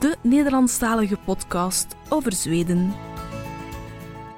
de 0.00 0.16
Nederlandstalige 0.22 1.16
podcast 1.16 1.96
over 2.08 2.32
Zweden. 2.32 2.92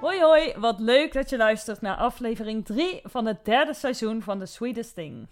Hoi 0.00 0.20
hoi, 0.20 0.54
wat 0.58 0.80
leuk 0.80 1.12
dat 1.12 1.30
je 1.30 1.36
luistert 1.36 1.80
naar 1.80 1.96
aflevering 1.96 2.64
3 2.64 3.00
van 3.04 3.26
het 3.26 3.44
derde 3.44 3.74
seizoen 3.74 4.22
van 4.22 4.38
The 4.38 4.46
Sweetest 4.46 4.94
Thing. 4.94 5.28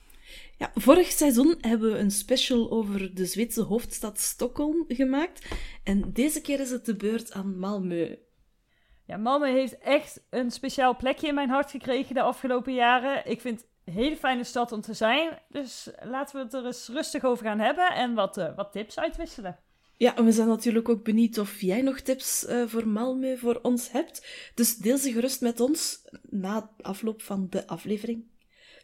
Ja, 0.57 0.71
vorig 0.75 1.11
seizoen 1.11 1.57
hebben 1.61 1.93
we 1.93 1.99
een 1.99 2.11
special 2.11 2.71
over 2.71 3.15
de 3.15 3.27
Zweedse 3.27 3.63
hoofdstad 3.63 4.19
Stockholm 4.19 4.85
gemaakt. 4.89 5.47
En 5.85 6.13
deze 6.13 6.41
keer 6.41 6.61
is 6.61 6.71
het 6.71 6.85
de 6.85 6.97
beurt 6.97 7.33
aan 7.33 7.55
Malmö. 7.55 8.19
Ja, 9.07 9.19
Malmö 9.19 9.53
heeft 9.53 9.79
echt 9.79 10.27
een 10.31 10.51
speciaal 10.51 10.97
plekje 10.97 11.27
in 11.29 11.35
mijn 11.35 11.51
hart 11.51 11.71
gekregen 11.71 12.15
de 12.15 12.23
afgelopen 12.23 12.75
jaren. 12.75 13.31
Ik 13.31 13.41
vind 13.41 13.61
het 13.61 13.69
een 13.85 13.93
hele 13.93 14.17
fijne 14.17 14.45
stad 14.45 14.73
om 14.73 14.81
te 14.81 14.95
zijn. 14.95 15.39
Dus 15.49 15.91
laten 16.03 16.37
we 16.37 16.43
het 16.43 16.55
er 16.55 16.67
eens 16.67 16.89
rustig 16.89 17.25
over 17.25 17.47
gaan 17.47 17.61
hebben 17.61 17.93
en 17.93 18.15
wat, 18.15 18.37
eh, 18.37 18.57
wat 18.57 18.73
tips 18.73 18.99
uitwisselen. 18.99 19.59
Ja, 20.01 20.17
en 20.17 20.25
we 20.25 20.33
zijn 20.33 20.49
natuurlijk 20.49 20.89
ook 20.89 21.05
benieuwd 21.05 21.39
of 21.39 21.61
jij 21.61 21.83
nog 21.83 22.01
tips 22.01 22.47
eh, 22.47 22.67
voor 22.67 22.85
Malmö 22.85 23.39
voor 23.39 23.59
ons 23.63 23.91
hebt. 23.91 24.27
Dus 24.55 24.77
deel 24.77 24.99
ze 24.99 25.13
gerust 25.13 25.41
met 25.41 25.61
ons 25.61 26.09
na 26.31 26.71
afloop 26.81 27.23
van 27.23 27.47
de 27.51 27.67
aflevering. 27.67 28.25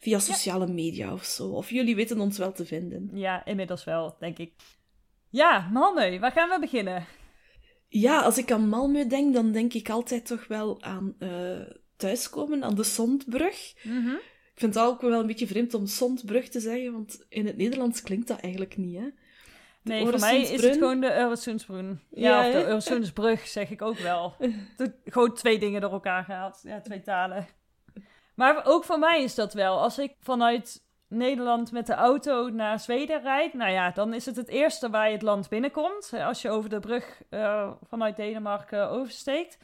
Via 0.01 0.19
sociale 0.19 0.67
media 0.67 1.13
of 1.13 1.25
zo. 1.25 1.49
Of 1.49 1.71
jullie 1.71 1.97
weten 1.97 2.21
ons 2.21 2.39
wel 2.39 2.53
te 2.53 2.67
vinden. 2.67 3.11
Ja, 3.13 3.45
inmiddels 3.45 3.85
wel, 3.85 4.17
denk 4.19 4.39
ik. 4.39 4.53
Ja, 5.31 5.71
Malmö, 5.73 6.19
waar 6.19 6.33
gaan 6.33 6.49
we 6.49 6.57
beginnen? 6.61 7.07
Ja, 7.89 8.21
als 8.21 8.39
ik 8.39 8.53
aan 8.53 8.69
Malmö 8.69 9.07
denk, 9.09 9.35
dan 9.35 9.53
denk 9.53 9.73
ik 9.73 9.91
altijd 9.91 10.27
toch 10.27 10.47
wel 10.47 10.83
aan 10.83 11.15
eh, 11.19 11.61
thuiskomen, 11.97 12.65
aan 12.65 12.75
de 12.75 12.85
Sondbrug. 12.85 13.75
Mhm. 13.83 14.15
Ik 14.53 14.63
vind 14.63 14.75
het 14.75 14.85
ook 14.85 15.01
wel 15.01 15.21
een 15.21 15.27
beetje 15.27 15.47
vreemd 15.47 15.75
om 15.75 15.87
Sondbrug 15.87 16.49
te 16.49 16.61
zeggen, 16.61 16.93
want 16.93 17.27
in 17.29 17.47
het 17.47 17.57
Nederlands 17.57 18.03
klinkt 18.03 18.29
dat 18.29 18.41
eigenlijk 18.41 18.77
niet, 18.77 18.97
hè? 18.97 19.09
Nee, 19.89 20.07
voor 20.07 20.19
mij 20.19 20.41
is 20.41 20.63
het 20.63 20.73
gewoon 20.77 21.01
de 21.01 21.19
Øresundsbrun. 21.19 22.01
Ja, 22.11 22.31
Ja, 22.31 22.47
of 22.47 22.53
de 22.53 22.59
hè? 22.59 22.69
Øresundsbrug 22.69 23.47
zeg 23.47 23.71
ik 23.71 23.83
ook 23.83 23.99
wel. 23.99 24.35
De- 24.77 24.93
gewoon 25.05 25.35
twee 25.35 25.59
dingen 25.59 25.81
door 25.81 25.93
elkaar 25.93 26.25
gehaald. 26.25 26.61
Ja, 26.63 26.81
twee 26.81 27.01
talen. 27.01 27.47
Maar 28.35 28.61
ook 28.65 28.85
voor 28.85 28.99
mij 28.99 29.23
is 29.23 29.35
dat 29.35 29.53
wel. 29.55 29.81
Als 29.81 29.99
ik 29.99 30.15
vanuit 30.21 30.85
Nederland 31.09 31.73
met 31.73 31.87
de 31.87 31.95
auto 31.95 32.49
naar 32.49 32.81
Zweden 32.81 33.23
rijd, 33.23 33.55
nou 33.55 33.71
ja, 33.71 33.91
dan 33.91 34.15
is 34.15 34.27
het 34.27 34.37
het 34.37 34.49
eerste 34.49 34.91
waar 34.91 35.07
je 35.07 35.13
het 35.13 35.23
land 35.23 35.49
binnenkomt. 35.49 36.13
Als 36.15 36.43
je 36.43 36.51
over 36.51 36.71
de 36.71 36.81
brug 36.81 37.23
eh, 37.31 37.71
vanuit 37.89 38.17
Denemarken 38.17 38.91
oversteekt. 38.91 39.59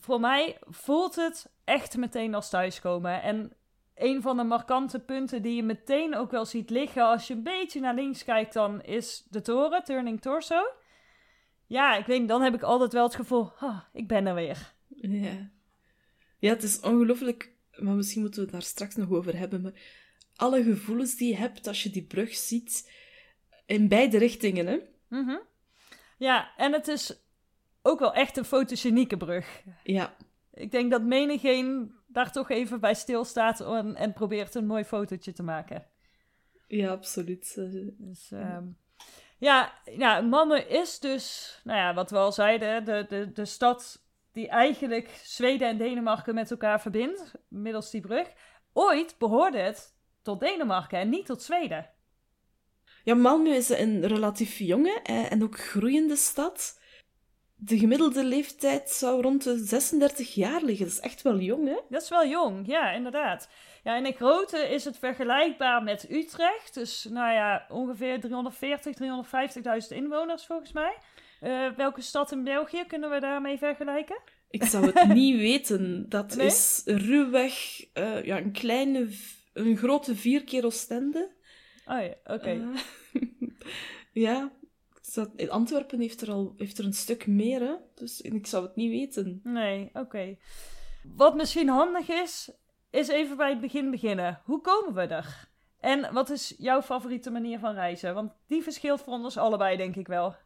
Voor 0.00 0.20
mij 0.20 0.56
voelt 0.60 1.16
het 1.16 1.50
echt 1.64 1.96
meteen 1.96 2.34
als 2.34 2.50
thuiskomen. 2.50 3.22
En 3.22 3.52
een 3.94 4.22
van 4.22 4.36
de 4.36 4.44
markante 4.44 4.98
punten 4.98 5.42
die 5.42 5.54
je 5.54 5.62
meteen 5.62 6.14
ook 6.14 6.30
wel 6.30 6.44
ziet 6.44 6.70
liggen 6.70 7.04
als 7.04 7.26
je 7.26 7.34
een 7.34 7.42
beetje 7.42 7.80
naar 7.80 7.94
links 7.94 8.24
kijkt, 8.24 8.52
dan 8.52 8.82
is 8.82 9.26
de 9.30 9.40
toren, 9.40 9.84
Turning 9.84 10.20
Torso. 10.20 10.62
Ja, 11.66 11.96
ik 11.96 12.06
weet 12.06 12.20
niet, 12.20 12.28
dan 12.28 12.42
heb 12.42 12.54
ik 12.54 12.62
altijd 12.62 12.92
wel 12.92 13.04
het 13.04 13.14
gevoel, 13.14 13.52
ah, 13.58 13.80
ik 13.92 14.08
ben 14.08 14.26
er 14.26 14.34
weer. 14.34 14.72
Ja. 14.88 15.50
Ja, 16.38 16.50
het 16.50 16.62
is 16.62 16.80
ongelooflijk, 16.80 17.52
maar 17.76 17.94
misschien 17.94 18.20
moeten 18.20 18.40
we 18.40 18.46
het 18.46 18.54
daar 18.54 18.68
straks 18.68 18.94
nog 18.94 19.10
over 19.10 19.38
hebben. 19.38 19.62
Maar 19.62 19.72
alle 20.36 20.62
gevoelens 20.62 21.16
die 21.16 21.28
je 21.28 21.36
hebt 21.36 21.66
als 21.66 21.82
je 21.82 21.90
die 21.90 22.06
brug 22.06 22.34
ziet, 22.34 22.90
in 23.66 23.88
beide 23.88 24.18
richtingen, 24.18 24.66
hè? 24.66 24.78
Mhm. 25.08 25.36
Ja, 26.18 26.56
en 26.56 26.72
het 26.72 26.88
is 26.88 27.16
ook 27.82 27.98
wel 27.98 28.14
echt 28.14 28.36
een 28.36 28.44
fotogenieke 28.44 29.16
brug. 29.16 29.62
Ja. 29.82 30.16
Ik 30.54 30.70
denk 30.70 30.90
dat 30.90 31.02
menigeen 31.02 31.94
daar 32.12 32.32
toch 32.32 32.50
even 32.50 32.80
bij 32.80 32.94
stilstaat 32.94 33.60
en, 33.60 33.96
en 33.96 34.12
probeert 34.12 34.54
een 34.54 34.66
mooi 34.66 34.84
fotootje 34.84 35.32
te 35.32 35.42
maken. 35.42 35.86
Ja, 36.66 36.90
absoluut. 36.90 37.54
Dus, 37.98 38.30
ehm, 38.30 38.64
ja, 39.38 39.72
ja, 39.84 40.22
Malmö 40.22 40.66
is 40.68 41.00
dus, 41.00 41.60
nou 41.64 41.78
ja, 41.78 41.94
wat 41.94 42.10
we 42.10 42.16
al 42.16 42.32
zeiden, 42.32 42.84
de, 42.84 43.06
de, 43.08 43.32
de 43.32 43.44
stad 43.44 44.04
die 44.32 44.48
eigenlijk 44.48 45.20
Zweden 45.22 45.68
en 45.68 45.76
Denemarken 45.76 46.34
met 46.34 46.50
elkaar 46.50 46.80
verbindt, 46.80 47.32
middels 47.48 47.90
die 47.90 48.00
brug. 48.00 48.28
Ooit 48.72 49.14
behoorde 49.18 49.58
het 49.58 49.94
tot 50.22 50.40
Denemarken 50.40 50.98
en 50.98 51.08
niet 51.08 51.26
tot 51.26 51.42
Zweden. 51.42 51.90
Ja, 53.04 53.16
Malmö 53.16 53.48
is 53.48 53.68
een 53.68 54.06
relatief 54.06 54.58
jonge 54.58 55.00
eh, 55.02 55.32
en 55.32 55.42
ook 55.42 55.58
groeiende 55.58 56.16
stad. 56.16 56.80
De 57.64 57.78
gemiddelde 57.78 58.24
leeftijd 58.24 58.90
zou 58.90 59.22
rond 59.22 59.44
de 59.44 59.56
36 59.64 60.34
jaar 60.34 60.62
liggen. 60.62 60.86
Dat 60.86 60.94
is 60.94 61.00
echt 61.00 61.22
wel 61.22 61.38
jong, 61.38 61.68
hè? 61.68 61.76
Dat 61.88 62.02
is 62.02 62.08
wel 62.08 62.26
jong, 62.26 62.66
ja, 62.66 62.90
inderdaad. 62.90 63.48
Ja, 63.84 63.96
in 63.96 64.12
grootte 64.12 64.58
is 64.68 64.84
het 64.84 64.98
vergelijkbaar 64.98 65.82
met 65.82 66.10
Utrecht. 66.10 66.74
Dus, 66.74 67.06
nou 67.10 67.32
ja, 67.32 67.66
ongeveer 67.68 68.20
340, 68.20 68.94
350.000 69.82 69.96
inwoners 69.96 70.46
volgens 70.46 70.72
mij. 70.72 70.94
Eh, 71.40 71.66
welke 71.76 72.00
stad 72.00 72.32
in 72.32 72.44
België 72.44 72.84
kunnen 72.86 73.10
we 73.10 73.20
daarmee 73.20 73.58
vergelijken? 73.58 74.20
Ik 74.50 74.64
zou 74.64 74.90
het 74.90 75.08
niet 75.14 75.36
weten. 75.36 76.08
Dat 76.08 76.34
Nee? 76.36 76.46
is 76.46 76.82
ruwweg 76.84 77.84
eh, 77.92 78.24
ja, 78.24 78.36
een 78.38 78.52
kleine, 78.52 79.08
een 79.52 79.76
grote 79.76 80.16
vier 80.16 80.44
keer 80.44 80.64
Oostende. 80.64 81.30
Oh 81.86 82.00
ja, 82.00 82.14
oké. 82.34 82.50
Eh, 82.50 83.22
ja, 84.26 84.52
zou- 85.12 85.48
Antwerpen 85.48 86.00
heeft 86.00 86.20
er 86.20 86.30
al 86.30 86.54
heeft 86.56 86.78
er 86.78 86.84
een 86.84 86.92
stuk 86.92 87.26
meer, 87.26 87.60
hè? 87.60 87.74
Dus 87.94 88.20
ik 88.20 88.46
zou 88.46 88.64
het 88.64 88.76
niet 88.76 88.90
weten. 88.90 89.40
Nee, 89.44 89.90
oké. 89.92 90.36
Wat 91.02 91.34
misschien 91.34 91.68
handig 91.68 92.08
is, 92.08 92.50
is 92.90 93.08
even 93.08 93.36
bij 93.36 93.50
het 93.50 93.60
begin 93.60 93.90
beginnen. 93.90 94.40
Hoe 94.44 94.60
komen 94.60 94.94
we 94.94 95.14
er? 95.14 95.48
En 95.80 96.12
wat 96.12 96.30
is 96.30 96.54
jouw 96.58 96.82
favoriete 96.82 97.30
manier 97.30 97.58
van 97.58 97.74
reizen? 97.74 98.14
Want 98.14 98.32
die 98.46 98.62
verschilt 98.62 99.00
voor 99.00 99.12
ons 99.12 99.36
allebei, 99.36 99.76
denk 99.76 99.96
ik 99.96 100.06
wel. 100.06 100.36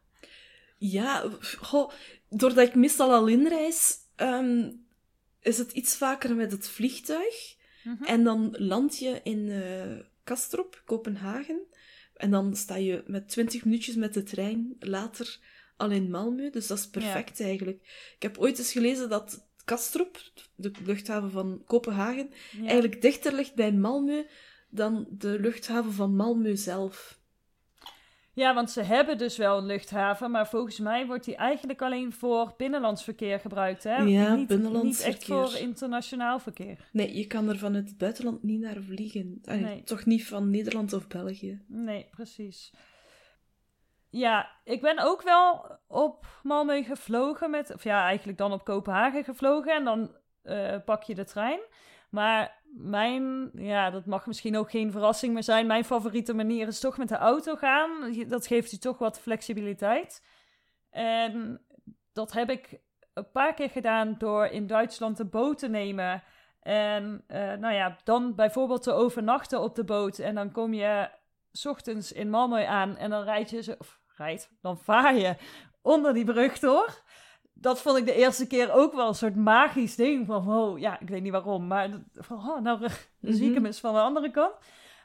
Ja, 0.77 1.23
goh, 1.59 1.91
doordat 2.29 2.67
ik 2.67 2.75
meestal 2.75 3.13
alleen 3.13 3.47
reis, 3.47 3.95
ehm, 4.15 4.71
is 5.41 5.57
het 5.57 5.71
iets 5.71 5.97
vaker 5.97 6.35
met 6.35 6.51
het 6.51 6.69
vliegtuig. 6.69 7.55
Mhm. 7.83 8.03
En 8.03 8.23
dan 8.23 8.55
land 8.57 8.99
je 8.99 9.19
in 9.23 9.49
eh 9.49 10.05
Kastrup, 10.23 10.81
Kopenhagen. 10.85 11.59
En 12.17 12.31
dan 12.31 12.55
sta 12.55 12.75
je 12.75 13.03
met 13.07 13.29
20 13.29 13.65
minuutjes 13.65 13.95
met 13.95 14.13
de 14.13 14.23
trein 14.23 14.75
later 14.79 15.39
al 15.77 15.91
in 15.91 16.07
Malmö. 16.07 16.51
Dus 16.51 16.67
dat 16.67 16.77
is 16.77 16.87
perfect 16.89 17.41
eigenlijk. 17.41 17.81
Ik 18.15 18.21
heb 18.21 18.37
ooit 18.37 18.57
eens 18.57 18.71
gelezen 18.71 19.09
dat 19.09 19.45
Kastrup, 19.65 20.21
de 20.55 20.71
luchthaven 20.85 21.31
van 21.31 21.61
Kopenhagen, 21.65 22.29
Ja. 22.51 22.65
eigenlijk 22.65 23.01
dichter 23.01 23.33
ligt 23.33 23.55
bij 23.55 23.71
Malmö 23.73 24.29
dan 24.69 25.07
de 25.09 25.39
luchthaven 25.39 25.93
van 25.93 26.15
Malmö 26.15 26.51
zelf. 26.53 27.16
Ja, 28.37 28.53
want 28.53 28.71
ze 28.71 28.81
hebben 28.81 29.17
dus 29.17 29.37
wel 29.37 29.57
een 29.57 29.65
luchthaven, 29.65 30.31
maar 30.31 30.47
volgens 30.47 30.79
mij 30.79 31.05
wordt 31.05 31.25
die 31.25 31.35
eigenlijk 31.35 31.81
alleen 31.81 32.13
voor 32.13 32.53
binnenlands 32.57 33.03
verkeer 33.03 33.39
gebruikt. 33.39 33.83
Hè? 33.83 33.95
Ja, 33.95 34.35
niet, 34.35 34.47
binnenlands 34.47 34.85
Niet 34.97 35.07
echt 35.07 35.23
verkeer. 35.23 35.47
voor 35.49 35.59
internationaal 35.59 36.39
verkeer. 36.39 36.77
Nee, 36.91 37.17
je 37.17 37.27
kan 37.27 37.49
er 37.49 37.57
vanuit 37.57 37.87
het 37.89 37.97
buitenland 37.97 38.43
niet 38.43 38.59
naar 38.59 38.81
vliegen. 38.81 39.41
Allee, 39.45 39.61
Nee. 39.61 39.83
Toch 39.83 40.05
niet 40.05 40.27
van 40.27 40.49
Nederland 40.49 40.93
of 40.93 41.07
België. 41.07 41.61
Nee, 41.67 42.07
precies. 42.11 42.73
Ja, 44.09 44.49
ik 44.63 44.81
ben 44.81 44.99
ook 44.99 45.21
wel 45.21 45.77
op 45.87 46.25
Malmö 46.43 46.85
gevlogen 46.85 47.49
met, 47.49 47.73
of 47.73 47.83
ja, 47.83 48.05
eigenlijk 48.05 48.37
dan 48.37 48.51
op 48.51 48.63
Kopenhagen 48.63 49.23
gevlogen 49.23 49.75
en 49.75 49.83
dan 49.83 50.11
eh, 50.41 50.75
pak 50.85 51.03
je 51.03 51.15
de 51.15 51.25
trein. 51.25 51.59
Maar 52.09 52.56
mijn, 52.73 53.51
ja, 53.53 53.89
dat 53.89 54.05
mag 54.05 54.27
misschien 54.27 54.57
ook 54.57 54.69
geen 54.69 54.91
verrassing 54.91 55.33
meer 55.33 55.43
zijn. 55.43 55.67
Mijn 55.67 55.85
favoriete 55.85 56.33
manier 56.33 56.67
is 56.67 56.79
toch 56.79 56.97
met 56.97 57.09
de 57.09 57.17
auto 57.17 57.55
gaan. 57.55 58.13
Dat 58.27 58.47
geeft 58.47 58.71
je 58.71 58.77
toch 58.77 58.97
wat 58.97 59.19
flexibiliteit. 59.19 60.25
En 60.89 61.61
dat 62.13 62.31
heb 62.31 62.49
ik 62.49 62.79
een 63.13 63.31
paar 63.31 63.53
keer 63.53 63.69
gedaan 63.69 64.15
door 64.17 64.45
in 64.45 64.67
Duitsland 64.67 65.17
de 65.17 65.25
boot 65.25 65.57
te 65.57 65.67
nemen. 65.67 66.23
En 66.59 67.23
eh, 67.27 67.53
nou 67.53 67.73
ja, 67.73 67.97
dan 68.03 68.35
bijvoorbeeld 68.35 68.83
te 68.83 68.91
overnachten 68.91 69.61
op 69.61 69.75
de 69.75 69.83
boot. 69.83 70.19
En 70.19 70.35
dan 70.35 70.51
kom 70.51 70.73
je 70.73 71.09
's 71.51 71.65
ochtends 71.65 72.11
in 72.11 72.27
Malmö 72.27 72.65
aan 72.65 72.97
en 72.97 73.09
dan 73.09 73.23
rijd 73.23 73.49
je 73.49 73.75
of 73.79 73.99
rijd, 74.15 74.51
dan 74.61 74.77
vaar 74.77 75.15
je 75.15 75.35
onder 75.81 76.13
die 76.13 76.25
brug 76.25 76.59
door. 76.59 77.03
Dat 77.61 77.81
vond 77.81 77.97
ik 77.97 78.05
de 78.05 78.13
eerste 78.15 78.47
keer 78.47 78.71
ook 78.73 78.93
wel 78.93 79.07
een 79.07 79.15
soort 79.15 79.35
magisch 79.35 79.95
ding 79.95 80.25
van, 80.25 80.43
wow, 80.43 80.77
ja, 80.79 80.99
ik 80.99 81.09
weet 81.09 81.21
niet 81.21 81.31
waarom, 81.31 81.67
maar 81.67 81.89
van, 82.13 82.37
oh, 82.37 82.61
nou, 82.61 82.79
dan 82.79 83.33
zie 83.33 83.47
ik 83.47 83.53
hem 83.53 83.53
Mhm. 83.53 83.65
eens 83.65 83.79
van 83.79 83.93
de 83.93 83.99
andere 83.99 84.31
kant. 84.31 84.53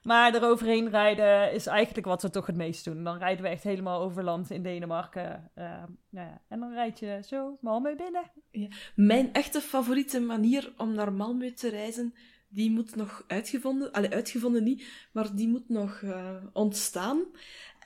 Maar 0.03 0.35
eroverheen 0.35 0.89
rijden 0.91 1.53
is 1.53 1.67
eigenlijk 1.67 2.07
wat 2.07 2.23
we 2.23 2.31
toch 2.31 2.47
het 2.47 2.57
meest 2.57 2.85
doen. 2.85 3.05
Dan 3.05 3.19
rijden 3.19 3.43
we 3.43 3.49
echt 3.51 3.63
helemaal 3.63 4.01
over 4.01 4.25
land 4.25 4.51
in 4.51 4.63
Denemarken. 4.63 5.51
eh, 5.55 5.65
nou 6.11 6.27
ja, 6.29 6.41
en 6.49 6.61
dan 6.61 6.73
rijd 6.73 6.99
je 6.99 7.21
zo 7.27 7.57
Malmö 7.59 7.97
binnen. 7.97 8.31
Ja. 8.51 8.69
Mijn 8.95 9.33
echte 9.33 9.61
favoriete 9.61 10.21
manier 10.21 10.73
om 10.77 10.95
naar 10.95 11.13
Malmö 11.13 11.55
te 11.55 11.69
reizen, 11.69 12.15
die 12.49 12.71
moet 12.71 12.97
nog 12.97 13.25
uitgevonden... 13.27 13.93
Allee, 13.93 14.11
uitgevonden 14.11 14.63
niet, 14.65 15.09
maar 15.13 15.35
die 15.35 15.49
moet 15.49 15.69
nog 15.69 16.01
uh, 16.01 16.31
ontstaan. 16.53 17.19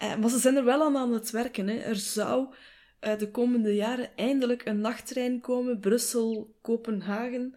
Uh, 0.02 0.16
maar 0.16 0.30
ze 0.30 0.38
zijn 0.38 0.56
er 0.56 0.64
wel 0.64 0.82
aan 0.82 0.96
aan 0.96 1.12
het 1.12 1.30
werken. 1.30 1.68
Hè. 1.68 1.74
Er 1.78 1.96
zou 1.96 2.54
de 3.00 3.28
komende 3.30 3.74
jaren 3.74 4.16
eindelijk 4.16 4.64
een 4.64 4.80
nachttrein 4.80 5.40
komen, 5.40 5.80
Brussel-Kopenhagen 5.80 7.54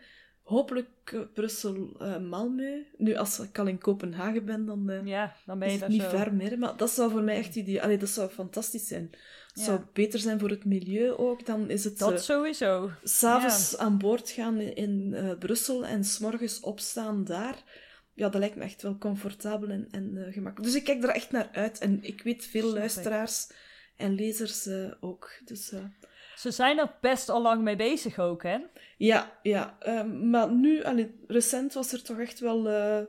hopelijk 0.50 1.12
uh, 1.14 1.22
Brussel, 1.34 1.96
uh, 2.02 2.18
Malmö. 2.18 2.88
Nu, 2.98 3.16
als 3.16 3.40
ik 3.40 3.60
al 3.60 3.68
in 3.68 3.78
Kopenhagen 3.78 4.46
ben, 4.46 4.66
dan, 4.66 4.90
uh, 4.90 5.06
ja, 5.06 5.36
dan 5.46 5.60
ben 5.60 5.68
je 5.68 5.74
is 5.74 5.80
het 5.82 5.90
niet 5.90 6.02
zo. 6.02 6.10
ver 6.10 6.34
meer. 6.34 6.60
Maar 6.60 6.78
dat 6.78 6.90
zou 6.90 7.12
voor 7.12 7.24
mij 7.24 7.36
echt 7.36 7.56
ideaal... 7.56 7.84
Allee, 7.84 7.98
dat 7.98 8.10
zou 8.10 8.30
fantastisch 8.30 8.88
zijn. 8.88 9.10
Het 9.12 9.52
ja. 9.54 9.64
zou 9.64 9.80
beter 9.94 10.20
zijn 10.20 10.40
voor 10.40 10.50
het 10.50 10.66
milieu 10.66 11.12
ook. 11.12 11.46
Dan 11.46 11.70
is 11.70 11.84
het... 11.84 11.98
Dat 11.98 12.24
sowieso. 12.24 12.92
S'avonds 13.04 13.72
ja. 13.72 13.78
aan 13.78 13.98
boord 13.98 14.30
gaan 14.30 14.60
in 14.60 15.16
Brussel 15.40 15.86
en 15.86 16.04
s'morgens 16.04 16.60
opstaan 16.60 17.24
daar. 17.24 17.64
Ja, 18.14 18.30
dat 18.30 18.40
lijkt 18.40 18.56
me 18.56 18.64
echt 18.64 18.82
wel 18.82 18.98
comfortabel 18.98 19.70
en, 19.70 19.88
en 19.92 20.12
gemakkelijk. 20.32 20.64
Dus 20.64 20.76
ik 20.76 20.84
kijk 20.84 21.04
er 21.04 21.10
echt 21.10 21.32
naar 21.32 21.50
uit. 21.52 21.80
En 21.80 22.00
ik 22.02 22.22
weet 22.22 22.46
veel 22.46 22.62
Super. 22.62 22.78
luisteraars 22.78 23.48
en 24.00 24.16
lezers 24.16 24.70
ook. 25.00 25.32
Dus... 25.46 25.74
Ze 26.36 26.52
zijn 26.52 26.80
er 26.80 26.92
best 27.02 27.30
al 27.30 27.42
lang 27.42 27.62
mee 27.62 27.76
bezig 27.76 28.20
ook, 28.20 28.44
hè? 28.44 28.58
Ja, 28.98 29.40
ja. 29.44 29.78
Uh, 29.88 30.04
maar 30.04 30.52
nu, 30.52 30.84
allee, 30.84 31.16
recent 31.28 31.74
was 31.74 31.94
er 31.94 32.04
toch 32.04 32.20
echt 32.20 32.40
wel 32.40 32.68
uh, 32.68 33.00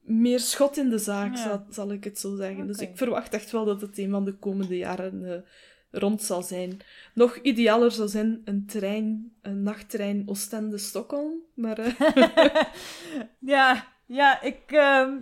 meer 0.00 0.40
schot 0.40 0.76
in 0.76 0.90
de 0.90 0.98
zaak, 0.98 1.36
ja. 1.36 1.42
zal, 1.42 1.66
zal, 1.70 1.92
ik 1.92 2.04
het 2.04 2.18
zo 2.18 2.36
zeggen. 2.36 2.56
Okay. 2.56 2.66
Dus 2.66 2.78
ik 2.78 2.96
verwacht 2.96 3.34
echt 3.34 3.50
wel 3.50 3.64
dat 3.64 3.80
het 3.80 3.98
een 3.98 4.10
van 4.10 4.24
de 4.24 4.32
komende 4.34 4.76
jaren 4.76 5.22
uh, 5.22 5.34
rond 6.00 6.22
zal 6.22 6.42
zijn. 6.42 6.80
Nog 7.14 7.36
idealer 7.36 7.90
zou 7.90 8.08
zijn 8.08 8.42
een 8.44 8.66
trein, 8.66 9.32
een 9.42 9.62
nachttrein 9.62 10.22
Oostende-Stockholm, 10.26 11.32
maar... 11.54 11.78
ja, 13.38 13.86
ja, 14.06 14.42
ik... 14.42 14.60
ehm, 14.66 15.16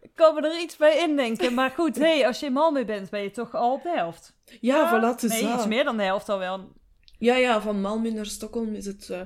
ik 0.00 0.10
kan 0.14 0.34
me 0.34 0.40
er 0.48 0.60
iets 0.60 0.76
bij 0.76 0.98
indenken. 1.08 1.54
Maar 1.54 1.70
goed, 1.70 1.96
hey, 1.98 2.22
als 2.26 2.40
je 2.40 2.46
in 2.46 2.52
Malmö 2.52 2.86
bent, 2.86 3.10
ben 3.10 3.22
je 3.22 3.30
toch 3.30 3.54
al 3.54 3.72
op 3.72 3.82
de 3.82 3.92
helft. 3.94 4.36
Ja, 4.60 4.98
voilà, 5.00 5.04
het 5.14 5.22
is 5.22 5.40
Nee, 5.42 5.52
iets 5.54 5.66
meer 5.66 5.84
dan 5.84 5.96
de 5.96 6.02
helft 6.02 6.28
al 6.28 6.38
wel. 6.38 6.72
Ja, 7.18 7.36
ja, 7.36 7.60
van 7.60 7.76
Malmö 7.80 8.14
naar 8.14 8.26
Stockholm 8.26 8.74
is 8.74 8.86
het 8.86 9.08
uh, 9.10 9.20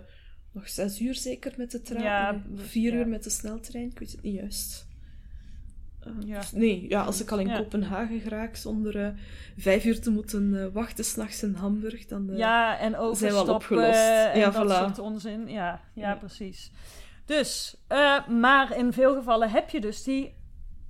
nog 0.53 0.69
zes 0.69 1.01
uur 1.01 1.15
zeker 1.15 1.53
met 1.57 1.71
de 1.71 1.83
trein. 1.83 2.03
Ja, 2.05 2.43
vier 2.55 2.93
ja. 2.93 2.99
uur 2.99 3.09
met 3.09 3.25
de 3.25 3.31
sneltrein, 3.31 3.91
ik 3.91 3.99
weet 3.99 4.13
het 4.13 4.23
niet 4.23 4.35
juist. 4.35 4.87
Uh, 6.07 6.13
Ja. 6.29 6.41
nee, 6.53 6.89
ja, 6.89 7.03
als 7.03 7.21
ik 7.21 7.31
al 7.31 7.39
in 7.39 7.47
Ja. 7.49 7.57
Kopenhagen 7.57 8.23
raak 8.29 8.57
zonder 8.57 9.05
eh, 9.05 9.09
vijf 9.57 9.85
uur 9.85 10.01
te 10.01 10.11
moeten 10.11 10.55
eh, 10.63 10.67
wachten 10.73 11.05
s'nachts 11.05 11.43
in 11.43 11.55
Hamburg, 11.55 12.07
dan... 12.07 12.31
eh, 12.31 12.37
Ja, 12.39 12.79
en 12.79 12.79
zijn 12.81 12.93
wel 12.93 13.01
overstappen 13.11 13.55
opgelost. 13.55 13.99
en 13.99 14.39
Ja, 14.39 14.51
dat 14.51 14.65
voilà. 14.67 14.77
soort 14.79 14.99
onzin. 14.99 15.49
Ja, 15.49 15.81
ja, 15.95 16.09
Ja. 16.09 16.15
precies. 16.15 16.71
Dus, 17.27 17.77
eh, 17.89 18.29
maar 18.29 18.77
in 18.77 18.93
veel 18.93 19.15
gevallen 19.15 19.51
heb 19.51 19.71
je 19.71 19.81
dus 19.81 20.03
die 20.03 20.35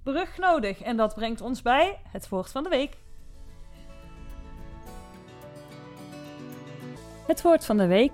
brug 0.02 0.38
nodig. 0.38 0.80
En 0.80 0.96
dat 0.96 1.14
brengt 1.14 1.40
ons 1.40 1.62
bij 1.62 2.00
het 2.12 2.28
woord 2.28 2.50
van 2.50 2.62
de 2.62 2.68
week. 2.68 2.96
Het 7.26 7.42
woord 7.42 7.64
van 7.64 7.76
de 7.76 7.86
week. 7.86 8.12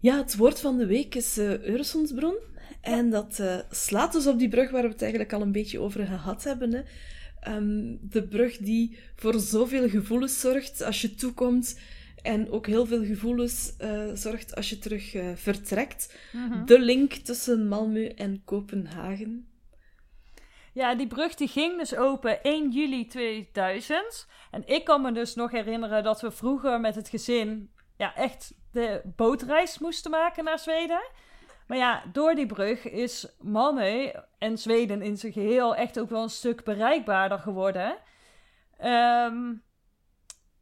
Ja, 0.00 0.16
het 0.16 0.36
woord 0.36 0.60
van 0.60 0.78
de 0.78 0.86
week 0.86 1.14
is 1.14 1.38
Øresundsbron. 1.38 2.36
En 2.80 3.10
dat 3.10 3.38
eh, 3.38 3.58
slaat 3.70 4.12
dus 4.12 4.26
op 4.26 4.38
die 4.38 4.48
brug 4.48 4.70
waar 4.70 4.82
we 4.82 4.88
het 4.88 5.02
eigenlijk 5.02 5.32
al 5.32 5.40
een 5.40 5.52
beetje 5.52 5.80
over 5.80 6.06
gehad 6.06 6.44
hebben. 6.44 6.72
Hè. 6.72 6.82
Ehm, 7.40 7.96
de 8.00 8.28
brug 8.28 8.56
die 8.56 8.98
voor 9.16 9.40
zoveel 9.40 9.88
gevoelens 9.88 10.40
zorgt 10.40 10.82
als 10.82 11.00
je 11.00 11.14
toekomt. 11.14 11.78
En 12.22 12.50
ook 12.50 12.66
heel 12.66 12.86
veel 12.86 13.04
gevoelens 13.04 13.74
eh, 13.78 14.10
zorgt 14.14 14.54
als 14.54 14.70
je 14.70 14.78
terug 14.78 15.16
vertrekt. 15.34 16.14
De 16.66 16.80
link 16.80 17.12
tussen 17.12 17.68
Malmö 17.68 18.14
en 18.14 18.42
Kopenhagen. 18.44 19.46
Ja, 20.74 20.94
die 20.94 21.06
brug 21.06 21.34
die 21.34 21.48
ging 21.48 21.78
dus 21.78 21.96
open 21.96 22.42
1 22.42 22.70
juli 22.70 23.06
2000. 23.06 24.26
En 24.50 24.66
ik 24.66 24.84
kan 24.84 25.02
me 25.02 25.12
dus 25.12 25.34
nog 25.34 25.50
herinneren 25.50 26.02
dat 26.02 26.20
we 26.20 26.30
vroeger 26.30 26.80
met 26.80 26.94
het 26.94 27.08
gezin 27.08 27.72
ja, 27.96 28.14
echt 28.14 28.54
de 28.72 29.02
bootreis 29.16 29.78
moesten 29.78 30.10
maken 30.10 30.44
naar 30.44 30.58
Zweden. 30.58 31.02
Maar 31.66 31.78
ja, 31.78 32.02
door 32.12 32.34
die 32.34 32.46
brug 32.46 32.88
is 32.88 33.26
Malmö 33.38 34.20
en 34.38 34.58
Zweden 34.58 35.02
in 35.02 35.16
zijn 35.16 35.32
geheel 35.32 35.74
echt 35.74 35.98
ook 35.98 36.10
wel 36.10 36.22
een 36.22 36.30
stuk 36.30 36.64
bereikbaarder 36.64 37.38
geworden. 37.38 37.96
Ehm, 38.78 39.52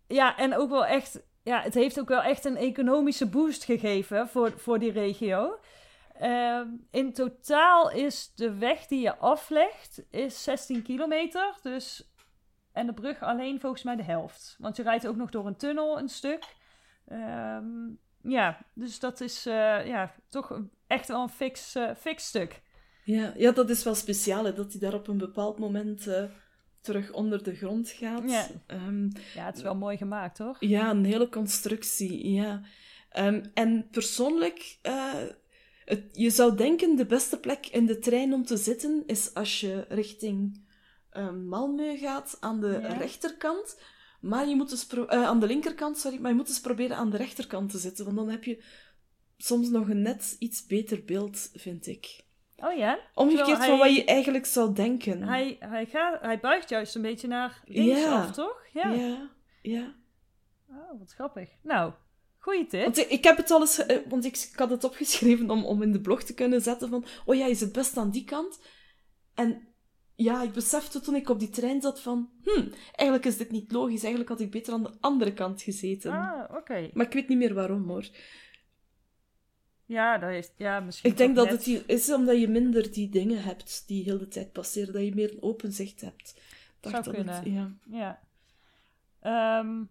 ja, 0.07 0.37
en 0.37 0.57
ook 0.57 0.71
wel 0.71 0.87
echt, 0.87 1.23
ja, 1.43 1.61
het 1.61 1.75
heeft 1.75 2.01
ook 2.01 2.09
wel 2.09 2.23
echt 2.23 2.45
een 2.45 2.57
economische 2.57 3.29
boost 3.29 3.65
gegeven 3.65 4.29
voor, 4.29 4.53
voor 4.57 4.79
die 4.79 4.93
regio. 4.93 5.59
Ehm, 6.19 6.69
in 6.91 7.13
totaal 7.13 7.91
is 7.91 8.33
de 8.35 8.55
weg 8.55 8.87
die 8.87 9.01
je 9.01 9.17
aflegt 9.17 10.03
is 10.11 10.43
16 10.43 10.83
kilometer. 10.83 11.55
Dus, 11.63 12.13
en 12.73 12.87
de 12.87 12.93
brug 12.93 13.23
alleen 13.23 13.61
volgens 13.61 13.83
mij 13.83 13.97
de 13.97 14.03
helft. 14.03 14.57
Want 14.59 14.77
je 14.77 14.83
rijdt 14.83 15.07
ook 15.07 15.17
nog 15.17 15.31
door 15.31 15.47
een 15.47 15.57
tunnel 15.57 15.99
een 15.99 16.09
stuk. 16.09 16.45
Ehm, 17.07 17.89
ja, 18.23 18.59
dus 18.75 18.99
dat 18.99 19.21
is 19.21 19.47
eh, 19.47 19.87
ja, 19.87 20.15
toch 20.29 20.61
echt 20.87 21.09
wel 21.09 21.23
een 21.23 21.29
fix, 21.29 21.75
eh, 21.75 21.91
fix 21.97 22.27
stuk. 22.27 22.63
Ja, 23.05 23.33
ja, 23.37 23.53
dat 23.53 23.71
is 23.71 23.85
wel 23.85 23.95
speciaal, 23.95 24.45
hè, 24.45 24.53
dat 24.53 24.73
hij 24.73 24.81
daar 24.81 24.95
op 24.95 25.09
een 25.09 25.19
bepaald 25.19 25.59
moment 25.59 26.07
eh, 26.07 26.25
terug 26.81 27.13
onder 27.13 27.43
de 27.43 27.55
grond 27.55 27.89
gaat. 27.91 28.31
Ja. 28.31 28.47
Ehm, 28.67 29.05
Ja, 29.35 29.47
het 29.47 29.57
is 29.57 29.63
wel 29.63 29.75
mooi 29.77 29.97
gemaakt, 29.97 30.39
hoor. 30.39 30.57
Ja, 30.61 30.91
een 30.91 31.05
hele 31.05 31.29
constructie, 31.29 32.33
ja. 32.33 32.61
En 33.55 33.89
persoonlijk, 33.91 34.79
het, 35.85 36.05
je 36.13 36.31
zou 36.31 36.57
denken 36.57 36.97
de 36.97 37.07
beste 37.07 37.39
plek 37.41 37.67
in 37.67 37.87
de 37.87 37.99
trein 37.99 38.33
om 38.33 38.45
te 38.45 38.57
zitten 38.57 39.03
is 39.07 39.35
als 39.35 39.61
je 39.61 39.85
richting 39.89 40.67
ehm, 41.11 41.45
Malmö 41.49 41.99
gaat 41.99 42.37
aan 42.41 42.61
de 42.61 42.79
Ja. 42.83 42.93
rechterkant. 42.93 43.81
Maar 44.21 44.49
je 44.49 44.57
moet 44.57 44.71
dus 44.71 44.87
eh, 44.89 45.25
aan 45.25 45.41
de 45.41 45.47
linkerkant, 45.47 45.99
sorry, 45.99 46.19
maar 46.21 46.31
je 46.31 46.37
moet 46.37 46.47
dus 46.47 46.61
proberen 46.61 46.97
aan 46.97 47.11
de 47.11 47.17
rechterkant 47.17 47.71
te 47.71 47.79
zitten, 47.79 48.05
want 48.05 48.17
dan 48.17 48.29
heb 48.29 48.45
je 48.45 48.65
soms 49.37 49.69
nog 49.69 49.89
een 49.89 50.03
net 50.03 50.37
iets 50.39 50.67
beter 50.67 51.05
beeld, 51.05 51.51
vind 51.55 51.87
ik. 51.87 52.25
Oh 52.57 52.77
ja? 52.77 52.99
Omgekeerd 53.15 53.47
Terwijl 53.47 53.69
van 53.71 53.79
hij- 53.79 53.89
wat 53.89 53.97
je 53.97 54.05
eigenlijk 54.05 54.47
zou 54.47 54.75
denken. 54.75 55.23
Hij, 55.23 55.57
hij, 55.61 55.87
gaat, 55.87 56.21
hij 56.21 56.41
buigt 56.41 56.69
juist 56.69 56.95
een 56.95 57.03
beetje 57.03 57.29
naar 57.29 57.63
links 57.65 58.01
Ja. 58.01 58.23
af, 58.23 58.33
toch? 58.33 58.63
Ja. 58.73 58.91
ja, 58.91 59.31
ja. 59.63 59.95
Oh, 60.69 60.99
wat 60.99 61.13
grappig. 61.13 61.51
Nou, 61.63 61.93
goeie 62.43 62.67
tip. 62.67 62.83
Want 62.83 63.11
ik, 63.11 63.25
heb 63.25 63.37
het 63.37 63.51
al 63.51 63.61
eens... 63.61 63.75
ge- 63.75 63.83
eh, 63.85 64.09
Want 64.11 64.25
ik, 64.25 64.37
ik 64.53 64.59
had 64.59 64.71
het 64.71 64.85
opgeschreven 64.85 65.51
om, 65.51 65.65
om 65.65 65.83
in 65.83 65.93
de 65.93 66.01
blog 66.01 66.23
te 66.23 66.35
kunnen 66.35 66.61
zetten 66.61 66.89
van... 66.89 67.05
Oh 67.25 67.35
ja, 67.35 67.47
is 67.47 67.61
het 67.61 67.73
best 67.73 67.97
aan 67.97 68.11
die 68.11 68.25
kant? 68.25 68.61
En 69.35 69.69
ja, 70.15 70.43
ik 70.43 70.53
besefte 70.53 71.01
toen 71.01 71.15
ik 71.15 71.29
op 71.29 71.39
die 71.39 71.51
trein 71.51 71.81
zat 71.81 72.01
van... 72.01 72.31
Hm, 72.43 72.69
eigenlijk 72.95 73.25
is 73.25 73.37
dit 73.37 73.51
niet 73.51 73.73
logisch. 73.73 74.01
Eigenlijk 74.01 74.29
had 74.29 74.41
ik 74.41 74.51
beter 74.51 74.73
aan 74.73 74.83
de 74.83 74.97
andere 75.01 75.33
kant 75.33 75.63
gezeten. 75.63 76.13
Ah, 76.13 76.57
oké. 76.57 76.91
Maar 76.95 77.07
ik 77.07 77.13
weet 77.13 77.29
niet 77.29 77.39
meer 77.39 77.55
waarom, 77.55 77.89
hoor. 77.89 78.07
Ja, 79.87 80.19
dat 80.19 80.31
heeft... 80.31 80.53
Ja, 80.57 80.81
misschien 80.81 81.11
Ik 81.11 81.17
denk 81.17 81.37
dat 81.37 81.51
net- 81.51 81.65
het 81.65 81.85
is 81.89 82.13
omdat 82.13 82.41
je 82.41 82.49
minder 82.49 82.93
die 82.93 83.09
dingen 83.09 83.43
hebt 83.43 83.85
die 83.87 84.03
heel 84.05 84.19
de 84.19 84.29
tijd 84.29 84.53
passeren. 84.53 84.93
Dat 84.93 85.03
je 85.05 85.15
meer 85.15 85.33
een 85.33 85.43
open 85.43 85.73
zicht 85.73 86.01
hebt. 86.01 86.41
Dacht 86.81 86.95
Zou 86.95 87.05
dat 87.05 87.15
kunnen. 87.15 87.35
Het, 87.35 87.45
ja. 87.47 87.73
Ja. 87.91 88.21
Ehm, 89.21 89.83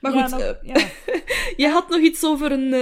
Maar 0.00 0.12
ja, 0.14 0.22
goed, 0.22 0.30
nog- 0.30 0.40
eh, 0.40 0.62
ja. 0.62 0.86
je 1.66 1.68
had 1.68 1.88
nog 1.88 1.98
iets 1.98 2.24
over 2.24 2.52
een 2.52 2.72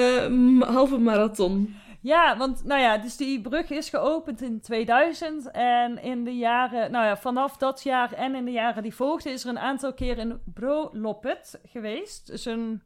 eh, 0.61 0.69
halve 0.75 0.99
marathon. 0.99 1.75
Ja, 2.03 2.37
want 2.37 2.65
nou 2.65 2.81
ja, 2.81 2.99
dus 2.99 3.17
die 3.17 3.41
brug 3.41 3.71
is 3.71 3.89
geopend 3.89 4.43
in 4.43 4.61
2000 4.61 5.51
en 5.51 6.03
in 6.03 6.25
de 6.25 6.37
jaren, 6.37 6.91
nou 6.91 7.05
ja, 7.05 7.17
vanaf 7.17 7.57
dat 7.57 7.83
jaar 7.83 8.13
en 8.13 8.35
in 8.35 8.45
de 8.45 8.51
jaren 8.51 8.83
die 8.83 8.95
volgden 8.95 9.33
is 9.33 9.45
er 9.45 9.51
een 9.51 9.59
aantal 9.59 9.95
keer 9.95 10.19
een 10.19 10.41
Broloppet 10.55 11.61
geweest. 11.65 12.27
Dus 12.27 12.45
een 12.45 12.83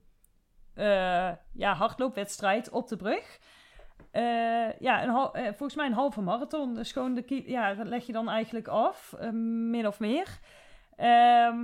eh, 0.75 1.31
ja, 1.53 1.75
hardloopwedstrijd 1.75 2.71
op 2.71 2.89
de 2.89 2.97
brug. 2.97 3.39
Ja, 4.79 5.03
een 5.03 5.09
hal- 5.09 5.33
volgens 5.33 5.75
mij 5.75 5.87
een 5.87 5.93
halve 5.93 6.21
marathon. 6.21 6.75
Dus 6.75 6.93
gewoon 6.93 7.15
de 7.15 7.43
ja, 7.47 7.75
dat 7.75 7.87
leg 7.87 8.07
je 8.07 8.13
dan 8.13 8.29
eigenlijk 8.29 8.69
af, 8.69 9.15
min 9.33 9.87
of 9.87 9.99
meer. 10.01 10.39
Ehm, 10.97 11.57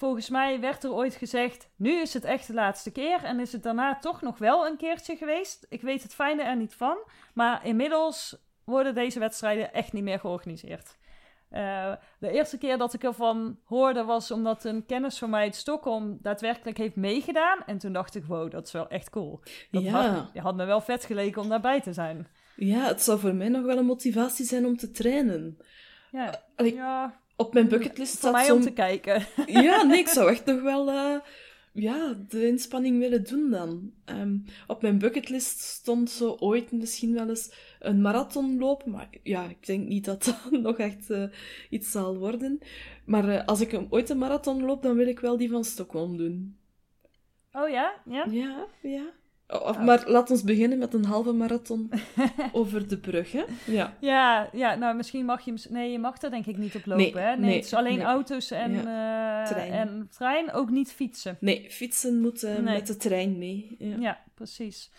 volgens 0.00 0.28
mij 0.28 0.60
werd 0.60 0.84
er 0.84 0.92
ooit 0.92 1.14
gezegd, 1.14 1.68
nu 1.76 2.00
is 2.00 2.14
het 2.14 2.24
echt 2.24 2.46
de 2.46 2.54
laatste 2.54 2.92
keer. 2.92 3.24
En 3.24 3.40
is 3.40 3.52
het 3.52 3.62
daarna 3.62 3.98
toch 3.98 4.20
nog 4.22 4.38
wel 4.38 4.66
een 4.66 4.76
keertje 4.76 5.16
geweest. 5.16 5.66
Ik 5.68 5.82
weet 5.82 6.02
het 6.02 6.14
fijne 6.14 6.42
er 6.42 6.56
niet 6.56 6.74
van. 6.74 6.98
Maar 7.34 7.66
inmiddels 7.66 8.36
worden 8.64 8.94
deze 8.94 9.18
wedstrijden 9.18 9.72
echt 9.72 9.92
niet 9.92 10.02
meer 10.02 10.18
georganiseerd. 10.18 10.98
Eh, 11.48 11.92
de 12.18 12.30
eerste 12.30 12.58
keer 12.58 12.78
dat 12.78 12.94
ik 12.94 13.04
ervan 13.04 13.58
hoorde 13.64 14.04
was 14.04 14.30
omdat 14.30 14.64
een 14.64 14.86
kennis 14.86 15.18
van 15.18 15.30
mij 15.30 15.42
uit 15.42 15.54
Stockholm 15.56 16.18
daadwerkelijk 16.22 16.76
heeft 16.78 16.96
meegedaan. 16.96 17.58
En 17.66 17.78
toen 17.78 17.92
dacht 17.92 18.14
ik, 18.14 18.24
wow, 18.24 18.50
dat 18.50 18.66
is 18.66 18.72
wel 18.72 18.88
echt 18.88 19.10
cool. 19.10 19.40
Dat 19.70 19.82
Ja. 19.82 19.90
had, 19.90 20.42
had 20.42 20.56
me 20.56 20.64
wel 20.64 20.80
vet 20.80 21.04
geleken 21.04 21.42
om 21.42 21.48
daarbij 21.48 21.80
te 21.80 21.92
zijn. 21.92 22.28
Ja, 22.56 22.84
het 22.86 23.02
zou 23.02 23.18
voor 23.18 23.34
mij 23.34 23.48
nog 23.48 23.64
wel 23.64 23.78
een 23.78 23.86
motivatie 23.86 24.44
zijn 24.44 24.66
om 24.66 24.76
te 24.76 24.90
trainen. 24.90 25.58
Ja, 26.10 26.42
ja 26.56 27.20
Op 27.40 27.54
mijn 27.54 27.68
bucketlist 27.68 28.10
voor 28.10 28.18
staat 28.18 28.32
mij 28.32 28.44
zo'n... 28.44 28.56
om 28.56 28.62
te 28.62 28.72
kijken. 28.72 29.26
Ja, 29.62 29.82
nee, 29.82 29.98
ik 29.98 30.08
zou 30.08 30.30
echt 30.32 30.44
nog 30.44 30.62
wel... 30.62 30.88
eh, 30.88 31.16
ja, 31.72 32.16
de 32.28 32.46
inspanning 32.46 32.98
willen 32.98 33.24
doen 33.24 33.50
dan. 33.50 33.92
Ehm, 34.04 34.38
op 34.66 34.82
mijn 34.82 34.98
bucketlist 34.98 35.58
stond 35.58 36.10
zo 36.10 36.36
ooit 36.38 36.72
misschien 36.72 37.14
wel 37.14 37.28
eens 37.28 37.52
een 37.78 38.00
marathon 38.00 38.58
lopen. 38.58 38.90
Maar 38.90 39.08
ja, 39.22 39.44
ik 39.48 39.66
denk 39.66 39.88
niet 39.88 40.04
dat 40.04 40.24
dat 40.24 40.50
nog 40.60 40.78
echt 40.78 41.10
uh, 41.10 41.24
iets 41.70 41.90
zal 41.90 42.18
worden. 42.18 42.58
Maar 43.04 43.28
uh, 43.28 43.44
als 43.44 43.60
ik 43.60 43.80
ooit 43.88 44.10
een 44.10 44.18
marathon 44.18 44.64
loop, 44.64 44.82
dan 44.82 44.96
wil 44.96 45.06
ik 45.06 45.20
wel 45.20 45.36
die 45.36 45.50
van 45.50 45.64
Stockholm 45.64 46.16
doen. 46.16 46.56
Oh 47.52 47.68
ja? 47.68 48.02
Ja, 48.04 48.26
ja. 48.30 48.66
ja. 48.82 49.12
Of, 49.50 49.78
maar 49.78 50.02
laat 50.06 50.30
ons 50.30 50.42
beginnen 50.42 50.78
met 50.78 50.94
een 50.94 51.04
halve 51.04 51.32
marathon 51.32 51.90
over 52.52 52.88
de 52.88 52.98
brug, 52.98 53.32
hè? 53.32 53.44
Ja. 53.66 53.96
ja, 54.00 54.48
ja, 54.52 54.74
nou 54.74 54.96
misschien 54.96 55.24
mag 55.24 55.44
je... 55.44 55.54
Nee, 55.68 55.90
je 55.90 55.98
mag 55.98 56.22
er 56.22 56.30
denk 56.30 56.46
ik 56.46 56.56
niet 56.56 56.74
op 56.74 56.86
lopen, 56.86 57.14
nee, 57.14 57.22
hè? 57.22 57.30
Nee, 57.30 57.38
nee 57.38 57.56
het 57.56 57.64
is 57.64 57.74
alleen 57.74 58.02
auto's 58.02 58.50
en, 58.50 58.72
ja. 58.72 59.42
uh, 59.42 59.48
trein. 59.48 59.72
en 59.72 60.08
trein, 60.10 60.52
ook 60.52 60.70
niet 60.70 60.92
fietsen. 60.92 61.36
Nee, 61.40 61.70
fietsen 61.70 62.20
moeten 62.20 62.64
met 62.64 62.86
de 62.86 62.96
trein 62.96 63.38
mee. 63.38 63.76
Ja, 63.78 63.96
ja 63.98 64.22
precies. 64.34 64.90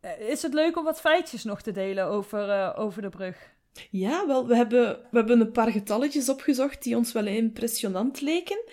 Eh, 0.00 0.28
is 0.28 0.42
het 0.42 0.54
leuk 0.54 0.76
om 0.76 0.84
wat 0.84 1.00
feitjes 1.00 1.44
nog 1.44 1.62
te 1.62 1.72
delen 1.72 2.06
over, 2.06 2.48
uh, 2.48 2.72
over 2.76 3.02
de 3.02 3.08
brug? 3.08 3.56
Ja, 3.90 4.26
wel, 4.26 4.46
we 4.46 4.56
hebben, 4.56 4.98
we 5.10 5.18
hebben 5.18 5.40
een 5.40 5.52
paar 5.52 5.70
getalletjes 5.70 6.28
opgezocht 6.28 6.82
die 6.82 6.96
ons 6.96 7.12
wel 7.12 7.26
impressionant 7.26 8.20
leken. 8.20 8.64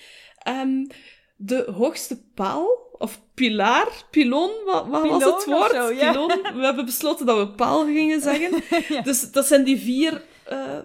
Um, 0.47 0.87
de 1.35 1.71
hoogste 1.75 2.23
paal 2.33 2.84
of 2.97 3.21
pilaar, 3.33 4.05
pilon, 4.11 4.51
wat, 4.65 4.87
wat 4.87 5.07
was 5.07 5.23
het 5.23 5.45
woord? 5.45 5.71
Zo, 5.71 5.91
ja. 5.91 6.11
Pilon. 6.11 6.27
We 6.27 6.65
hebben 6.65 6.85
besloten 6.85 7.25
dat 7.25 7.37
we 7.37 7.55
paal 7.55 7.85
gingen 7.85 8.21
zeggen. 8.21 8.63
Dus 9.03 9.31
dat 9.31 9.45
zijn 9.45 9.63
die 9.63 9.77
vier 9.77 10.23
uh, 10.51 10.79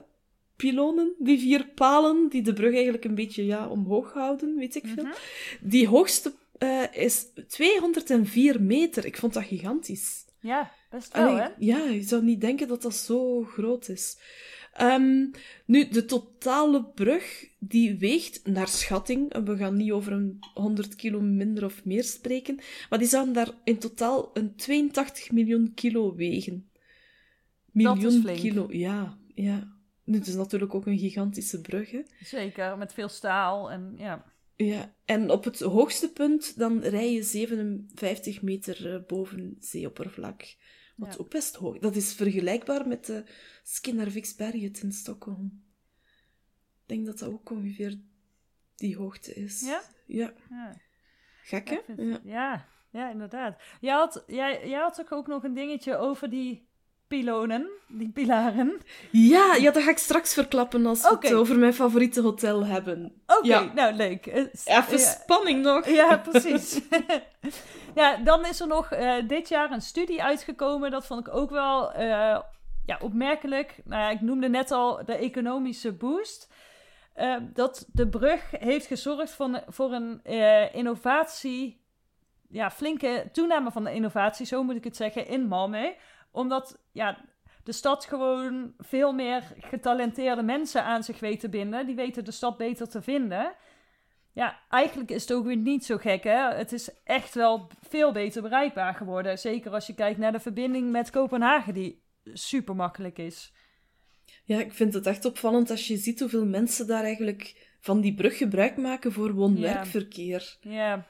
pilonen, 0.57 1.15
die 1.19 1.39
vier 1.39 1.67
palen, 1.75 2.29
die 2.29 2.43
de 2.43 2.53
brug 2.53 2.75
eigenlijk 2.75 3.05
een 3.05 3.15
beetje 3.15 3.47
ja, 3.47 3.69
omhoog 3.69 4.13
houden, 4.13 4.57
weet 4.57 4.75
ik 4.75 4.85
veel. 4.95 5.05
Mhm. 5.05 5.15
Die 5.61 5.89
hoogste 5.89 6.33
uh, 6.59 6.83
is 6.93 7.27
204 7.49 8.63
meter. 8.63 9.05
Ik 9.05 9.17
vond 9.17 9.33
dat 9.33 9.45
gigantisch. 9.45 10.25
Ja, 10.41 10.73
best 10.91 11.13
wel, 11.13 11.37
hè? 11.37 11.49
Ja, 11.59 11.79
je 11.79 12.03
zou 12.03 12.23
niet 12.23 12.41
denken 12.41 12.69
dat 12.69 12.83
dat 12.83 12.95
zo 12.95 13.43
groot 13.43 13.89
is. 13.89 14.19
Um, 14.83 15.31
nu, 15.65 15.89
de 15.89 16.05
totale 16.05 16.85
brug 16.85 17.49
die 17.59 17.99
weegt 17.99 18.47
naar 18.47 18.69
schatting, 18.69 19.33
en 19.33 19.45
we 19.45 19.57
gaan 19.57 19.77
niet 19.77 19.91
over 19.91 20.13
een 20.13 20.39
100 20.55 20.97
kilo 20.97 21.21
minder 21.21 21.65
of 21.65 21.85
meer 21.85 22.05
spreken, 22.05 22.61
maar 22.89 22.99
die 22.99 23.09
zouden 23.09 23.35
daar 23.35 23.51
in 23.65 23.79
totaal 23.79 24.31
een 24.35 24.57
82 24.57 25.31
miljoen 25.31 25.75
kilo 25.75 26.15
wegen. 26.15 26.71
Miljoen 27.71 28.25
kilo, 28.25 28.67
ja, 28.71 29.19
ja. 29.35 29.79
Nu, 30.05 30.19
het 30.19 30.27
is 30.27 30.35
natuurlijk 30.35 30.75
ook 30.75 30.87
een 30.87 30.99
gigantische 30.99 31.61
brug, 31.61 31.91
hè? 31.91 32.03
Zeker, 32.21 32.79
met 32.79 32.93
veel 32.93 33.09
staal 33.09 33.71
en 33.71 33.95
ja. 33.97 34.25
Ja, 34.57 34.95
en 35.05 35.31
op 35.31 35.45
het 35.45 35.61
hoogste 35.61 36.13
punt 36.13 36.59
dan 36.59 36.81
rij 36.81 37.13
je 37.13 37.23
57 37.23 38.43
meter 38.43 38.95
eh, 38.95 39.07
boven 39.07 39.57
zeeoppervlak. 39.59 40.43
Wat 41.01 41.19
ook 41.19 41.31
best 41.31 41.55
hoog. 41.55 41.79
Dat 41.79 41.97
is 41.97 42.15
vergelijkbaar 42.15 42.89
met 42.89 43.07
de 43.07 43.25
Skinnerviksberget 43.63 44.83
in 44.83 44.93
Stockholm. 44.93 45.65
Ik 46.83 46.87
denk 46.87 47.07
dat 47.07 47.19
dat 47.19 47.29
ook 47.29 47.51
ongeveer 47.51 48.01
die 48.77 48.97
hoogte 48.97 49.35
is. 49.35 49.61
Ja? 49.61 49.83
Ja. 50.07 50.33
ja. 50.51 50.77
Gek, 51.43 51.69
hè? 51.69 51.81
Ja. 51.97 52.21
ja. 52.25 52.69
ja, 52.91 53.11
inderdaad. 53.11 53.63
Jij 53.81 53.95
had, 53.95 54.25
jij, 54.27 54.69
jij 54.69 54.81
had 54.81 55.13
ook 55.13 55.27
nog 55.27 55.45
een 55.45 55.55
dingetje 55.55 55.97
over 55.97 56.31
die 56.31 56.70
pilonen, 57.11 57.69
die 57.87 58.09
pilaren. 58.09 58.81
Ja, 59.11 59.55
ja, 59.55 59.71
dat 59.71 59.83
ga 59.83 59.91
ik 59.91 59.99
straks 59.99 60.35
verklappen 60.35 60.87
als 60.87 61.03
we 61.03 61.17
het 61.21 61.35
over 61.35 61.59
mijn 61.59 61.75
favoriete 61.75 62.21
hotel 62.21 62.67
hebben. 62.67 63.23
Oké, 63.27 63.71
nou 63.75 63.93
leuk. 63.95 64.27
Even 64.65 64.99
spanning 64.99 65.63
nog. 65.63 65.87
Ja, 65.87 66.17
precies. 66.31 66.81
ja, 68.01 68.17
dan 68.17 68.47
is 68.47 68.61
er 68.61 68.67
nog 68.67 68.93
uh, 68.93 69.15
dit 69.27 69.49
jaar 69.49 69.71
een 69.71 69.81
studie 69.81 70.23
uitgekomen. 70.23 70.91
Dat 70.91 71.07
vond 71.07 71.27
ik 71.27 71.35
ook 71.35 71.51
wel 71.51 71.93
uh, 71.93 71.99
ja, 72.87 72.99
opmerkelijk. 73.01 73.81
Nou 73.85 74.03
ja, 74.03 74.11
ik 74.11 74.21
noemde 74.21 74.49
net 74.49 74.71
al 74.71 75.05
de 75.05 75.15
economische 75.15 75.93
boost. 75.93 76.49
Uh, 77.17 77.37
dat 77.41 77.87
de 77.93 78.09
brug 78.09 78.51
heeft 78.51 78.87
gezorgd 78.87 79.31
voor, 79.31 79.63
voor 79.67 79.93
een 79.93 80.21
innovatie, 80.73 81.85
ja, 82.49 82.71
flinke 82.71 83.29
toename 83.33 83.71
van 83.71 83.85
de 83.85 83.93
innovatie, 83.93 84.47
zo 84.47 84.63
moet 84.63 84.77
ik 84.77 84.85
het 84.85 84.97
zeggen, 84.97 85.27
in 85.27 85.47
Malmö. 85.49 85.99
Omdat 86.31 86.83
ja, 86.93 87.25
de 87.65 87.73
stad 87.73 88.05
gewoon 88.05 88.75
veel 88.79 89.13
meer 89.13 89.43
getalenteerde 89.57 90.43
mensen 90.43 90.85
aan 90.85 91.03
zich 91.03 91.21
weet 91.21 91.41
te 91.41 91.49
binden. 91.49 91.87
Die 91.87 91.95
weten 91.95 92.25
de 92.25 92.31
stad 92.31 92.57
beter 92.57 92.89
te 92.89 93.03
vinden. 93.03 93.55
Ja, 94.33 94.61
eigenlijk 94.69 95.11
is 95.11 95.23
het 95.23 95.33
ook 95.33 95.45
weer 95.45 95.57
niet 95.57 95.85
zo 95.85 95.97
gek, 95.97 96.25
hè? 96.25 96.55
Het 96.55 96.73
is 96.73 96.91
echt 97.05 97.35
wel 97.35 97.71
veel 97.81 98.13
beter 98.13 98.43
bereikbaar 98.43 98.95
geworden. 98.95 99.39
Zeker 99.39 99.73
als 99.73 99.87
je 99.87 99.95
kijkt 99.95 100.19
naar 100.19 100.33
de 100.33 100.41
verbinding 100.41 100.91
met 100.91 101.11
Kopenhagen, 101.11 101.75
die 101.75 102.03
super 102.25 102.77
makkelijk 102.77 103.19
is. 103.19 103.53
Ja, 104.45 104.59
ik 104.59 104.73
vind 104.73 104.95
het 104.95 105.07
echt 105.07 105.25
opvallend 105.25 105.71
als 105.71 105.87
je 105.87 105.97
ziet 105.97 106.21
hoeveel 106.21 106.47
mensen 106.47 106.87
daar 106.87 107.05
eigenlijk 107.05 107.75
van 107.81 108.01
die 108.01 108.15
brug 108.15 108.37
gebruik 108.37 108.77
maken 108.77 109.13
voor 109.13 109.33
woon-werkverkeer. 109.33 110.57
Ja. 110.61 111.07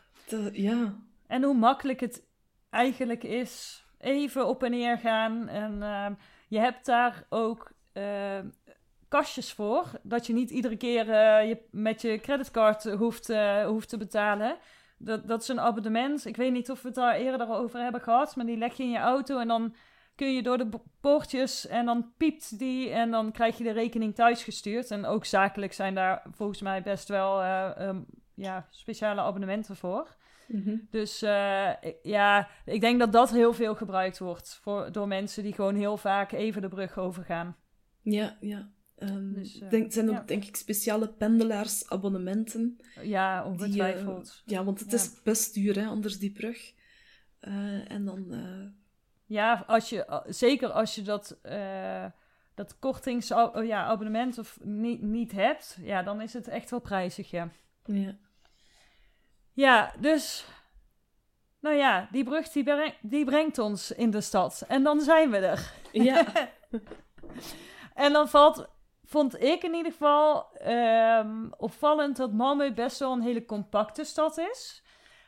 ja. 0.52 0.98
En 1.26 1.42
hoe 1.42 1.54
makkelijk 1.54 2.00
het 2.00 2.26
eigenlijk 2.70 3.24
is. 3.24 3.79
Even 4.00 4.48
op 4.48 4.62
en 4.62 4.70
neer 4.70 4.98
gaan. 4.98 5.48
En 5.48 5.82
ehm, 5.82 6.12
je 6.48 6.58
hebt 6.58 6.86
daar 6.86 7.24
ook 7.28 7.72
ehm, 7.92 8.48
kastjes 9.08 9.52
voor. 9.52 9.90
Dat 10.02 10.26
je 10.26 10.32
niet 10.32 10.50
iedere 10.50 10.76
keer 10.76 11.06
uh, 11.06 11.48
je 11.48 11.62
met 11.70 12.02
je 12.02 12.18
creditcard 12.18 12.84
hoeft, 12.84 13.30
uh, 13.30 13.64
hoeft 13.66 13.88
te 13.88 13.96
betalen. 13.96 14.56
Dat, 14.98 15.28
dat 15.28 15.42
is 15.42 15.48
een 15.48 15.60
abonnement. 15.60 16.26
Ik 16.26 16.36
weet 16.36 16.52
niet 16.52 16.70
of 16.70 16.82
we 16.82 16.88
het 16.88 16.96
daar 16.96 17.14
eerder 17.14 17.50
over 17.50 17.80
hebben 17.80 18.00
gehad. 18.00 18.36
Maar 18.36 18.46
die 18.46 18.56
leg 18.56 18.74
je 18.74 18.82
in 18.82 18.90
je 18.90 18.98
auto 18.98 19.38
en 19.38 19.48
dan 19.48 19.74
kun 20.14 20.32
je 20.32 20.42
door 20.42 20.58
de 20.58 20.68
poortjes 21.00 21.66
en 21.66 21.86
dan 21.86 22.12
piept 22.16 22.58
die 22.58 22.90
en 22.90 23.10
dan 23.10 23.32
krijg 23.32 23.58
je 23.58 23.64
de 23.64 23.70
rekening 23.70 24.14
thuis 24.14 24.44
gestuurd. 24.44 24.90
En 24.90 25.06
ook 25.06 25.24
zakelijk 25.24 25.72
zijn 25.72 25.94
daar 25.94 26.22
volgens 26.30 26.60
mij 26.60 26.82
best 26.82 27.08
wel 27.08 27.42
uh, 27.42 27.70
um, 27.78 28.06
ja, 28.34 28.66
speciale 28.70 29.20
abonnementen 29.20 29.76
voor. 29.76 30.16
Mm 30.50 30.62
-hmm. 30.62 30.86
Dus 30.90 31.20
ja, 32.02 32.48
ik 32.64 32.80
denk 32.80 32.98
dat 32.98 33.12
dat 33.12 33.30
heel 33.30 33.52
veel 33.52 33.74
gebruikt 33.74 34.18
wordt 34.18 34.58
voor, 34.62 34.92
door 34.92 35.08
mensen 35.08 35.42
die 35.42 35.52
gewoon 35.52 35.74
heel 35.74 35.96
vaak 35.96 36.32
even 36.32 36.62
de 36.62 36.68
brug 36.68 36.98
overgaan. 36.98 37.56
Ja, 38.02 38.36
ja. 38.40 38.70
Um, 38.98 39.34
dus, 39.34 39.60
uh, 39.60 39.70
denk, 39.70 39.92
zijn 39.92 40.10
ook, 40.10 40.28
denk 40.28 40.44
ik, 40.44 40.56
speciale 40.56 41.08
pendelaars-abonnementen. 41.08 42.80
Ja, 43.02 43.44
ongetwijfeld. 43.44 44.42
Die, 44.44 44.54
uh, 44.54 44.58
ja, 44.58 44.64
want 44.64 44.80
het 44.80 44.90
ja. 44.90 44.96
is 44.96 45.22
best 45.22 45.54
duur, 45.54 45.80
hè, 45.80 45.86
anders 45.86 46.18
die 46.18 46.32
brug. 46.32 46.72
En 47.88 48.04
dan... 48.04 48.34
Ja, 49.26 49.64
als 49.66 49.88
je, 49.88 50.22
zeker 50.28 50.70
als 50.70 50.94
je 50.94 51.02
dat, 51.02 51.38
dat 52.54 52.78
kortingsabonnement 52.78 53.68
ja, 53.68 53.84
abonnement 53.84 54.38
of 54.38 54.58
niet, 54.62 55.02
niet 55.02 55.32
hebt, 55.32 55.78
ja, 55.80 56.02
dan 56.02 56.20
is 56.20 56.32
het 56.32 56.48
echt 56.48 56.70
wel 56.70 56.80
prijzig, 56.80 57.30
ja. 57.30 57.50
Ja. 57.84 58.18
Ja, 59.60 59.92
dus... 59.98 60.44
Nou 61.60 61.76
ja, 61.76 62.08
die 62.10 62.24
brug 62.24 62.48
die, 62.48 62.64
breng, 62.64 62.94
die 63.00 63.24
brengt 63.24 63.58
ons 63.58 63.90
in 63.90 64.10
de 64.10 64.20
stad. 64.20 64.64
En 64.68 64.82
dan 64.82 65.00
zijn 65.00 65.30
we 65.30 65.36
er. 65.36 65.72
Ja. 65.92 66.26
en 67.94 68.12
dan 68.12 68.28
valt 68.28 68.68
vond 69.04 69.42
ik 69.42 69.62
in 69.62 69.74
ieder 69.74 69.92
geval 69.92 70.46
um, 70.66 71.52
opvallend 71.56 72.16
dat 72.16 72.30
Malmö 72.32 72.74
best 72.74 72.98
wel 72.98 73.12
een 73.12 73.20
hele 73.20 73.44
compacte 73.44 74.04
stad 74.04 74.38
is. 74.38 74.82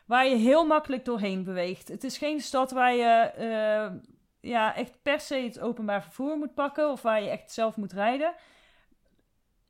Waar 0.06 0.26
je 0.26 0.36
heel 0.36 0.66
makkelijk 0.66 1.04
doorheen 1.04 1.44
beweegt. 1.44 1.88
Het 1.88 2.04
is 2.04 2.18
geen 2.18 2.40
stad 2.40 2.70
waar 2.70 2.94
je 2.94 3.32
uh, 3.38 4.00
ja, 4.40 4.74
echt 4.74 5.02
per 5.02 5.20
se 5.20 5.34
het 5.34 5.60
openbaar 5.60 6.02
vervoer 6.02 6.36
moet 6.36 6.54
pakken. 6.54 6.90
Of 6.90 7.02
waar 7.02 7.22
je 7.22 7.30
echt 7.30 7.52
zelf 7.52 7.76
moet 7.76 7.92
rijden. 7.92 8.34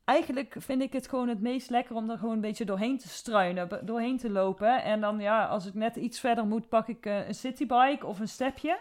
Eigenlijk 0.05 0.55
vind 0.59 0.83
ik 0.83 0.93
het 0.93 1.09
gewoon 1.09 1.29
het 1.29 1.41
meest 1.41 1.71
lekker 1.71 1.95
om 1.95 2.11
er 2.11 2.19
gewoon 2.19 2.35
een 2.35 2.41
beetje 2.41 2.65
doorheen 2.65 2.99
te 2.99 3.09
struinen. 3.09 3.81
Doorheen 3.85 4.19
te 4.19 4.31
lopen. 4.31 4.83
En 4.83 5.01
dan 5.01 5.21
ja, 5.21 5.47
als 5.47 5.67
ik 5.67 5.75
net 5.75 5.97
iets 5.97 6.21
verder 6.21 6.47
moet, 6.47 6.69
pak 6.69 6.89
ik 6.89 7.07
uh, 7.07 7.27
een 7.29 7.35
citybike 7.35 8.07
of 8.07 8.21
een 8.21 8.29
stepje. 8.29 8.79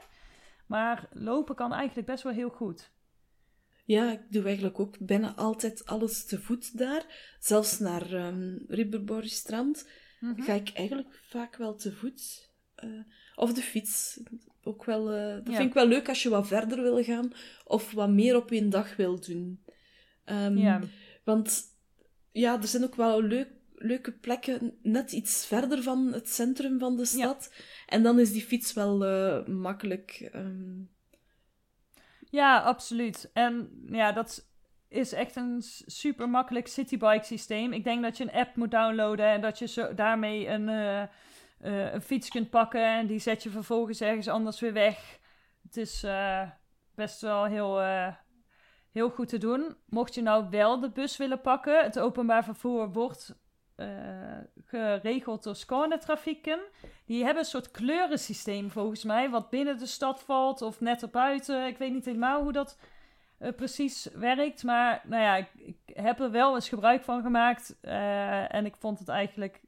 Maar 0.66 1.10
lopen 1.12 1.56
kan 1.56 1.74
eigenlijk 1.74 2.08
best 2.08 2.24
wel 2.24 2.34
heel 2.34 2.50
goed. 2.50 2.92
Ja, 3.86 4.12
ik 4.12 4.22
doe 4.30 4.44
eigenlijk 4.44 4.80
ook 4.80 5.00
bijna 5.00 5.36
altijd 5.36 5.86
alles 5.86 6.25
te 6.25 6.40
voet 6.40 6.78
daar. 6.78 7.36
Zelfs 7.40 7.80
naar 7.80 8.12
um, 8.12 8.66
Ribberborgstrand 8.68 9.90
mm 10.20 10.34
-hmm. 10.34 10.44
ga 10.44 10.54
ik 10.54 10.72
eigenlijk 10.74 11.20
vaak 11.30 11.56
wel 11.56 11.75
te 11.75 11.92
voet. 11.92 12.50
Uh, 12.84 13.01
of 13.36 13.54
de 13.54 13.62
fiets. 13.62 14.22
Ook 14.63 14.86
wel, 14.86 15.13
uh, 15.13 15.36
dat 15.36 15.48
ja. 15.48 15.56
vind 15.56 15.68
ik 15.68 15.74
wel 15.74 15.88
leuk 15.88 16.10
als 16.10 16.24
je 16.24 16.30
wat 16.30 16.48
verder 16.48 16.82
wil 16.82 17.04
gaan 17.04 17.32
of 17.63 17.92
wat 17.92 18.10
meer 18.10 18.36
op 18.36 18.51
één 18.51 18.70
dag 18.70 18.96
wil 18.96 19.20
doen. 19.20 19.63
Um, 20.25 20.58
ja. 20.58 20.82
Want 21.24 21.63
ja, 22.32 22.62
er 22.62 22.68
zijn 22.68 22.84
ook 22.84 22.96
wel 22.96 23.22
leuk, 23.22 23.50
leuke 23.75 24.12
plekken 24.12 24.78
net 24.82 25.12
iets 25.12 25.46
verder 25.46 25.84
van 25.84 26.13
het 26.13 26.30
centrum 26.30 26.80
van 26.80 26.98
de 26.98 27.06
stad. 27.06 27.50
Ja. 27.51 27.63
En 27.86 28.04
dan 28.04 28.20
is 28.20 28.32
die 28.32 28.42
fiets 28.42 28.74
wel 28.74 29.06
uh, 29.06 29.46
makkelijk. 29.46 30.30
Um, 30.36 30.90
ja, 32.30 32.60
absoluut. 32.60 33.30
En 33.34 33.70
ja, 33.86 34.12
dat 34.12 34.50
is 34.88 35.13
echt 35.13 35.36
een 35.36 35.62
super 35.86 36.30
makkelijk 36.30 36.68
citybike 36.68 37.25
systeem. 37.25 37.74
Ik 37.74 37.84
denk 37.84 38.01
dat 38.01 38.18
je 38.18 38.24
een 38.24 38.40
app 38.40 38.56
moet 38.56 38.72
downloaden 38.72 39.25
en 39.25 39.42
dat 39.42 39.60
je 39.60 39.68
zo, 39.68 39.94
daarmee 39.94 40.48
een, 40.48 40.68
uh, 40.68 41.01
uh, 41.62 41.94
een 41.94 42.01
fiets 42.01 42.30
kunt 42.30 42.50
pakken 42.50 42.86
en 42.86 43.08
die 43.08 43.20
zet 43.20 43.44
je 43.44 43.50
vervolgens 43.50 44.01
ergens 44.01 44.28
anders 44.28 44.60
weer 44.60 44.74
weg. 44.74 45.20
Het 45.63 45.78
is 45.78 46.06
best 46.96 47.22
wel 47.22 47.46
heel, 47.46 47.80
heel 48.91 49.10
goed 49.10 49.29
te 49.29 49.38
doen. 49.38 49.75
Mocht 49.86 50.15
je 50.15 50.21
nou 50.21 50.50
wel 50.50 50.79
de 50.79 50.89
bus 50.89 51.17
willen 51.17 51.41
pakken, 51.41 51.83
het 51.83 52.00
openbaar 52.00 52.43
vervoer 52.43 52.91
wordt 52.91 53.36
geregeld 54.65 55.43
door 55.43 55.55
Skåne-trafieken. 55.55 56.60
Die 57.05 57.24
hebben 57.24 57.43
een 57.43 57.50
soort 57.50 57.71
kleurensysteem 57.71 58.69
volgens 58.69 59.03
mij, 59.03 59.29
wat 59.29 59.50
binnen 59.50 59.77
de 59.77 59.86
stad 59.86 60.21
valt 60.21 60.62
of 60.62 60.79
net 60.79 61.01
erbuiten. 61.01 61.67
Ik 61.67 61.77
weet 61.77 61.91
niet 61.91 62.05
helemaal 62.05 62.41
hoe 62.41 62.51
dat 62.51 62.77
uh, 63.39 63.50
precies 63.55 64.10
werkt. 64.13 64.63
Maar 64.63 65.01
nou 65.03 65.21
ja, 65.21 65.36
ik, 65.36 65.50
ik, 65.55 65.77
heb 65.93 66.19
er 66.19 66.31
wel 66.31 66.55
eens 66.55 66.69
gebruik 66.69 67.03
van 67.03 67.21
gemaakt. 67.21 67.77
Uh, 67.81 68.53
en 68.53 68.65
ik 68.65 68.75
vond 68.75 69.00
het 69.00 69.07
eigenlijk 69.07 69.62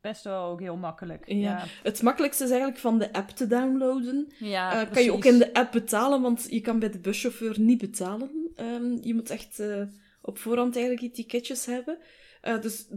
best 0.00 0.24
wel 0.24 0.44
ook 0.44 0.60
heel 0.60 0.76
makkelijk. 0.76 1.26
Ja. 1.26 1.36
ja. 1.36 1.64
Het 1.82 2.02
makkelijkste 2.02 2.44
is 2.44 2.50
eigenlijk 2.50 2.80
van 2.80 2.98
de 2.98 3.12
app 3.12 3.28
te 3.28 3.46
downloaden. 3.46 4.32
Ja, 4.38 4.84
uh, 4.86 4.92
kan 4.92 5.02
je 5.02 5.12
ook 5.12 5.24
in 5.24 5.38
de 5.38 5.52
app 5.52 5.72
betalen, 5.72 6.22
want 6.22 6.46
je 6.50 6.60
kan 6.60 6.78
bij 6.78 6.90
de 6.90 6.98
buschauffeur 7.00 7.60
niet 7.60 7.78
betalen. 7.78 8.52
Um, 8.56 8.98
je 9.02 9.14
moet 9.14 9.30
echt 9.30 9.62
op 10.22 10.38
voorhand 10.38 10.76
eigenlijk 10.76 11.04
die 11.04 11.24
ticketjes 11.24 11.66
hebben. 11.66 11.98
dus 12.60 12.88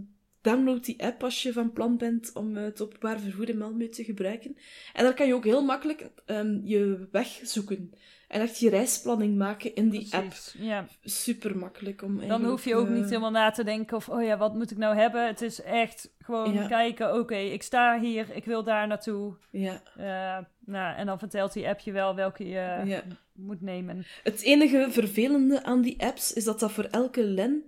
download 0.41 0.83
die 0.83 1.03
app 1.03 1.23
als 1.23 1.43
je 1.43 1.53
van 1.53 1.73
plan 1.73 1.97
bent 1.97 2.31
om 2.33 2.55
het 2.55 2.81
openbaar 2.81 3.19
vervoer 3.19 3.49
in 3.49 3.57
Malmö 3.57 3.89
te 3.89 4.03
gebruiken. 4.03 4.57
En 4.93 5.03
dan 5.03 5.13
kan 5.13 5.27
je 5.27 5.33
ook 5.33 5.43
heel 5.43 5.63
makkelijk 5.63 6.09
um, 6.25 6.61
je 6.63 7.07
weg 7.11 7.39
zoeken. 7.43 7.93
En 8.31 8.41
echt 8.41 8.59
je 8.59 8.69
reisplanning 8.69 9.37
maken 9.37 9.75
in 9.75 9.89
die 9.89 10.07
Precies, 10.09 10.53
app. 10.55 10.63
Ja. 10.63 10.85
Super 11.03 11.57
makkelijk 11.57 12.01
om 12.01 12.27
Dan 12.27 12.45
hoef 12.45 12.65
je 12.65 12.75
ook 12.75 12.87
uh, 12.87 12.93
niet 12.93 13.05
helemaal 13.05 13.31
na 13.31 13.51
te 13.51 13.63
denken 13.63 13.97
of, 13.97 14.09
oh 14.09 14.23
ja, 14.23 14.37
wat 14.37 14.53
moet 14.53 14.71
ik 14.71 14.77
nou 14.77 14.95
hebben? 14.95 15.27
Het 15.27 15.41
is 15.41 15.61
echt 15.61 16.09
gewoon 16.19 16.53
Ja. 16.53 16.67
kijken, 16.67 17.09
oké, 17.09 17.19
okay, 17.19 17.47
ik 17.47 17.63
sta 17.63 17.99
hier, 17.99 18.25
ik 18.35 18.45
wil 18.45 18.63
daar 18.63 18.87
naartoe. 18.87 19.33
Ja, 19.49 19.81
Uh, 19.97 20.37
nou, 20.65 20.95
en 20.95 21.05
dan 21.05 21.19
vertelt 21.19 21.53
die 21.53 21.67
app 21.67 21.79
je 21.79 21.91
wel 21.91 22.15
welke 22.15 22.43
je 22.47 22.81
ja. 22.85 23.03
moet 23.33 23.61
nemen. 23.61 24.05
Het 24.23 24.41
enige 24.41 24.87
vervelende 24.89 25.63
aan 25.63 25.81
die 25.81 26.03
apps 26.03 26.33
is 26.33 26.43
dat 26.43 26.59
dat 26.59 26.71
voor 26.71 26.87
elke 26.91 27.23
len 27.23 27.63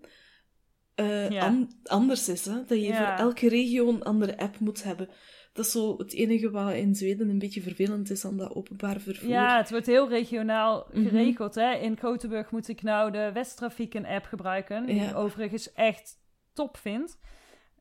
uh, 0.96 1.30
Ja. 1.30 1.46
an 1.46 1.72
anders 1.84 2.30
is. 2.30 2.46
Hè? 2.46 2.54
Dat 2.54 2.78
je 2.78 2.80
Ja. 2.84 2.98
voor 3.18 3.26
elke 3.26 3.50
regio 3.50 3.90
een 3.90 4.04
andere 4.04 4.38
app 4.38 4.60
moet 4.60 4.84
hebben. 4.84 5.10
Dat 5.54 5.66
is 5.66 5.72
zo 5.72 5.98
het 5.98 6.14
enige 6.14 6.52
wat 6.52 6.74
in 6.74 6.96
Zweden 6.96 7.30
een 7.30 7.40
beetje 7.40 7.62
vervelend 7.62 8.10
is 8.10 8.26
aan 8.26 8.38
dat 8.38 8.56
openbaar 8.56 9.00
vervoer. 9.00 9.30
Ja, 9.30 9.58
het 9.58 9.70
wordt 9.70 9.86
heel 9.86 10.10
regionaal 10.10 10.88
Mhm. 10.92 11.08
geregeld. 11.08 11.56
Hè? 11.56 11.74
In 11.76 12.00
Gothenburg 12.00 12.52
moet 12.52 12.68
ik 12.68 12.82
nou 12.82 13.12
de 13.12 13.32
Westtrafieken 13.34 14.06
app 14.06 14.26
gebruiken. 14.26 14.86
Die 14.86 14.96
Ja. 14.96 15.10
ik 15.10 15.16
overigens 15.16 15.74
echt 15.74 16.14
top 16.54 16.78
vind. 16.78 17.18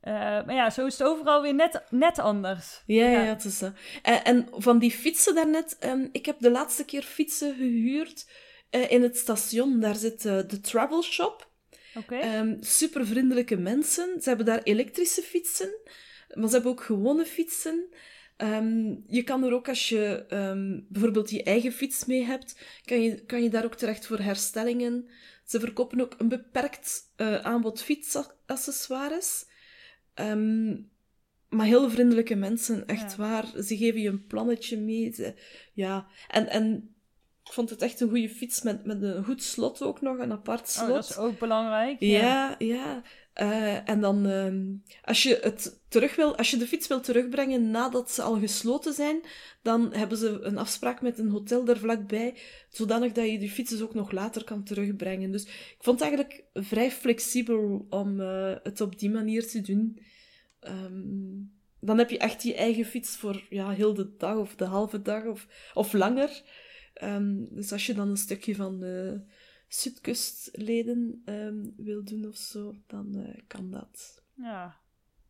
Uh, 0.03 0.13
maar 0.13 0.53
ja, 0.53 0.69
zo 0.69 0.85
is 0.85 0.97
het 0.97 1.07
overal 1.07 1.41
weer 1.41 1.53
net, 1.55 1.83
net 1.89 2.19
anders. 2.19 2.83
Ja, 2.85 3.05
ja, 3.05 3.21
Ja. 3.21 3.25
het 3.25 3.43
is 3.43 3.59
dat. 3.59 3.73
En, 4.01 4.23
en 4.23 4.47
van 4.51 4.79
die 4.79 4.91
fietsen 4.91 5.35
daarnet, 5.35 5.77
um, 5.85 6.09
ik 6.11 6.25
heb 6.25 6.39
de 6.39 6.51
laatste 6.51 6.85
keer 6.85 7.01
fietsen 7.01 7.55
gehuurd 7.55 8.29
uh, 8.71 8.91
in 8.91 9.01
het 9.01 9.17
station. 9.17 9.79
Daar 9.79 9.95
zit 9.95 10.21
de 10.21 10.59
Travel 10.61 11.03
Shop. 11.03 11.51
Oké. 11.97 12.37
Um, 12.37 12.57
super 12.59 13.05
vriendelijke 13.05 13.57
mensen. 13.57 14.21
Ze 14.21 14.27
hebben 14.27 14.45
daar 14.45 14.63
elektrische 14.63 15.21
fietsen, 15.21 15.73
maar 16.33 16.47
ze 16.47 16.53
hebben 16.53 16.71
ook 16.71 16.83
gewone 16.83 17.25
fietsen. 17.25 17.89
Um, 18.37 19.03
je 19.07 19.23
kan 19.23 19.43
er 19.43 19.53
ook, 19.53 19.67
als 19.67 19.89
je 19.89 20.25
um, 20.29 20.85
bijvoorbeeld 20.89 21.29
je 21.29 21.43
eigen 21.43 21.71
fiets 21.71 22.05
mee 22.05 22.23
hebt, 22.23 22.59
kan 22.85 23.01
je, 23.01 23.25
kan 23.25 23.43
je 23.43 23.49
daar 23.49 23.65
ook 23.65 23.75
terecht 23.75 24.05
voor 24.05 24.19
herstellingen. 24.19 25.09
Ze 25.45 25.59
verkopen 25.59 26.01
ook 26.01 26.15
een 26.17 26.29
beperkt 26.29 27.01
uh, 27.17 27.35
aanbod 27.35 27.81
fietsaccessoires. 27.83 29.45
Um, 30.15 30.91
maar 31.49 31.65
heel 31.65 31.89
vriendelijke 31.89 32.35
mensen, 32.35 32.85
echt 32.87 33.11
Ja. 33.11 33.17
waar. 33.17 33.63
Ze 33.63 33.77
geven 33.77 34.01
je 34.01 34.09
een 34.09 34.27
plannetje 34.27 34.77
mee. 34.77 35.13
Ze, 35.13 35.33
ja, 35.73 36.07
en, 36.27 36.49
en 36.49 36.92
ik 37.43 37.51
vond 37.51 37.69
het 37.69 37.81
echt 37.81 37.99
een 37.99 38.09
goede 38.09 38.29
fiets 38.29 38.61
met, 38.61 38.85
met 38.85 39.01
een 39.01 39.23
goed 39.23 39.43
slot 39.43 39.81
ook 39.81 40.01
nog, 40.01 40.17
een 40.17 40.31
apart 40.31 40.69
slot. 40.69 40.89
Oh, 40.89 40.95
dat 40.95 41.09
is 41.09 41.17
ook 41.17 41.39
belangrijk. 41.39 41.99
Ja, 41.99 42.55
ja. 42.57 43.01
Uh, 43.41 43.89
en 43.89 44.01
dan, 44.01 44.25
um, 44.25 44.83
als 45.03 45.23
je 45.23 45.39
het 45.41 45.79
terug 45.87 46.15
wil, 46.15 46.35
als 46.35 46.51
je 46.51 46.57
de 46.57 46.67
fiets 46.67 46.87
wil 46.87 47.01
terugbrengen 47.01 47.71
nadat 47.71 48.11
ze 48.11 48.21
al 48.21 48.39
gesloten 48.39 48.93
zijn, 48.93 49.21
dan 49.61 49.93
hebben 49.93 50.17
ze 50.17 50.39
een 50.41 50.57
afspraak 50.57 51.01
met 51.01 51.19
een 51.19 51.29
hotel 51.29 51.65
daar 51.65 51.77
vlakbij, 51.77 52.35
zodanig 52.69 53.11
dat 53.11 53.31
je 53.31 53.39
die 53.39 53.49
fiets 53.49 53.69
dus 53.69 53.81
ook 53.81 53.93
nog 53.93 54.11
later 54.11 54.43
kan 54.43 54.63
terugbrengen. 54.63 55.31
Dus 55.31 55.43
ik 55.45 55.77
vond 55.79 55.99
het 55.99 56.09
eigenlijk 56.09 56.43
vrij 56.53 56.91
flexibel 56.91 57.85
om 57.89 58.19
uh, 58.19 58.55
het 58.63 58.81
op 58.81 58.99
die 58.99 59.09
manier 59.09 59.47
te 59.47 59.61
doen. 59.61 59.99
Um, 60.61 61.51
dan 61.79 61.97
heb 61.97 62.09
je 62.09 62.17
echt 62.17 62.43
je 62.43 62.55
eigen 62.55 62.85
fiets 62.85 63.17
voor 63.17 63.43
ja, 63.49 63.69
heel 63.69 63.93
de 63.93 64.15
dag 64.17 64.37
of 64.37 64.55
de 64.55 64.65
halve 64.65 65.01
dag 65.01 65.25
of, 65.25 65.47
of 65.73 65.93
langer. 65.93 66.41
Um, 67.01 67.47
dus 67.55 67.71
als 67.71 67.85
je 67.85 67.93
dan 67.93 68.09
een 68.09 68.17
stukje 68.17 68.55
van 68.55 68.83
uh, 68.83 69.19
Zuidkustleden 69.67 71.21
um, 71.25 71.73
wil 71.77 72.03
doen 72.03 72.27
of 72.27 72.35
zo, 72.35 72.75
dan 72.87 73.15
uh, 73.15 73.37
kan 73.47 73.71
dat. 73.71 74.23
Ja, 74.33 74.75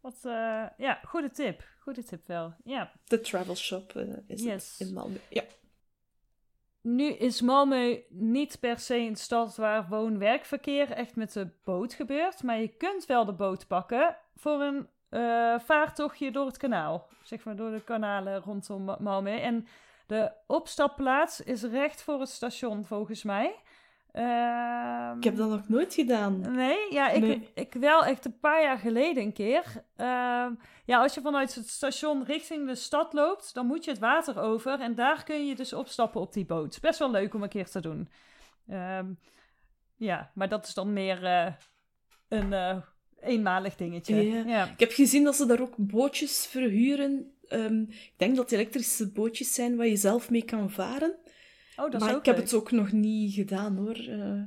wat, 0.02 0.19
uh, 0.26 0.65
ja, 0.78 0.99
goede 1.06 1.32
tip. 1.32 1.63
Goede 1.80 2.04
tip 2.04 2.28
wel, 2.28 2.54
ja. 2.63 2.91
De 3.04 3.21
travel 3.21 3.56
shop 3.56 3.93
uh, 3.93 4.17
is 4.28 4.43
Yes. 4.43 4.78
het 4.78 4.88
in 4.88 4.93
Malmö, 4.93 5.30
ja. 5.30 5.43
Nu 6.82 7.06
is 7.06 7.41
Malmö 7.41 7.99
niet 8.10 8.60
per 8.60 8.80
se 8.80 8.95
een 8.95 9.15
stad 9.15 9.56
waar 9.56 9.88
woon-werkverkeer 9.88 10.91
echt 10.91 11.15
met 11.15 11.34
de 11.34 11.49
boot 11.63 11.93
gebeurt. 11.93 12.43
Maar 12.43 12.60
je 12.60 12.67
kunt 12.67 13.06
wel 13.06 13.26
de 13.26 13.34
boot 13.34 13.67
pakken 13.67 14.17
voor 14.36 14.62
een 14.62 14.88
uh, 15.10 15.60
vaartochtje 15.60 16.32
door 16.32 16.45
het 16.45 16.58
kanaal. 16.58 17.08
Zeg 17.23 17.43
maar 17.43 17.56
door 17.56 17.71
de 17.71 17.84
kanalen 17.84 18.41
rondom 18.41 18.97
Malmö. 18.99 19.41
En 19.41 19.67
de 20.13 20.32
opstapplaats 20.47 21.41
is 21.41 21.63
recht 21.63 22.02
voor 22.02 22.19
het 22.19 22.30
station, 22.30 22.86
volgens 22.86 23.23
mij. 23.23 23.56
Uh, 24.13 25.12
ik 25.17 25.23
heb 25.23 25.36
dat 25.36 25.49
nog 25.49 25.69
nooit 25.69 25.93
gedaan. 25.93 26.56
Nee, 26.56 26.78
ja, 26.89 27.10
ik, 27.10 27.21
Nee. 27.21 27.49
ik 27.54 27.73
wel 27.73 28.06
echt 28.06 28.26
een 28.26 28.39
paar 28.39 28.62
jaar 28.62 28.78
geleden 28.78 29.23
een 29.23 29.34
keer. 29.34 29.63
Uh, 29.97 30.47
ja, 30.86 31.02
als 31.02 31.13
je 31.13 31.21
vanuit 31.21 31.56
het 31.56 31.69
station 31.69 32.23
richting 32.23 32.67
de 32.67 32.76
stad 32.76 33.13
loopt, 33.13 33.54
dan 33.54 33.65
moet 33.65 33.84
je 33.84 33.91
het 33.91 33.99
water 33.99 34.39
over. 34.39 34.80
En 34.80 34.95
daar 34.95 35.23
kun 35.23 35.47
je 35.47 35.56
dus 35.56 35.73
opstappen 35.73 36.21
op 36.21 36.34
die 36.34 36.45
boot. 36.45 36.78
Best 36.82 36.99
wel 36.99 37.12
leuk 37.12 37.34
om 37.34 37.43
een 37.43 37.49
keer 37.49 37.69
te 37.69 37.82
doen. 37.82 38.10
Uh, 38.67 38.99
ja, 39.95 40.32
maar 40.34 40.49
dat 40.49 40.67
is 40.67 40.73
dan 40.73 40.93
meer 40.93 41.23
uh, 41.23 41.54
een 42.28 42.54
eh, 42.54 42.78
eenmalig 43.19 43.76
dingetje. 43.76 44.30
Ja. 44.30 44.43
Ja. 44.45 44.65
Ik 44.65 44.80
heb 44.80 44.91
gezien 44.91 45.23
dat 45.23 45.36
ze 45.36 45.45
daar 45.45 45.62
ook 45.62 45.76
bootjes 45.78 46.47
verhuren. 46.47 47.32
Um, 47.49 47.82
ik 47.89 48.13
denk 48.17 48.36
dat 48.36 48.49
het 48.49 48.60
elektrische 48.60 49.12
bootjes 49.12 49.53
zijn 49.53 49.75
waar 49.75 49.88
je 49.88 49.95
zelf 49.95 50.29
mee 50.29 50.43
kan 50.45 50.71
varen. 50.71 51.15
Oh, 51.75 51.91
dat 51.91 51.93
is 51.93 51.99
maar 51.99 52.12
ook 52.12 52.19
ik 52.19 52.25
heb 52.25 52.36
het 52.36 52.53
ook 52.53 52.71
nog 52.71 52.91
niet 52.91 53.34
gedaan 53.34 53.75
hoor. 53.75 53.97
Uh, 53.99 54.41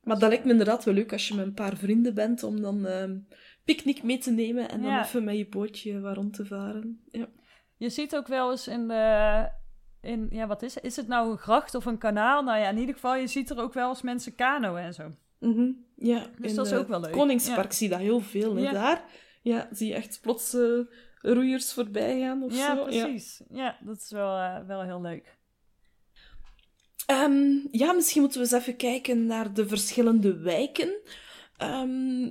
maar 0.00 0.18
dat 0.18 0.28
lijkt 0.28 0.44
me 0.44 0.50
inderdaad 0.50 0.84
wel 0.84 0.94
leuk 0.94 1.12
als 1.12 1.28
je 1.28 1.34
met 1.34 1.46
een 1.46 1.54
paar 1.54 1.76
vrienden 1.76 2.14
bent 2.14 2.42
om 2.42 2.60
dan 2.60 2.84
um, 2.86 3.26
picknick 3.64 4.02
mee 4.02 4.18
te 4.18 4.30
nemen 4.30 4.68
en 4.68 4.82
dan 4.82 4.90
Ja. 4.90 5.04
even 5.04 5.24
met 5.24 5.36
je 5.36 5.48
bootje 5.48 6.00
waar 6.00 6.14
rond 6.14 6.34
te 6.34 6.46
varen. 6.46 7.00
Ja. 7.10 7.26
Je 7.76 7.88
ziet 7.88 8.16
ook 8.16 8.26
wel 8.26 8.50
eens 8.50 8.68
in 8.68 8.88
de. 8.88 9.48
In, 10.00 10.26
ja, 10.30 10.46
wat 10.46 10.62
is 10.62 10.74
het? 10.74 10.84
Is 10.84 10.96
het 10.96 11.08
nou 11.08 11.30
een 11.30 11.38
gracht 11.38 11.74
of 11.74 11.84
een 11.86 11.98
kanaal? 11.98 12.42
Nou 12.42 12.58
ja, 12.58 12.68
in 12.68 12.78
ieder 12.78 12.94
geval, 12.94 13.16
je 13.16 13.26
ziet 13.26 13.50
er 13.50 13.58
ook 13.58 13.72
wel 13.74 13.88
eens 13.88 14.02
mensen 14.02 14.34
kanoën 14.34 14.78
en 14.82 14.94
zo. 14.94 15.12
Mm 15.40 15.52
-hmm. 15.54 15.84
Ja, 15.96 16.26
Dus 16.38 16.50
in, 16.50 16.56
dat 16.56 16.66
is 16.66 16.72
ook 16.72 16.88
wel 16.88 17.00
leuk. 17.00 17.12
Koningspark 17.12 17.70
Ja. 17.70 17.76
zie 17.76 17.88
je 17.88 17.92
dat 17.94 18.02
heel 18.02 18.20
veel. 18.20 18.56
Hè, 18.56 18.62
Ja. 18.62 18.72
Daar 18.72 19.04
ja, 19.42 19.68
zie 19.72 19.88
je 19.88 19.94
echt 19.94 20.18
plots 20.22 20.54
uh, 20.54 20.78
roeiers 21.32 21.72
voorbij 21.72 22.20
gaan 22.20 22.42
of 22.42 22.56
Ja, 22.56 22.76
zo. 22.76 22.84
precies. 22.84 23.42
Ja. 23.50 23.78
dat 23.84 23.96
is 23.96 24.10
wel, 24.10 24.36
uh, 24.36 24.66
wel 24.66 24.82
heel 24.82 25.00
leuk. 25.00 25.38
Um, 27.10 27.68
ja, 27.70 27.92
misschien 27.92 28.20
moeten 28.20 28.40
we 28.40 28.46
eens 28.46 28.62
even 28.62 28.76
kijken 28.76 29.26
naar 29.26 29.54
de 29.54 29.68
verschillende 29.68 30.36
wijken. 30.36 30.88
Um, 31.62 32.24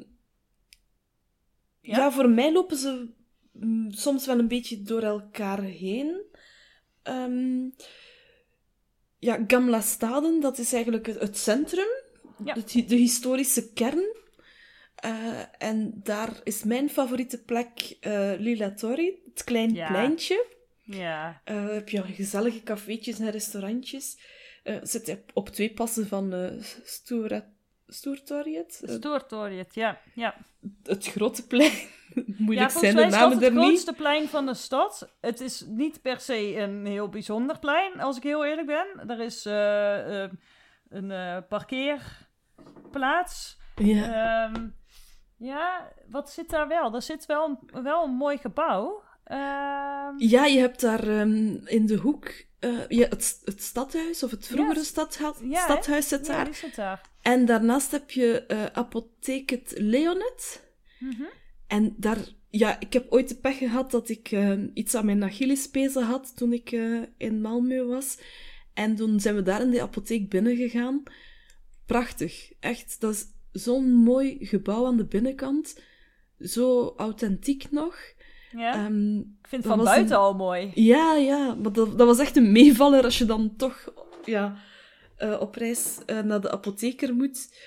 ja? 1.81 1.97
ja? 1.97 2.11
voor 2.11 2.29
mij 2.29 2.51
lopen 2.51 2.77
ze 2.77 3.09
mm, 3.51 3.91
soms 3.91 4.25
wel 4.25 4.39
een 4.39 4.47
beetje 4.47 4.81
door 4.81 5.01
elkaar 5.01 5.61
heen. 5.61 6.21
Um, 7.03 7.75
ja, 9.19 9.43
Gamla 9.47 9.81
Staden, 9.81 10.39
dat 10.39 10.57
is 10.57 10.73
eigenlijk 10.73 11.05
het, 11.05 11.19
het 11.19 11.37
centrum, 11.37 11.87
ja. 12.43 12.53
de, 12.53 12.85
de, 12.85 12.95
historische 12.95 13.73
kern. 13.73 14.15
Uh, 15.05 15.39
en 15.57 15.91
daar 16.03 16.39
is 16.43 16.63
mijn 16.63 16.89
favoriete 16.89 17.43
plek 17.43 17.97
uh, 18.01 18.31
Lila 18.37 18.73
Torri, 18.73 19.21
het 19.33 19.43
klein 19.43 19.73
ja. 19.73 19.87
pleintje. 19.87 20.45
Ja. 20.81 21.41
Uh, 21.45 21.69
heb 21.69 21.89
je 21.89 22.01
gezellige 22.01 22.63
cafeetjes 22.63 23.19
en 23.19 23.29
restaurantjes. 23.29 24.19
Zit 24.81 25.17
op 25.33 25.49
twee 25.49 25.73
passen 25.73 26.07
van 26.07 26.33
uh, 26.33 26.61
Stoertorjet. 27.87 28.81
Stoertorjet, 28.83 29.75
ja. 29.75 30.01
ja. 30.13 30.35
Het 30.83 31.07
grote 31.07 31.47
plein. 31.47 31.71
Moeilijk 32.37 32.71
ja, 32.71 32.79
zijn 32.79 32.95
de 32.95 33.05
namen 33.05 33.37
er 33.37 33.43
het 33.43 33.53
niet. 33.53 33.63
grootste 33.63 33.93
plein 33.93 34.27
van 34.27 34.45
de 34.45 34.53
stad. 34.53 35.15
Het 35.21 35.41
is 35.41 35.65
niet 35.67 36.01
per 36.01 36.19
se 36.19 36.55
een 36.55 36.85
heel 36.85 37.09
bijzonder 37.09 37.59
plein, 37.59 37.99
als 37.99 38.17
ik 38.17 38.23
heel 38.23 38.45
eerlijk 38.45 38.67
ben. 38.67 39.09
Er 39.09 39.19
is 39.19 39.45
uh, 39.45 40.29
een 40.89 41.43
parkeer... 41.47 42.27
plaats. 42.91 43.57
Ja. 43.75 44.49
Ehm, 44.53 44.67
ja, 45.37 45.93
wat 46.09 46.29
zit 46.29 46.49
daar 46.49 46.67
wel? 46.67 46.95
Er 46.95 47.01
zit 47.01 47.25
wel 47.25 47.57
een, 47.71 47.83
wel 47.83 48.03
een 48.03 48.15
mooi 48.15 48.37
gebouw. 48.37 49.03
Ehm, 49.23 50.13
ja, 50.17 50.45
je 50.45 50.59
hebt 50.59 50.81
daar 50.81 51.07
ehm, 51.07 51.55
in 51.65 51.85
de 51.85 51.97
hoek 51.97 52.31
ja, 52.87 53.07
het, 53.07 53.41
het 53.43 53.61
stadhuis, 53.61 54.23
of 54.23 54.31
het 54.31 54.47
vroegere 54.47 54.73
ja, 54.73 54.79
hè? 54.79 55.65
stadhuis 55.65 56.07
zit 56.07 56.25
ja, 56.25 56.33
daar. 56.33 56.45
die 56.45 56.53
zit 56.53 56.75
daar. 56.75 57.01
En 57.21 57.45
daarnaast 57.45 57.91
heb 57.91 58.11
je 58.11 58.45
eh, 58.45 58.65
apotheek 58.65 59.49
het 59.49 59.73
Leonet. 59.77 60.63
Mhm. 60.99 61.23
En 61.67 61.95
daar, 61.97 62.17
ja, 62.49 62.79
ik 62.79 62.93
heb 62.93 63.11
ooit 63.11 63.29
de 63.29 63.35
pech 63.35 63.57
gehad 63.57 63.91
dat 63.91 64.09
ik 64.09 64.31
eh, 64.31 64.53
iets 64.73 64.95
aan 64.95 65.05
mijn 65.05 65.23
Achillespezen 65.23 66.03
had 66.03 66.37
toen 66.37 66.53
ik 66.53 66.71
eh, 66.71 67.01
in 67.17 67.41
Malmö 67.41 67.87
was. 67.87 68.17
En 68.73 68.95
toen 68.95 69.19
zijn 69.19 69.35
we 69.35 69.41
daar 69.41 69.61
in 69.61 69.71
de 69.71 69.81
apotheek 69.81 70.29
binnengegaan. 70.29 71.03
Prachtig. 71.85 72.51
Echt, 72.59 72.99
dat 72.99 73.13
is 73.13 73.25
zo'n 73.59 73.93
mooi 73.93 74.37
gebouw 74.39 74.85
aan 74.85 74.97
de 74.97 75.05
binnenkant. 75.05 75.79
Zo 76.39 76.93
authentiek 76.97 77.71
nog. 77.71 77.97
Ja, 78.51 78.73
Ehm, 78.73 79.17
ik 79.17 79.47
vind 79.47 79.63
het 79.63 79.63
dat 79.63 79.75
van 79.75 79.83
buiten 79.83 80.15
een- 80.15 80.21
al 80.21 80.33
mooi. 80.33 80.71
ja, 80.73 81.15
ja, 81.15 81.53
maar 81.55 81.71
dat, 81.71 81.97
dat 81.97 82.07
was 82.07 82.19
echt 82.19 82.35
een 82.35 82.51
meevaller 82.51 83.03
als 83.03 83.17
je 83.17 83.25
dan 83.25 83.55
toch 83.57 83.93
ja, 84.25 84.55
eh, 85.17 85.37
op 85.39 85.55
reis 85.55 85.97
eh, 86.05 86.19
naar 86.21 86.41
de 86.41 86.51
apotheker 86.51 87.15
moet. 87.15 87.59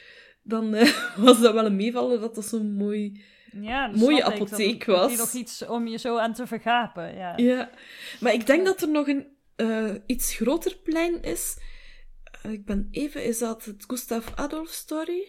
Dan 0.42 0.74
eh, 0.74 1.16
was 1.27 1.40
dat 1.40 1.53
wel 1.55 1.66
een 1.66 1.77
meevaller 1.77 2.20
dat 2.20 2.35
dat 2.35 2.44
zo'n 2.44 2.72
mooi... 2.74 3.22
Ja, 3.61 3.88
dat 3.88 3.96
Mooie 4.01 4.16
ik. 4.16 4.22
Apotheek 4.22 4.85
je 4.85 4.92
was. 4.92 5.16
nog 5.16 5.33
iets 5.33 5.66
om 5.66 5.87
je 5.87 5.98
zo 5.98 6.16
aan 6.16 6.33
te 6.35 6.46
vergapen. 6.46 7.14
Ja. 7.16 7.33
Ja, 7.37 7.70
maar 8.20 8.33
ik 8.33 8.46
denk 8.46 8.64
dat 8.66 8.83
er 8.83 8.88
nog 8.88 9.09
een 9.09 9.27
iets 10.07 10.35
groter 10.35 10.77
plein 10.83 11.22
is. 11.22 11.57
Ik 12.48 12.64
ben 12.64 12.88
even, 12.90 13.24
is 13.24 13.38
dat 13.38 13.64
het 13.64 13.85
Gustav 13.87 14.27
Adolf 14.35 14.68
Story? 14.68 15.27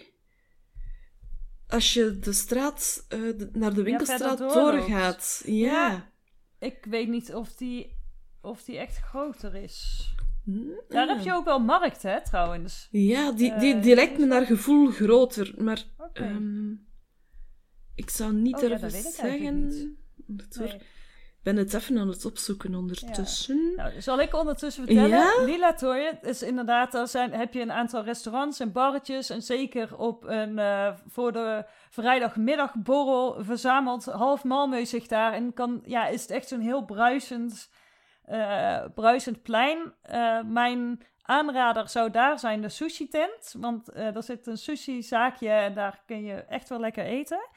Als 1.70 1.94
je 1.94 2.20
de 2.20 2.34
straat, 2.34 3.06
eh, 3.08 3.20
de- 3.20 3.50
naar 3.54 3.74
de 3.74 3.84
winkelstraat 3.84 4.38
doorgaat. 4.38 5.42
Ja. 5.46 5.54
Ja. 5.90 6.12
Ik 6.60 6.86
weet 6.90 7.08
niet 7.08 7.34
of 7.34 7.54
die, 7.56 7.96
of 8.42 8.64
die 8.64 8.78
echt 8.78 8.98
groter 8.98 9.56
is. 9.56 10.10
Hm, 10.46 10.58
Daar 10.88 11.08
heb 11.08 11.20
je 11.20 11.34
ook 11.34 11.46
wel 11.46 11.60
markt, 11.60 12.02
hè, 12.04 12.24
trouwens. 12.24 12.88
Ja, 12.92 13.32
die, 13.32 13.56
die, 13.58 13.74
Eh, 13.76 13.82
die 13.82 13.96
lijkt 13.96 14.18
me 14.18 14.26
naar 14.26 14.46
gevoel 14.46 14.88
groter, 14.88 15.54
maar 15.58 15.84
ehm, 16.14 16.72
ik 17.96 18.10
zou 18.10 18.34
niet 18.34 18.56
Oh 18.56 18.60
durven 18.60 18.92
zeggen. 18.92 19.68
Nee. 20.60 20.82
Ik 21.40 21.46
ben 21.46 21.58
het 21.58 21.74
even 21.74 21.98
aan 21.98 22.08
het 22.08 22.26
opzoeken 22.26 22.76
ondertussen. 22.76 23.74
Nou, 23.76 24.02
zal 24.02 24.20
ik 24.20 24.34
ondertussen 24.34 24.86
vertellen? 24.86 25.10
Ja? 25.10 25.44
Lila 25.44 25.74
Toy 25.74 26.20
is 26.22 26.42
inderdaad, 26.42 26.92
daar 26.92 27.08
zijn, 27.08 27.34
heb 27.34 27.54
je 27.54 27.62
een 27.62 27.72
aantal 27.72 28.04
restaurants 28.04 28.60
en 28.60 28.72
barretjes. 28.72 29.30
En 29.30 29.42
zeker 29.42 29.98
op 29.98 30.24
een, 30.24 30.60
eh, 30.60 30.94
voor 31.08 31.32
de 31.32 31.66
vrijdagmiddagborrel 31.90 33.44
verzamelt 33.44 34.06
half 34.06 34.44
Malmö 34.44 34.82
zich 34.82 35.08
daar. 35.08 35.34
En 35.34 35.54
kan, 35.54 35.82
ja, 35.86 36.08
is 36.08 36.22
het 36.22 36.32
echt 36.32 36.48
zo'n 36.48 36.60
heel 36.60 36.86
bruisend, 36.86 37.70
eh, 38.26 38.86
bruisend 38.94 39.42
plein. 39.42 39.94
Eh, 40.02 40.42
mijn 40.44 41.02
aanrader 41.22 41.90
zou 41.90 42.12
daar 42.12 42.40
zijn 42.40 42.62
de 42.62 42.70
sushi 42.70 43.08
tent. 43.08 43.56
Want 43.58 43.96
er 43.96 44.24
zit 44.24 44.48
een 44.48 44.58
sushi 44.58 45.02
zaakje 45.02 45.50
en 45.50 45.74
daar 45.74 46.02
kun 46.06 46.24
je 46.24 46.34
echt 46.34 46.70
wel 46.70 46.80
lekker 46.80 47.04
eten. 47.04 47.50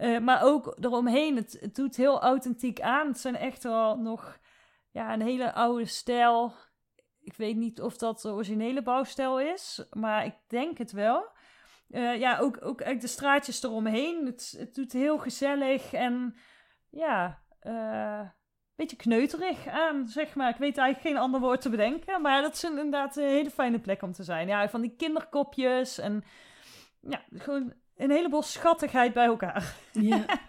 Eh, 0.00 0.18
maar 0.18 0.42
ook 0.42 0.76
eromheen, 0.80 1.36
het, 1.36 1.56
het 1.60 1.74
doet 1.74 1.96
heel 1.96 2.20
authentiek 2.20 2.80
aan. 2.80 3.06
Het 3.06 3.18
zijn 3.18 3.36
echt 3.36 3.62
wel 3.62 3.98
nog 3.98 4.38
ja, 4.90 5.12
een 5.12 5.22
hele 5.22 5.52
oude 5.52 5.84
stijl. 5.84 6.52
Ik 7.20 7.34
weet 7.34 7.56
niet 7.56 7.80
of 7.80 7.96
dat 7.96 8.20
de 8.20 8.28
originele 8.28 8.82
bouwstijl 8.82 9.40
is, 9.40 9.84
maar 9.90 10.24
ik 10.24 10.34
denk 10.46 10.78
het 10.78 10.92
wel. 10.92 11.28
Eh, 11.88 12.18
ja, 12.18 12.38
ook, 12.38 12.64
ook 12.64 13.00
de 13.00 13.06
straatjes 13.06 13.62
eromheen. 13.62 14.26
Het, 14.26 14.54
het 14.58 14.74
doet 14.74 14.92
heel 14.92 15.18
gezellig 15.18 15.92
en 15.92 16.36
ja, 16.90 17.42
eh, 17.58 18.28
beetje 18.76 18.96
kneuterig 18.96 19.66
aan, 19.66 20.08
zeg 20.08 20.34
maar. 20.34 20.50
Ik 20.50 20.56
weet 20.56 20.78
eigenlijk 20.78 21.08
geen 21.08 21.22
ander 21.22 21.40
woord 21.40 21.60
te 21.60 21.70
bedenken, 21.70 22.22
maar 22.22 22.42
dat 22.42 22.54
is 22.54 22.64
inderdaad 22.64 23.16
een 23.16 23.28
hele 23.28 23.50
fijne 23.50 23.80
plek 23.80 24.02
om 24.02 24.12
te 24.12 24.24
zijn. 24.24 24.48
Ja, 24.48 24.68
van 24.68 24.80
die 24.80 24.96
kinderkopjes 24.96 25.98
en 25.98 26.24
ja, 27.00 27.24
gewoon 27.32 27.72
een 28.02 28.10
heleboel 28.10 28.42
schattigheid 28.42 29.12
bij 29.12 29.26
elkaar. 29.26 29.76
Ja. 29.92 30.24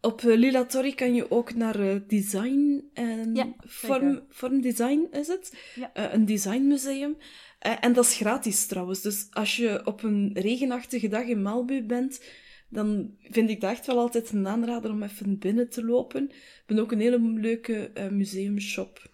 Op 0.00 0.20
eh, 0.20 0.36
Lila 0.36 0.64
Torri 0.64 0.94
kan 0.94 1.14
je 1.14 1.30
ook 1.30 1.54
naar 1.54 1.80
eh, 1.80 2.00
design 2.06 2.90
en 2.92 3.34
Ja, 3.34 3.54
vorm, 3.58 4.22
vormdesign 4.28 5.06
is 5.10 5.26
het. 5.26 5.72
Ja. 5.74 5.92
Eh, 5.94 6.12
een 6.12 6.24
designmuseum. 6.24 7.16
Eh, 7.58 7.76
en 7.80 7.92
dat 7.92 8.04
is 8.04 8.16
gratis 8.16 8.66
trouwens. 8.66 9.00
Dus 9.00 9.26
als 9.30 9.56
je 9.56 9.86
op 9.86 10.02
een 10.02 10.30
regenachtige 10.34 11.08
dag 11.08 11.24
in 11.24 11.38
Malmö 11.40 11.86
bent, 11.86 12.24
dan 12.68 13.14
vind 13.20 13.50
ik 13.50 13.60
dat 13.60 13.70
echt 13.70 13.86
wel 13.86 13.98
altijd 13.98 14.30
een 14.30 14.46
aanrader 14.46 14.90
om 14.90 15.02
even 15.02 15.38
binnen 15.38 15.68
te 15.68 15.84
lopen. 15.84 16.26
We 16.26 16.34
hebben 16.66 16.84
ook 16.84 16.92
een 16.92 17.00
hele 17.00 17.20
leuke 17.20 17.90
museumshop. 18.10 19.10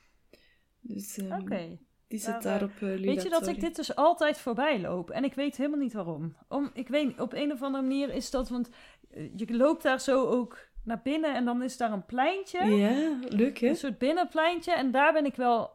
Dus 0.81 1.17
ehm, 1.17 1.41
Oké. 1.41 1.79
Die 2.15 2.23
zit 2.23 2.43
Daar, 2.43 2.61
eh, 2.61 2.67
op 2.67 2.81
uh, 2.81 3.01
Weet 3.01 3.23
je 3.23 3.29
dat 3.29 3.47
ik 3.47 3.61
dit 3.61 3.77
dus 3.77 3.95
altijd 3.97 4.39
voorbij 4.39 4.81
loop? 4.81 5.11
En 5.11 5.25
ik 5.25 5.35
weet 5.35 5.57
helemaal 5.57 5.79
niet 5.79 5.93
waarom. 5.93 6.37
Om, 6.49 6.71
ik 6.75 6.89
weet, 6.89 7.21
op 7.21 7.33
een 7.33 7.53
of 7.53 7.63
andere 7.63 7.83
manier 7.83 8.15
is 8.15 8.31
dat, 8.31 8.49
want 8.49 8.69
eh, 9.11 9.29
je 9.37 9.57
loopt 9.57 9.83
daar 9.83 10.01
zo 10.01 10.27
ook 10.27 10.59
naar 10.85 11.01
binnen 11.03 11.35
en 11.35 11.45
dan 11.45 11.63
is 11.63 11.77
daar 11.77 11.93
een 11.93 12.05
pleintje. 12.07 12.65
Ja, 12.65 13.19
leuk 13.29 13.59
hè? 13.59 13.69
Een 13.69 13.77
soort 13.77 13.99
binnenpleintje. 13.99 14.73
En 14.73 14.91
daar 14.91 15.13
ben 15.13 15.25
ik 15.25 15.35
wel 15.37 15.71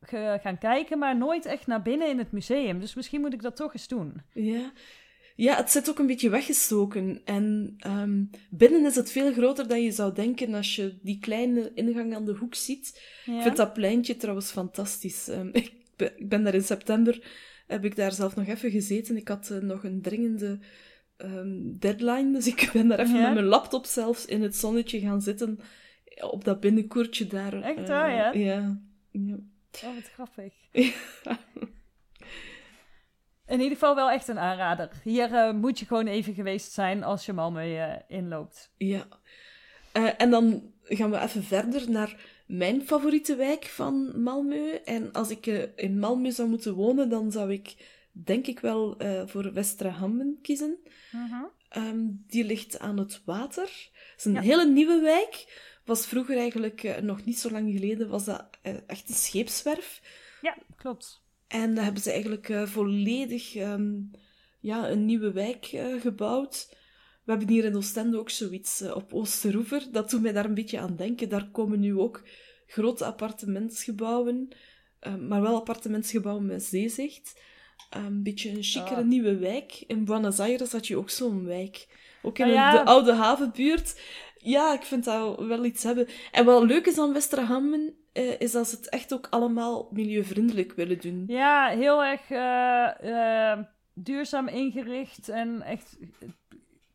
ge- 0.00 0.38
gaan 0.42 0.58
kijken, 0.58 0.98
maar 0.98 1.16
nooit 1.16 1.46
echt 1.46 1.66
naar 1.66 1.82
binnen 1.82 2.08
in 2.08 2.18
het 2.18 2.32
museum. 2.32 2.80
Dus 2.80 2.94
misschien 2.94 3.20
moet 3.20 3.32
ik 3.32 3.42
dat 3.42 3.56
toch 3.56 3.72
eens 3.74 3.88
doen. 3.88 4.22
Ja. 4.32 4.72
Ja, 5.36 5.56
het 5.56 5.70
zit 5.70 5.90
ook 5.90 5.98
een 5.98 6.06
beetje 6.06 6.30
weggestoken. 6.30 7.20
En 7.24 7.74
ehm, 7.78 8.24
binnen 8.50 8.84
is 8.84 8.94
het 8.94 9.10
veel 9.10 9.32
groter 9.32 9.68
dan 9.68 9.82
je 9.82 9.90
zou 9.90 10.14
denken 10.14 10.54
als 10.54 10.76
je 10.76 10.98
die 11.02 11.18
kleine 11.18 11.70
ingang 11.74 12.14
aan 12.14 12.24
de 12.24 12.32
hoek 12.34 12.54
ziet. 12.54 13.02
Ja? 13.24 13.36
Ik 13.36 13.42
vind 13.42 13.56
dat 13.56 13.72
pleintje 13.72 14.16
trouwens 14.16 14.50
fantastisch. 14.50 15.28
Ehm, 15.28 15.48
ik, 15.62 15.72
ik 15.96 16.28
ben 16.28 16.44
daar 16.44 16.54
in 16.54 16.62
september, 16.62 17.26
heb 17.66 17.84
ik 17.84 17.96
daar 17.96 18.12
zelf 18.12 18.36
nog 18.36 18.46
even 18.46 18.70
gezeten. 18.70 19.16
Ik 19.16 19.28
had 19.28 19.50
eh, 19.50 19.58
nog 19.58 19.84
een 19.84 20.02
dringende 20.02 20.58
ehm, 21.16 21.76
deadline, 21.78 22.32
dus 22.32 22.46
ik 22.46 22.70
ben 22.72 22.88
daar 22.88 22.98
even 22.98 23.16
Ja? 23.16 23.22
met 23.22 23.34
mijn 23.34 23.46
laptop 23.46 23.86
zelfs 23.86 24.26
in 24.26 24.42
het 24.42 24.56
zonnetje 24.56 25.00
gaan 25.00 25.22
zitten. 25.22 25.58
Op 26.20 26.44
dat 26.44 26.60
binnenkoertje 26.60 27.26
daar. 27.26 27.62
Echt 27.62 27.78
eh, 27.78 27.88
waar, 27.88 28.14
ja? 28.14 28.32
Ja. 28.32 28.80
ja. 29.10 29.36
Oh, 29.84 29.94
wat 29.94 30.10
grappig. 30.12 30.52
In 33.46 33.60
ieder 33.60 33.72
geval 33.72 33.94
wel 33.94 34.10
echt 34.10 34.28
een 34.28 34.38
aanrader. 34.38 34.90
Hier 35.02 35.32
eh, 35.32 35.52
moet 35.52 35.78
je 35.78 35.86
gewoon 35.86 36.06
even 36.06 36.34
geweest 36.34 36.72
zijn 36.72 37.02
als 37.02 37.26
je 37.26 37.32
Malmö 37.32 37.56
eh, 37.56 37.92
inloopt. 38.08 38.72
Ja. 38.76 39.06
Eh, 39.92 40.08
en 40.16 40.30
dan 40.30 40.72
gaan 40.82 41.10
we 41.10 41.20
even 41.20 41.42
verder 41.42 41.90
naar 41.90 42.16
mijn 42.46 42.82
favoriete 42.82 43.36
wijk 43.36 43.64
van 43.64 44.12
Malmö. 44.16 44.82
En 44.84 45.12
als 45.12 45.30
ik 45.30 45.46
eh, 45.46 45.62
in 45.76 45.96
Malmö 45.98 46.28
zou 46.34 46.48
moeten 46.48 46.74
wonen, 46.74 47.08
dan 47.08 47.32
zou 47.32 47.52
ik 47.52 47.74
denk 48.12 48.46
ik 48.46 48.60
wel 48.60 48.96
eh, 48.98 49.22
voor 49.26 49.52
Westra 49.52 49.88
Hammen 49.88 50.38
kiezen. 50.42 50.78
Ehm, 51.68 52.00
die 52.26 52.44
ligt 52.44 52.78
aan 52.78 52.98
het 52.98 53.22
water. 53.24 53.62
Het 53.62 54.14
is 54.16 54.24
een 54.24 54.32
Ja. 54.32 54.40
hele 54.40 54.66
nieuwe 54.70 55.00
wijk. 55.00 55.62
Was 55.84 56.06
vroeger 56.06 56.36
eigenlijk, 56.36 56.82
eh, 56.82 57.02
nog 57.02 57.24
niet 57.24 57.38
zo 57.38 57.50
lang 57.50 57.72
geleden, 57.72 58.08
was 58.08 58.24
dat 58.24 58.46
echt 58.86 59.08
een 59.08 59.14
scheepswerf. 59.14 60.02
Ja, 60.42 60.56
klopt. 60.76 61.22
En 61.48 61.74
daar 61.74 61.84
hebben 61.84 62.02
ze 62.02 62.10
eigenlijk 62.10 62.52
volledig 62.68 63.54
ehm, 63.54 63.92
ja, 64.60 64.88
een 64.90 65.04
nieuwe 65.04 65.32
wijk 65.32 65.64
gebouwd. 66.00 66.76
We 67.24 67.30
hebben 67.30 67.48
hier 67.48 67.64
in 67.64 67.76
Oostende 67.76 68.18
ook 68.18 68.30
zoiets 68.30 68.80
eh, 68.80 68.96
op 68.96 69.12
Oosteroever. 69.14 69.82
Dat 69.92 70.10
doet 70.10 70.22
mij 70.22 70.32
daar 70.32 70.44
een 70.44 70.54
beetje 70.54 70.78
aan 70.78 70.96
denken. 70.96 71.28
Daar 71.28 71.48
komen 71.52 71.80
nu 71.80 71.98
ook 71.98 72.22
grote 72.66 73.04
appartementsgebouwen, 73.04 74.48
eh, 75.00 75.14
maar 75.14 75.40
wel 75.42 75.56
appartementsgebouwen 75.56 76.46
met 76.46 76.62
zeezicht. 76.62 77.40
Eh, 77.90 78.04
een 78.04 78.22
beetje 78.22 78.50
een 78.50 78.62
chicere 78.62 78.94
Ah. 79.00 79.04
nieuwe 79.04 79.36
wijk. 79.38 79.84
In 79.86 80.04
Buenos 80.04 80.40
Aires 80.40 80.72
had 80.72 80.86
je 80.86 80.96
ook 80.96 81.10
zo'n 81.10 81.44
wijk. 81.44 81.86
Ook 82.22 82.38
in 82.38 82.44
Ah, 82.44 82.52
ja. 82.52 82.72
de 82.72 82.84
oude 82.84 83.12
havenbuurt. 83.12 84.00
Ja, 84.38 84.72
ik 84.74 84.82
vind 84.82 85.04
dat 85.04 85.38
wel 85.38 85.64
iets 85.64 85.82
hebben. 85.82 86.06
En 86.32 86.44
wat 86.44 86.62
leuk 86.62 86.86
is 86.86 86.98
aan 86.98 87.12
Westerhammen, 87.12 87.94
eh, 88.12 88.40
is 88.40 88.52
dat 88.52 88.68
ze 88.68 88.76
het 88.76 88.88
echt 88.88 89.12
ook 89.14 89.26
allemaal 89.30 89.88
milieuvriendelijk 89.92 90.72
willen 90.72 91.00
doen. 91.00 91.24
Ja, 91.26 91.68
heel 91.68 92.04
erg 92.04 92.22
duurzaam 93.94 94.48
ingericht 94.48 95.28
en 95.28 95.62
echt, 95.62 95.96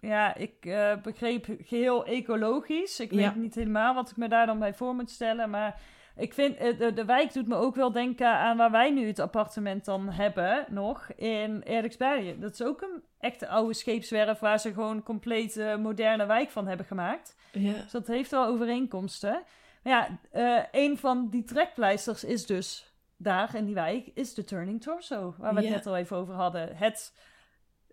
ja, 0.02 0.36
ik 0.36 0.66
eh, 0.66 0.96
begreep 1.04 1.46
geheel 1.62 2.06
ecologisch. 2.06 3.00
Ik 3.00 3.12
weet 3.12 3.36
niet 3.36 3.56
helemaal 3.56 3.94
wat 3.94 4.10
ik 4.10 4.18
me 4.18 4.28
daar 4.28 4.46
dan 4.46 4.60
bij 4.60 4.74
voor 4.74 4.96
moet 4.96 5.10
stellen, 5.10 5.50
maar 5.50 5.80
ik 6.16 6.34
vind, 6.34 6.58
eh, 6.58 6.78
de, 6.80 6.94
de 6.94 7.06
wijk 7.06 7.34
doet 7.34 7.48
me 7.48 7.56
ook 7.56 7.76
wel 7.76 7.92
denken 7.92 8.28
aan 8.28 8.58
waar 8.58 8.72
wij 8.72 8.92
nu 8.92 9.08
het 9.08 9.20
appartement 9.20 9.86
dan 9.86 10.10
hebben, 10.10 10.66
nog, 10.70 11.08
in 11.16 11.62
Eriksbergen. 11.64 12.40
Dat 12.40 12.54
is 12.54 12.62
ook 12.64 12.82
een 12.82 13.04
echte 13.20 13.48
oude 13.48 13.74
scheepswerf 13.74 14.40
waar 14.40 14.60
ze 14.60 14.74
gewoon 14.74 15.04
compleet 15.04 15.58
eh, 15.58 15.76
moderne 15.76 16.26
wijk 16.26 16.50
van 16.50 16.68
hebben 16.68 16.86
gemaakt. 16.86 17.36
Ja. 17.52 17.74
Dus 17.74 17.92
dat 17.92 18.08
heeft 18.08 18.32
wel 18.32 18.46
overeenkomsten. 18.46 19.44
Maar 19.84 19.94
ja, 20.32 20.68
een 20.72 20.98
van 20.98 21.30
die 21.30 21.44
trekpleisters 21.44 22.24
is 22.24 22.46
dus 22.46 22.94
daar 23.18 23.56
in 23.56 23.66
die 23.66 23.74
wijk, 23.74 24.12
is 24.14 24.34
de 24.34 24.44
Turning 24.44 24.82
Torso. 24.82 25.36
Waar 25.38 25.54
we 25.54 25.60
het 25.60 25.70
Ja. 25.70 25.76
net 25.76 25.88
al 25.88 25.98
even 25.98 26.18
over 26.18 26.34
hadden. 26.34 26.76
Het 26.78 27.14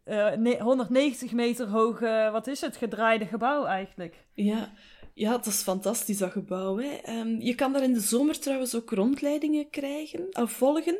eh, 0.07 0.33
ne- 0.33 0.61
190 0.61 1.33
meter 1.33 1.69
hoge, 1.69 2.29
wat 2.33 2.47
is 2.47 2.61
het, 2.61 2.77
gedraaide 2.77 3.27
gebouw 3.27 3.65
eigenlijk. 3.65 4.15
Ja. 4.35 4.73
ja, 5.15 5.31
dat 5.31 5.47
is 5.47 5.63
fantastisch, 5.63 6.19
dat 6.19 6.33
gebouw. 6.33 6.79
Hè. 6.79 6.89
Ehm, 6.89 7.41
je 7.41 7.55
kan 7.55 7.73
daar 7.73 7.83
in 7.83 7.93
de 7.93 8.01
zomer 8.01 8.39
trouwens 8.39 8.75
ook 8.75 8.91
rondleidingen 8.91 9.71
krijgen, 9.71 10.27
of 10.33 10.51
volgen. 10.53 10.99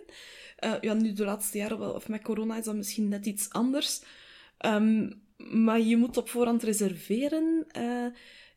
Eh, 0.57 0.75
ja, 0.81 0.95
nu 0.95 1.13
de 1.13 1.25
laatste 1.25 1.59
jaren, 1.59 1.79
wel, 1.79 1.93
of 1.93 2.09
met 2.09 2.23
corona 2.23 2.57
is 2.57 2.65
dat 2.65 2.75
misschien 2.75 3.09
net 3.09 3.27
iets 3.27 3.51
anders. 3.51 4.03
Ehm, 4.59 5.11
maar 5.37 5.81
je 5.81 5.97
moet 5.97 6.17
op 6.17 6.29
voorhand 6.29 6.63
reserveren. 6.63 7.65
Eh, 7.69 8.07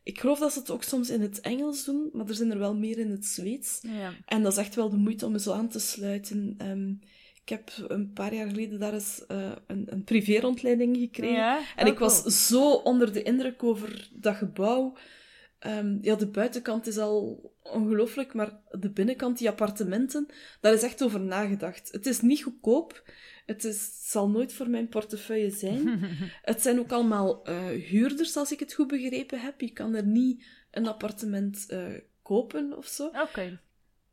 ik 0.02 0.20
geloof 0.20 0.38
dat 0.38 0.52
ze 0.52 0.58
het 0.58 0.70
ook 0.70 0.82
soms 0.82 1.10
in 1.10 1.20
het 1.20 1.40
Engels 1.40 1.84
doen, 1.84 2.10
maar 2.12 2.28
er 2.28 2.34
zijn 2.34 2.50
er 2.50 2.58
wel 2.58 2.76
meer 2.76 2.98
in 2.98 3.10
het 3.10 3.26
Zweeds. 3.26 3.78
Ja. 3.82 4.12
En 4.26 4.42
dat 4.42 4.52
is 4.52 4.58
echt 4.58 4.74
wel 4.74 4.90
de 4.90 4.96
moeite 4.96 5.26
om 5.26 5.38
zo 5.38 5.52
aan 5.52 5.68
te 5.68 5.80
sluiten. 5.80 6.54
Ehm, 6.58 6.92
heb 7.50 7.70
een 7.88 8.12
paar 8.12 8.34
jaar 8.34 8.48
geleden 8.48 8.80
daar 8.80 8.92
eens 8.92 9.26
eh, 9.26 9.52
een, 9.66 9.86
een 9.90 10.04
privé-rondleiding 10.04 10.96
gekregen. 10.96 11.36
Ja? 11.36 11.62
En 11.76 11.86
Oh, 11.86 11.92
ik 11.92 11.98
was 11.98 12.18
cool. 12.20 12.30
zo 12.30 12.72
onder 12.72 13.12
de 13.12 13.22
indruk 13.22 13.62
over 13.62 14.08
dat 14.12 14.36
gebouw. 14.36 14.96
Ehm, 15.58 15.98
ja, 16.00 16.14
de 16.14 16.26
buitenkant 16.26 16.86
is 16.86 16.98
al 16.98 17.52
ongelooflijk, 17.62 18.34
maar 18.34 18.60
de 18.70 18.90
binnenkant, 18.90 19.38
die 19.38 19.48
appartementen, 19.48 20.26
daar 20.60 20.72
is 20.72 20.82
echt 20.82 21.02
over 21.02 21.20
nagedacht. 21.20 21.92
Het 21.92 22.06
is 22.06 22.20
niet 22.20 22.42
goedkoop. 22.42 23.10
Het, 23.46 23.64
is, 23.64 23.84
het 23.84 24.08
zal 24.08 24.28
nooit 24.30 24.52
voor 24.52 24.68
mijn 24.68 24.88
portefeuille 24.88 25.50
zijn. 25.50 26.00
het 26.42 26.62
zijn 26.62 26.78
ook 26.78 26.92
allemaal 26.92 27.44
eh, 27.44 27.66
huurders, 27.68 28.36
als 28.36 28.52
ik 28.52 28.60
het 28.60 28.72
goed 28.72 28.86
begrepen 28.88 29.40
heb. 29.40 29.60
Je 29.60 29.72
kan 29.72 29.94
er 29.94 30.06
niet 30.06 30.44
een 30.70 30.86
appartement 30.86 31.66
eh, 31.68 31.86
kopen 32.22 32.76
of 32.76 32.86
zo. 32.86 33.06
Oké. 33.06 33.60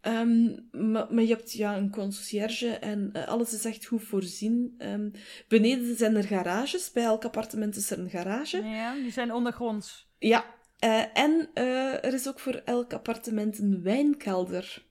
Ehm, 0.08 0.56
maar, 0.92 1.14
maar 1.14 1.24
je 1.24 1.34
hebt 1.34 1.52
ja, 1.52 1.78
een 1.78 1.92
conciërge 1.92 2.68
en 2.70 3.10
eh, 3.14 3.28
alles 3.28 3.54
is 3.54 3.66
echt 3.66 3.86
goed 3.86 4.04
voorzien. 4.04 4.76
Ehm, 4.78 5.10
beneden 5.48 5.96
zijn 5.98 6.16
er 6.16 6.24
garages. 6.24 6.92
Bij 6.92 7.04
elk 7.04 7.26
appartement 7.26 7.76
is 7.76 7.92
er 7.92 8.00
een 8.00 8.10
garage. 8.10 8.64
Ja, 8.64 8.94
die 8.96 9.12
zijn 9.12 9.34
ondergronds. 9.34 10.08
Ja, 10.18 10.46
eh, 10.80 11.18
en 11.18 11.50
eh, 11.54 12.06
er 12.06 12.14
is 12.14 12.28
ook 12.28 12.40
voor 12.40 12.62
elk 12.66 12.94
appartement 12.94 13.60
een 13.60 13.82
wijnkelder. 13.82 14.86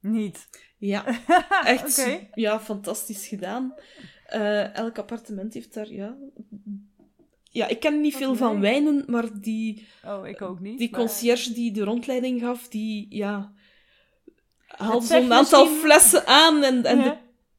Niet. 0.00 0.48
Ja, 0.78 1.04
echt 1.64 2.18
ja, 2.34 2.60
fantastisch 2.60 3.26
gedaan. 3.26 3.74
Elk 4.72 4.98
appartement 4.98 5.54
heeft 5.54 5.74
daar, 5.74 5.92
ja... 5.92 6.16
Ja, 7.50 7.68
ik 7.68 7.80
ken 7.80 8.00
niet 8.00 8.12
Wat 8.12 8.22
veel 8.22 8.36
van 8.36 8.60
wijnen, 8.60 9.04
maar 9.06 9.40
die, 9.40 9.86
Oh, 10.04 10.26
ik 10.26 10.42
ook 10.42 10.60
niet. 10.60 10.78
die 10.78 10.90
maar- 10.90 11.00
conciërge 11.00 11.52
die 11.52 11.72
de 11.72 11.84
rondleiding 11.84 12.40
gaf, 12.40 12.68
die, 12.68 13.06
ja... 13.10 13.52
Haalde 14.76 15.06
zegt 15.06 15.22
zo'n 15.22 15.32
aantal 15.32 15.64
misschien- 15.64 15.80
flessen 15.82 16.26
aan 16.26 16.62
en, 16.62 16.84
en 16.84 16.96
Ja. 16.98 17.02
de 17.04 17.16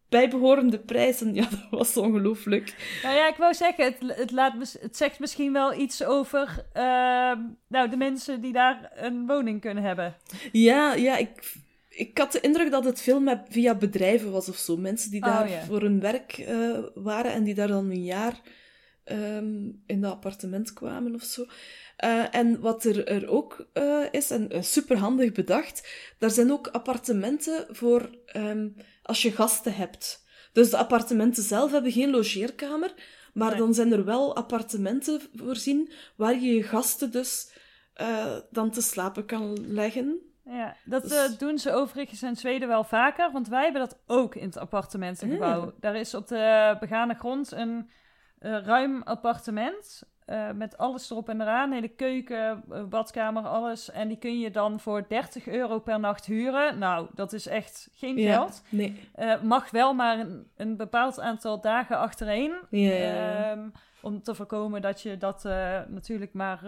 bijbehorende 0.10 0.80
prijzen. 0.80 1.34
Ja, 1.34 1.42
dat 1.50 1.68
was 1.70 1.98
ongelooflijk. 1.98 3.00
Nou 3.04 3.16
ja, 3.16 3.28
ik 3.28 3.36
wou 3.36 3.54
zeggen, 3.54 3.84
het, 3.86 4.18
het, 4.18 4.32
laat, 4.32 4.54
het 4.80 4.98
zegt 4.98 5.20
misschien 5.20 5.54
wel 5.54 5.74
iets 5.80 6.04
over 6.04 6.66
ehm, 6.74 7.40
nou, 7.68 7.90
de 7.90 7.98
mensen 7.98 8.42
die 8.42 8.54
daar 8.54 8.92
een 8.96 9.26
woning 9.28 9.62
kunnen 9.62 9.84
hebben. 9.84 10.16
Ja, 10.52 10.94
ja, 10.94 11.18
ik, 11.18 11.54
ik 11.90 12.18
had 12.18 12.32
de 12.32 12.40
indruk 12.40 12.72
dat 12.72 12.86
het 12.86 13.02
veel 13.02 13.20
met, 13.20 13.40
via 13.50 13.76
bedrijven 13.76 14.32
was 14.32 14.50
of 14.50 14.56
zo. 14.58 14.78
Mensen 14.78 15.12
die 15.12 15.24
Oh, 15.24 15.28
daar 15.28 15.50
ja. 15.50 15.64
voor 15.64 15.82
hun 15.82 16.00
werk 16.00 16.38
eh, 16.38 16.78
waren 16.96 17.32
en 17.34 17.44
die 17.44 17.54
daar 17.56 17.68
dan 17.68 17.90
een 17.90 18.04
jaar 18.04 18.40
ehm, 19.04 19.70
in 19.86 20.02
dat 20.02 20.12
appartement 20.12 20.74
kwamen 20.74 21.14
of 21.16 21.24
zo. 21.24 21.46
Eh, 21.96 22.36
en 22.36 22.60
wat 22.60 22.84
er, 22.84 23.08
er 23.08 23.28
ook 23.30 23.68
eh, 23.74 24.02
is, 24.12 24.32
en 24.32 24.56
uh, 24.56 24.62
superhandig 24.62 25.32
bedacht, 25.32 25.88
daar 26.20 26.30
zijn 26.30 26.52
ook 26.52 26.68
appartementen 26.68 27.66
voor 27.70 28.10
ehm, 28.26 28.70
als 29.04 29.22
je 29.22 29.32
gasten 29.32 29.76
hebt. 29.76 30.24
Dus 30.54 30.70
de 30.70 30.78
appartementen 30.78 31.44
zelf 31.44 31.72
hebben 31.72 31.92
geen 31.92 32.10
logeerkamer, 32.10 32.94
maar 33.34 33.50
Nee. 33.50 33.60
dan 33.60 33.74
zijn 33.74 33.92
er 33.92 34.06
wel 34.06 34.36
appartementen 34.36 35.22
voorzien 35.34 35.92
waar 36.16 36.34
je 36.34 36.54
je 36.56 36.64
gasten 36.64 37.12
dus 37.12 37.54
eh, 37.94 38.36
dan 38.50 38.72
te 38.72 38.82
slapen 38.82 39.26
kan 39.26 39.74
leggen. 39.74 40.20
Ja, 40.46 40.76
dat 40.86 41.02
Dus- 41.04 41.12
eh, 41.12 41.38
doen 41.38 41.58
ze 41.60 41.72
overigens 41.72 42.24
in 42.24 42.36
Zweden 42.36 42.68
wel 42.68 42.84
vaker, 42.84 43.32
want 43.32 43.48
wij 43.48 43.64
hebben 43.64 43.82
dat 43.82 44.00
ook 44.08 44.36
in 44.36 44.46
het 44.46 44.58
appartementengebouw. 44.58 45.62
Ah. 45.62 45.72
Daar 45.80 45.96
is 45.96 46.14
op 46.14 46.28
de 46.28 46.78
begane 46.80 47.14
grond 47.14 47.52
een 47.52 47.90
eh, 48.40 48.58
ruim 48.66 49.02
appartement 49.04 50.04
eh, 50.26 50.52
met 50.52 50.78
alles 50.78 51.10
erop 51.10 51.30
en 51.30 51.42
eraan. 51.42 51.72
Hele 51.72 51.88
keuken, 51.88 52.64
eh, 52.72 52.84
badkamer, 52.84 53.44
alles. 53.44 53.92
En 53.92 54.08
die 54.08 54.18
kun 54.18 54.40
je 54.40 54.52
dan 54.52 54.80
voor 54.80 55.06
30 55.08 55.48
euro 55.48 55.80
per 55.80 56.00
nacht 56.00 56.26
huren. 56.26 56.78
Nou, 56.78 57.08
dat 57.14 57.34
is 57.34 57.48
echt 57.48 57.90
geen 57.94 58.18
Ja, 58.18 58.34
geld. 58.34 58.62
nee. 58.70 59.00
Eh, 59.14 59.42
mag 59.42 59.72
wel 59.72 59.94
maar 59.94 60.20
een, 60.20 60.48
een 60.58 60.78
bepaald 60.78 61.20
aantal 61.20 61.62
dagen 61.62 61.98
achtereen. 61.98 62.56
Ja. 62.70 63.52
Ehm, 63.52 63.70
om 64.02 64.22
te 64.22 64.36
voorkomen 64.36 64.82
dat 64.82 65.02
je 65.02 65.18
dat 65.18 65.44
natuurlijk 65.88 66.34
maar 66.34 66.60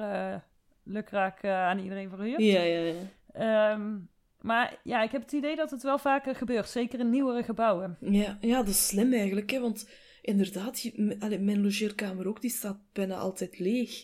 lukraak 0.83 1.45
aan 1.45 1.79
iedereen 1.79 2.09
verhuurt. 2.09 2.41
ja, 2.41 2.61
ja, 2.61 2.79
ja. 2.79 2.93
Ehm, 3.33 3.97
maar 4.41 4.79
ja, 4.83 5.01
ik 5.01 5.11
heb 5.11 5.21
het 5.21 5.31
idee 5.31 5.55
dat 5.55 5.71
het 5.71 5.83
wel 5.83 5.97
vaker 5.97 6.35
gebeurt. 6.35 6.69
Zeker 6.69 6.99
in 6.99 7.09
nieuwere 7.09 7.43
gebouwen. 7.43 7.97
Ja, 7.99 8.37
ja, 8.41 8.57
dat 8.57 8.67
is 8.67 8.87
slim 8.87 9.13
eigenlijk, 9.13 9.49
hè, 9.51 9.59
want 9.59 9.89
inderdaad, 10.27 10.81
je- 10.81 10.93
m- 11.01 11.15
allee, 11.23 11.39
mijn 11.39 11.61
logeerkamer 11.63 12.27
ook, 12.27 12.41
die 12.41 12.49
staat 12.49 12.77
bijna 12.93 13.15
altijd 13.15 13.59
leeg. 13.59 14.03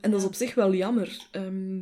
En 0.00 0.10
dat 0.10 0.20
is 0.20 0.26
op 0.26 0.34
zich 0.34 0.54
wel 0.54 0.74
jammer. 0.74 1.18
Ehm, 1.30 1.78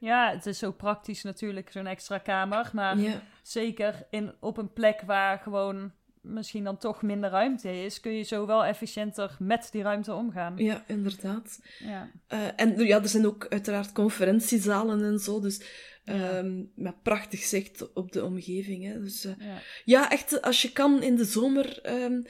Ja, 0.00 0.30
het 0.30 0.46
is 0.46 0.64
ook 0.64 0.76
praktisch 0.76 1.22
natuurlijk, 1.22 1.70
zo'n 1.70 1.86
extra 1.86 2.18
kamer. 2.18 2.70
Maar 2.72 2.98
ja, 2.98 3.22
zeker 3.42 4.06
in, 4.10 4.32
op 4.40 4.56
een 4.58 4.72
plek 4.72 5.00
waar 5.00 5.38
gewoon 5.38 5.92
misschien 6.20 6.64
dan 6.64 6.78
toch 6.78 7.02
minder 7.02 7.30
ruimte 7.30 7.84
is... 7.84 8.00
kun 8.00 8.12
je 8.12 8.22
zo 8.22 8.46
wel 8.46 8.64
efficiënter 8.64 9.36
met 9.38 9.68
die 9.72 9.82
ruimte 9.82 10.14
omgaan. 10.14 10.56
ja, 10.56 10.84
inderdaad. 10.86 11.60
Ja. 11.78 12.10
Eh, 12.26 12.46
en 12.56 12.86
ja, 12.86 13.02
er 13.02 13.08
zijn 13.08 13.26
ook 13.26 13.46
uiteraard 13.48 13.92
conferentiezalen 13.92 15.02
en 15.04 15.18
zo, 15.18 15.40
dus 15.40 15.60
Ja. 16.04 16.30
ehm, 16.30 16.62
met 16.74 17.02
prachtig 17.02 17.40
zicht 17.40 17.92
op 17.92 18.12
de 18.12 18.24
omgeving. 18.24 18.84
Hè. 18.84 19.00
Dus, 19.00 19.24
eh, 19.24 19.32
Ja. 19.38 19.58
ja, 19.84 20.10
echt, 20.10 20.42
als 20.42 20.62
je 20.62 20.72
kan 20.72 21.02
in 21.02 21.16
de 21.16 21.24
zomer... 21.24 21.80
ehm, 21.82 22.20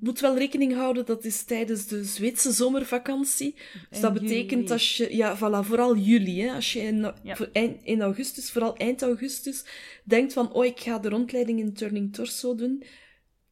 moet 0.00 0.20
wel 0.20 0.36
rekening 0.38 0.74
houden, 0.74 1.06
dat 1.06 1.24
is 1.24 1.44
tijdens 1.44 1.86
de 1.86 2.04
Zweedse 2.04 2.50
zomervakantie. 2.52 3.56
Dus 3.90 4.00
dat 4.00 4.12
betekent 4.12 4.70
als 4.70 4.96
je, 4.96 5.16
ja, 5.16 5.36
voilà, 5.36 5.66
vooral 5.66 5.96
juli, 5.96 6.40
hè, 6.42 6.54
als 6.54 6.72
je 6.72 6.80
in, 6.80 7.12
Ja. 7.22 7.36
eind, 7.52 7.82
in 7.82 8.02
augustus, 8.02 8.50
vooral 8.50 8.76
eind 8.76 9.02
augustus, 9.02 9.64
denkt 10.04 10.32
van, 10.32 10.52
oh, 10.52 10.64
ik 10.64 10.80
ga 10.80 10.98
de 10.98 11.08
rondleiding 11.08 11.58
in 11.58 11.72
Turning 11.74 12.14
Torso 12.14 12.54
doen. 12.54 12.82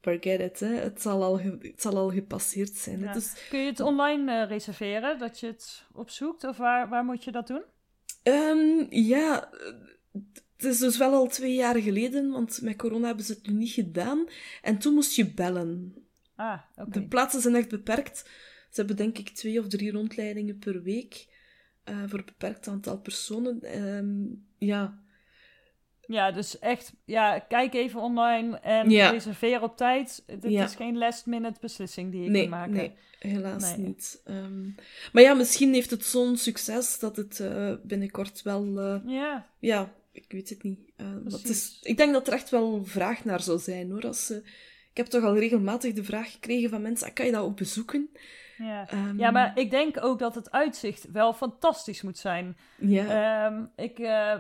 Forget 0.01 0.41
it, 0.41 0.61
hè. 0.61 0.75
Het, 0.75 1.03
zal 1.03 1.23
al 1.23 1.41
het 1.41 1.73
zal 1.77 1.97
al 1.97 2.11
gepasseerd 2.11 2.75
zijn. 2.75 3.01
Ja. 3.01 3.14
Is, 3.14 3.33
Kun 3.49 3.59
je 3.61 3.67
het 3.67 3.81
online 3.81 4.43
eh, 4.43 4.49
reserveren, 4.49 5.19
dat 5.19 5.41
je 5.41 5.47
het 5.47 5.87
opzoekt? 5.93 6.45
Of 6.45 6.57
waar, 6.57 6.88
waar 6.88 7.05
moet 7.05 7.25
je 7.25 7.33
dat 7.33 7.47
doen? 7.47 7.62
Ehm, 8.23 8.87
ja, 8.91 9.51
het 10.57 10.64
is 10.64 10.79
dus 10.79 10.97
wel 10.97 11.12
al 11.12 11.27
twee 11.29 11.55
jaar 11.55 11.77
geleden, 11.77 12.31
want 12.31 12.61
met 12.62 12.77
corona 12.77 13.07
hebben 13.07 13.25
ze 13.25 13.33
het 13.33 13.47
nu 13.47 13.53
niet 13.55 13.71
gedaan. 13.71 14.27
En 14.62 14.79
toen 14.79 14.95
moest 14.95 15.14
je 15.17 15.33
bellen. 15.33 15.95
Ah, 16.38 16.59
oké. 16.77 16.90
De 16.90 17.03
plaatsen 17.03 17.40
zijn 17.40 17.55
echt 17.55 17.68
beperkt. 17.68 18.18
Ze 18.70 18.74
hebben 18.81 18.96
denk 18.96 19.18
ik 19.18 19.29
twee 19.29 19.61
of 19.61 19.66
drie 19.68 19.90
rondleidingen 19.92 20.59
per 20.59 20.83
week. 20.83 21.37
eh, 21.85 22.03
voor 22.07 22.18
een 22.18 22.24
beperkt 22.24 22.68
aantal 22.68 22.98
personen. 22.98 23.62
Ehm, 23.62 24.16
ja, 24.59 24.98
Ja, 26.07 26.33
dus 26.33 26.59
echt, 26.59 26.92
ja, 27.05 27.38
kijk 27.38 27.74
even 27.74 28.01
online 28.01 28.57
en 28.59 28.90
Ja. 28.90 29.11
reserveer 29.11 29.62
op 29.62 29.77
tijd. 29.77 30.22
Dit 30.27 30.51
Ja. 30.51 30.64
is 30.64 30.74
geen 30.74 30.98
last 30.98 31.27
minute 31.27 31.61
beslissing 31.61 32.12
die 32.12 32.22
je 32.22 32.29
nee, 32.31 32.40
kunt 32.40 32.55
maken. 32.55 32.72
nee, 32.74 32.92
helaas 33.18 33.77
Nee. 33.77 33.87
niet. 33.87 34.20
Ehm, 34.24 34.64
maar 35.12 35.22
ja, 35.22 35.35
misschien 35.35 35.74
heeft 35.74 35.90
het 35.90 36.05
zo'n 36.05 36.37
succes 36.37 36.98
dat 36.98 37.16
het 37.16 37.40
eh, 37.40 37.72
binnenkort 37.83 38.42
wel... 38.42 38.79
eh, 38.81 39.01
Ja, 39.07 39.46
ja, 39.59 39.94
ik 40.12 40.24
weet 40.29 40.48
het 40.48 40.62
niet. 40.62 40.81
Het 41.24 41.48
is, 41.48 41.79
ik 41.83 41.96
denk 41.96 42.12
dat 42.12 42.27
er 42.27 42.33
echt 42.33 42.51
wel 42.51 42.85
vraag 42.85 43.24
naar 43.24 43.40
zou 43.40 43.59
zijn, 43.59 43.90
hoor. 43.90 44.07
Als, 44.07 44.31
ik 44.31 44.42
heb 44.99 45.07
toch 45.07 45.25
al 45.25 45.39
regelmatig 45.39 45.93
de 45.93 46.05
vraag 46.05 46.33
gekregen 46.33 46.71
van 46.71 46.83
mensen, 46.83 47.09
"Ah, 47.09 47.15
kan 47.15 47.27
je 47.27 47.33
dat 47.33 47.43
ook 47.43 47.57
bezoeken? 47.57 48.11
ja. 48.59 48.89
Ehm, 48.89 49.19
ja, 49.19 49.31
maar 49.31 49.53
ik 49.55 49.71
denk 49.71 50.05
ook 50.05 50.19
dat 50.19 50.35
het 50.35 50.51
uitzicht 50.51 51.11
wel 51.13 51.33
fantastisch 51.33 52.03
moet 52.03 52.19
zijn. 52.19 52.57
Ja, 52.79 53.05
Ehm, 53.47 53.65
ik 53.77 53.99
eh, 53.99 54.35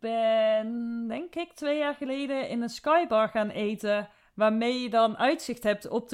ben, 0.00 1.04
denk 1.08 1.34
ik, 1.34 1.52
twee 1.52 1.78
jaar 1.78 1.94
geleden 1.94 2.48
in 2.48 2.62
een 2.62 2.68
skybar 2.68 3.28
gaan 3.28 3.50
eten. 3.50 4.08
Waarmee 4.34 4.82
je 4.82 4.90
dan 4.90 5.18
uitzicht 5.18 5.62
hebt 5.62 5.88
op 5.88 6.08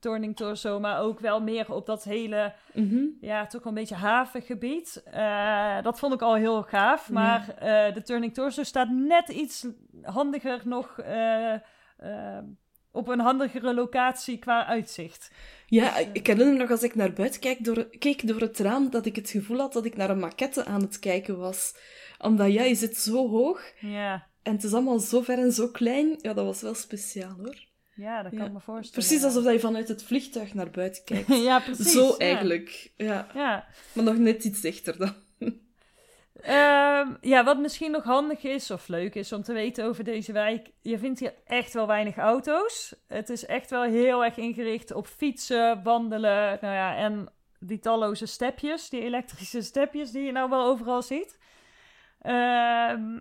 Turning 0.00 0.36
Torso, 0.36 0.80
maar 0.80 1.00
ook 1.00 1.20
wel 1.20 1.42
meer 1.42 1.72
op 1.72 1.86
dat 1.86 2.04
hele, 2.04 2.52
mhm. 2.74 3.04
ja, 3.20 3.46
toch 3.46 3.62
wel 3.62 3.72
een 3.72 3.78
beetje 3.78 3.94
havengebied. 3.94 5.02
Eh, 5.04 5.82
dat 5.82 5.98
vond 5.98 6.14
ik 6.14 6.22
al 6.22 6.34
heel 6.34 6.62
gaaf, 6.62 7.10
maar 7.10 7.48
eh, 7.48 7.94
de 7.94 8.02
Turning 8.02 8.34
Torso 8.34 8.62
staat 8.62 8.90
net 8.90 9.28
iets 9.28 9.66
handiger 10.02 10.60
nog 10.64 10.96
op 12.96 13.08
een 13.08 13.20
handigere 13.20 13.74
locatie 13.74 14.38
qua 14.38 14.66
uitzicht. 14.66 15.30
Ja, 15.66 15.94
Dus, 15.94 16.02
eh, 16.02 16.08
ik 16.12 16.26
herinner 16.26 16.52
me 16.52 16.58
nog 16.58 16.70
als 16.70 16.82
ik 16.82 16.94
naar 16.94 17.12
buiten 17.12 17.40
kijk 17.40 17.64
door, 17.64 17.84
keek 17.98 18.26
door 18.28 18.40
het 18.40 18.58
raam, 18.58 18.90
dat 18.90 19.06
ik 19.06 19.16
het 19.16 19.30
gevoel 19.30 19.58
had 19.58 19.72
dat 19.72 19.84
ik 19.84 19.96
naar 19.96 20.10
een 20.10 20.18
maquette 20.18 20.64
aan 20.64 20.80
het 20.80 20.98
kijken 20.98 21.38
was. 21.38 21.74
Omdat 22.18 22.52
ja, 22.52 22.62
je 22.62 22.74
zit 22.74 22.96
zo 22.96 23.28
hoog 23.28 23.62
Ja, 23.80 24.26
en 24.42 24.52
het 24.52 24.64
is 24.64 24.72
allemaal 24.72 24.98
zo 24.98 25.20
ver 25.22 25.38
en 25.38 25.52
zo 25.52 25.68
klein. 25.68 26.18
Ja, 26.20 26.32
dat 26.34 26.44
was 26.44 26.60
wel 26.60 26.74
speciaal 26.74 27.34
hoor. 27.38 27.64
Ja, 27.94 28.22
dat 28.22 28.30
kan 28.30 28.40
Ja. 28.40 28.46
ik 28.46 28.52
me 28.52 28.60
voorstellen. 28.60 29.06
Precies 29.06 29.24
alsof 29.24 29.52
je 29.52 29.60
vanuit 29.60 29.88
het 29.88 30.02
vliegtuig 30.02 30.54
naar 30.54 30.70
buiten 30.70 31.04
kijkt. 31.14 31.26
ja, 31.28 31.60
precies. 31.60 31.92
Zo 31.92 32.06
ja. 32.06 32.16
eigenlijk, 32.18 32.92
ja. 32.96 33.26
Ja. 33.34 33.66
Maar 33.92 34.04
nog 34.04 34.16
net 34.16 34.44
iets 34.44 34.60
dichter 34.60 34.98
dan. 34.98 35.14
Ehm, 36.40 37.14
ja, 37.20 37.44
wat 37.44 37.58
misschien 37.58 37.90
nog 37.90 38.04
handig 38.04 38.42
is 38.42 38.70
of 38.70 38.88
leuk 38.88 39.14
is 39.14 39.32
om 39.32 39.42
te 39.42 39.52
weten 39.52 39.84
over 39.84 40.04
deze 40.04 40.32
wijk. 40.32 40.70
Je 40.82 40.98
vindt 40.98 41.20
hier 41.20 41.34
echt 41.44 41.72
wel 41.72 41.86
weinig 41.86 42.16
auto's. 42.16 42.94
Het 43.06 43.28
is 43.28 43.46
echt 43.46 43.70
wel 43.70 43.82
heel 43.82 44.24
erg 44.24 44.36
ingericht 44.36 44.92
op 44.92 45.06
fietsen, 45.06 45.82
wandelen. 45.82 46.58
Nou 46.60 46.74
ja, 46.74 46.96
en 46.96 47.28
die 47.60 47.78
talloze 47.78 48.26
stepjes, 48.26 48.88
die 48.88 49.00
elektrische 49.00 49.62
stepjes 49.62 50.10
die 50.10 50.22
je 50.22 50.32
nou 50.32 50.50
wel 50.50 50.64
overal 50.64 51.02
ziet. 51.02 51.38
Ehm, 52.20 53.20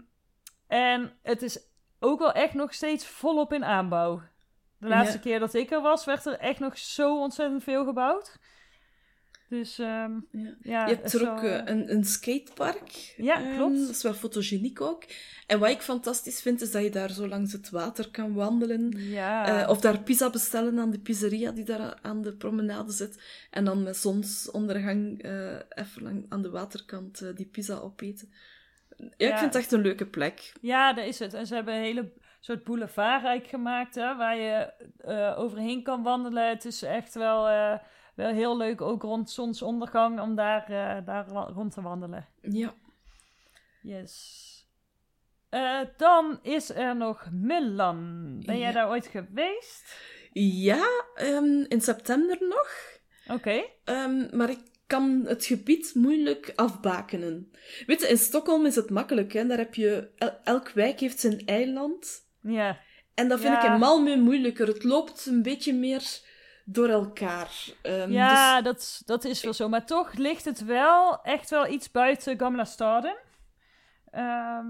en 0.67 1.17
het 1.23 1.41
is 1.41 1.59
ook 1.99 2.19
wel 2.19 2.31
echt 2.31 2.53
nog 2.53 2.73
steeds 2.73 3.07
volop 3.07 3.53
in 3.53 3.65
aanbouw. 3.65 4.21
De 4.79 4.87
laatste 4.87 5.17
Ja. 5.17 5.23
keer 5.23 5.39
dat 5.39 5.53
ik 5.53 5.71
er 5.71 5.81
was, 5.81 6.05
werd 6.05 6.25
er 6.25 6.39
echt 6.39 6.59
nog 6.59 6.77
zo 6.77 7.19
ontzettend 7.19 7.63
veel 7.63 7.85
gebouwd. 7.85 8.37
Dus 9.49 9.79
ehm, 9.79 10.11
Ja. 10.31 10.55
ja, 10.61 10.87
Je 10.87 10.95
hebt 10.95 11.13
er 11.13 11.31
ook 11.31 11.41
eh, 11.43 11.61
een, 11.65 11.91
een 11.91 12.03
skatepark. 12.03 13.13
Ja, 13.17 13.41
Ehm, 13.41 13.55
klopt. 13.55 13.79
dat 13.79 13.89
is 13.89 14.03
wel 14.03 14.13
fotogeniek 14.13 14.81
ook. 14.81 15.03
En 15.47 15.59
wat 15.59 15.69
ik 15.69 15.81
fantastisch 15.81 16.41
vind, 16.41 16.61
is 16.61 16.71
dat 16.71 16.83
je 16.83 16.89
daar 16.89 17.11
zo 17.11 17.27
langs 17.27 17.51
het 17.51 17.69
water 17.69 18.11
kan 18.11 18.33
wandelen. 18.33 18.91
Ja. 18.97 19.61
Eh, 19.63 19.69
of 19.69 19.79
daar 19.81 19.99
pizza 19.99 20.29
bestellen 20.29 20.79
aan 20.79 20.91
de 20.91 20.99
pizzeria 20.99 21.51
die 21.51 21.63
daar 21.65 21.97
aan 22.01 22.21
de 22.21 22.33
promenade 22.33 22.91
zit. 22.91 23.23
En 23.51 23.65
dan 23.65 23.83
met 23.83 23.97
zonsondergang 23.97 25.21
eh 25.23 25.53
even 25.69 26.03
lang 26.03 26.25
aan 26.29 26.41
de 26.41 26.49
waterkant 26.49 27.35
die 27.35 27.45
pizza 27.45 27.75
opeten. 27.77 28.33
Ja, 28.97 29.27
ik 29.31 29.37
vind 29.37 29.53
het 29.53 29.55
echt 29.55 29.71
een 29.71 29.81
leuke 29.81 30.05
plek. 30.05 30.53
Ja, 30.61 30.93
dat 30.93 31.05
is 31.05 31.19
het. 31.19 31.33
En 31.33 31.47
ze 31.47 31.55
hebben 31.55 31.73
een 31.73 31.81
hele 31.81 32.11
soort 32.39 32.63
boulevardrijk 32.63 33.47
gemaakt, 33.47 33.95
hè, 33.95 34.15
waar 34.15 34.37
je 34.37 34.73
overheen 35.37 35.83
kan 35.83 36.03
wandelen. 36.03 36.49
Het 36.49 36.65
is 36.65 36.81
echt 36.81 37.13
wel, 37.13 37.47
wel 38.15 38.29
heel 38.33 38.57
leuk, 38.57 38.81
ook 38.81 39.01
rond 39.01 39.29
zonsondergang, 39.29 40.19
om 40.21 40.35
daar, 40.35 40.63
eh, 40.63 41.05
daar 41.05 41.27
rond 41.27 41.73
te 41.73 41.81
wandelen. 41.81 42.27
Ja. 42.41 42.73
Yes. 43.81 44.43
Eh, 45.49 45.79
dan 45.97 46.39
is 46.41 46.69
er 46.69 46.95
nog 46.95 47.29
Milan. 47.31 48.23
Ben 48.45 48.57
jij 48.57 48.67
Ja. 48.67 48.73
daar 48.73 48.89
ooit 48.89 49.07
geweest? 49.07 49.95
Ja, 50.33 50.87
ehm, 51.15 51.63
in 51.67 51.81
september 51.81 52.37
nog. 52.39 52.69
Oké. 53.27 53.63
Ehm, 53.83 54.37
maar 54.37 54.49
ik 54.49 54.59
kan 54.87 55.23
het 55.27 55.45
gebied 55.45 55.91
moeilijk 55.95 56.51
afbakenen. 56.55 57.51
Weet 57.85 58.01
je, 58.01 58.07
in 58.07 58.17
Stockholm 58.17 58.65
is 58.65 58.75
het 58.75 58.89
makkelijk. 58.89 59.33
Hè? 59.33 59.45
Daar 59.47 59.57
heb 59.57 59.75
je... 59.75 60.09
el- 60.17 60.39
elk 60.43 60.69
wijk 60.69 60.99
heeft 60.99 61.19
zijn 61.19 61.45
eiland. 61.45 62.27
Ja. 62.41 62.79
En 63.13 63.27
dat 63.27 63.39
vind 63.39 63.53
Ja. 63.53 63.63
ik 63.63 63.71
in 63.71 63.79
Malmö 63.79 64.21
moeilijker. 64.21 64.67
Het 64.67 64.83
loopt 64.83 65.25
een 65.25 65.41
beetje 65.41 65.73
meer 65.73 66.03
door 66.65 66.89
elkaar. 66.89 67.51
Ehm, 67.81 68.11
Ja, 68.11 68.61
dus- 68.61 68.63
dat, 68.63 69.01
dat 69.05 69.23
is 69.23 69.43
wel 69.43 69.53
zo. 69.53 69.69
Maar 69.69 69.85
toch 69.85 70.13
ligt 70.13 70.45
het 70.45 70.65
wel 70.65 71.21
echt 71.23 71.49
wel 71.49 71.67
iets 71.67 71.91
buiten 71.91 72.39
Gamla 72.39 72.65
Staden. 72.65 73.15
Ehm, 74.11 74.65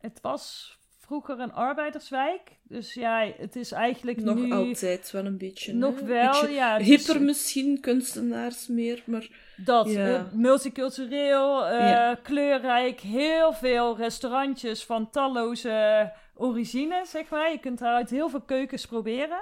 het 0.00 0.18
was 0.22 0.76
vroeger 0.98 1.38
een 1.40 1.52
arbeiderswijk. 1.52 2.40
Dus 2.62 2.94
ja, 2.94 3.30
het 3.38 3.56
is 3.56 3.72
eigenlijk 3.72 4.20
nog 4.20 4.36
nu 4.36 4.52
altijd 4.52 5.10
wel 5.10 5.24
een 5.26 5.38
beetje. 5.38 5.72
nog 5.74 6.00
hè? 6.00 6.06
wel. 6.06 6.30
Beetje 6.40 6.50
ja, 6.54 6.76
hipper 6.78 7.14
is 7.14 7.20
misschien, 7.20 7.80
kunstenaars 7.80 8.66
meer. 8.66 9.02
Maar 9.06 9.28
dat. 9.56 9.90
Ja. 9.90 10.06
eh, 10.14 10.22
multicultureel, 10.32 11.66
eh, 11.66 11.90
Ja. 11.90 12.14
kleurrijk. 12.22 13.00
Heel 13.00 13.52
veel 13.52 13.96
restaurantjes 13.96 14.84
van 14.84 15.10
talloze 15.10 16.12
origine, 16.34 17.02
zeg 17.06 17.28
maar. 17.28 17.50
Je 17.50 17.58
kunt 17.58 17.78
daaruit 17.78 18.10
heel 18.10 18.28
veel 18.28 18.40
keukens 18.40 18.86
proberen. 18.86 19.40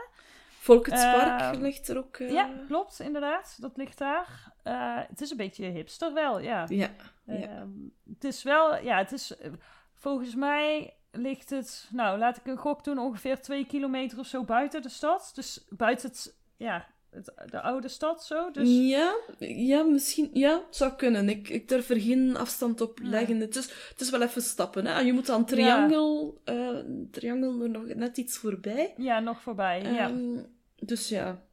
Volkenspark 0.67 1.41
Ehm, 1.41 1.63
ligt 1.63 1.89
er 1.89 1.99
ook. 1.99 2.17
eh, 2.17 2.31
Ja, 2.31 2.51
klopt, 2.67 3.01
inderdaad. 3.01 3.57
Dat 3.61 3.77
ligt 3.77 3.99
daar. 3.99 4.53
Eh, 4.63 4.99
het 5.09 5.21
is 5.21 5.31
een 5.31 5.37
beetje 5.37 5.65
hipster 5.67 6.13
wel, 6.15 6.41
ja. 6.41 6.65
ja. 6.69 6.89
Ja. 7.27 7.35
Ehm, 7.37 7.69
het 8.15 8.25
is 8.25 8.43
wel, 8.43 8.77
ja, 8.83 8.99
het 8.99 9.13
is, 9.13 9.37
eh, 9.37 9.51
volgens 9.95 10.35
mij 10.35 10.95
ligt 11.11 11.51
het, 11.51 11.89
nou, 11.93 12.19
laat 12.19 12.37
ik 12.37 12.47
een 12.47 12.57
gok 12.57 12.85
doen, 12.85 12.99
ongeveer 12.99 13.41
twee 13.41 13.67
kilometer 13.67 14.19
of 14.19 14.27
zo 14.27 14.45
buiten 14.45 14.83
de 14.83 14.89
stad. 14.89 15.31
Dus 15.35 15.65
buiten 15.69 16.09
het, 16.09 16.37
ja, 16.57 16.87
het, 17.11 17.33
de 17.51 17.61
oude 17.61 17.89
stad 17.89 18.25
zo. 18.25 18.51
Dus 18.51 18.69
Ja, 18.89 19.15
ja, 19.39 19.83
misschien. 19.83 20.31
Ja, 20.33 20.51
het 20.67 20.77
zou 20.77 20.93
kunnen. 20.93 21.29
Ik, 21.29 21.49
ik 21.49 21.69
durf 21.69 21.89
er 21.91 22.01
geen 22.01 22.37
afstand 22.37 22.81
op 22.81 22.99
Ja. 23.03 23.09
leggen. 23.09 23.41
Het, 23.41 23.57
is, 23.57 23.65
het 23.91 24.01
is 24.01 24.11
wel 24.11 24.23
even 24.23 24.43
stappen. 24.43 24.87
Hè? 24.87 24.99
Je 25.01 25.13
moet 25.13 25.31
aan 25.31 25.45
triangel, 25.45 26.41
eh 26.45 26.79
triangel 27.11 27.63
er 27.63 27.71
nog 27.71 27.85
net 27.95 28.17
iets 28.17 28.39
voorbij. 28.39 28.95
ja, 28.97 29.21
nog 29.21 29.41
voorbij. 29.41 29.83
ja, 29.83 30.09
Ehm, 30.09 30.39
dus 30.77 31.09
ja. 31.09 31.45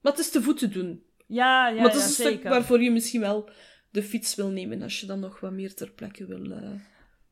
Maar 0.00 0.12
het 0.12 0.20
is 0.20 0.30
te 0.30 0.42
voet 0.42 0.58
te 0.58 0.68
doen. 0.68 1.04
ja, 1.26 1.68
ja, 1.68 1.74
maar 1.74 1.84
het 1.84 1.94
is 1.94 2.00
ja, 2.00 2.06
een 2.06 2.12
stuk 2.12 2.26
zeker. 2.26 2.50
waarvoor 2.50 2.82
je 2.82 2.90
misschien 2.90 3.20
wel 3.20 3.50
de 3.90 4.02
fiets 4.02 4.34
wil 4.34 4.48
nemen 4.48 4.82
als 4.82 5.00
je 5.00 5.06
dan 5.06 5.20
nog 5.20 5.40
wat 5.40 5.52
meer 5.52 5.74
ter 5.74 5.90
plekke 5.90 6.26
wil. 6.26 6.50
eh. 6.52 6.70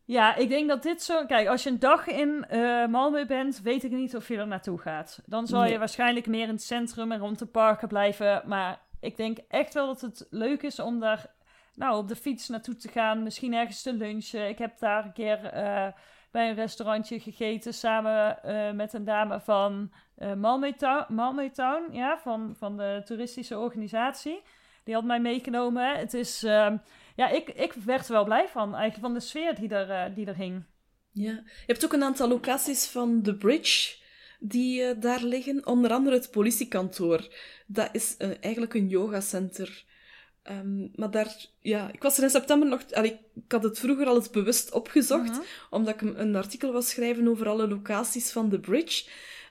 Ja, 0.04 0.34
ik 0.36 0.48
denk 0.48 0.68
dat 0.68 0.82
dit 0.82 1.02
zo... 1.02 1.26
Kijk, 1.26 1.48
als 1.48 1.62
je 1.62 1.70
een 1.70 1.78
dag 1.78 2.06
in 2.06 2.44
eh 2.48 2.86
Malmö 2.86 3.26
bent, 3.26 3.60
weet 3.62 3.84
ik 3.84 3.90
niet 3.90 4.16
of 4.16 4.28
je 4.28 4.36
er 4.36 4.46
naartoe 4.46 4.78
gaat. 4.78 5.22
Dan 5.26 5.46
zal 5.46 5.64
je 5.64 5.78
waarschijnlijk 5.78 6.26
meer 6.26 6.42
in 6.42 6.48
het 6.48 6.62
centrum 6.62 7.12
en 7.12 7.18
rond 7.18 7.38
de 7.38 7.46
parken 7.46 7.88
blijven. 7.88 8.42
Maar 8.46 8.80
ik 9.00 9.16
denk 9.16 9.38
echt 9.48 9.74
wel 9.74 9.86
dat 9.86 10.00
het 10.00 10.26
leuk 10.30 10.62
is 10.62 10.78
om 10.78 11.00
daar 11.00 11.34
nou, 11.74 11.96
op 11.96 12.08
de 12.08 12.16
fiets 12.16 12.48
naartoe 12.48 12.76
te 12.76 12.88
gaan. 12.88 13.22
Misschien 13.22 13.54
ergens 13.54 13.82
te 13.82 13.92
lunchen. 13.92 14.48
Ik 14.48 14.58
heb 14.58 14.78
daar 14.78 15.04
een 15.04 15.12
keer 15.12 15.44
eh, 15.44 15.86
bij 16.32 16.48
een 16.48 16.54
restaurantje 16.54 17.20
gegeten 17.20 17.74
samen 17.74 18.42
eh, 18.42 18.72
met 18.72 18.92
een 18.92 19.04
dame 19.04 19.40
van 19.40 19.92
eh 20.16 20.32
Malmö, 20.32 21.92
ja, 21.92 22.18
van, 22.18 22.54
van 22.58 22.76
de 22.76 23.02
toeristische 23.04 23.58
organisatie. 23.58 24.42
Die 24.84 24.94
had 24.94 25.04
mij 25.04 25.20
meegenomen. 25.20 25.98
Het 25.98 26.14
is... 26.14 26.42
ehm, 26.42 26.76
ja, 27.16 27.28
ik, 27.28 27.48
ik 27.48 27.72
werd 27.72 28.06
er 28.06 28.12
wel 28.12 28.24
blij 28.24 28.48
van, 28.48 28.74
eigenlijk 28.74 29.04
van 29.04 29.14
de 29.14 29.20
sfeer 29.20 29.54
die 29.54 29.68
er, 29.68 29.90
eh, 29.90 30.14
die 30.14 30.26
er 30.26 30.36
hing. 30.36 30.64
Ja. 31.10 31.30
Je 31.32 31.42
hebt 31.66 31.84
ook 31.84 31.92
een 31.92 32.02
aantal 32.02 32.28
locaties 32.28 32.86
van 32.86 33.22
The 33.22 33.34
Bridge 33.34 34.00
die 34.40 34.98
daar 34.98 35.22
liggen. 35.22 35.66
Onder 35.66 35.92
andere 35.92 36.16
het 36.16 36.30
politiekantoor. 36.30 37.34
Dat 37.66 37.88
is 37.92 38.16
eigenlijk 38.40 38.74
een 38.74 38.88
yogacenter. 38.88 39.84
Ehm, 40.42 40.88
maar 40.94 41.10
daar, 41.10 41.46
ja, 41.60 41.90
ik 41.92 42.02
was 42.02 42.16
er 42.16 42.22
in 42.22 42.30
september 42.30 42.68
nog. 42.68 42.92
allee, 42.92 43.18
ik 43.46 43.52
had 43.52 43.62
het 43.62 43.78
vroeger 43.78 44.06
al 44.06 44.16
eens 44.16 44.30
bewust 44.30 44.72
opgezocht, 44.72 45.30
Mhm. 45.30 45.40
omdat 45.70 45.94
ik 45.94 46.00
een, 46.00 46.36
artikel 46.36 46.72
was 46.72 46.88
schrijven 46.90 47.28
over 47.28 47.48
alle 47.48 47.68
locaties 47.68 48.32
van 48.32 48.50
The 48.50 48.58
Bridge. 48.60 49.08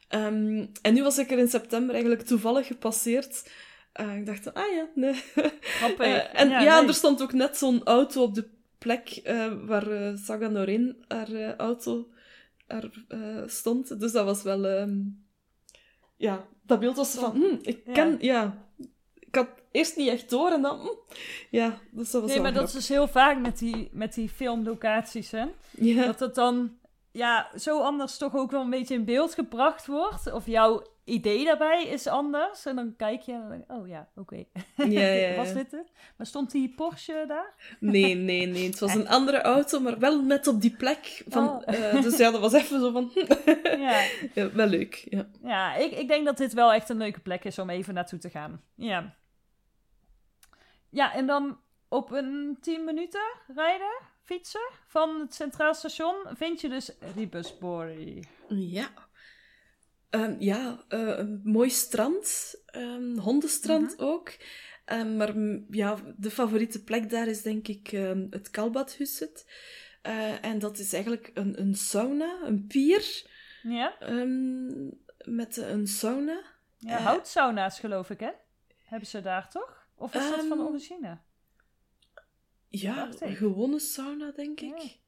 Ehm, 0.08 0.66
en 0.82 0.94
nu 0.94 1.04
was 1.04 1.18
ik 1.18 1.32
er 1.32 1.38
in 1.38 1.48
september 1.50 1.94
eigenlijk 1.94 2.24
toevallig 2.28 2.68
gepasseerd. 2.68 3.50
Eh, 3.94 4.16
ik 4.18 4.26
dacht, 4.26 4.54
ah 4.54 4.72
ja, 4.74 4.88
nee. 4.96 5.24
Eh, 5.98 6.40
en 6.42 6.50
ja, 6.50 6.80
nee. 6.80 6.88
er 6.88 6.94
stond 6.94 7.22
ook 7.22 7.34
net 7.34 7.58
zo'n 7.58 7.84
auto 7.84 8.22
op 8.24 8.36
de 8.36 8.50
plek 8.78 9.10
eh, 9.10 9.54
waar 9.66 9.92
eh, 9.92 10.16
Saga 10.18 10.48
Norin 10.48 11.04
haar 11.08 11.56
auto 11.58 12.10
haar, 12.68 12.90
stond. 13.46 14.00
Dus 14.00 14.12
dat 14.12 14.26
was 14.26 14.44
wel... 14.44 14.66
ehm, 14.66 15.00
ja, 16.18 16.48
dat 16.66 16.80
beeld 16.80 16.96
was 16.96 17.14
van... 17.16 17.32
hm, 17.36 17.56
ik 17.62 17.82
Ja. 17.86 17.94
ken... 17.94 18.18
Ja. 18.20 18.70
Ik 19.32 19.38
had 19.38 19.48
eerst 19.72 19.96
niet 19.98 20.10
echt 20.10 20.30
door 20.30 20.52
en 20.52 20.62
dan... 20.62 20.80
hm, 20.80 20.88
ja, 21.50 21.78
dus 21.92 22.12
dat 22.12 22.22
was 22.22 22.32
Nee, 22.32 22.40
maar 22.40 22.54
dat 22.54 22.68
is 22.68 22.74
dus 22.74 22.88
heel 22.88 23.08
vaak 23.08 23.40
met 23.40 23.58
die, 23.58 23.90
met 23.92 24.14
die 24.14 24.30
filmlocaties, 24.30 25.32
hè. 25.32 25.46
Ja. 25.72 26.06
Dat 26.06 26.20
het 26.20 26.36
dan 26.36 26.72
ja, 27.12 27.50
zo 27.56 27.82
anders 27.82 28.18
toch 28.18 28.36
ook 28.36 28.52
wel 28.52 28.62
een 28.62 28.70
beetje 28.70 28.96
in 28.96 29.06
beeld 29.06 29.34
gebracht 29.34 29.86
wordt. 29.86 30.32
Of 30.32 30.46
jouw 30.46 30.84
idee 31.04 31.46
daarbij 31.46 31.88
is 31.88 32.08
anders. 32.08 32.66
En 32.66 32.76
dan 32.76 32.94
kijk 32.98 33.22
je 33.22 33.32
en 33.32 33.40
dan 33.40 33.50
denk 33.50 33.64
je, 33.68 33.74
oh 33.74 33.88
ja, 33.88 34.08
oké. 34.16 34.44
Ja, 34.76 34.86
ja, 34.86 35.12
ja. 35.30 35.36
Was 35.36 35.54
dit 35.54 35.72
het? 35.72 35.92
Maar 36.18 36.28
stond 36.28 36.52
die 36.52 36.74
Porsche 36.76 37.26
daar? 37.28 37.78
Nee, 37.80 38.16
nee, 38.16 38.46
nee. 38.46 38.66
Het 38.66 38.80
was 38.80 38.96
een 38.96 39.08
andere 39.18 39.42
auto, 39.42 39.80
maar 39.80 40.00
wel 40.00 40.22
net 40.22 40.48
op 40.48 40.62
die 40.62 40.76
plek. 40.76 41.24
Van, 41.28 41.50
Oh. 41.50 41.62
eh, 41.66 42.02
dus 42.02 42.18
ja, 42.18 42.32
dat 42.32 42.42
was 42.42 42.54
even 42.54 42.80
zo 42.80 42.92
van... 42.92 43.12
Ja, 43.64 44.02
ja, 44.34 44.52
wel 44.52 44.68
leuk, 44.68 45.08
ja. 45.10 45.28
ja 45.44 45.76
ik, 45.76 45.92
ik 45.92 46.08
denk 46.08 46.26
dat 46.26 46.38
dit 46.38 46.54
wel 46.54 46.74
echt 46.74 46.90
een 46.90 46.98
leuke 46.98 47.20
plek 47.20 47.44
is 47.44 47.60
om 47.60 47.70
even 47.70 47.94
naartoe 47.94 48.20
te 48.20 48.30
gaan. 48.30 48.62
Ja. 48.76 49.16
Ja, 50.92 51.14
en 51.14 51.26
dan 51.26 51.60
op 51.88 52.12
een 52.12 52.58
10 52.62 52.84
minuten 52.86 53.22
rijden, 53.56 53.92
fietsen 54.24 54.70
van 54.88 55.20
het 55.20 55.34
Centraal 55.34 55.74
Station 55.74 56.16
vind 56.34 56.62
je 56.62 56.70
dus 56.70 56.92
Ribesborg. 57.16 58.24
Ja. 58.48 58.90
Ehm, 60.10 60.36
ja, 60.40 60.84
eh, 60.88 61.18
een 61.18 61.42
mooi 61.44 61.70
strand. 61.70 62.56
ehm, 62.66 63.18
hondenstrand 63.18 64.00
ook. 64.00 64.32
Ehm, 64.86 65.18
maar 65.18 65.34
ja, 65.70 65.98
de 66.18 66.32
favoriete 66.32 66.84
plek 66.84 67.10
daar 67.10 67.28
is 67.28 67.42
denk 67.42 67.68
ik 67.68 67.88
het 68.30 68.50
Kalbadhuset. 68.50 69.46
Eh, 70.02 70.46
en 70.46 70.60
dat 70.60 70.78
is 70.78 70.94
eigenlijk 70.94 71.32
een, 71.34 71.60
een 71.62 71.76
sauna, 71.76 72.40
een 72.44 72.68
pier 72.68 73.30
Ja, 73.64 73.96
met 75.26 75.58
een 75.58 75.88
sauna. 75.88 76.42
ja 76.78 76.98
Eh. 76.98 77.06
houtsauna's 77.06 77.80
geloof 77.80 78.10
ik, 78.10 78.20
hè? 78.20 78.32
Hebben 78.84 79.08
ze 79.08 79.22
daar 79.22 79.50
toch? 79.50 79.81
Of 80.02 80.16
is 80.16 80.30
dat 80.30 80.46
van 80.48 80.60
Ehm, 80.60 80.68
origine? 80.68 81.18
Ja, 82.68 83.10
gewone 83.20 83.80
sauna 83.80 84.32
denk 84.32 84.60
ik. 84.62 84.78
Ja. 84.78 85.00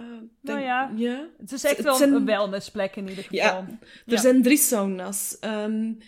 Uh, 0.00 0.22
nou 0.40 0.60
ja, 0.60 0.92
ja, 0.96 1.28
het 1.38 1.52
is 1.52 1.64
echt 1.64 1.82
wel 1.82 2.02
een 2.02 2.24
wellnessplek 2.24 2.96
in 2.96 3.08
ieder 3.08 3.24
geval. 3.24 3.38
Ja, 3.38 3.78
er 4.06 4.18
zijn 4.18 4.42
drie 4.42 4.56
sauna's. 4.56 5.36
Eén 5.40 6.02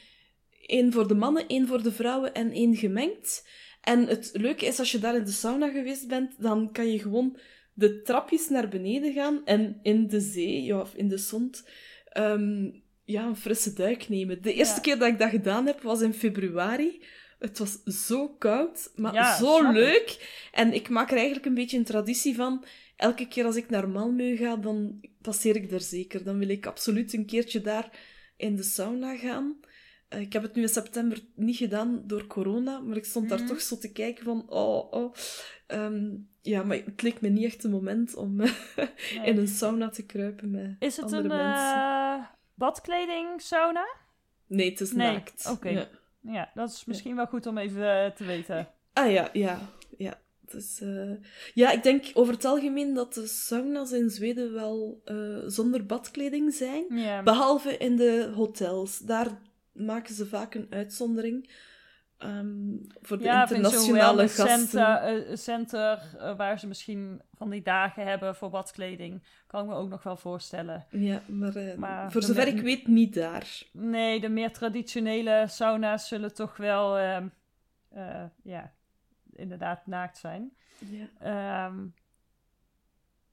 ehm, 0.66 0.90
voor 0.90 1.08
de 1.08 1.14
mannen, 1.14 1.46
één 1.46 1.66
voor 1.66 1.82
de 1.82 1.92
vrouwen 1.92 2.34
en 2.34 2.50
één 2.50 2.76
gemengd. 2.76 3.48
En 3.80 4.06
het 4.06 4.30
leuke 4.32 4.66
is, 4.66 4.78
als 4.78 4.92
je 4.92 4.98
daar 4.98 5.16
in 5.16 5.24
de 5.24 5.30
sauna 5.30 5.70
geweest 5.70 6.08
bent, 6.08 6.42
dan 6.42 6.72
kan 6.72 6.92
je 6.92 6.98
gewoon 6.98 7.38
de 7.74 8.02
trapjes 8.02 8.48
naar 8.48 8.68
beneden 8.68 9.12
gaan 9.12 9.44
en 9.44 9.78
in 9.82 10.08
de 10.08 10.20
zee, 10.20 10.62
ja, 10.62 10.80
of 10.80 10.94
in 10.94 11.08
de 11.08 11.18
zond, 11.18 11.68
ja, 13.04 13.26
een 13.26 13.36
frisse 13.36 13.72
duik 13.72 14.08
nemen. 14.08 14.42
De 14.42 14.52
eerste 14.54 14.80
keer 14.80 14.98
dat 14.98 15.08
ik 15.08 15.18
dat 15.18 15.30
gedaan 15.30 15.66
heb, 15.66 15.80
was 15.80 16.00
in 16.00 16.14
februari. 16.14 17.02
Het 17.42 17.58
was 17.58 17.82
zo 18.06 18.28
koud, 18.28 18.92
maar 18.96 19.36
zo 19.36 19.72
leuk. 19.72 20.38
En 20.52 20.72
ik 20.72 20.88
maak 20.88 21.10
er 21.10 21.16
eigenlijk 21.16 21.46
een 21.46 21.54
beetje 21.54 21.78
een 21.78 21.84
traditie 21.84 22.34
van. 22.34 22.64
Elke 22.96 23.28
keer 23.28 23.44
als 23.44 23.56
ik 23.56 23.70
naar 23.70 23.88
Malmö 23.88 24.36
ga, 24.36 24.56
dan 24.56 25.00
passeer 25.20 25.56
ik 25.56 25.70
er 25.70 25.80
zeker. 25.80 26.24
Dan 26.24 26.38
wil 26.38 26.48
ik 26.48 26.66
absoluut 26.66 27.12
een 27.12 27.26
keertje 27.26 27.60
daar 27.60 27.98
in 28.36 28.56
de 28.56 28.62
sauna 28.62 29.16
gaan. 29.16 29.60
Eh, 30.08 30.20
ik 30.20 30.32
heb 30.32 30.42
het 30.42 30.54
nu 30.54 30.62
in 30.62 30.68
september 30.68 31.18
niet 31.34 31.56
gedaan 31.56 32.02
door 32.06 32.26
corona, 32.26 32.80
maar 32.80 32.96
ik 32.96 33.04
stond 33.04 33.28
daar 33.28 33.38
mhm. 33.38 33.48
toch 33.48 33.60
zo 33.60 33.78
te 33.78 33.92
kijken 33.92 34.24
van, 34.24 34.50
oh, 34.50 34.92
oh. 34.92 35.14
Ehm, 35.66 36.14
ja, 36.40 36.62
maar 36.62 36.76
het 36.76 37.02
leek 37.02 37.20
me 37.20 37.28
niet 37.28 37.44
echt 37.44 37.64
een 37.64 37.70
moment 37.70 38.14
om 38.14 38.40
eh, 38.40 38.48
in 39.22 39.36
een 39.36 39.48
sauna 39.48 39.88
te 39.88 40.06
kruipen 40.06 40.50
met 40.50 40.76
Is 40.78 40.96
het 40.96 41.04
andere 41.04 41.22
een 41.22 41.28
mensen. 41.28 41.76
Uh, 41.76 42.24
badkleding 42.54 43.40
sauna? 43.40 43.86
Nee, 44.46 44.70
het 44.70 44.80
is 44.80 44.92
nee. 44.92 45.12
naakt. 45.12 45.48
Oké. 45.50 45.68
Ja. 45.68 45.88
Ja. 46.22 46.50
dat 46.54 46.70
is 46.70 46.84
misschien 46.84 47.16
wel 47.16 47.26
goed 47.26 47.46
om 47.46 47.58
even 47.58 48.14
te 48.14 48.24
weten. 48.24 48.68
Ah 48.92 49.10
ja, 49.12 49.28
ja, 49.32 49.58
ja. 49.98 50.20
Dus, 50.40 50.82
ja, 51.54 51.70
ik 51.70 51.82
denk 51.82 52.10
over 52.14 52.34
het 52.34 52.44
algemeen 52.44 52.94
dat 52.94 53.14
de 53.14 53.26
sauna's 53.26 53.92
in 53.92 54.10
Zweden 54.10 54.52
wel 54.52 55.02
zonder 55.46 55.86
badkleding 55.86 56.54
zijn. 56.54 56.84
Behalve 57.24 57.76
in 57.76 57.96
de 57.96 58.32
hotels. 58.34 58.98
Daar 58.98 59.40
maken 59.72 60.14
ze 60.14 60.26
vaak 60.26 60.54
een 60.54 60.66
uitzondering. 60.70 61.50
Um, 62.24 62.86
voor 63.00 63.18
de 63.18 63.24
ja, 63.24 63.40
internationale 63.40 64.28
gasten. 64.28 64.58
Center, 64.58 65.30
een 65.30 65.38
center 65.38 66.02
uh, 66.16 66.36
waar 66.36 66.58
ze 66.58 66.66
misschien 66.66 67.22
van 67.34 67.50
die 67.50 67.62
dagen 67.62 68.06
hebben 68.06 68.34
voor 68.34 68.50
badkleding. 68.50 69.22
Kan 69.46 69.62
ik 69.62 69.68
me 69.68 69.74
ook 69.74 69.88
nog 69.88 70.02
wel 70.02 70.16
voorstellen. 70.16 70.86
Ja, 70.90 71.20
maar, 71.26 71.56
uh, 71.56 71.74
maar 71.74 72.12
voor 72.12 72.22
zover 72.22 72.46
ik 72.46 72.60
weet 72.60 72.86
niet 72.86 73.14
daar. 73.14 73.62
Nee, 73.72 74.20
de 74.20 74.28
meer 74.28 74.52
traditionele 74.52 75.44
sauna's 75.48 76.08
zullen 76.08 76.34
toch 76.34 76.56
wel, 76.56 76.98
uh, 76.98 78.24
ja, 78.42 78.72
inderdaad 79.32 79.86
naakt 79.86 80.18
zijn. 80.18 80.52
Ja. 80.78 81.66
Um, 81.66 81.94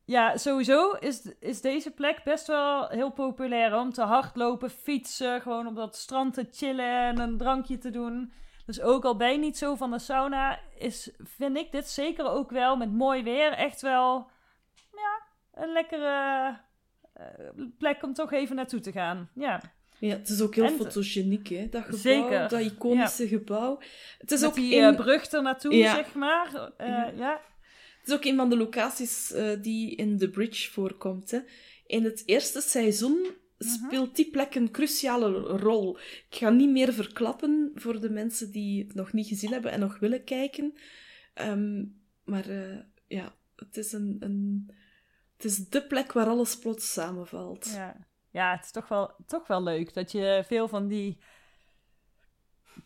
ja, 0.05 0.37
sowieso 0.37 0.91
is, 0.91 1.33
is 1.39 1.61
deze 1.61 1.91
plek 1.91 2.23
best 2.23 2.47
wel 2.47 2.87
heel 2.87 3.11
populair 3.11 3.79
om 3.79 3.93
te 3.93 4.01
hardlopen, 4.01 4.69
fietsen, 4.69 5.41
gewoon 5.41 5.67
op 5.67 5.75
dat 5.75 5.95
strand 5.95 6.33
te 6.33 6.47
chillen 6.51 7.07
en 7.07 7.19
een 7.19 7.37
drankje 7.37 7.77
te 7.77 7.89
doen. 7.89 8.31
Dus 8.69 8.81
ook 8.81 9.05
al 9.05 9.15
ben 9.15 9.31
je 9.31 9.37
niet 9.37 9.57
zo 9.57 9.75
van 9.75 9.91
de 9.91 9.99
sauna, 9.99 10.59
is, 10.77 11.11
vind 11.23 11.57
ik 11.57 11.71
dit 11.71 11.87
zeker 11.87 12.29
ook 12.29 12.51
wel 12.51 12.75
met 12.75 12.91
mooi 12.91 13.23
weer 13.23 13.51
echt 13.51 13.81
wel 13.81 14.29
ja, 14.91 15.21
een 15.63 15.71
lekkere 15.71 16.57
uh, 17.17 17.65
plek 17.77 18.03
om 18.03 18.13
toch 18.13 18.31
even 18.31 18.55
naartoe 18.55 18.79
te 18.79 18.91
gaan. 18.91 19.29
Ja. 19.35 19.61
Ja, 19.99 20.15
het 20.15 20.29
is 20.29 20.41
ook 20.41 20.55
heel 20.55 20.69
fotogeniek, 20.69 21.47
hè? 21.47 21.69
Dat 21.69 21.83
gebouw, 21.83 21.99
Zeker. 21.99 22.49
dat 22.49 22.59
iconische 22.59 23.27
gebouw. 23.27 23.79
Het 24.17 24.31
is 24.31 24.41
Met 24.41 24.49
ook 24.49 24.55
die 24.55 24.75
in... 24.75 24.91
uh, 24.91 24.95
brug 24.95 25.31
er 25.31 25.41
naartoe, 25.41 25.73
zeg 25.73 26.13
maar. 26.13 26.71
Uh, 26.77 27.17
ja 27.17 27.41
is 28.09 28.15
ook 28.15 28.25
een 28.25 28.35
van 28.35 28.49
de 28.49 28.57
locaties 28.57 29.31
uh, 29.31 29.49
die 29.61 29.95
in 29.95 30.17
The 30.17 30.29
Bridge 30.29 30.71
voorkomt. 30.71 31.31
Hè. 31.31 31.39
In 31.85 32.03
het 32.03 32.23
eerste 32.25 32.61
seizoen 32.61 33.19
mhm. 33.19 33.31
Speelt 33.59 34.15
die 34.15 34.29
plek 34.29 34.55
een 34.55 34.71
cruciale 34.71 35.39
rol. 35.39 35.97
Ik 36.29 36.35
ga 36.35 36.49
niet 36.49 36.69
meer 36.69 36.93
verklappen 36.93 37.71
voor 37.75 37.99
de 37.99 38.09
mensen 38.09 38.51
die 38.51 38.83
het 38.83 38.93
nog 38.95 39.13
niet 39.13 39.27
gezien 39.27 39.51
hebben 39.51 39.71
en 39.71 39.79
nog 39.79 39.99
willen 39.99 40.23
kijken. 40.23 40.73
Um, 41.41 42.01
maar 42.23 42.49
uh, 42.49 42.79
ja, 43.07 43.35
het 43.55 43.77
is, 43.77 43.91
een, 43.91 44.17
een, 44.19 44.69
het 45.35 45.45
is 45.45 45.69
de 45.69 45.87
plek 45.87 46.11
waar 46.11 46.27
alles 46.27 46.57
plots 46.57 46.93
samenvalt. 46.93 47.71
Ja, 47.73 48.07
ja 48.31 48.55
het 48.55 48.65
is 48.65 48.71
toch 48.71 48.87
wel, 48.87 49.11
toch 49.27 49.47
wel 49.47 49.63
leuk 49.63 49.93
dat 49.93 50.11
je 50.11 50.43
veel 50.47 50.67
van 50.67 50.87
die 50.87 51.17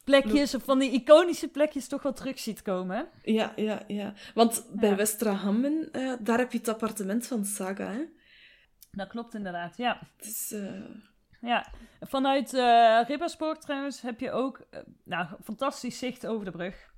plekjes, 0.03 0.55
of 0.55 0.63
van 0.63 0.80
die 0.80 0.91
iconische 0.91 1.47
plekjes, 1.47 1.88
toch 1.88 2.01
wel 2.01 2.13
terug 2.13 2.39
ziet 2.39 2.61
komen. 2.61 3.09
Ja, 3.24 3.53
ja, 3.55 3.84
ja. 3.88 4.13
Want 4.34 4.67
bij 4.74 4.89
ja. 4.89 4.95
Westra 4.95 5.32
Hammen, 5.32 5.89
uh, 5.91 6.13
daar 6.19 6.38
heb 6.38 6.51
je 6.51 6.57
het 6.57 6.67
appartement 6.67 7.28
van 7.28 7.45
Saga, 7.45 7.91
hè? 7.91 8.03
Dat 8.96 9.08
klopt 9.08 9.34
inderdaad, 9.34 9.78
ja. 9.78 10.00
Het 10.18 10.26
is... 10.26 10.52
Uh... 10.52 10.86
Ja, 11.41 11.66
vanuit 12.00 12.54
uh, 12.54 13.02
Ribberspoort 13.08 13.62
trouwens 13.62 14.02
heb 14.02 14.20
je 14.20 14.32
ook 14.32 14.66
nou, 15.04 15.28
fantastisch 15.44 15.98
zicht 15.98 16.28
over 16.28 16.46
de 16.46 16.52
brug. 16.52 16.94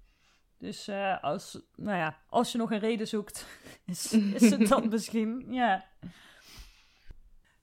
Dus 0.57 0.89
als, 1.21 1.61
nou 1.75 1.97
ja, 1.97 2.17
als 2.29 2.51
je 2.51 2.57
nog 2.57 2.71
een 2.71 2.79
reden 2.79 3.07
zoekt, 3.07 3.45
is, 3.85 4.13
is 4.13 4.49
het 4.49 4.67
dan 4.67 4.89
misschien, 4.95 5.45
ja. 5.49 5.85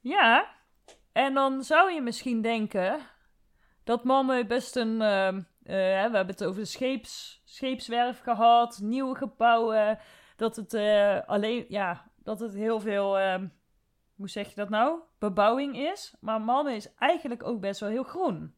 Ja, 0.01 0.55
en 1.13 1.35
dan 1.35 1.63
zou 1.63 1.93
je 1.93 2.01
misschien 2.01 2.43
denken, 2.43 3.01
dat 3.85 4.03
Malmö 4.03 4.47
best 4.47 4.77
een. 4.77 4.99
We 5.63 5.73
hebben 5.73 6.27
het 6.27 6.45
over 6.45 6.61
de 6.61 6.67
scheeps, 6.67 7.43
scheepswerf 7.45 8.21
gehad, 8.21 8.79
nieuwe 8.83 9.17
gebouwen. 9.17 9.99
Dat 10.37 10.57
het 10.57 10.75
alleen. 11.27 11.65
Ja, 11.69 12.11
dat 12.17 12.41
het 12.41 12.55
heel 12.55 12.81
veel. 12.81 13.19
Hoe 14.23 14.31
zeg 14.31 14.49
je 14.49 14.55
dat 14.55 14.69
nou? 14.69 15.01
Bebouwing 15.19 15.79
is. 15.93 16.15
Maar 16.21 16.41
Malmö 16.41 16.77
is 16.77 16.89
eigenlijk 16.99 17.43
ook 17.43 17.61
best 17.61 17.81
wel 17.81 17.89
heel 17.89 18.03
groen. 18.03 18.55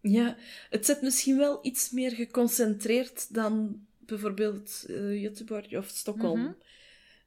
Ja, 0.00 0.36
het 0.70 0.86
zit 0.86 1.02
misschien 1.02 1.36
wel 1.36 1.58
iets 1.62 1.90
meer 1.90 2.10
geconcentreerd 2.10 3.34
dan 3.34 3.80
bijvoorbeeld 3.98 4.84
uh, 4.86 5.22
Göteborg 5.22 5.76
of 5.76 5.88
Stockholm. 5.88 6.40
Mhm. 6.40 6.52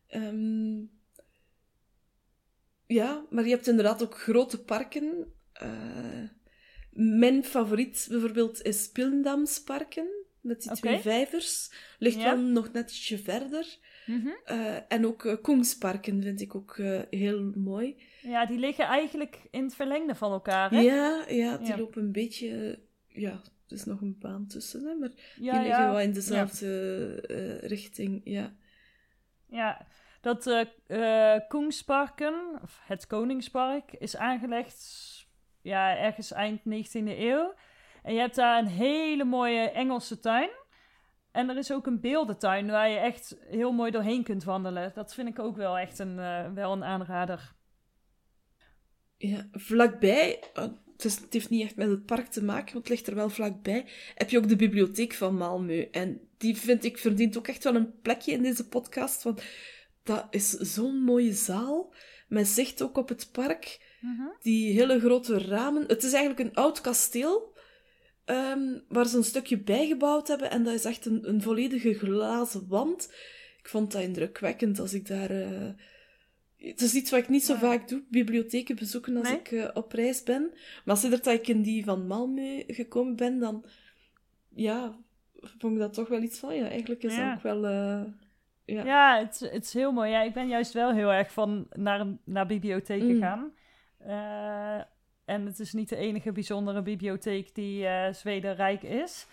Ehm, 0.08 0.80
ja, 2.86 3.26
maar 3.30 3.44
je 3.44 3.50
hebt 3.50 3.68
inderdaad 3.68 4.04
ook 4.04 4.20
grote 4.20 4.64
parken. 4.64 5.34
Uh, 5.64 6.30
mijn 6.90 7.44
favoriet 7.44 8.08
bijvoorbeeld 8.10 8.62
is 8.62 8.90
Pilendamsparken, 8.90 10.08
met 10.40 10.62
die 10.62 10.72
twee 10.72 11.00
vijvers. 11.00 11.72
Ligt 12.00 12.24
wel 12.24 12.38
nog 12.38 12.72
net 12.72 12.92
ietsje 12.92 13.18
verder. 13.18 13.78
Mhm. 14.12 14.30
Eh, 14.46 14.92
en 14.92 15.06
ook 15.06 15.24
uh, 15.24 15.36
Kongsparken 15.42 16.24
vind 16.24 16.42
ik 16.42 16.56
ook 16.56 16.78
uh, 16.78 17.02
heel 17.10 17.52
mooi. 17.56 18.02
Ja, 18.22 18.46
die 18.46 18.60
liggen 18.60 18.86
eigenlijk 18.86 19.48
in 19.52 19.64
het 19.64 19.76
verlengde 19.76 20.16
van 20.16 20.32
elkaar, 20.32 20.72
hè? 20.72 20.80
Ja, 20.80 21.26
ja 21.28 21.58
die 21.58 21.78
lopen 21.78 22.04
een 22.04 22.12
beetje... 22.12 22.80
Ja, 23.08 23.42
er 23.68 23.78
is 23.78 23.86
nog 23.86 24.02
een 24.02 24.18
baan 24.20 24.48
tussen, 24.48 24.86
hè, 24.86 24.96
maar 24.96 25.12
die 25.36 25.52
liggen 25.52 25.86
wel 25.86 26.00
in 26.00 26.14
dezelfde 26.14 27.16
richting, 27.62 28.22
ja. 28.24 28.54
Ja, 29.48 29.88
dat 30.22 30.68
Kongsparken, 31.48 32.60
of 32.64 32.80
het 32.84 33.08
Koningspark, 33.08 33.92
is 33.92 34.18
aangelegd 34.18 35.10
ja, 35.62 35.98
ergens 35.98 36.32
eind 36.32 36.60
19e 36.60 37.18
eeuw. 37.18 37.54
En 38.04 38.14
je 38.14 38.20
hebt 38.20 38.36
daar 38.36 38.60
een 38.60 38.68
hele 38.68 39.24
mooie 39.24 39.70
Engelse 39.70 40.20
tuin. 40.20 40.50
En 41.32 41.50
er 41.50 41.58
is 41.58 41.72
ook 41.72 41.86
een 41.86 42.00
beeldentuin 42.00 42.68
waar 42.68 42.90
je 42.90 42.98
echt 42.98 43.38
heel 43.50 43.72
mooi 43.72 43.92
doorheen 43.92 44.24
kunt 44.24 44.44
wandelen. 44.44 44.92
Dat 44.96 45.14
vind 45.14 45.28
ik 45.28 45.40
ook 45.40 45.56
wel 45.56 45.78
echt 45.78 46.00
een, 46.00 46.18
uh, 46.18 46.54
wel 46.54 46.72
een 46.72 46.84
aanrader. 46.84 47.54
Ja, 49.18 49.48
vlakbij, 49.52 50.44
oh, 50.54 50.64
het, 50.92 51.06
is, 51.06 51.16
het, 51.16 51.34
heeft 51.34 51.50
niet 51.50 51.64
echt 51.64 51.76
met 51.76 51.90
het 51.90 52.06
park 52.06 52.28
te 52.28 52.44
maken, 52.44 52.74
want 52.74 52.88
het 52.88 52.90
ligt 52.90 53.08
er 53.08 53.16
wel 53.16 53.30
vlakbij, 53.30 53.86
heb 54.16 54.30
je 54.30 54.38
ook 54.38 54.48
de 54.48 54.56
bibliotheek 54.56 55.14
van 55.14 55.38
Malmö. 55.38 55.90
En 55.92 56.22
die 56.38 56.58
vind 56.58 56.84
ik 56.84 56.98
verdient 56.98 57.38
ook 57.38 57.48
echt 57.48 57.64
wel 57.64 57.76
een 57.76 58.00
plekje 58.02 58.32
in 58.32 58.44
deze 58.44 58.68
podcast, 58.68 59.24
want 59.24 59.44
dat 60.04 60.28
is 60.30 60.50
zo'n 60.50 61.04
mooie 61.04 61.34
zaal, 61.34 61.94
met 62.28 62.48
zicht 62.48 62.82
ook 62.82 62.98
op 62.98 63.10
het 63.10 63.30
park. 63.32 63.90
Mhm. 64.02 64.28
Die 64.42 64.74
hele 64.74 65.00
grote 65.00 65.38
ramen. 65.38 65.84
Het 65.88 66.04
is 66.04 66.14
eigenlijk 66.14 66.50
een 66.50 66.56
oud 66.56 66.82
kasteel. 66.82 67.51
Ehm, 68.32 68.80
waar 68.88 69.06
ze 69.08 69.18
een 69.18 69.24
stukje 69.24 69.58
bijgebouwd 69.58 70.28
hebben. 70.28 70.52
En 70.52 70.64
dat 70.64 70.74
is 70.74 70.86
echt 70.86 71.06
een, 71.06 71.30
een 71.30 71.42
volledige 71.42 71.94
glazen 71.94 72.68
wand. 72.68 73.14
Ik 73.60 73.68
vond 73.68 73.92
dat 73.92 74.02
indrukwekkend 74.02 74.80
als 74.80 74.94
ik 74.94 75.08
daar. 75.08 75.32
Uh... 75.32 75.70
Het 76.58 76.82
is 76.82 76.94
iets 76.94 77.12
wat 77.12 77.20
ik 77.20 77.30
niet 77.30 77.44
zo 77.44 77.56
vaak 77.56 77.88
doe, 77.88 78.04
bibliotheken 78.10 78.76
bezoeken 78.76 79.18
als 79.18 79.32
ik 79.32 79.52
uh, 79.52 79.70
op 79.74 79.92
reis 79.92 80.24
ben. 80.24 80.54
Maar 80.86 80.98
sinds 80.98 81.22
dat 81.22 81.34
ik 81.34 81.48
in 81.48 81.62
die 81.62 81.84
van 81.84 82.08
Malmö 82.08 82.66
gekomen 82.68 83.16
ben, 83.16 83.40
dan 83.40 83.66
ja, 84.50 84.96
vond 85.58 85.74
ik 85.74 85.80
dat 85.80 85.94
toch 85.94 86.08
wel 86.08 86.22
iets 86.22 86.40
van. 86.40 86.56
Ja, 86.56 86.68
eigenlijk 86.68 87.04
is 87.04 87.16
dat 87.16 87.34
ook 87.34 87.42
wel. 87.42 87.66
Uh, 87.66 88.04
ja, 88.66 88.84
ja 88.84 89.20
het, 89.20 89.40
het 89.40 89.64
is 89.64 89.74
heel 89.74 89.92
mooi. 89.92 90.12
Ja, 90.12 90.22
ik 90.22 90.34
ben 90.34 90.48
juist 90.48 90.74
wel 90.74 90.94
heel 90.94 91.12
erg 91.12 91.32
van 91.32 91.68
naar, 91.72 92.06
naar 92.24 92.46
bibliotheken 92.46 93.16
mm. 93.16 93.22
gaan. 93.22 93.54
Uh, 94.08 94.82
en 95.26 95.46
het 95.46 95.60
is 95.60 95.74
niet 95.74 95.90
de 95.90 95.96
enige 95.96 96.32
bijzondere 96.32 96.82
bibliotheek 96.82 97.56
die 97.56 97.84
uh, 97.84 98.14
Zweden 98.14 98.56
rijk 98.56 98.84
is. 98.84 99.28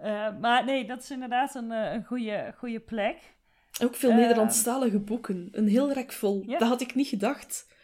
Uh, 0.00 0.38
maar 0.40 0.64
nee, 0.64 0.86
dat 0.86 1.02
is 1.02 1.10
inderdaad 1.10 1.54
een, 1.54 1.70
een 1.70 2.04
goede, 2.04 2.54
goede 2.56 2.80
plek. 2.80 3.36
Ook 3.82 3.94
veel 3.94 4.10
Eh. 4.10 4.16
Nederlandstalige 4.16 4.98
boeken. 4.98 5.48
Een 5.52 5.68
heel 5.68 5.92
rek 5.92 6.12
vol. 6.12 6.42
Ja. 6.46 6.58
Dat 6.58 6.68
had 6.68 6.80
ik 6.80 6.94
niet 6.94 7.08
gedacht. 7.08 7.76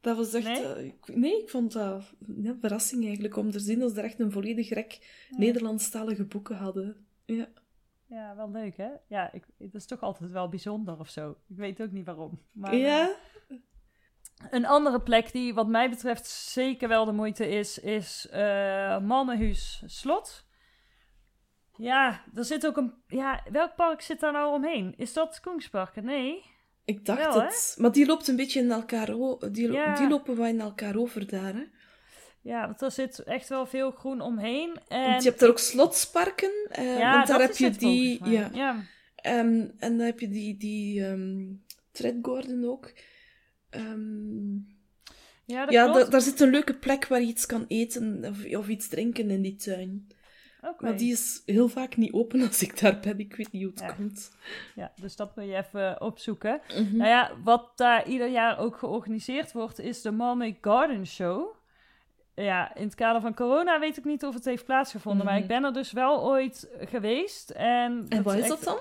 Dat 0.00 0.16
was 0.16 0.34
echt... 0.34 0.46
Nee? 0.46 0.64
eh, 0.74 0.84
ik, 0.84 1.14
nee, 1.14 1.42
ik 1.42 1.48
vond 1.50 1.72
dat 1.72 2.14
een 2.26 2.56
verrassing 2.60 3.04
eigenlijk 3.04 3.36
om 3.36 3.50
te 3.50 3.58
zien 3.58 3.78
dat 3.78 3.90
ze 3.90 3.98
er 3.98 4.04
echt 4.04 4.20
een 4.20 4.32
volledig 4.32 4.68
rek 4.68 5.26
Nederlandstalige 5.30 6.24
boeken 6.24 6.56
hadden. 6.56 7.06
Ja. 7.24 7.48
Ja, 8.06 8.36
wel 8.36 8.50
leuk, 8.50 8.76
hè? 8.76 8.88
Ja, 9.08 9.32
ik, 9.32 9.44
het 9.58 9.74
is 9.74 9.86
toch 9.86 10.00
altijd 10.00 10.30
wel 10.30 10.48
bijzonder 10.48 10.98
of 10.98 11.08
zo. 11.08 11.30
Ik 11.48 11.56
weet 11.56 11.82
ook 11.82 11.90
niet 11.90 12.06
waarom. 12.06 12.40
Maar, 12.52 12.72
eh, 12.72 12.80
ja? 12.80 13.10
Een 14.50 14.66
andere 14.66 15.00
plek 15.00 15.32
die 15.32 15.54
wat 15.54 15.68
mij 15.68 15.90
betreft 15.90 16.26
zeker 16.26 16.88
wel 16.88 17.04
de 17.04 17.12
moeite 17.12 17.48
is, 17.48 17.78
is 17.78 18.26
Malmenhuis 19.02 19.82
Slot. 19.86 20.46
Ja, 21.76 22.22
er 22.34 22.44
zit 22.44 22.66
ook 22.66 22.76
een... 22.76 22.94
Ja, 23.06 23.42
welk 23.50 23.74
park 23.74 24.00
zit 24.00 24.20
daar 24.20 24.32
nou 24.32 24.54
omheen? 24.54 24.94
Is 24.96 25.12
dat 25.12 25.40
Koensparken? 25.40 26.04
Nee. 26.04 26.42
Ik 26.84 27.04
dacht 27.04 27.18
Wel, 27.24 27.40
hè? 27.40 27.44
het. 27.46 27.74
Maar 27.78 27.92
die 27.92 28.06
loopt 28.06 28.28
een 28.28 28.36
beetje 28.36 28.60
in 28.60 28.70
elkaar... 28.70 29.06
Die, 29.52 29.72
Ja. 29.72 29.94
die 29.94 30.08
lopen 30.08 30.36
wel 30.36 30.46
in 30.46 30.60
elkaar 30.60 30.96
over 30.96 31.26
daar, 31.26 31.54
hè. 31.54 31.64
Ja, 32.42 32.66
want 32.66 32.82
er 32.82 32.90
zit 32.90 33.18
echt 33.22 33.48
wel 33.48 33.66
veel 33.66 33.90
groen 33.90 34.20
omheen. 34.20 34.80
En... 34.88 35.10
Want 35.10 35.22
je 35.22 35.28
hebt 35.28 35.42
er 35.42 35.48
ook 35.48 35.58
slotsparken. 35.58 36.66
eh, 36.70 36.98
ja, 36.98 37.12
want 37.12 37.26
daar 37.26 37.40
heb 37.40 37.56
je 37.56 37.70
die... 37.70 38.24
Ja. 38.30 38.50
ja. 38.52 38.76
Ehm, 39.16 39.68
en 39.78 39.96
dan 39.96 40.06
heb 40.06 40.20
je 40.20 40.28
die, 40.28 40.56
die 40.56 41.04
Tredgorden 41.92 42.64
ook. 42.64 42.92
Ehm, 43.70 44.54
Ja, 45.44 45.64
dat 45.64 45.72
ja, 45.72 46.04
daar 46.04 46.20
zit 46.20 46.40
een 46.40 46.50
leuke 46.50 46.74
plek 46.74 47.06
waar 47.06 47.20
je 47.20 47.26
iets 47.26 47.46
kan 47.46 47.64
eten 47.68 48.24
of, 48.28 48.44
of 48.56 48.68
iets 48.68 48.88
drinken 48.88 49.30
in 49.30 49.42
die 49.42 49.56
tuin. 49.56 50.06
Maar 50.78 50.96
die 50.96 51.12
is 51.12 51.42
heel 51.46 51.68
vaak 51.68 51.96
niet 51.96 52.12
open 52.12 52.46
als 52.46 52.62
ik 52.62 52.80
daar 52.80 52.98
ben. 53.00 53.18
Ik 53.18 53.34
weet 53.36 53.52
niet 53.52 53.62
hoe 53.62 53.70
het 53.70 53.80
Ja. 53.80 53.92
komt. 53.92 54.30
Ja, 54.74 54.92
dus 55.00 55.16
dat 55.16 55.36
moet 55.36 55.44
je 55.44 55.56
even 55.56 56.00
opzoeken. 56.00 56.60
Mhm. 56.68 56.96
Nou 56.96 57.08
ja, 57.10 57.30
wat 57.44 57.72
daar 57.76 58.06
ieder 58.08 58.28
jaar 58.28 58.58
ook 58.58 58.76
georganiseerd 58.76 59.52
wordt, 59.52 59.78
is 59.78 60.02
de 60.02 60.12
Malmö 60.12 60.58
Garden 60.60 61.06
Show. 61.06 61.54
Ja, 62.34 62.74
in 62.74 62.84
het 62.84 62.94
kader 62.94 63.20
van 63.20 63.34
corona 63.34 63.78
weet 63.78 63.96
ik 63.96 64.04
niet 64.04 64.24
of 64.24 64.34
het 64.34 64.44
heeft 64.44 64.64
plaatsgevonden, 64.64 65.24
maar 65.24 65.34
Mhm. 65.34 65.42
ik 65.42 65.48
ben 65.48 65.64
er 65.64 65.72
dus 65.72 65.92
wel 65.92 66.24
ooit 66.24 66.68
geweest. 66.78 67.50
En, 67.50 68.06
En 68.08 68.22
wat 68.22 68.34
is 68.34 68.40
echt- 68.40 68.48
dat 68.48 68.62
dan? 68.64 68.78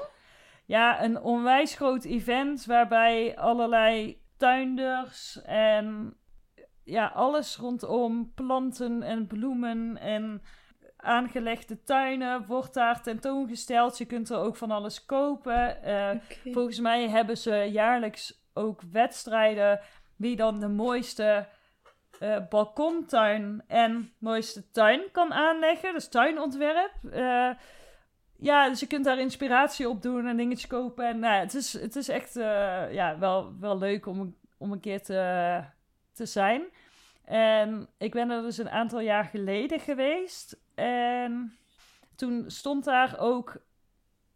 Ja, 0.66 1.04
een 1.04 1.22
onwijs 1.22 1.76
groot 1.76 2.04
event 2.04 2.66
waarbij 2.66 3.38
allerlei 3.38 4.18
tuinders 4.38 5.42
en 5.42 6.18
ja, 6.84 7.08
alles 7.08 7.58
rondom 7.58 8.34
planten 8.34 9.04
en 9.04 9.28
bloemen 9.28 9.98
en 9.98 10.42
aangelegde 10.98 11.84
tuinen 11.84 12.46
wordt 12.46 12.74
daar 12.74 13.02
tentoongesteld. 13.02 13.98
Je 13.98 14.06
kunt 14.06 14.30
er 14.30 14.38
ook 14.38 14.56
van 14.56 14.72
alles 14.72 15.06
kopen. 15.06 15.84
Eh. 15.84 16.10
Volgens 16.44 16.80
mij 16.80 17.10
hebben 17.10 17.38
ze 17.38 17.56
jaarlijks 17.72 18.46
ook 18.54 18.82
wedstrijden 18.92 19.80
wie 20.16 20.36
dan 20.36 20.60
de 20.60 20.68
mooiste 20.68 21.48
eh, 22.20 22.38
balkontuin 22.50 23.64
en 23.68 24.14
mooiste 24.20 24.72
tuin 24.72 25.02
kan 25.12 25.34
aanleggen. 25.34 25.94
Dus 25.94 26.10
tuinontwerp. 26.10 26.94
Eh, 27.12 27.50
ja, 28.40 28.70
dus 28.70 28.80
je 28.80 28.88
kunt 28.88 29.06
daar 29.06 29.20
inspiratie 29.20 29.90
op 29.90 30.02
doen 30.02 30.28
en 30.28 30.38
dingetjes 30.38 30.68
kopen. 30.68 31.08
En, 31.08 31.20
nou, 31.20 31.40
het, 31.40 31.54
is, 31.54 31.74
het 31.74 31.96
is 31.96 32.10
echt 32.10 32.36
eh, 32.36 32.94
ja, 32.94 33.18
wel, 33.20 33.60
wel 33.60 33.78
leuk 33.78 34.06
om, 34.06 34.36
om 34.58 34.72
een 34.72 34.80
keer 34.80 35.02
te, 35.02 35.64
te 36.14 36.26
zijn. 36.26 36.64
En 37.24 37.88
ik 37.98 38.12
ben 38.12 38.30
er 38.30 38.42
dus 38.42 38.58
een 38.58 38.70
aantal 38.70 39.00
jaar 39.00 39.26
geleden 39.26 39.80
geweest. 39.80 40.58
En 40.76 41.58
toen 42.16 42.44
stond 42.48 42.84
daar 42.84 43.20
ook 43.20 43.58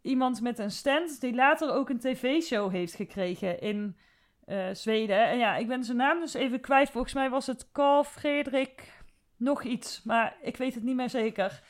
iemand 0.02 0.40
met 0.40 0.58
een 0.58 0.70
stand 0.70 1.20
die 1.20 1.34
later 1.34 1.72
ook 1.72 1.88
een 1.88 1.98
tv-show 1.98 2.70
heeft 2.70 2.94
gekregen 2.94 3.60
in 3.60 3.96
eh, 4.44 4.68
Zweden. 4.72 5.28
En 5.28 5.38
ja, 5.38 5.56
ik 5.56 5.68
ben 5.68 5.84
zijn 5.84 5.96
naam 5.96 6.20
dus 6.20 6.34
even 6.34 6.60
kwijt. 6.60 6.90
Volgens 6.90 7.14
mij 7.14 7.30
was 7.30 7.46
het 7.46 7.72
Carl 7.72 8.04
Frederik 8.04 9.02
nog 9.36 9.62
iets, 9.62 10.02
maar 10.02 10.36
ik 10.42 10.56
weet 10.56 10.74
het 10.74 10.82
niet 10.82 10.96
meer 10.96 11.10
zeker. 11.10 11.62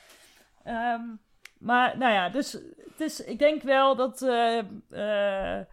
Ehm, 0.63 1.01
maar 1.63 1.97
nou 1.97 2.13
ja, 2.13 2.29
dus 2.29 2.51
het 2.97 3.01
is, 3.01 3.23
ik 3.23 3.39
denk 3.39 3.61
wel 3.61 3.95
dat, 3.95 4.21
eh, 4.21 4.59
eh, 4.89 5.65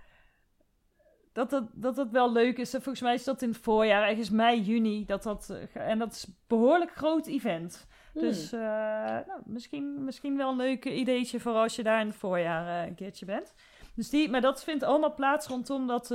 dat, 1.33 1.51
dat, 1.73 1.97
dat 1.97 2.11
wel 2.11 2.33
leuk 2.33 2.59
is. 2.59 2.75
En 2.75 2.83
Volgens 2.83 3.05
mij 3.05 3.15
is 3.15 3.25
dat 3.25 3.43
in 3.43 3.49
het 3.49 3.59
voorjaar, 3.59 4.09
ergens 4.09 4.31
mei, 4.31 4.61
juni. 4.61 5.05
Dat 5.07 5.23
dat, 5.23 5.51
eh, 5.51 5.91
en 5.91 5.99
dat 5.99 6.13
is 6.13 6.27
een 6.27 6.37
behoorlijk 6.47 6.91
groot 6.91 7.27
event. 7.27 7.89
Hmm. 8.13 8.23
Dus 8.23 8.51
nou, 8.51 9.43
misschien, 9.45 10.05
misschien 10.05 10.37
wel 10.37 10.51
een 10.51 10.57
leuk 10.57 10.85
ideetje 10.85 11.41
voor 11.41 11.53
als 11.53 11.77
je 11.77 11.83
daar 11.83 12.01
in 12.01 12.07
het 12.07 12.17
voorjaar 12.17 12.87
een 12.87 12.95
keertje 12.95 13.27
bent. 13.27 13.55
Dus 13.95 14.11
die, 14.11 14.31
maar 14.31 14.41
dat 14.41 14.65
vindt 14.65 14.83
allemaal 14.83 15.15
plaats 15.15 15.47
rondom 15.47 15.87
dat 15.87 16.09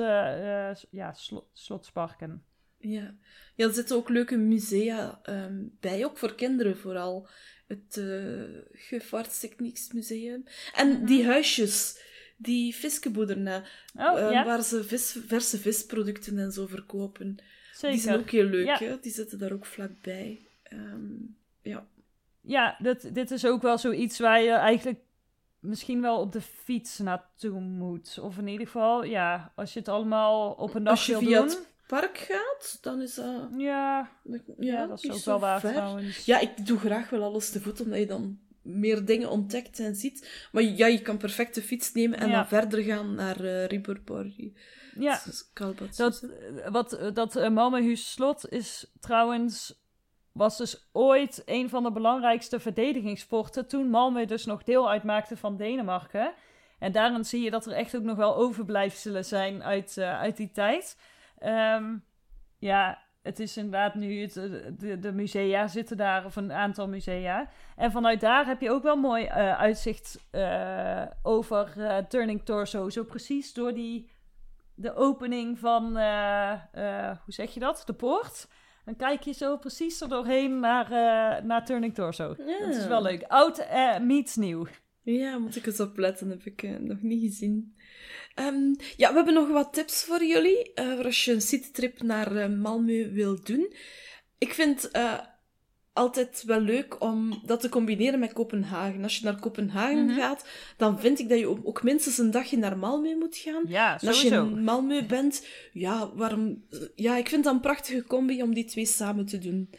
ja, 0.90 1.14
slo- 1.14 1.48
slotsparken. 1.54 2.44
Ja. 2.78 3.16
ja, 3.56 3.66
er 3.68 3.74
zitten 3.74 3.96
ook 3.96 4.10
leuke 4.10 4.38
musea 4.38 5.20
ehm, 5.24 5.64
bij, 5.80 6.06
ook 6.06 6.18
voor 6.18 6.36
kinderen 6.36 6.78
vooral. 6.78 7.28
Het 7.68 7.96
uh, 7.98 8.44
Gevaartstechniksmuseum. 8.72 10.44
En 10.76 10.90
Mhm. 10.90 11.06
die 11.06 11.26
huisjes, 11.26 12.00
die 12.38 12.76
viskenboerderen, 12.76 13.64
Oh 13.96 14.20
eh, 14.20 14.32
ja, 14.32 14.46
waar 14.46 14.62
ze 14.64 14.84
vis, 14.84 15.18
verse 15.28 15.58
visproducten 15.58 16.40
en 16.40 16.52
zo 16.52 16.68
verkopen. 16.68 17.38
zeker. 17.74 17.96
Die 17.96 18.00
zijn 18.06 18.20
ook 18.20 18.30
heel 18.30 18.46
leuk, 18.46 18.66
Ja. 18.66 18.78
hè? 18.78 19.00
Die 19.00 19.12
zitten 19.12 19.40
daar 19.40 19.52
ook 19.52 19.66
vlakbij. 19.66 20.48
Ehm, 20.64 21.12
ja. 21.62 21.88
Ja, 22.42 22.76
dit, 22.80 23.16
dit 23.16 23.32
is 23.32 23.46
ook 23.46 23.62
wel 23.62 23.78
zoiets 23.78 24.20
waar 24.20 24.42
je 24.42 24.52
eigenlijk 24.52 25.00
misschien 25.60 26.02
wel 26.02 26.20
op 26.20 26.32
de 26.32 26.42
fiets 26.42 26.98
naartoe 26.98 27.60
moet. 27.60 28.20
Of 28.22 28.38
in 28.38 28.48
ieder 28.48 28.66
geval, 28.66 29.04
ja, 29.04 29.52
als 29.56 29.74
je 29.74 29.80
het 29.80 29.88
allemaal 29.88 30.52
op 30.52 30.74
een 30.74 30.84
dag 30.84 31.06
wil 31.06 31.20
via 31.20 31.40
doen. 31.40 31.48
het 31.48 31.68
park 31.88 32.18
gaat, 32.18 32.78
dan 32.82 33.02
is 33.02 33.16
dat... 33.16 33.50
Ja, 33.58 34.10
Ja, 34.24 34.40
ja, 34.58 34.86
dat 34.88 35.04
is 35.04 35.12
ook 35.12 35.24
wel 35.26 35.40
waar 35.40 35.60
ver. 35.60 35.72
trouwens. 35.72 36.26
Ja, 36.26 36.40
ik 36.40 36.66
doe 36.66 36.80
graag 36.80 37.10
wel 37.10 37.24
alles 37.24 37.50
te 37.52 37.62
voet, 37.62 37.82
omdat 37.82 38.00
je 38.00 38.06
dan 38.06 38.40
meer 38.66 39.06
dingen 39.06 39.30
ontdekt 39.30 39.80
en 39.80 39.96
ziet. 39.96 40.48
Maar 40.52 40.64
ja, 40.64 40.88
je 40.88 41.02
kan 41.02 41.18
perfect 41.18 41.56
de 41.56 41.62
fiets 41.62 41.94
nemen 41.94 42.20
en 42.20 42.30
Ja. 42.30 42.36
dan 42.36 42.48
verder 42.48 42.84
gaan 42.84 43.16
naar 43.16 43.40
eh 43.40 43.66
Riberborg. 43.66 44.34
ja. 45.00 45.22
Dat, 45.96 46.22
eh, 46.24 46.72
wat, 46.72 46.94
eh, 46.94 47.14
dat 47.14 47.36
uh, 47.36 47.96
slot 47.96 48.50
is 48.50 48.92
trouwens, 49.00 49.84
was 50.32 50.58
dus 50.58 50.90
ooit 50.92 51.42
een 51.46 51.70
van 51.70 51.84
de 51.84 51.92
belangrijkste 51.92 52.60
verdedigingsforten 52.60 53.68
toen 53.68 53.88
Malmö 53.90 54.26
dus 54.26 54.46
nog 54.46 54.64
deel 54.64 54.90
uitmaakte 54.90 55.38
van 55.38 55.58
Denemarken. 55.58 56.34
En 56.80 56.92
daarin 56.92 57.26
zie 57.26 57.44
je 57.44 57.52
dat 57.52 57.66
er 57.66 57.72
echt 57.72 57.96
ook 57.96 58.04
nog 58.04 58.18
wel 58.18 58.36
overblijfselen 58.36 59.26
zijn 59.26 59.64
uit, 59.64 59.98
uit 59.98 60.38
die 60.38 60.52
tijd. 60.52 60.98
Ehm, 61.46 61.98
ja, 62.58 63.04
het 63.22 63.40
is 63.40 63.58
inderdaad 63.58 63.96
nu, 63.96 64.22
het, 64.22 64.38
eh, 64.38 64.44
de, 64.78 65.00
de 65.00 65.12
musea 65.12 65.68
zitten 65.68 65.98
daar, 65.98 66.26
of 66.26 66.36
een 66.36 66.52
aantal 66.52 66.88
musea. 66.88 67.50
En 67.76 67.92
vanuit 67.92 68.22
daar 68.22 68.46
heb 68.46 68.62
je 68.62 68.72
ook 68.72 68.84
wel 68.84 68.96
mooi 68.96 69.26
eh, 69.26 69.60
uitzicht 69.60 70.28
eh, 70.32 71.06
over 71.22 71.74
Turning 72.10 72.46
Torso. 72.46 72.90
Zo 72.90 73.04
precies 73.04 73.54
door 73.54 73.74
die 73.74 74.10
de 74.76 74.96
opening 74.96 75.60
van, 75.60 75.84
hoe 77.24 77.34
zeg 77.34 77.54
je 77.54 77.60
dat? 77.60 77.84
De 77.86 77.94
poort. 77.94 78.48
Dan 78.86 78.96
kijk 78.96 79.22
je 79.22 79.34
zo 79.34 79.58
precies 79.58 80.02
er 80.02 80.10
doorheen 80.10 80.60
naar, 80.60 80.90
naar 81.46 81.66
Turning 81.66 81.94
Torso. 81.94 82.36
Ja. 82.38 82.66
Dat 82.66 82.76
is 82.76 82.88
wel 82.88 83.02
leuk. 83.02 83.24
Oud 83.28 83.68
meets 84.02 84.36
nieuw. 84.36 84.68
Ja, 85.02 85.38
moet 85.38 85.56
ik 85.56 85.66
eens 85.66 85.80
opletten, 85.80 86.30
heb 86.30 86.44
ik 86.44 86.80
nog 86.80 87.02
niet 87.02 87.22
gezien. 87.22 87.76
Ehm, 88.36 88.74
ja, 88.98 89.10
we 89.10 89.16
hebben 89.16 89.34
nog 89.34 89.50
wat 89.50 89.74
tips 89.74 90.04
voor 90.04 90.24
jullie, 90.24 90.74
eh, 90.74 90.94
voor 90.96 91.06
als 91.06 91.26
je 91.26 91.32
een 91.34 91.42
citytrip 91.42 92.02
naar 92.02 92.36
eh, 92.36 92.50
Malmö 92.50 93.12
wil 93.12 93.44
doen. 93.44 93.74
Ik 94.38 94.54
vind 94.54 94.92
eh, 94.92 95.14
altijd 95.94 96.44
wel 96.46 96.60
leuk 96.60 97.02
om 97.02 97.42
dat 97.46 97.60
te 97.62 97.70
combineren 97.70 98.20
met 98.20 98.34
Kopenhagen. 98.34 99.04
Als 99.04 99.18
je 99.18 99.24
naar 99.26 99.40
Kopenhagen 99.40 100.06
Mhm. 100.06 100.16
gaat, 100.20 100.46
dan 100.78 101.00
vind 101.00 101.20
ik 101.20 101.30
dat 101.30 101.40
je 101.40 101.64
ook- 101.66 101.84
minstens 101.84 102.18
een 102.18 102.32
dagje 102.32 102.58
naar 102.58 102.76
Malmö 102.78 103.18
moet 103.20 103.38
gaan. 103.38 103.64
Ja, 103.68 104.02
En 104.02 104.08
als 104.08 104.22
je 104.22 104.30
in 104.30 104.60
Malmö 104.64 105.06
bent, 105.08 105.48
ja, 105.74 106.10
waarom... 106.16 106.64
Ja, 106.96 107.16
ik 107.18 107.30
vind 107.30 107.44
dat 107.44 107.54
een 107.54 107.60
prachtige 107.60 108.04
combi 108.04 108.42
om 108.44 108.54
die 108.54 108.66
twee 108.66 108.86
samen 108.86 109.26
te 109.26 109.38
doen. 109.38 109.70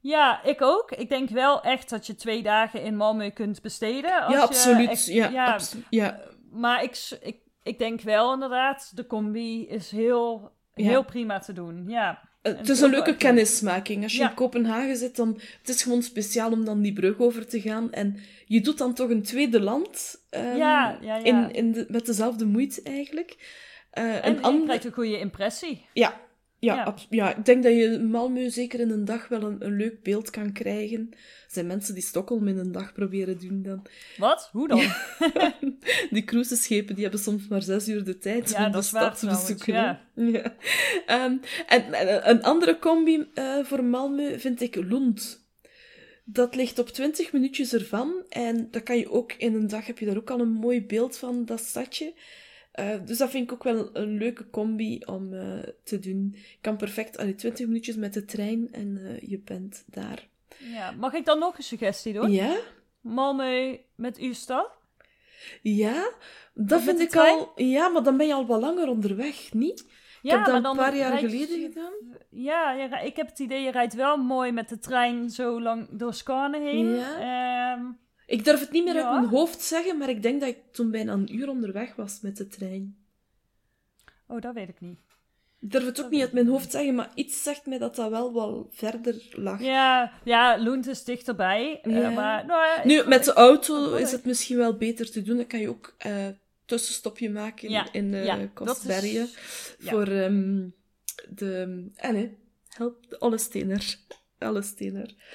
Ja, 0.00 0.42
ik 0.42 0.62
ook. 0.62 0.90
Ik 0.92 1.08
denk 1.08 1.28
wel 1.30 1.62
echt 1.62 1.90
dat 1.90 2.06
je 2.06 2.14
twee 2.14 2.42
dagen 2.42 2.82
in 2.82 2.94
Malmö 2.94 3.32
kunt 3.32 3.62
besteden. 3.62 4.22
Als 4.22 4.32
ja, 4.32 4.38
je 4.38 4.44
absoluut. 4.46 5.04
ja, 5.06 5.52
absolu- 5.52 5.82
ja. 5.90 6.20
Maar 6.50 6.82
ik, 6.82 7.18
ik, 7.22 7.36
ik 7.62 7.78
denk 7.78 8.00
wel 8.00 8.32
inderdaad, 8.32 8.92
de 8.96 9.06
combi 9.06 9.66
is 9.68 9.90
heel, 9.90 10.52
Ja. 10.74 10.84
heel 10.84 11.04
prima 11.04 11.38
te 11.38 11.52
doen. 11.52 11.84
Ja. 11.88 12.28
Eh, 12.42 12.56
Het 12.56 12.68
is 12.68 12.80
een 12.80 12.90
leuke 12.90 13.16
kennismaking. 13.16 14.02
Als 14.02 14.12
je 14.12 14.18
Ja. 14.18 14.28
in 14.28 14.34
Kopenhagen 14.34 14.96
zit, 14.96 15.16
dan... 15.16 15.40
Het 15.58 15.68
is 15.68 15.82
gewoon 15.82 16.02
speciaal 16.02 16.50
om 16.52 16.64
dan 16.64 16.80
die 16.82 16.92
brug 16.92 17.18
over 17.18 17.46
te 17.46 17.60
gaan. 17.60 17.92
En 17.92 18.16
je 18.46 18.60
doet 18.60 18.78
dan 18.78 18.94
toch 18.94 19.10
een 19.10 19.22
tweede 19.22 19.60
land. 19.60 20.24
ehm, 20.30 20.56
Ja, 20.56 20.98
ja, 21.00 21.16
ja. 21.16 21.24
In, 21.24 21.50
in 21.52 21.72
de, 21.72 21.86
met 21.88 22.06
dezelfde 22.06 22.46
moeite, 22.46 22.82
eigenlijk. 22.82 23.36
Eh, 23.90 24.14
En 24.24 24.26
een 24.26 24.34
je 24.34 24.40
ander... 24.42 24.64
krijgt 24.64 24.84
een 24.84 24.92
goede 24.92 25.18
impressie. 25.18 25.86
Ja, 25.92 26.20
Ja, 26.60 26.94
Ja. 27.10 27.36
ik 27.36 27.44
denk 27.44 27.62
dat 27.62 27.72
je 27.72 27.98
Malmö 28.12 28.46
zeker 28.52 28.80
in 28.80 28.90
een 28.90 29.04
dag 29.04 29.28
wel 29.28 29.42
een, 29.42 29.64
een 29.64 29.76
leuk 29.76 30.02
beeld 30.02 30.30
kan 30.30 30.52
krijgen. 30.52 31.08
Er 31.10 31.18
zijn 31.54 31.66
mensen 31.66 31.94
die 31.94 32.02
Stockholm 32.02 32.48
in 32.48 32.58
een 32.58 32.72
dag 32.72 32.92
proberen 32.92 33.38
doen 33.38 33.62
dan. 33.62 33.82
Wat? 34.16 34.48
Hoe 34.52 34.68
dan? 34.68 34.80
Die 36.10 36.24
cruiseschepen 36.24 36.94
die 36.94 37.02
hebben 37.04 37.20
soms 37.22 37.48
maar 37.48 37.62
zes 37.62 37.88
uur 37.88 38.04
de 38.04 38.18
tijd 38.18 38.50
Ja, 38.50 38.66
om 38.66 38.72
dat 38.72 38.84
de 38.84 38.90
waar 38.90 39.16
stad 39.16 39.18
te 39.18 39.26
bezoeken. 39.26 39.74
ja. 39.74 40.56
Ehm, 41.06 41.36
en, 41.66 41.92
en 41.92 42.30
een 42.30 42.42
andere 42.42 42.78
combi 42.78 43.26
eh, 43.34 43.58
voor 43.64 43.82
Malmö 43.84 44.38
vind 44.38 44.60
ik 44.60 44.74
Lund. 44.74 45.46
Dat 46.24 46.54
ligt 46.54 46.78
op 46.78 46.88
20 46.88 47.32
minuutjes 47.32 47.72
ervan. 47.72 48.12
En 48.28 48.68
dat 48.70 48.82
kan 48.82 48.98
je 48.98 49.10
ook 49.10 49.32
in 49.32 49.54
een 49.54 49.66
dag 49.68 49.86
heb 49.86 49.98
je 49.98 50.06
daar 50.06 50.16
ook 50.16 50.30
al 50.30 50.40
een 50.40 50.52
mooi 50.52 50.82
beeld 50.86 51.16
van, 51.18 51.44
dat 51.44 51.60
stadje. 51.60 52.12
Eh, 52.78 52.94
dus 53.04 53.18
dat 53.18 53.30
vind 53.30 53.44
ik 53.44 53.52
ook 53.52 53.62
wel 53.62 53.90
een 53.92 54.16
leuke 54.16 54.50
combi 54.50 55.02
om 55.06 55.32
eh, 55.32 55.58
te 55.84 55.98
doen. 55.98 56.30
Je 56.32 56.58
kan 56.60 56.76
perfect 56.76 57.18
allee, 57.18 57.34
20 57.34 57.66
minuutjes 57.66 57.96
met 57.96 58.14
de 58.14 58.24
trein 58.24 58.68
en 58.72 58.98
eh, 59.04 59.28
je 59.28 59.38
bent 59.38 59.84
daar. 59.86 60.28
Ja, 60.58 60.90
mag 60.90 61.12
ik 61.12 61.24
dan 61.24 61.38
nog 61.38 61.56
een 61.56 61.62
suggestie 61.64 62.12
doen? 62.12 62.30
Ja? 62.30 62.56
Malmö 63.02 63.78
met 63.94 64.18
Ystad? 64.18 64.70
Ja, 65.62 66.10
dat 66.54 66.82
vind 66.82 67.00
ik 67.00 67.08
trein? 67.08 67.38
al. 67.38 67.52
Ja, 67.54 67.88
maar 67.88 68.02
dan 68.02 68.16
ben 68.16 68.26
je 68.26 68.34
al 68.34 68.46
wat 68.46 68.60
langer 68.60 68.88
onderweg, 68.88 69.52
niet? 69.52 69.80
Ik 70.22 70.30
heb 70.30 70.44
dat 70.44 70.64
een 70.64 70.76
paar 70.76 70.96
jaar 70.96 71.10
rijd 71.10 71.24
geleden 71.24 71.60
gedaan. 71.60 71.92
Ja, 72.30 72.86
rij- 72.86 73.06
ik 73.06 73.16
heb 73.16 73.26
het 73.28 73.38
idee, 73.38 73.62
je 73.62 73.70
rijdt 73.70 73.94
wel 73.94 74.16
mooi 74.16 74.52
met 74.52 74.68
de 74.68 74.78
trein 74.78 75.30
zo 75.30 75.60
lang 75.60 75.88
door 75.90 76.14
Skåne 76.14 76.60
heen. 76.60 76.94
Ja. 76.94 77.74
Ehm, 77.74 77.84
Ik 78.28 78.44
durf 78.44 78.60
het 78.60 78.70
niet 78.70 78.84
meer 78.84 78.94
Ja. 78.94 79.02
uit 79.10 79.20
mijn 79.20 79.32
hoofd 79.34 79.60
zeggen, 79.60 79.98
maar 79.98 80.08
ik 80.08 80.22
denk 80.22 80.40
dat 80.40 80.48
ik 80.48 80.58
toen 80.72 80.90
bijna 80.90 81.12
een 81.12 81.34
uur 81.34 81.48
onderweg 81.48 81.94
was 81.96 82.20
met 82.20 82.36
de 82.36 82.46
trein. 82.48 82.96
oh, 84.26 84.40
dat 84.40 84.54
weet 84.54 84.68
ik 84.68 84.80
niet. 84.80 84.98
Ik 85.60 85.70
durf 85.70 85.84
het 85.84 85.96
ook 85.96 86.02
Dat 86.02 86.10
niet 86.10 86.20
uit 86.20 86.32
mijn 86.32 86.46
hoofd 86.46 86.70
zeggen, 86.70 86.94
maar 86.94 87.10
iets 87.14 87.42
zegt 87.42 87.66
mij 87.66 87.78
dat 87.78 87.96
dat 87.96 88.10
wel 88.10 88.34
wel 88.34 88.68
verder 88.70 89.28
lag. 89.30 89.60
Ja, 89.62 90.12
ja 90.24 90.58
Loent 90.58 90.86
is 90.86 91.04
dichterbij. 91.04 91.80
eh, 91.82 92.00
Ja. 92.00 92.10
maar, 92.10 92.46
nou, 92.46 92.66
ja, 92.66 92.86
Nu, 92.86 93.02
met 93.08 93.24
de 93.24 93.32
auto 93.32 93.94
is 93.94 94.12
het 94.12 94.24
misschien 94.24 94.56
wel 94.56 94.76
beter 94.76 95.10
te 95.10 95.22
doen. 95.22 95.36
Dan 95.36 95.46
kan 95.46 95.60
je 95.60 95.68
ook 95.68 95.94
eh 95.98 96.26
tussenstopje 96.64 97.30
maken 97.30 97.70
Ja, 97.70 97.92
in 97.92 98.14
eh 98.14 98.24
ja, 98.24 98.36
dat 98.36 98.52
Kostbergen. 98.54 99.20
is-. 99.22 99.74
Voor 99.78 100.06
ehm, 100.06 100.68
de... 101.28 101.86
En 101.96 102.14
hè, 102.16 102.34
help, 102.68 103.08
de 103.08 103.18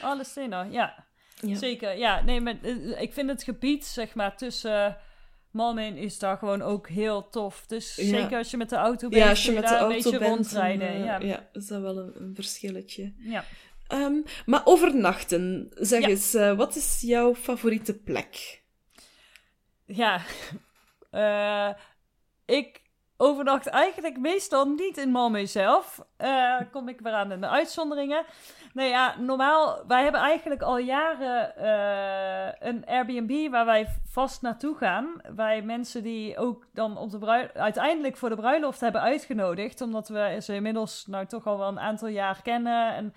Allestener. 0.02 0.72
Ja. 0.72 1.06
Ja. 1.48 1.56
Zeker, 1.56 1.98
ja. 1.98 2.22
Nee, 2.24 2.41
maar 2.41 2.56
eh, 2.62 3.02
ik 3.02 3.14
vind 3.14 3.30
het 3.30 3.44
gebied, 3.44 3.86
zeg 3.86 4.14
maar, 4.16 4.38
tussen 4.38 4.98
Malmö 5.52 5.78
en 5.80 6.04
Ystad 6.04 6.39
gewoon 6.39 6.62
ook 6.62 6.89
heel 6.89 7.30
tof. 7.30 7.66
Dus 7.68 7.96
Ja. 7.96 8.04
zeker 8.04 8.38
als 8.38 8.52
je 8.52 8.58
met 8.58 8.70
de 8.70 8.76
auto 8.76 9.10
bent, 9.10 9.22
Ja, 9.24 9.30
als 9.30 9.44
je 9.46 9.52
met 9.52 9.64
de 9.64 9.70
daar 9.70 9.82
een 9.82 9.91
auto 9.91 9.96
beetje 10.12 10.20
bent, 10.20 10.32
rondrijden. 10.36 10.88
eh, 10.88 11.06
ja. 11.06 11.20
ja, 11.20 11.50
is 11.54 11.68
dat 11.68 11.82
wel 11.82 11.98
een, 11.98 12.12
een 12.22 12.36
verschilletje. 12.36 13.14
ja. 13.18 13.44
Ehm, 13.88 14.16
maar 14.46 14.62
overnachten, 14.66 15.72
zeg 15.76 16.02
Ja. 16.02 16.08
eens, 16.08 16.34
eh, 16.34 16.54
wat 16.56 16.76
is 16.76 17.02
jouw 17.02 17.36
favoriete 17.36 17.94
plek? 18.00 18.62
Ja, 19.86 20.22
ik 22.46 22.82
overnacht 23.18 23.68
eigenlijk 23.68 24.18
meestal 24.20 24.66
niet 24.66 24.98
in 24.98 25.10
Malmö 25.10 25.44
zelf. 25.44 26.00
Kom 26.72 26.88
ik 26.89 27.00
weer 27.00 27.14
aan 27.14 27.32
in 27.32 27.41
de 27.41 27.50
uitzonderingen. 27.50 28.26
Nou 28.74 28.89
ja, 28.89 29.15
normaal, 29.19 29.84
wij 29.88 30.03
hebben 30.03 30.21
eigenlijk 30.21 30.61
al 30.61 30.78
jaren 30.78 31.55
eh, 31.55 32.67
een 32.67 32.86
Airbnb 32.86 33.51
waar 33.51 33.65
wij 33.65 33.88
vast 34.09 34.41
naartoe 34.41 34.76
gaan. 34.76 35.21
Wij 35.36 35.61
mensen 35.61 36.03
die 36.03 36.38
ook 36.38 36.67
dan 36.74 36.97
op 36.97 37.11
de 37.11 37.49
uiteindelijk 37.53 38.17
voor 38.17 38.30
de 38.30 38.36
bruiloft 38.36 38.80
hebben 38.80 39.01
uitgenodigd. 39.01 39.82
Omdat 39.82 40.07
we 40.07 40.38
ze 40.41 40.55
inmiddels 40.55 41.05
nou 41.05 41.26
toch 41.26 41.47
al 41.47 41.57
wel 41.57 41.67
een 41.67 41.80
aantal 41.80 42.07
jaar 42.07 42.41
kennen. 42.41 42.93
En, 42.93 43.13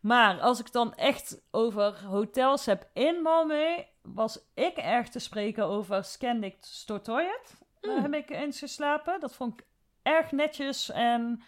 maar 0.00 0.40
als 0.40 0.60
ik 0.60 0.72
dan 0.72 0.94
echt 0.94 1.46
over 1.50 2.04
hotels 2.04 2.66
heb 2.66 2.88
in 2.92 3.16
Malmö, 3.26 3.84
was 4.02 4.38
ik 4.54 4.76
erg 4.76 5.08
te 5.08 5.18
spreken 5.18 5.64
over 5.64 6.04
Scandic 6.04 6.56
Stortoyet. 6.60 7.60
Daar 7.80 7.94
Hmm. 7.94 8.02
heb 8.02 8.14
ik 8.14 8.30
eens 8.30 8.58
geslapen. 8.58 9.20
Dat 9.20 9.34
vond 9.34 9.60
ik 9.60 9.66
erg 10.02 10.32
netjes 10.32 10.90
en 10.90 11.42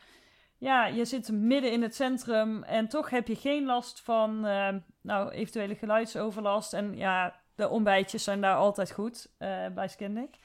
ja, 0.59 0.87
je 0.87 1.05
zit 1.05 1.33
midden 1.33 1.73
in 1.73 1.83
het 1.83 1.95
centrum 1.95 2.63
en 2.63 2.89
toch 2.89 3.11
heb 3.11 3.29
je 3.29 3.37
geen 3.37 3.65
last 3.65 4.01
van 4.01 4.47
eh, 4.47 4.75
nou, 5.03 5.31
eventuele 5.31 5.75
geluidsoverlast. 5.75 6.73
En 6.73 6.97
ja, 6.97 7.41
de 7.55 7.69
ontbijtjes 7.69 8.25
zijn 8.25 8.41
daar 8.41 8.57
altijd 8.57 8.91
goed 8.91 9.35
eh, 9.39 9.67
bij 9.75 9.89
Scandic. 9.89 10.37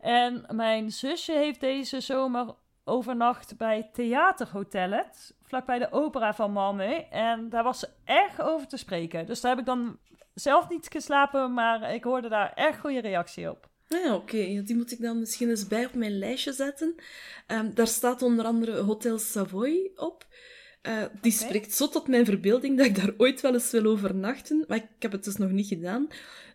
En 0.00 0.44
mijn 0.50 0.90
zusje 0.90 1.32
heeft 1.32 1.60
deze 1.60 2.00
zomer 2.00 2.54
overnacht 2.84 3.56
bij 3.56 3.90
Theaterhotellet, 3.92 5.34
vlakbij 5.42 5.78
de 5.78 5.92
opera 5.92 6.34
van 6.34 6.50
Malmö. 6.50 7.08
En 7.10 7.48
daar 7.48 7.62
was 7.62 7.78
ze 7.78 7.88
erg 8.04 8.40
over 8.40 8.66
te 8.66 8.76
spreken. 8.76 9.26
Dus 9.26 9.40
daar 9.40 9.50
heb 9.50 9.60
ik 9.60 9.66
dan 9.66 9.98
zelf 10.34 10.68
niet 10.68 10.88
geslapen, 10.90 11.54
maar 11.54 11.94
ik 11.94 12.04
hoorde 12.04 12.28
daar 12.28 12.52
erg 12.54 12.80
goede 12.80 13.00
reactie 13.00 13.50
op. 13.50 13.72
Ja, 13.88 14.14
oké. 14.14 14.62
Die 14.62 14.76
moet 14.76 14.92
ik 14.92 15.00
dan 15.00 15.18
misschien 15.18 15.48
eens 15.48 15.66
bij 15.66 15.86
op 15.86 15.94
mijn 15.94 16.18
lijstje 16.18 16.52
zetten. 16.52 16.94
Ehm, 17.46 17.74
daar 17.74 17.86
staat 17.88 18.22
onder 18.22 18.44
andere 18.44 18.80
Hotel 18.80 19.18
Savoy 19.18 19.90
op. 19.96 20.26
Eh, 20.82 21.04
die 21.20 21.32
spreekt 21.32 21.72
zo 21.72 21.88
tot 21.88 22.08
mijn 22.08 22.24
verbeelding 22.24 22.76
dat 22.76 22.86
ik 22.86 22.94
daar 22.96 23.14
ooit 23.16 23.40
wel 23.40 23.54
eens 23.54 23.70
wil 23.70 23.84
overnachten. 23.84 24.64
Maar 24.68 24.76
ik 24.76 24.86
heb 24.98 25.12
het 25.12 25.24
dus 25.24 25.36
nog 25.36 25.50
niet 25.50 25.66
gedaan. 25.66 26.08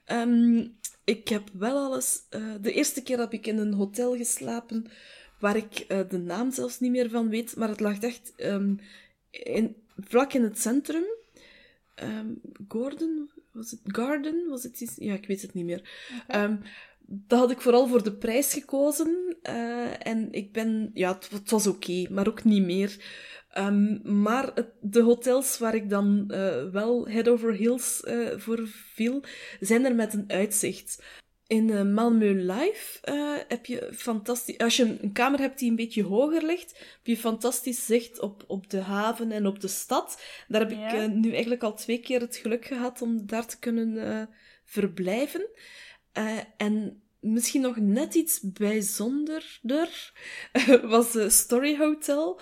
Ehm, 0.05 0.67
ik 1.03 1.27
heb 1.27 1.49
wel 1.53 1.77
alles... 1.77 2.21
eh, 2.29 2.53
de 2.61 2.71
eerste 2.73 3.03
keer 3.03 3.19
heb 3.19 3.33
ik 3.33 3.47
in 3.47 3.57
een 3.57 3.73
hotel 3.73 4.15
geslapen 4.17 4.85
waar 5.39 5.55
ik 5.55 5.79
eh, 5.79 5.99
de 6.09 6.17
naam 6.17 6.51
zelfs 6.51 6.79
niet 6.79 6.91
meer 6.91 7.09
van 7.09 7.29
weet. 7.29 7.55
Maar 7.55 7.69
het 7.69 7.79
lag 7.79 7.99
echt 7.99 8.33
ehm, 8.35 8.75
in, 9.29 9.75
vlak 9.97 10.33
in 10.33 10.43
het 10.43 10.59
centrum. 10.59 11.03
Ehm, 11.95 12.27
Gordon? 12.67 13.29
Was 13.51 13.71
het 13.71 13.79
Garden? 13.83 14.47
Was 14.49 14.63
het 14.63 14.81
iets? 14.81 14.95
Ja, 14.95 15.13
ik 15.13 15.27
weet 15.27 15.41
het 15.41 15.53
niet 15.53 15.65
meer. 15.65 15.89
Ehm, 16.27 16.55
dat 17.11 17.39
had 17.39 17.51
ik 17.51 17.61
vooral 17.61 17.87
voor 17.87 18.03
de 18.03 18.13
prijs 18.17 18.53
gekozen. 18.53 19.37
eh, 19.41 20.07
en 20.07 20.31
ik 20.31 20.51
ben... 20.53 20.91
Ja, 20.93 21.13
het, 21.13 21.29
het 21.29 21.49
was 21.51 21.67
oké, 21.67 22.05
maar 22.09 22.27
ook 22.27 22.43
niet 22.43 22.63
meer. 22.63 22.97
Ehm, 23.49 24.21
maar 24.21 24.51
het- 24.53 24.73
de 24.81 25.01
hotels 25.01 25.57
waar 25.57 25.75
ik 25.75 25.89
dan 25.89 26.25
eh, 26.27 26.63
wel 26.71 27.07
head 27.07 27.27
over 27.27 27.53
heels 27.53 28.03
eh, 28.03 28.37
voor 28.37 28.67
viel, 28.67 29.23
zijn 29.59 29.85
er 29.85 29.95
met 29.95 30.13
een 30.13 30.23
uitzicht. 30.27 31.03
In 31.47 31.69
eh, 31.69 31.81
Malmö 31.81 32.35
Live 32.35 32.99
heb 33.47 33.65
je 33.65 33.89
fantastisch... 33.93 34.57
Als 34.57 34.75
je 34.77 34.97
een, 35.01 35.11
kamer 35.11 35.39
hebt 35.39 35.59
die 35.59 35.69
een 35.69 35.75
beetje 35.75 36.03
hoger 36.03 36.45
ligt, 36.45 36.69
heb 36.79 37.05
je 37.07 37.17
fantastisch 37.17 37.85
zicht 37.85 38.19
op, 38.19 38.43
op 38.47 38.69
de 38.69 38.79
haven 38.81 39.31
en 39.31 39.45
op 39.47 39.59
de 39.59 39.67
stad. 39.67 40.21
Daar 40.47 40.61
heb 40.61 40.71
Ja. 40.71 40.91
ik 40.93 41.11
nu 41.13 41.31
eigenlijk 41.31 41.63
al 41.63 41.73
twee 41.75 41.99
keer 41.99 42.19
het 42.21 42.35
geluk 42.35 42.65
gehad 42.65 43.01
om 43.01 43.25
daar 43.25 43.45
te 43.45 43.59
kunnen 43.59 44.29
verblijven. 44.65 45.47
Eh, 46.11 46.37
en 46.57 47.01
misschien 47.19 47.61
nog 47.61 47.75
net 47.77 48.15
iets 48.15 48.39
bijzonderder 48.43 50.13
was 50.81 51.11
de 51.11 51.29
Story 51.29 51.77
Hotel. 51.77 52.39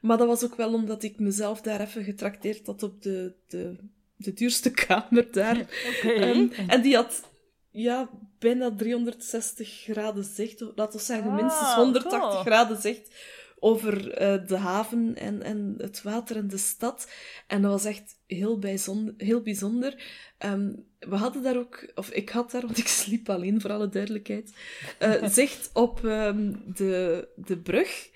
Maar 0.00 0.16
dat 0.18 0.26
was 0.26 0.44
ook 0.44 0.54
wel 0.54 0.72
omdat 0.72 1.02
ik 1.02 1.18
mezelf 1.18 1.60
daar 1.60 1.80
even 1.80 2.04
getrakteerd 2.04 2.66
had 2.66 2.82
op 2.82 3.02
de, 3.02 3.34
de, 3.48 3.76
de 4.16 4.32
duurste 4.32 4.70
kamer 4.86 5.32
daar. 5.32 5.56
Ehm, 6.02 6.48
en 6.66 6.82
die 6.82 6.94
had 6.94 7.28
ja, 7.70 8.10
bijna 8.38 8.74
360 8.76 9.68
graden 9.68 10.24
zicht. 10.24 10.60
Laten 10.74 10.98
we 10.98 11.04
zeggen, 11.04 11.30
Ah, 11.30 11.36
minstens 11.36 11.74
180 11.74 12.20
cool. 12.20 12.40
graden 12.42 12.80
zicht 12.80 13.14
over 13.60 14.12
eh, 14.12 14.46
de 14.46 14.56
haven 14.56 15.16
en, 15.16 15.42
en 15.42 15.74
het 15.78 16.02
water 16.02 16.36
en 16.36 16.48
de 16.48 16.58
stad. 16.58 17.10
En 17.46 17.62
dat 17.62 17.70
was 17.70 17.84
echt 17.84 18.18
heel 18.26 18.58
bijzonder. 18.58 19.14
Heel 19.16 19.42
bijzonder. 19.42 20.02
Ehm, 20.38 20.72
we 20.98 21.16
hadden 21.16 21.42
daar 21.42 21.56
ook, 21.56 21.92
of 21.94 22.10
ik 22.10 22.28
had 22.28 22.50
daar, 22.50 22.66
want 22.66 22.78
ik 22.78 22.88
sliep 22.88 23.28
alleen 23.28 23.60
voor 23.60 23.72
alle 23.72 23.88
duidelijkheid, 23.88 24.52
eh, 24.98 25.28
zicht 25.28 25.70
op 25.72 26.04
ehm, 26.04 26.52
de, 26.74 27.28
de 27.36 27.58
brug. 27.58 28.08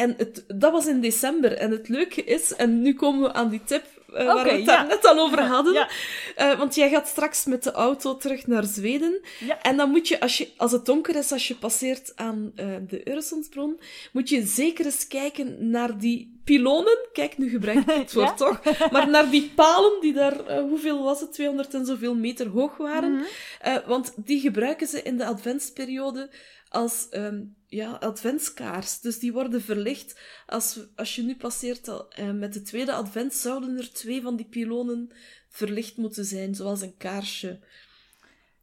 En 0.00 0.14
het, 0.16 0.44
dat 0.46 0.72
was 0.72 0.86
in 0.86 1.00
december. 1.00 1.52
En 1.52 1.70
het 1.70 1.88
leuke 1.88 2.24
is, 2.24 2.54
en 2.54 2.82
nu 2.82 2.94
komen 2.94 3.22
we 3.22 3.32
aan 3.32 3.48
die 3.48 3.64
tip 3.64 3.84
eh, 4.12 4.26
waar 4.26 4.44
we 4.44 4.50
het 4.50 4.66
daar 4.66 4.82
ja. 4.82 4.88
net 4.88 5.04
al 5.06 5.18
over 5.18 5.42
hadden. 5.42 5.72
Ja, 5.72 5.88
Eh, 6.36 6.58
want 6.58 6.74
jij 6.74 6.88
gaat 6.88 7.08
straks 7.08 7.44
met 7.44 7.62
de 7.62 7.72
auto 7.72 8.16
terug 8.16 8.46
naar 8.46 8.64
Zweden. 8.64 9.20
ja. 9.38 9.62
En 9.62 9.76
dan 9.76 9.90
moet 9.90 10.08
je, 10.08 10.20
als, 10.20 10.38
je, 10.38 10.48
als 10.56 10.72
het 10.72 10.86
donker 10.86 11.16
is, 11.16 11.32
als 11.32 11.48
je 11.48 11.54
passeert 11.54 12.12
aan 12.16 12.52
eh, 12.56 12.66
de 12.88 13.00
Öresundsbron, 13.04 13.80
moet 14.12 14.28
je 14.28 14.42
zeker 14.46 14.84
eens 14.84 15.06
kijken 15.06 15.70
naar 15.70 15.98
die 15.98 16.40
pilonen. 16.44 16.98
Kijk, 17.12 17.38
nu 17.38 17.48
gebruik 17.48 17.78
ik 17.78 17.94
het 17.94 18.12
woord 18.18 18.36
toch. 18.36 18.60
Maar 18.90 19.08
naar 19.08 19.30
die 19.30 19.50
palen 19.54 20.00
die 20.00 20.12
daar, 20.12 20.60
hoeveel 20.60 21.02
was 21.02 21.20
het, 21.20 21.32
200 21.32 21.74
en 21.74 21.86
zoveel 21.86 22.14
meter 22.14 22.48
hoog 22.48 22.76
waren. 22.76 23.12
Mhm. 23.12 23.80
Want 23.86 24.12
die 24.16 24.40
gebruiken 24.40 24.86
ze 24.86 25.02
in 25.02 25.16
de 25.16 25.24
adventsperiode 25.24 26.30
als 26.70 27.08
ehm, 27.08 27.42
ja, 27.66 27.92
adventskaars. 27.92 29.00
Dus 29.00 29.18
die 29.18 29.32
worden 29.32 29.62
verlicht. 29.62 30.20
Als, 30.46 30.80
als 30.96 31.14
je 31.16 31.22
nu 31.22 31.36
passeert 31.36 31.88
al, 31.88 32.10
eh, 32.10 32.30
met 32.30 32.52
de 32.52 32.62
tweede 32.62 32.92
advent, 32.92 33.34
zouden 33.34 33.76
er 33.78 33.92
twee 33.92 34.22
van 34.22 34.36
die 34.36 34.46
pilonen 34.46 35.10
verlicht 35.48 35.96
moeten 35.96 36.24
zijn, 36.24 36.54
zoals 36.54 36.80
een 36.80 36.96
kaarsje. 36.96 37.60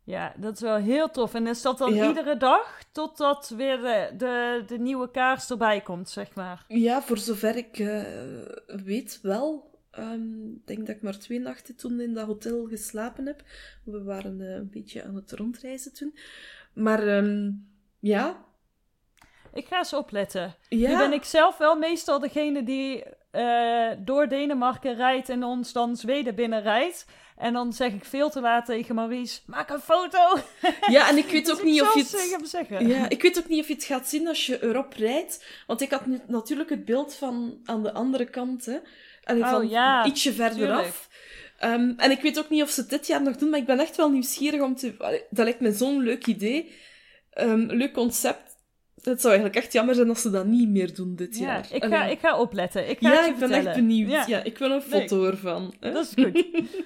Ja, 0.03 0.34
dat 0.38 0.53
is 0.53 0.62
wel 0.62 0.76
heel 0.76 1.10
tof. 1.12 1.34
En 1.34 1.47
is 1.47 1.62
dat 1.62 1.78
dan 1.78 1.93
Ja. 1.93 2.08
iedere 2.08 2.38
dag 2.38 2.84
totdat 2.91 3.49
weer 3.49 3.78
de, 3.78 4.14
de, 4.18 4.64
de 4.68 4.78
nieuwe 4.80 5.12
kaars 5.12 5.49
erbij 5.49 5.82
komt, 5.82 6.10
zeg 6.10 6.36
maar? 6.36 6.66
Ja, 6.68 7.01
voor 7.01 7.18
zover 7.18 7.55
ik 7.55 7.80
eh, 7.80 8.03
weet 8.86 9.20
wel. 9.22 9.80
Ehm, 9.91 10.45
Ik 10.51 10.68
denk 10.68 10.88
dat 10.88 10.95
ik 10.95 11.01
maar 11.01 11.20
twee 11.20 11.39
nachten 11.39 11.76
toen 11.76 11.99
in 11.99 12.14
dat 12.14 12.26
hotel 12.26 12.66
geslapen 12.68 13.26
heb. 13.26 13.43
We 13.84 14.03
waren 14.03 14.41
eh, 14.41 14.53
een 14.55 14.70
beetje 14.70 15.03
aan 15.03 15.16
het 15.16 15.32
rondreizen 15.32 15.93
toen. 15.93 16.18
Maar 16.74 17.08
ehm, 17.08 17.51
ja, 18.08 18.45
Ik 19.53 19.66
ga 19.68 19.78
eens 19.78 19.93
opletten. 19.93 20.55
ja. 20.70 20.89
Nu 20.89 20.97
ben 20.97 21.14
ik 21.14 21.24
zelf 21.24 21.58
wel 21.58 21.76
meestal 21.76 22.20
degene 22.20 22.64
die 22.64 23.03
eh, 23.32 23.89
door 23.99 24.28
Denemarken 24.28 24.95
rijdt 24.95 25.30
en 25.30 25.43
ons 25.43 25.72
dan 25.72 25.95
Zweden 25.95 26.36
binnenrijdt. 26.36 27.05
En 27.38 27.53
dan 27.53 27.74
zeg 27.74 27.91
ik 27.93 28.05
veel 28.05 28.30
te 28.30 28.41
laat 28.41 28.66
tegen 28.66 28.95
Maurice, 28.95 29.39
maak 29.45 29.70
een 29.70 29.80
foto. 29.80 30.20
ja, 30.95 31.10
en 31.10 31.18
ik 31.18 31.26
weet 31.26 31.45
Dus 31.45 31.55
ook 31.58 31.64
niet 31.64 31.82
of 31.82 31.93
je 31.93 31.99
het 31.99 32.49
zeggen. 32.49 32.88
Ja, 32.88 33.10
ik 33.10 33.22
weet 33.22 33.38
ook 33.38 33.47
niet 33.47 33.62
of 33.62 33.68
je 33.68 33.74
het 33.74 33.84
gaat 33.84 34.08
zien 34.08 34.28
als 34.28 34.45
je 34.45 34.64
erop 34.64 34.93
rijdt. 34.93 35.45
Want 35.68 35.82
ik 35.82 35.91
had 35.91 36.01
natuurlijk 36.28 36.70
het 36.70 36.86
beeld 36.86 37.16
van 37.16 37.60
aan 37.66 37.84
de 37.84 37.93
andere 37.93 38.26
kant, 38.26 38.66
hè. 38.66 38.78
Allee, 39.24 39.43
Oh, 39.43 39.49
van 39.49 39.70
ja, 39.70 40.05
ietsje 40.05 40.34
verder 40.34 40.58
tuurlijk. 40.58 40.80
af. 40.80 41.10
Ehm, 41.60 41.93
en 41.97 42.12
ik 42.12 42.22
weet 42.22 42.39
ook 42.39 42.49
niet 42.49 42.62
of 42.64 42.70
ze 42.70 42.80
het 42.82 42.89
dit 42.89 43.08
jaar 43.08 43.22
nog 43.22 43.36
doen, 43.36 43.49
maar 43.49 43.60
ik 43.60 43.66
ben 43.66 43.80
echt 43.80 43.95
wel 43.95 44.10
nieuwsgierig 44.10 44.62
om 44.62 44.76
te... 44.76 44.95
Allee, 44.97 45.24
dat 45.30 45.45
lijkt 45.45 45.60
me 45.60 45.72
zo'n 45.72 46.01
leuk 46.03 46.26
idee. 46.28 46.76
Ehm, 47.38 47.60
leuk 47.60 47.94
concept. 47.94 48.56
Het 49.04 49.22
zou 49.22 49.34
eigenlijk 49.34 49.64
echt 49.64 49.74
jammer 49.74 49.96
zijn 49.96 50.10
als 50.10 50.22
ze 50.22 50.30
dat 50.30 50.46
niet 50.46 50.70
meer 50.70 50.96
doen 50.96 51.16
dit 51.16 51.38
Ja, 51.38 51.46
jaar. 51.46 51.68
ik 51.72 51.84
ga, 51.84 52.06
ik 52.06 52.20
ga 52.20 52.40
opletten. 52.40 52.90
Ik 52.90 53.00
ga 53.00 53.12
ja, 53.14 53.20
ik 53.26 53.30
ben 53.30 53.38
vertellen. 53.38 53.66
echt 53.68 53.76
benieuwd. 53.76 54.10
Ja, 54.12 54.26
Ja. 54.28 54.44
ik 54.44 54.58
wil 54.58 54.72
een 54.72 54.84
Nee. 54.90 55.02
foto 55.02 55.26
ervan. 55.26 55.74
hè. 55.80 55.92
dat 55.92 56.06
is 56.06 56.24
goed. 56.24 56.34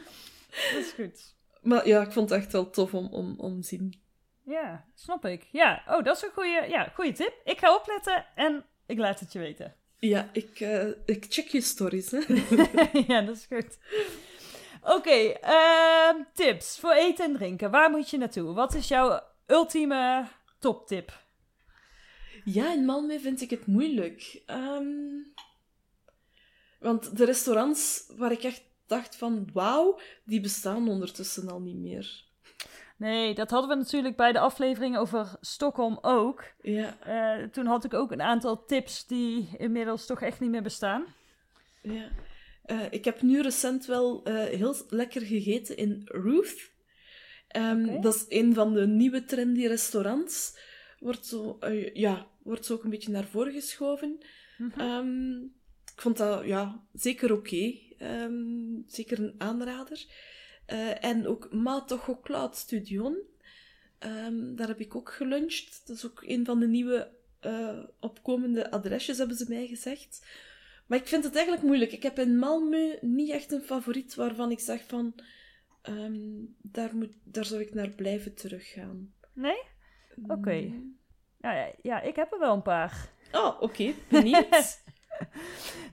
dat 0.74 0.80
is 0.82 0.92
goed. 0.96 1.36
Maar 1.62 1.88
ja, 1.88 2.02
ik 2.02 2.12
vond 2.12 2.30
het 2.30 2.40
echt 2.40 2.52
wel 2.52 2.70
tof 2.70 2.94
om, 2.94 3.08
om, 3.12 3.36
om 3.38 3.62
te 3.62 3.68
zien. 3.68 4.02
Ja, 4.46 4.86
snap 4.96 5.26
ik. 5.26 5.48
Ja, 5.52 5.84
oh, 5.88 6.04
dat 6.04 6.16
is 6.16 6.24
een 6.24 6.30
goede, 6.34 6.66
ja, 6.70 6.94
tip. 7.14 7.34
Ik 7.44 7.58
ga 7.60 7.76
opletten 7.76 8.26
en 8.36 8.66
ik 8.86 8.98
laat 8.98 9.20
het 9.20 9.34
je 9.34 9.40
weten. 9.40 9.76
Ja, 9.98 10.30
ik, 10.34 10.60
eh, 10.60 10.88
ik 11.06 11.26
check 11.30 11.48
je 11.48 11.62
stories. 11.62 12.12
Hè. 12.12 12.20
ja, 13.08 13.22
dat 13.22 13.36
is 13.36 13.46
goed. 13.50 13.78
Oké, 14.84 15.10
ehm, 15.42 16.16
tips 16.34 16.80
voor 16.80 16.92
eten 16.94 17.26
en 17.26 17.34
drinken. 17.34 17.72
Waar 17.72 17.90
moet 17.90 18.10
je 18.10 18.18
naartoe? 18.18 18.54
Wat 18.54 18.74
is 18.74 18.88
jouw 18.88 19.20
ultieme 19.48 20.26
toptip? 20.62 21.20
Ja, 22.46 22.74
in 22.74 22.84
Malmö 22.86 23.22
vind 23.22 23.42
ik 23.42 23.50
het 23.50 23.66
moeilijk. 23.66 24.42
Ehm, 24.46 24.86
want 26.80 27.18
de 27.18 27.26
restaurants 27.26 28.12
waar 28.16 28.32
ik 28.32 28.44
echt 28.44 28.64
dacht 28.88 29.16
van 29.16 29.50
wauw, 29.54 30.00
die 30.24 30.42
bestaan 30.42 30.90
ondertussen 30.90 31.50
al 31.50 31.60
niet 31.62 31.78
meer. 31.78 32.24
Nee, 32.98 33.34
dat 33.36 33.50
hadden 33.52 33.70
we 33.70 33.76
natuurlijk 33.76 34.16
bij 34.16 34.32
de 34.32 34.40
aflevering 34.40 34.98
over 34.98 35.38
Stockholm 35.42 35.98
ook. 36.02 36.44
Ja, 36.62 36.98
Eh, 37.00 37.48
toen 37.48 37.66
had 37.66 37.84
ik 37.84 37.94
ook 37.94 38.12
een 38.12 38.22
aantal 38.22 38.66
tips 38.66 39.06
die 39.08 39.50
inmiddels 39.58 40.06
toch 40.06 40.22
echt 40.22 40.40
niet 40.40 40.50
meer 40.50 40.62
bestaan. 40.64 41.06
ja. 41.82 42.10
Eh, 42.62 42.80
ik 42.92 43.06
heb 43.06 43.22
nu 43.22 43.42
recent 43.42 43.86
wel 43.86 44.24
eh, 44.24 44.34
heel 44.44 44.76
lekker 44.90 45.22
gegeten 45.22 45.78
in 45.78 46.02
Ruth. 46.06 46.72
Ehm. 47.52 48.02
Dat 48.02 48.16
is 48.16 48.26
een 48.28 48.54
van 48.54 48.74
de 48.74 48.88
nieuwe 48.88 49.26
trendy 49.26 49.68
restaurants. 49.68 50.58
Wordt 51.00 51.26
zo, 51.26 51.58
eh, 51.60 51.94
ja, 51.94 52.28
wordt 52.44 52.66
zo 52.66 52.74
ook 52.74 52.84
een 52.84 52.90
beetje 52.90 53.12
naar 53.12 53.28
voren 53.28 53.54
geschoven. 53.54 54.18
Mhm. 54.58 54.80
Ehm, 54.80 55.42
ik 55.94 56.02
vond 56.02 56.18
dat 56.18 56.46
ja, 56.46 56.84
zeker 56.94 57.34
oké. 57.34 57.74
Ehm, 57.98 58.82
zeker 58.88 59.20
een 59.20 59.36
aanrader. 59.38 60.06
Eh, 60.66 61.04
en 61.04 61.28
ook 61.28 61.54
Mato 61.54 61.98
Chocolate 61.98 62.58
Studion. 62.58 63.18
Daar 64.56 64.68
heb 64.68 64.80
ik 64.80 64.96
ook 64.96 65.12
geluncht. 65.12 65.82
Dat 65.88 65.96
is 65.96 66.06
ook 66.06 66.24
een 66.26 66.46
van 66.46 66.60
de 66.60 66.68
nieuwe 66.68 67.12
eh, 67.42 67.80
opkomende 68.00 68.72
adresjes, 68.72 69.18
hebben 69.18 69.38
ze 69.38 69.46
mij 69.48 69.68
gezegd. 69.68 70.26
Maar 70.88 70.98
ik 70.98 71.08
vind 71.08 71.24
het 71.24 71.36
eigenlijk 71.36 71.66
moeilijk. 71.66 71.92
Ik 71.92 72.04
heb 72.04 72.20
in 72.20 72.38
Malmö 72.38 73.00
niet 73.02 73.30
echt 73.30 73.52
een 73.52 73.62
favoriet 73.62 74.16
waarvan 74.16 74.52
ik 74.52 74.60
zeg 74.60 74.84
van... 74.88 75.16
ehm, 75.82 76.20
daar, 76.62 76.96
moet, 76.96 77.14
daar 77.24 77.46
zou 77.46 77.62
ik 77.62 77.74
naar 77.74 77.90
blijven 77.90 78.34
teruggaan. 78.36 79.14
Nee? 79.34 79.62
Oké. 80.28 80.56
Mm. 80.56 81.00
Ja, 81.42 81.54
ja, 81.54 81.72
ja, 81.82 82.02
ik 82.02 82.16
heb 82.16 82.34
er 82.34 82.40
wel 82.40 82.54
een 82.54 82.62
paar. 82.62 83.10
Oh, 83.32 83.62
oké. 83.62 83.94
Benieuwd. 84.10 84.80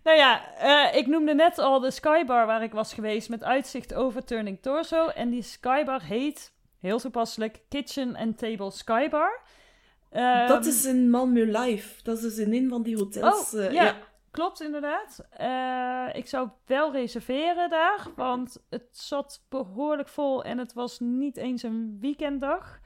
Nou 0.02 0.16
ja, 0.16 0.56
eh, 0.56 0.98
ik 0.98 1.06
noemde 1.06 1.34
net 1.34 1.58
al 1.58 1.80
de 1.80 1.90
Skybar 1.90 2.46
waar 2.46 2.62
ik 2.62 2.72
was 2.72 2.94
geweest 2.94 3.28
met 3.28 3.44
uitzicht 3.44 3.94
over 3.94 4.24
Turning 4.24 4.62
Torso. 4.62 5.06
En 5.06 5.30
die 5.30 5.42
Skybar 5.42 6.02
heet, 6.02 6.52
heel 6.78 6.98
toepasselijk, 6.98 7.60
Kitchen 7.68 8.16
and 8.16 8.38
Table 8.38 8.70
Skybar. 8.70 9.40
Ehm, 10.10 10.48
dat 10.48 10.66
is 10.66 10.84
in 10.84 11.08
Malmö 11.08 11.58
Live. 11.58 12.02
Dat 12.02 12.16
is 12.16 12.22
dus 12.22 12.38
in 12.38 12.52
een 12.52 12.68
van 12.68 12.82
die 12.82 12.96
hotels. 12.96 13.54
Oh, 13.54 13.64
eh, 13.64 13.72
ja. 13.72 13.96
Klopt, 14.38 14.60
inderdaad. 14.60 15.26
Eh, 15.30 16.06
ik 16.12 16.26
zou 16.26 16.48
wel 16.66 16.92
reserveren 16.92 17.70
daar, 17.70 18.06
want 18.16 18.64
het 18.70 18.88
zat 18.92 19.44
behoorlijk 19.48 20.08
vol 20.08 20.44
en 20.44 20.58
het 20.58 20.72
was 20.72 21.00
niet 21.00 21.36
eens 21.36 21.62
een 21.62 21.96
weekenddag. 22.00 22.78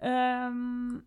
Ehm, 0.00 0.98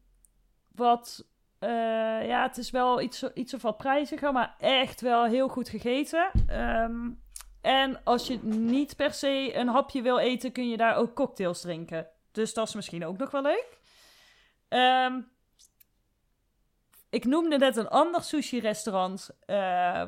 wat, 0.75 1.27
eh, 1.59 2.27
ja, 2.27 2.41
het 2.41 2.57
is 2.57 2.71
wel 2.71 3.01
iets, 3.01 3.23
iets 3.33 3.53
of 3.53 3.61
wat 3.61 3.77
prijziger, 3.77 4.31
maar 4.31 4.55
echt 4.59 5.01
wel 5.01 5.25
heel 5.25 5.47
goed 5.47 5.69
gegeten. 5.69 6.31
Ehm, 6.47 7.09
en 7.61 8.03
als 8.03 8.27
je 8.27 8.39
niet 8.43 8.95
per 8.95 9.13
se 9.13 9.55
een 9.55 9.67
hapje 9.67 10.01
wil 10.01 10.17
eten, 10.17 10.51
kun 10.51 10.69
je 10.69 10.77
daar 10.77 10.95
ook 10.95 11.15
cocktails 11.15 11.61
drinken. 11.61 12.07
Dus 12.31 12.53
dat 12.53 12.67
is 12.67 12.75
misschien 12.75 13.05
ook 13.05 13.17
nog 13.17 13.31
wel 13.31 13.41
leuk. 13.41 13.79
Ehm, 14.67 15.21
ik 17.11 17.25
noemde 17.25 17.57
net 17.57 17.75
een 17.75 17.89
ander 17.89 18.23
sushi-restaurant 18.23 19.29
eh, 19.45 19.55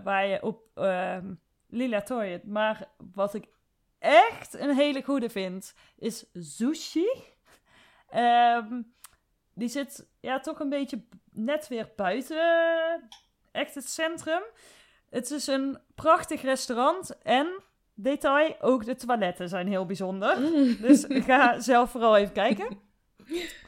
waar 0.04 0.26
je 0.26 0.44
op 0.44 0.62
ehm 0.74 1.34
Lila 1.68 2.02
Toy, 2.02 2.42
maar 2.46 2.90
wat 3.14 3.34
ik 3.34 3.48
echt 4.00 4.54
een 4.54 4.76
hele 4.76 5.04
goede 5.04 5.30
vind, 5.30 5.74
is 5.98 6.26
sushi. 6.34 7.08
Ehm, 8.10 8.82
die 9.54 9.68
zit 9.68 10.08
ja, 10.20 10.40
toch 10.40 10.60
een 10.60 10.70
beetje 10.70 11.04
net 11.32 11.68
weer 11.68 11.92
buiten 11.96 13.10
echt 13.52 13.76
het 13.76 13.90
centrum. 13.90 14.42
Het 15.10 15.32
is 15.32 15.48
een 15.48 15.78
prachtig 15.96 16.42
restaurant 16.42 17.22
en, 17.22 17.48
detail, 17.94 18.56
ook 18.62 18.86
de 18.86 18.96
toiletten 18.96 19.50
zijn 19.50 19.68
heel 19.68 19.86
bijzonder. 19.86 20.40
Mm. 20.40 20.78
Dus 20.82 21.06
ga 21.08 21.60
zelf 21.60 21.92
vooral 21.92 22.18
even 22.18 22.34
kijken. 22.34 22.68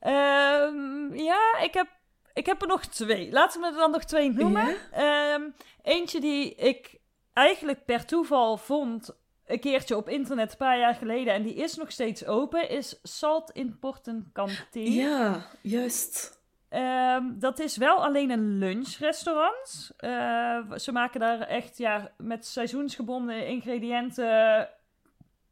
Ehm, 0.00 1.14
ja, 1.14 1.58
ik 1.62 1.74
heb, 1.74 1.88
ik 2.36 2.46
heb 2.46 2.62
er 2.62 2.68
nog 2.68 2.86
twee. 2.86 3.32
Laten 3.32 3.60
we 3.60 3.66
er 3.66 3.72
dan 3.72 3.90
nog 3.90 4.04
twee 4.04 4.32
noemen. 4.32 4.76
Ja? 4.92 5.34
Ehm, 5.34 5.42
eentje 5.82 6.20
die 6.20 6.54
ik 6.54 6.98
eigenlijk 7.32 7.84
per 7.84 8.04
toeval 8.04 8.56
vond 8.56 9.16
een 9.46 9.60
keertje 9.60 9.96
op 9.96 10.08
internet 10.08 10.50
een 10.50 10.56
paar 10.56 10.78
jaar 10.78 10.94
geleden 10.94 11.34
en 11.34 11.42
die 11.42 11.54
is 11.54 11.76
nog 11.76 11.90
steeds 11.92 12.26
open, 12.26 12.68
is 12.68 12.98
Salt 13.02 13.50
in 13.50 13.78
Porten 13.78 14.30
Canteen. 14.32 14.92
Ja, 14.92 15.46
juist. 15.60 16.40
Ehm, 16.68 17.38
dat 17.38 17.58
is 17.58 17.76
wel 17.76 18.04
alleen 18.04 18.30
een 18.30 18.58
lunchrestaurant. 18.58 19.90
Eh, 19.96 20.72
ze 20.76 20.92
maken 20.92 21.20
daar 21.20 21.40
echt 21.40 21.78
ja, 21.78 22.12
met 22.16 22.46
seizoensgebonden 22.46 23.46
ingrediënten. 23.46 24.26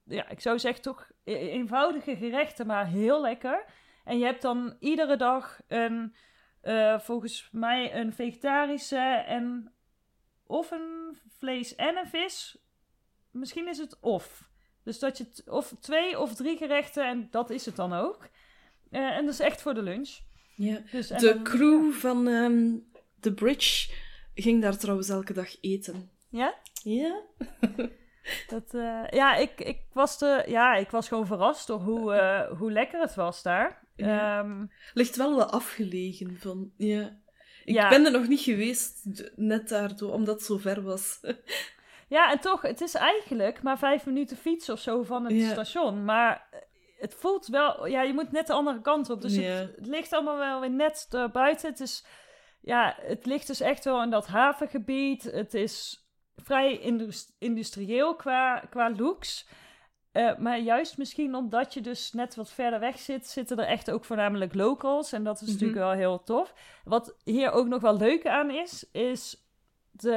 Ja, 0.05 0.28
ik 0.28 0.41
zou 0.41 0.59
zeggen 0.59 0.82
toch 0.82 1.11
e- 1.24 1.35
eenvoudige 1.35 2.16
gerechten, 2.16 2.66
maar 2.66 2.87
heel 2.87 3.20
lekker. 3.20 3.64
En 4.05 4.18
je 4.18 4.24
hebt 4.24 4.43
dan 4.43 4.76
iedere 4.80 5.16
dag 5.16 5.61
een, 5.68 6.14
eh, 6.65 6.99
volgens 6.99 7.49
mij 7.53 7.95
een 7.95 8.12
vegetarische 8.12 8.97
en 9.27 9.73
of 10.47 10.71
een 10.71 11.17
vlees 11.39 11.75
en 11.75 11.97
een 11.97 12.09
vis. 12.09 12.59
Misschien 13.31 13.69
is 13.69 13.79
het 13.79 13.97
of. 14.01 14.49
Dus 14.83 14.99
dat 14.99 15.19
je 15.19 15.27
of 15.47 15.75
twee 15.81 16.19
of 16.21 16.35
drie 16.35 16.57
gerechten 16.57 17.07
en 17.09 17.29
dat 17.31 17.51
is 17.51 17.67
het 17.67 17.77
dan 17.77 17.93
ook. 17.93 18.29
Eh, 18.91 19.17
en 19.17 19.25
dat 19.25 19.35
is 19.35 19.41
echt 19.41 19.62
voor 19.62 19.75
de 19.75 19.83
lunch. 19.83 20.19
Ja. 20.57 20.81
Dus, 20.91 21.09
De 21.09 21.19
dan- 21.35 21.43
crew 21.43 21.93
van 21.93 22.29
ehm 22.29 22.77
The 23.21 23.33
Bridge 23.35 23.93
ging 24.35 24.62
daar 24.62 24.77
trouwens 24.79 25.09
elke 25.09 25.33
dag 25.33 25.57
eten. 25.61 26.11
Ja? 26.29 26.55
Ja? 26.83 27.21
Dat, 28.49 28.75
eh, 28.75 29.03
ja, 29.11 29.35
ik, 29.35 29.61
ik, 29.61 29.81
was 29.93 30.18
de, 30.18 30.45
ja, 30.47 30.75
ik 30.75 30.91
was 30.91 31.09
gewoon 31.09 31.27
verrast 31.27 31.66
door 31.66 31.81
hoe, 31.81 32.14
eh, 32.14 32.59
hoe 32.59 32.72
lekker 32.72 33.01
het 33.01 33.14
was 33.14 33.43
daar. 33.43 33.83
Ja. 33.97 34.39
Ehm, 34.41 34.66
Ligt 34.95 35.16
wel 35.16 35.37
wat 35.37 35.51
afgelegen 35.53 36.37
van... 36.39 36.72
Ja. 36.77 37.22
Ik 37.64 37.75
Ja. 37.75 37.89
ben 37.89 38.05
er 38.05 38.12
nog 38.12 38.29
niet 38.29 38.41
geweest, 38.41 39.05
net 39.37 39.68
daardoor, 39.68 40.12
omdat 40.12 40.35
het 40.35 40.45
zo 40.45 40.57
ver 40.57 40.83
was. 40.83 41.20
ja, 42.09 42.31
en 42.33 42.41
toch, 42.41 42.62
het 42.62 42.81
is 42.81 42.95
eigenlijk 42.95 43.62
maar 43.62 43.79
vijf 43.79 44.07
minuten 44.07 44.37
fiets 44.37 44.68
of 44.68 44.81
zo 44.81 45.03
van 45.03 45.25
het 45.25 45.35
Ja. 45.37 45.51
station. 45.51 46.05
Maar 46.05 46.49
het 46.99 47.14
voelt 47.14 47.47
wel, 47.47 47.87
ja, 47.87 48.03
je 48.03 48.12
moet 48.14 48.33
net 48.33 48.47
de 48.47 48.53
andere 48.53 48.81
kant 48.81 49.11
op. 49.11 49.20
Dus 49.20 49.35
Ja. 49.37 49.43
het, 49.43 49.77
het 49.77 49.87
ligt 49.87 50.12
allemaal 50.12 50.37
wel 50.39 50.61
weer 50.61 50.70
net 50.70 51.07
eh, 51.11 51.29
buiten. 51.31 51.70
Het 51.70 51.81
is, 51.81 52.07
ja, 52.61 52.97
het 53.01 53.27
ligt 53.27 53.47
dus 53.47 53.61
echt 53.61 53.85
wel 53.85 54.03
in 54.03 54.11
dat 54.11 54.27
havengebied. 54.27 55.22
Het 55.22 55.55
is 55.55 56.03
vrij 56.37 56.78
indus- 56.78 57.32
industrieel 57.39 58.14
qua, 58.14 58.59
qua 58.70 58.91
looks. 58.97 59.47
Eh, 60.12 60.37
maar 60.37 60.59
juist 60.59 60.99
misschien 60.99 61.35
omdat 61.35 61.74
je 61.74 61.80
dus 61.80 62.12
net 62.12 62.35
wat 62.35 62.51
verder 62.51 62.80
weg 62.80 62.99
zit, 62.99 63.26
zitten 63.26 63.59
er 63.59 63.66
echt 63.66 63.91
ook 63.91 64.05
voornamelijk 64.05 64.55
locals. 64.55 65.12
En 65.12 65.24
dat 65.24 65.41
is 65.41 65.49
natuurlijk 65.49 65.78
wel 65.78 65.91
heel 65.91 66.22
tof. 66.22 66.55
Wat 66.85 67.16
hier 67.24 67.53
ook 67.53 67.66
nog 67.66 67.80
wel 67.80 67.97
leuk 67.97 68.26
aan 68.26 68.51
is, 68.51 68.91
is 68.93 69.47
de 69.91 70.14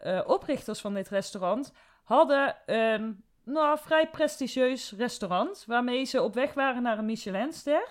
eh, 0.00 0.20
oprichters 0.26 0.80
van 0.80 0.94
dit 0.94 1.08
restaurant 1.08 1.72
hadden 2.02 2.56
een 2.66 3.24
nou, 3.44 3.78
vrij 3.78 4.10
prestigieus 4.10 4.92
restaurant. 4.96 5.64
Waarmee 5.66 6.04
ze 6.04 6.22
op 6.22 6.34
weg 6.34 6.54
waren 6.54 6.82
naar 6.82 6.98
een 6.98 7.04
Michelinster. 7.04 7.88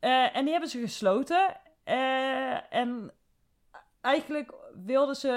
Uh, 0.00 0.36
en 0.36 0.42
die 0.42 0.52
hebben 0.52 0.70
ze 0.70 0.80
gesloten. 0.80 1.60
en 2.70 3.12
eigenlijk 4.02 4.52
wilden 4.84 5.16
ze, 5.16 5.28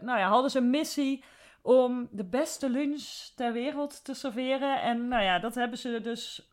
nou 0.00 0.18
ja, 0.18 0.28
hadden 0.28 0.50
ze 0.50 0.58
een 0.58 0.70
missie 0.70 1.24
om 1.62 2.08
de 2.10 2.24
beste 2.24 2.70
lunch 2.70 3.30
ter 3.34 3.52
wereld 3.52 4.04
te 4.04 4.14
serveren. 4.14 4.82
En 4.82 5.08
nou 5.08 5.22
ja, 5.22 5.38
dat 5.38 5.54
hebben 5.54 5.78
ze 5.78 6.00
dus 6.02 6.52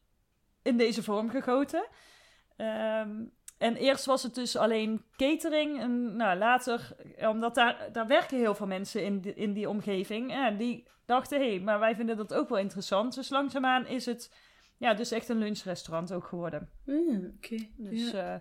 in 0.62 0.78
deze 0.78 1.04
vorm 1.04 1.30
gegoten. 1.30 1.88
Ehm, 2.56 3.26
en 3.58 3.76
eerst 3.76 4.06
was 4.06 4.24
het 4.24 4.36
dus 4.36 4.56
alleen 4.56 5.06
catering. 5.16 5.80
En 5.80 6.16
nou, 6.16 6.38
later, 6.38 6.96
omdat 7.18 7.56
daar, 7.56 7.90
daar 7.92 8.08
werken 8.08 8.38
heel 8.38 8.56
veel 8.56 8.68
mensen 8.68 9.04
in, 9.04 9.20
die, 9.20 9.34
in 9.34 9.54
die 9.54 9.70
omgeving. 9.70 10.32
En 10.32 10.58
die 10.58 10.88
dachten, 11.06 11.40
hé, 11.40 11.50
hey, 11.50 11.60
maar 11.60 11.80
wij 11.80 11.96
vinden 11.96 12.18
dat 12.18 12.34
ook 12.34 12.50
wel 12.50 12.58
interessant. 12.58 13.16
Dus 13.16 13.30
langzaamaan 13.30 13.88
is 13.88 14.06
het 14.06 14.32
ja, 14.78 14.94
dus 14.94 15.12
echt 15.12 15.30
een 15.30 15.38
lunchrestaurant 15.38 16.14
ook 16.14 16.26
geworden. 16.26 16.70
Mm, 16.86 17.34
Oké. 17.36 17.68
Dus 17.78 18.14
uh, 18.14 18.36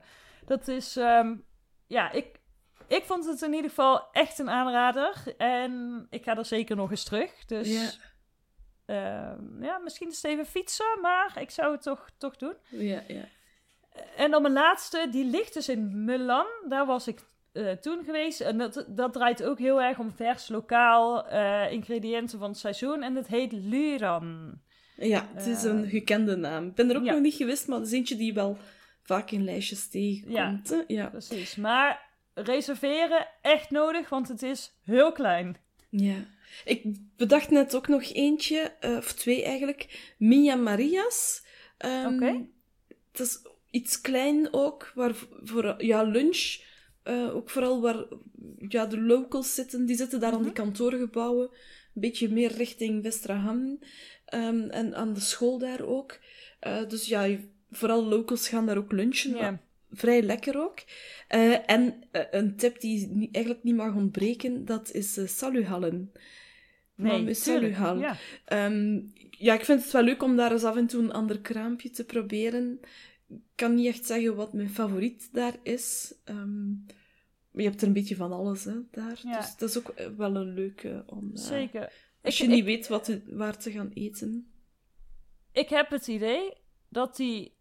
dat 0.45 0.69
is, 0.69 0.97
um, 0.97 1.45
ja, 1.87 2.11
ik, 2.11 2.41
ik 2.89 3.05
vond 3.05 3.26
het 3.26 3.43
in 3.43 3.55
ieder 3.55 3.68
geval 3.68 4.09
echt 4.12 4.39
een 4.39 4.51
aanrader. 4.51 5.34
En 5.37 6.07
ik 6.11 6.24
ga 6.24 6.37
er 6.37 6.45
zeker 6.45 6.76
nog 6.76 6.91
eens 6.91 7.05
terug. 7.05 7.45
Dus 7.47 7.68
ja, 7.68 7.91
uh, 8.87 9.61
ja 9.61 9.78
misschien 9.78 10.07
eens 10.07 10.22
even 10.22 10.47
fietsen, 10.47 10.99
maar 11.03 11.37
ik 11.41 11.51
zou 11.51 11.72
het 11.72 11.82
toch, 11.82 12.11
toch 12.18 12.37
doen. 12.37 12.55
Ja, 12.68 13.03
ja. 13.09 13.24
En 14.16 14.30
dan 14.30 14.43
mijn 14.43 14.55
laatste, 14.55 15.09
die 15.11 15.24
ligt 15.24 15.55
dus 15.55 15.68
in 15.68 16.05
Milan. 16.05 16.47
Daar 16.68 16.87
was 16.87 17.09
ik 17.09 17.20
uh, 17.53 17.72
toen 17.72 18.05
geweest. 18.05 18.41
En 18.41 18.59
dat, 18.59 18.87
dat 18.89 19.12
draait 19.12 19.43
ook 19.43 19.59
heel 19.59 19.82
erg 19.82 19.99
om 19.99 20.12
vers, 20.12 20.49
lokaal, 20.49 21.32
uh, 21.32 21.72
ingrediënten 21.72 22.39
van 22.39 22.49
het 22.49 22.59
seizoen. 22.59 23.03
En 23.03 23.14
dat 23.14 23.26
heet 23.26 23.53
Luran. 23.53 24.59
Ja, 24.97 25.26
het 25.34 25.47
is 25.47 25.62
een 25.62 25.89
gekende 25.89 26.37
naam. 26.37 26.66
Ik 26.66 26.74
ben 26.74 26.91
er 26.91 26.97
ook 26.97 27.05
ja. 27.05 27.12
nog 27.12 27.20
niet 27.20 27.34
geweest, 27.34 27.68
maar 27.68 27.78
dat 27.78 27.87
is 27.87 27.93
eentje 27.93 28.16
die 28.16 28.34
wel 28.34 28.59
vaak 29.03 29.30
in 29.30 29.45
lijstjes 29.45 29.89
tegenkomt. 29.89 30.68
Ja, 30.68 30.84
ja. 30.87 31.07
precies. 31.09 31.57
Maar 31.57 32.06
reserveren 32.37 33.28
echt 33.43 33.70
nodig, 33.70 34.09
want 34.09 34.28
het 34.28 34.43
is 34.43 34.72
heel 34.82 35.12
klein. 35.12 35.57
Ja. 35.89 36.26
Ik 36.64 36.82
bedacht 37.16 37.51
net 37.51 37.74
ook 37.74 37.89
nog 37.89 38.12
eentje, 38.12 38.72
uh, 38.80 38.97
of 38.97 39.12
twee 39.12 39.45
eigenlijk. 39.45 40.12
Mia 40.18 40.55
Marias. 40.55 41.45
Um, 41.78 42.05
Oké. 42.05 42.14
Okay. 42.14 42.49
Dat 43.12 43.26
is 43.26 43.43
iets 43.70 44.01
klein 44.01 44.49
ook, 44.51 44.93
waar 44.95 45.14
voor 45.43 45.74
ja, 45.78 46.03
lunch, 46.03 46.61
uh, 47.05 47.34
ook 47.34 47.51
vooral 47.51 47.80
waar 47.80 48.05
ja, 48.68 48.87
de 48.87 49.01
locals 49.01 49.55
zitten. 49.55 49.87
Die 49.87 49.97
zitten 49.97 50.20
daar 50.20 50.30
mm 50.32 50.37
-hmm. 50.37 50.47
aan 50.47 50.53
die 50.55 50.62
mhm. 50.62 50.70
kantoorgebouwen. 50.70 51.49
Een 51.95 52.01
beetje 52.01 52.28
meer 52.28 52.53
richting 52.53 53.03
Westerham. 53.03 53.78
Um, 54.34 54.70
en 54.70 54.95
aan 54.95 55.12
de 55.12 55.20
school 55.20 55.59
daar 55.59 55.82
ook. 55.82 56.18
Uh, 56.66 56.89
dus 56.89 57.07
ja, 57.07 57.37
vooral 57.70 58.05
locals 58.05 58.49
gaan 58.49 58.66
daar 58.66 58.76
ook 58.76 58.93
lunchen. 58.93 59.37
Yeah 59.37 59.55
vrij 59.91 60.22
lekker 60.22 60.61
ook. 60.61 60.84
Uh, 61.34 61.70
en 61.70 62.03
uh, 62.12 62.22
een 62.30 62.57
tip 62.57 62.80
die 62.80 63.07
niet, 63.07 63.34
eigenlijk 63.34 63.64
niet 63.64 63.74
mag 63.74 63.95
ontbreken, 63.95 64.64
dat 64.64 64.93
is 64.93 65.18
uh, 65.18 65.26
saluhallen. 65.26 66.12
Nee, 66.95 67.34
saluhal. 67.34 67.99
Ja. 67.99 68.16
Um, 68.66 69.12
ja, 69.30 69.55
ik 69.55 69.64
vind 69.64 69.82
het 69.82 69.93
wel 69.93 70.03
leuk 70.03 70.22
om 70.22 70.37
daar 70.37 70.53
eens 70.53 70.64
af 70.64 70.76
en 70.76 70.87
toe 70.87 71.03
een 71.03 71.12
ander 71.12 71.41
kraampje 71.41 71.91
te 71.91 72.05
proberen. 72.05 72.80
Ik 73.28 73.37
kan 73.55 73.74
niet 73.74 73.87
echt 73.87 74.07
zeggen 74.07 74.37
wat 74.37 74.53
mijn 74.53 74.70
favoriet 74.70 75.28
daar 75.32 75.57
is. 75.62 76.14
Um, 76.24 76.87
je 77.51 77.62
hebt 77.62 77.80
er 77.80 77.87
een 77.87 77.93
beetje 77.93 78.16
van 78.16 78.32
alles 78.32 78.64
hè, 78.64 78.74
daar. 78.91 79.20
Ja. 79.22 79.41
Dus 79.41 79.57
dat 79.57 79.68
is 79.68 79.78
ook 79.78 79.95
wel 80.16 80.37
een 80.37 80.55
leuke 80.55 81.03
om... 81.07 81.30
Zeker. 81.37 81.93
Als 82.22 82.39
je 82.39 82.45
ik, 82.45 82.51
niet 82.51 82.59
ik, 82.59 82.64
weet 82.64 82.89
wat 82.89 83.18
waar 83.26 83.59
te 83.59 83.70
gaan 83.70 83.91
eten. 83.95 84.51
Ik 85.53 85.68
heb 85.68 85.91
het 85.91 86.07
idee 86.07 86.53
dat 86.89 87.16
die 87.16 87.56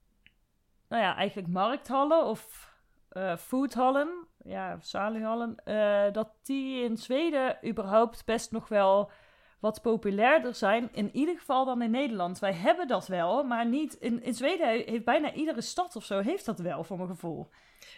nou 0.90 1.02
ja, 1.02 1.16
eigenlijk 1.16 1.48
markthallen 1.48 2.26
of 2.26 2.74
uh, 3.12 3.38
foodhallen, 3.38 4.28
ja, 4.44 4.78
saluhallen, 4.82 5.56
uh, 5.66 6.12
dat 6.12 6.30
die 6.44 6.84
in 6.84 6.98
Zweden 6.98 7.58
überhaupt 7.68 8.26
best 8.26 8.52
nog 8.52 8.68
wel 8.68 9.12
wat 9.60 9.82
populairder 9.82 10.54
zijn. 10.56 10.90
In 10.92 11.10
ieder 11.14 11.38
geval 11.38 11.66
dan 11.66 11.82
in 11.82 11.92
Nederland. 11.92 12.40
Wij 12.40 12.54
hebben 12.54 12.88
dat 12.88 13.08
wel, 13.08 13.44
maar 13.44 13.66
niet. 13.66 13.94
In, 13.94 14.24
in 14.24 14.34
Zweden 14.34 14.68
heeft 14.68 15.06
bijna 15.06 15.34
iedere 15.34 15.62
stad 15.62 15.96
of 15.96 16.06
zo 16.06 16.20
heeft 16.20 16.46
dat 16.46 16.60
wel, 16.60 16.84
voor 16.84 16.98
mijn 16.98 17.10
gevoel. 17.10 17.50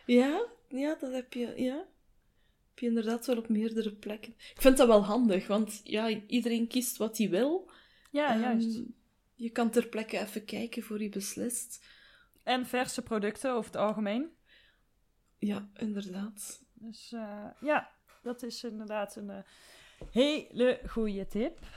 Ja, 0.06 0.46
ja, 0.68 0.96
dat 1.00 1.12
heb 1.12 1.34
je. 1.34 1.54
Ja. 1.56 1.76
Heb 2.70 2.80
je 2.80 2.86
inderdaad 2.86 3.26
wel 3.26 3.38
op 3.38 3.50
meerdere 3.50 3.92
plekken. 3.92 4.32
Ik 4.32 4.62
vind 4.62 4.78
dat 4.78 4.88
wel 4.88 5.04
handig, 5.04 5.48
want 5.48 5.82
ja, 5.84 6.08
iedereen 6.28 6.68
kiest 6.68 6.98
wat 6.98 7.18
hij 7.18 7.30
wil. 7.30 7.70
Ja, 8.12 8.36
um, 8.36 8.42
juist. 8.42 8.82
Je 9.36 9.50
kan 9.50 9.70
ter 9.70 9.88
plekke 9.88 10.20
even 10.20 10.46
kijken 10.46 10.84
voor 10.84 11.02
je 11.02 11.10
beslist. 11.10 11.86
En 12.48 12.66
verse 12.66 13.02
producten 13.02 13.52
over 13.52 13.72
het 13.72 13.82
algemeen. 13.82 14.32
Ja, 15.38 15.70
inderdaad. 15.74 16.64
Dus 16.74 17.12
uh, 17.12 17.46
ja, 17.62 17.92
dat 18.22 18.44
is 18.44 18.64
inderdaad 18.64 19.16
een 19.16 19.30
uh, 19.30 19.38
hele 20.12 20.80
goede 20.88 21.28
tip. 21.28 21.58
Oké, 21.58 21.68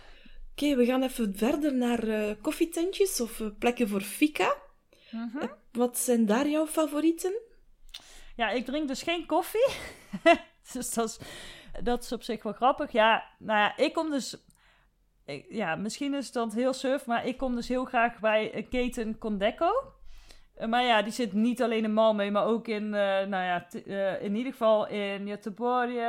okay, 0.65 0.77
we 0.77 0.85
gaan 0.85 1.03
even 1.03 1.37
verder 1.37 1.75
naar 1.75 2.05
uh, 2.05 2.33
koffietentjes 2.43 3.21
of 3.21 3.43
plekken 3.59 3.89
voor 3.89 4.01
fika. 4.01 4.57
-hmm. 5.11 5.51
Wat 5.73 5.99
zijn 5.99 6.27
daar 6.27 6.49
jouw 6.49 6.67
favorieten? 6.67 7.41
Ja, 8.37 8.51
ik 8.51 8.65
drink 8.65 8.89
dus 8.89 9.03
geen 9.03 9.27
koffie. 9.27 9.69
dus 10.73 10.95
dat 10.95 11.09
is, 11.09 11.19
dat 11.83 12.03
is 12.03 12.13
op 12.13 12.23
zich 12.23 12.43
wel 12.43 12.53
grappig. 12.53 12.93
Ja, 12.93 13.25
nou 13.39 13.59
ja, 13.59 13.77
ik 13.77 13.93
kom 13.93 14.11
dus 14.11 14.37
ja, 15.49 15.77
misschien 15.77 16.15
is 16.15 16.33
dat 16.33 16.55
heel 16.55 16.73
surf, 16.73 17.07
maar 17.07 17.27
ik 17.27 17.37
kom 17.37 17.55
dus 17.55 17.69
heel 17.69 17.85
graag 17.85 18.21
bij 18.21 18.67
keten 18.71 19.19
Condeco. 19.19 19.99
Eh, 20.61 20.69
maar 20.69 20.85
ja, 20.85 21.03
die 21.03 21.13
zit 21.13 21.33
niet 21.33 21.63
alleen 21.63 21.85
in 21.85 21.91
Malmö, 21.91 22.33
maar 22.33 22.45
ook 22.45 22.69
in, 22.69 22.85
uh, 22.85 22.91
nou 22.91 23.31
ja, 23.31 23.67
uh, 23.87 24.23
in 24.23 24.35
ieder 24.35 24.53
geval 24.53 24.89
in 24.89 25.27
Göteborg. 25.27 25.91
Uh, 25.91 26.03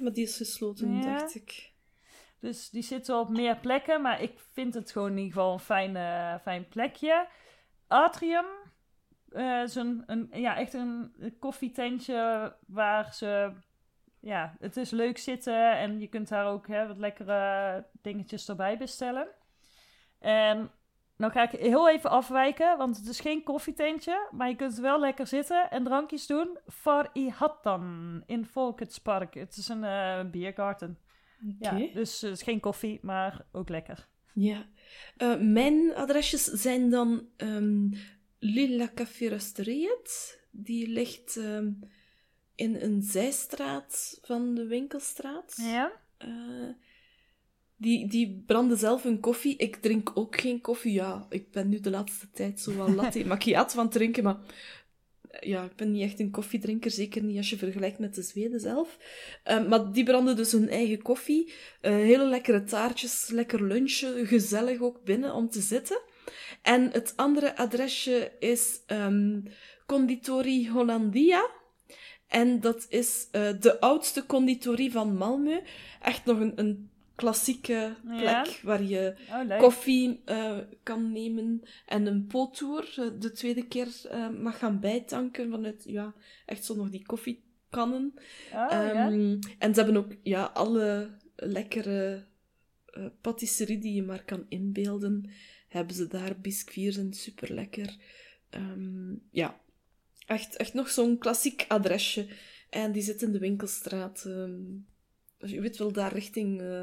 maar 0.00 0.12
die 0.12 0.24
is 0.24 0.36
gesloten, 0.36 0.94
ja. 0.94 1.18
dacht 1.18 1.34
ik. 1.34 1.72
Dus 2.40 2.70
die 2.70 2.82
zitten 2.82 3.18
op 3.18 3.28
meer 3.28 3.56
plekken, 3.56 4.02
maar 4.02 4.22
ik 4.22 4.38
vind 4.52 4.74
het 4.74 4.90
gewoon 4.90 5.10
in 5.10 5.16
ieder 5.16 5.32
geval 5.32 5.52
een 5.52 5.60
fijn, 5.60 5.92
fijn 6.40 6.68
plekje. 6.68 7.26
Atrium 7.86 8.46
is 9.64 9.74
een, 9.74 10.02
een, 10.06 10.28
ja, 10.32 10.56
echt 10.56 10.74
een 10.74 11.12
koffietentje 11.38 12.54
waar 12.66 13.14
ze, 13.14 13.52
ja, 14.20 14.56
het 14.58 14.76
is 14.76 14.90
leuk 14.90 15.18
zitten 15.18 15.78
en 15.78 16.00
je 16.00 16.06
kunt 16.08 16.28
daar 16.28 16.46
ook 16.46 16.66
hè, 16.66 16.86
wat 16.86 16.98
lekkere 16.98 17.86
dingetjes 18.02 18.48
erbij 18.48 18.78
bestellen. 18.78 19.28
En 20.18 20.70
nou 21.18 21.32
ga 21.32 21.50
ik 21.50 21.60
heel 21.60 21.88
even 21.88 22.10
afwijken, 22.10 22.76
want 22.78 22.96
het 22.96 23.06
is 23.06 23.20
geen 23.20 23.42
koffietentje, 23.42 24.28
maar 24.30 24.48
je 24.48 24.56
kunt 24.56 24.78
wel 24.78 25.00
lekker 25.00 25.26
zitten 25.26 25.70
en 25.70 25.84
drankjes 25.84 26.26
doen. 26.26 26.58
Far 26.66 27.10
i 27.14 27.30
Hattan 27.30 28.22
in 28.26 28.44
Volketspark. 28.44 29.34
Het 29.34 29.56
is 29.56 29.68
een 29.68 29.82
uh, 29.82 30.30
biergarten. 30.30 30.98
Okay. 31.56 31.80
Ja, 31.80 31.94
dus 31.94 32.20
het 32.20 32.32
is 32.32 32.42
geen 32.42 32.60
koffie, 32.60 32.98
maar 33.02 33.46
ook 33.52 33.68
lekker. 33.68 34.08
Ja. 34.32 34.66
Uh, 35.18 35.40
mijn 35.40 35.94
adresjes 35.94 36.44
zijn 36.44 36.90
dan 36.90 37.28
um, 37.36 37.92
Lilla 38.38 38.90
Café. 38.94 39.38
Die 40.50 40.88
ligt 40.88 41.36
um, 41.36 41.80
in 42.54 42.76
een 42.80 43.02
zijstraat 43.02 44.18
van 44.22 44.54
de 44.54 44.66
winkelstraat. 44.66 45.54
Ja. 45.56 45.92
Uh, 46.24 46.68
die, 47.78 48.08
die 48.08 48.42
branden 48.46 48.78
zelf 48.78 49.02
hun 49.02 49.20
koffie. 49.20 49.56
Ik 49.56 49.76
drink 49.76 50.10
ook 50.14 50.40
geen 50.40 50.60
koffie. 50.60 50.92
Ja, 50.92 51.26
ik 51.30 51.50
ben 51.50 51.68
nu 51.68 51.80
de 51.80 51.90
laatste 51.90 52.30
tijd 52.30 52.60
zo 52.60 52.76
wel 52.76 52.90
latte 52.90 53.26
macchiato 53.34 53.74
van 53.74 53.88
drinken, 53.88 54.24
maar 54.24 54.38
ja, 55.40 55.64
ik 55.64 55.76
ben 55.76 55.90
niet 55.90 56.02
echt 56.02 56.20
een 56.20 56.30
koffiedrinker, 56.30 56.90
zeker 56.90 57.22
niet 57.22 57.36
als 57.36 57.50
je 57.50 57.56
vergelijkt 57.56 57.98
met 57.98 58.14
de 58.14 58.22
Zweden 58.22 58.60
zelf. 58.60 58.98
Uh, 59.44 59.68
maar 59.68 59.92
die 59.92 60.04
branden 60.04 60.36
dus 60.36 60.52
hun 60.52 60.68
eigen 60.68 61.02
koffie. 61.02 61.52
Uh, 61.82 61.92
hele 61.92 62.24
lekkere 62.24 62.64
taartjes, 62.64 63.28
lekker 63.28 63.64
lunchen, 63.64 64.26
gezellig 64.26 64.80
ook 64.80 65.04
binnen 65.04 65.34
om 65.34 65.48
te 65.48 65.60
zitten. 65.60 66.00
En 66.62 66.90
het 66.90 67.12
andere 67.16 67.56
adresje 67.56 68.32
is 68.38 68.80
um, 68.86 69.42
Conditori 69.86 70.70
Hollandia. 70.70 71.50
En 72.26 72.60
dat 72.60 72.86
is 72.88 73.28
uh, 73.32 73.48
de 73.60 73.80
oudste 73.80 74.26
conditorie 74.26 74.92
van 74.92 75.16
Malmö. 75.16 75.68
Echt 76.00 76.24
nog 76.24 76.40
een, 76.40 76.52
een 76.56 76.90
klassieke 77.18 77.96
plek 78.04 78.46
ja. 78.46 78.46
waar 78.62 78.82
je 78.82 79.14
oh, 79.30 79.58
koffie 79.58 80.22
uh, 80.26 80.58
kan 80.82 81.12
nemen 81.12 81.62
en 81.86 82.06
een 82.06 82.26
pottour 82.26 82.94
uh, 82.98 83.06
de 83.18 83.32
tweede 83.32 83.66
keer 83.66 83.88
uh, 84.04 84.28
mag 84.28 84.58
gaan 84.58 84.80
bijtanken 84.80 85.50
vanuit, 85.50 85.84
ja, 85.86 86.14
echt 86.46 86.64
zo 86.64 86.74
nog 86.74 86.90
die 86.90 87.06
koffiekannen. 87.06 88.14
Oh, 88.52 89.06
um, 89.10 89.30
ja. 89.30 89.38
En 89.58 89.74
ze 89.74 89.82
hebben 89.82 89.96
ook, 89.96 90.12
ja, 90.22 90.44
alle 90.44 91.10
lekkere 91.36 92.26
patisserie 93.20 93.78
die 93.78 93.94
je 93.94 94.02
maar 94.02 94.24
kan 94.24 94.46
inbeelden, 94.48 95.30
hebben 95.68 95.96
ze 95.96 96.06
daar. 96.06 96.40
Biscuits 96.40 96.94
zijn 96.94 97.12
super 97.12 97.54
lekker. 97.54 97.96
Ehm, 98.50 99.14
ja, 99.30 99.60
echt, 100.26 100.56
echt 100.56 100.74
nog 100.74 100.88
zo'n 100.88 101.18
klassiek 101.18 101.64
adresje. 101.68 102.26
En 102.70 102.92
die 102.92 103.02
zit 103.02 103.22
in 103.22 103.32
de 103.32 103.38
winkelstraat. 103.38 104.24
Um, 104.26 104.86
je 105.38 105.60
weet 105.60 105.76
wel, 105.76 105.92
daar 105.92 106.12
richting 106.12 106.60
uh, 106.60 106.82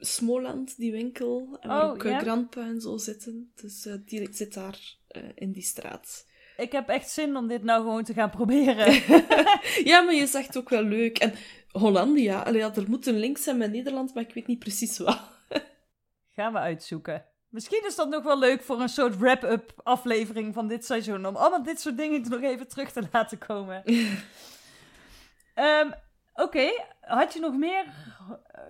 Smoland, 0.00 0.76
die 0.76 0.92
winkel. 0.92 1.56
En 1.60 1.68
waar 1.68 1.84
oh, 1.84 1.90
ook 1.90 2.02
yeah. 2.02 2.20
Grandpa 2.20 2.66
en 2.66 2.80
zo 2.80 2.96
zitten. 2.96 3.52
Dus 3.54 3.86
uh, 3.86 3.94
die 4.04 4.28
zit 4.32 4.54
daar 4.54 4.98
in 5.34 5.52
die 5.52 5.62
straat 5.62 6.28
ik 6.60 6.72
heb 6.72 6.88
echt 6.88 7.10
zin 7.10 7.36
om 7.36 7.48
dit 7.48 7.62
nou 7.62 7.82
gewoon 7.82 8.04
te 8.04 8.12
gaan 8.12 8.30
proberen. 8.30 8.92
ja, 9.90 10.00
maar 10.00 10.14
je 10.14 10.26
zegt 10.36 10.56
ook 10.56 10.68
wel 10.68 10.82
leuk. 10.82 11.18
En 11.18 11.34
Hollandia, 11.70 12.42
allee, 12.42 12.60
ja, 12.60 12.74
er 12.74 12.88
moet 12.88 13.06
een 13.06 13.18
link 13.18 13.38
zijn 13.38 13.56
met 13.56 13.72
Nederland, 13.72 14.14
maar 14.14 14.22
ik 14.22 14.34
weet 14.34 14.46
niet 14.46 14.58
precies 14.58 14.98
wat. 14.98 15.20
Gaan 16.36 16.52
we 16.52 16.58
uitzoeken. 16.58 17.24
Misschien 17.48 17.84
is 17.86 17.96
dat 17.96 18.08
nog 18.08 18.22
wel 18.22 18.38
leuk 18.38 18.62
voor 18.62 18.80
een 18.80 18.88
soort 18.88 19.18
wrap-up 19.18 19.80
aflevering 19.82 20.54
van 20.54 20.68
dit 20.68 20.84
seizoen. 20.84 21.26
Om 21.26 21.36
allemaal 21.36 21.62
dit 21.62 21.80
soort 21.80 21.96
dingen 21.96 22.28
nog 22.28 22.42
even 22.42 22.68
terug 22.68 22.92
te 22.92 23.02
laten 23.12 23.38
komen. 23.38 23.82
um, 25.54 25.94
Oké, 26.40 26.70
had 27.00 27.32
je 27.32 27.40
nog 27.40 27.56
meer 27.56 27.84
eh, 27.84 28.60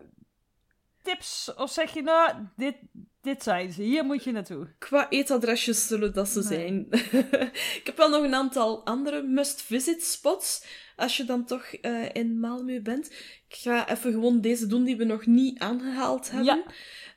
tips? 1.03 1.55
Of 1.57 1.73
zeg 1.73 1.95
je 1.95 2.03
nou, 2.03 2.35
dit, 2.57 2.75
dit 3.21 3.43
zijn 3.43 3.73
ze, 3.73 3.83
hier 3.83 4.05
moet 4.05 4.25
je 4.25 4.33
naartoe. 4.33 4.75
Qua 4.79 5.09
eetadresjes 5.09 5.87
zullen 5.87 6.13
dat 6.13 6.29
ze 6.29 6.43
zijn. 6.43 6.87
ik 7.81 7.83
heb 7.85 7.97
wel 7.97 8.09
nog 8.09 8.25
een 8.25 8.35
aantal 8.35 8.85
andere 8.87 9.23
must-visit 9.23 10.05
spots. 10.05 10.65
Als 10.97 11.17
je 11.17 11.25
dan 11.25 11.45
toch 11.45 11.65
uh, 11.83 12.09
in 12.13 12.39
Malmö 12.39 12.83
bent. 12.83 13.11
Ik 13.49 13.57
ga 13.57 13.89
even 13.89 14.13
gewoon 14.13 14.41
deze 14.41 14.67
doen 14.67 14.85
die 14.85 14.97
we 14.97 15.05
nog 15.05 15.27
niet 15.27 15.59
aangehaald 15.59 16.31
hebben. 16.31 16.65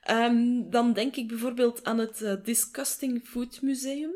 Ja. 0.02 0.26
Um, 0.26 0.70
dan 0.70 0.94
denk 0.94 1.16
ik 1.16 1.28
bijvoorbeeld 1.28 1.84
aan 1.84 1.98
het 1.98 2.22
uh, 2.22 2.34
Disgusting 2.44 3.28
Food 3.28 3.62
Museum. 3.62 4.12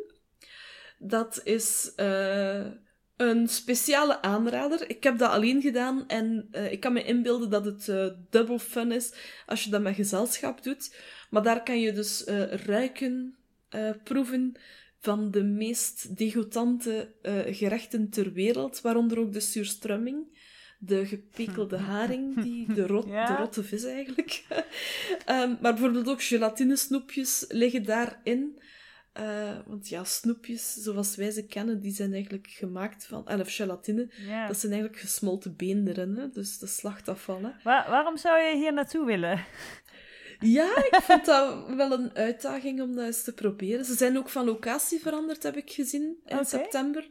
Dat 0.98 1.42
is 1.44 1.92
uh, 1.96 2.66
een 3.18 3.48
speciale 3.48 4.22
aanrader. 4.22 4.90
Ik 4.90 5.04
heb 5.04 5.18
dat 5.18 5.32
alleen 5.32 5.62
gedaan 5.62 6.08
en 6.08 6.48
uh, 6.52 6.72
ik 6.72 6.80
kan 6.80 6.94
me 6.94 7.04
inbeelden 7.04 7.50
dat 7.50 7.66
het 7.66 7.88
uh, 7.88 8.08
double 8.30 8.60
fun 8.60 8.92
is 8.92 9.14
als 9.46 9.64
je 9.64 9.70
dat 9.70 9.82
met 9.82 9.96
gezelschap 9.96 10.64
doet. 10.64 10.96
Maar 11.30 11.44
daar 11.44 11.64
kan 11.64 11.80
je 11.80 11.94
dus 11.94 12.28
uh, 12.28 12.44
ruiken, 12.44 13.36
proeven 14.04 14.56
van 15.00 15.32
de 15.32 15.44
meest 15.44 16.18
degoutante 16.18 17.12
gerechten 17.48 18.10
ter 18.10 18.34
wereld, 18.34 18.82
waaronder 18.82 19.20
ook 19.20 19.34
de 19.34 19.40
surströmming. 19.40 20.36
De 20.80 21.06
gepekelde 21.06 21.78
haring, 21.92 22.42
die, 22.42 22.74
de, 22.74 22.88
rot, 22.88 23.06
de 23.06 23.36
rotte 23.38 23.64
vis 23.64 23.84
eigenlijk. 23.84 24.44
um, 25.30 25.58
maar 25.62 25.74
bijvoorbeeld 25.74 26.08
ook 26.08 26.24
gelatinesnoepjes 26.24 27.46
liggen 27.48 27.84
daarin. 27.84 28.62
Uh, 29.20 29.58
want 29.66 29.88
ja, 29.88 30.04
snoepjes, 30.04 30.74
zoals 30.74 31.16
wij 31.16 31.32
ze 31.32 31.46
kennen, 31.46 31.80
die 31.80 31.94
zijn 31.94 32.14
eigenlijk 32.14 32.48
gemaakt 32.48 33.06
van... 33.06 33.40
Of 33.40 33.56
gelatine, 33.56 34.10
dat 34.48 34.58
zijn 34.58 34.72
eigenlijk 34.72 35.02
gesmolten 35.02 35.56
beenderen, 35.56 36.16
hè? 36.16 36.30
dus 36.30 36.58
de 36.58 36.68
slachtafval. 36.68 37.42
Hè? 37.42 37.50
waarom 37.64 38.18
zou 38.18 38.40
je 38.40 38.56
hier 38.56 38.74
naartoe 38.74 39.06
willen? 39.06 39.46
Ja, 40.40 40.78
ik 40.78 41.00
vond 41.02 41.26
dat 41.26 41.76
wel 41.76 41.92
een 41.92 42.16
uitdaging 42.16 42.82
om 42.82 42.96
dat 42.96 43.06
eens 43.06 43.24
te 43.24 43.34
proberen. 43.34 43.86
Ze 43.86 43.94
zijn 43.94 44.18
ook 44.18 44.30
van 44.30 44.46
locatie 44.46 45.00
veranderd, 45.00 45.44
heb 45.44 45.58
ik 45.58 45.72
gezien, 45.72 46.18
in 46.26 46.46
september. 46.46 47.08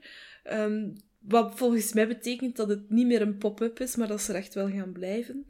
Um, 0.52 0.94
wat 1.20 1.52
volgens 1.54 1.92
mij 1.92 2.08
betekent 2.08 2.56
dat 2.56 2.68
het 2.68 2.90
niet 2.90 3.06
meer 3.06 3.20
een 3.20 3.38
pop-up 3.38 3.80
is, 3.80 3.96
maar 3.96 4.08
dat 4.08 4.20
ze 4.20 4.32
er 4.32 4.38
echt 4.38 4.54
wel 4.54 4.70
gaan 4.70 4.92
blijven. 4.92 5.46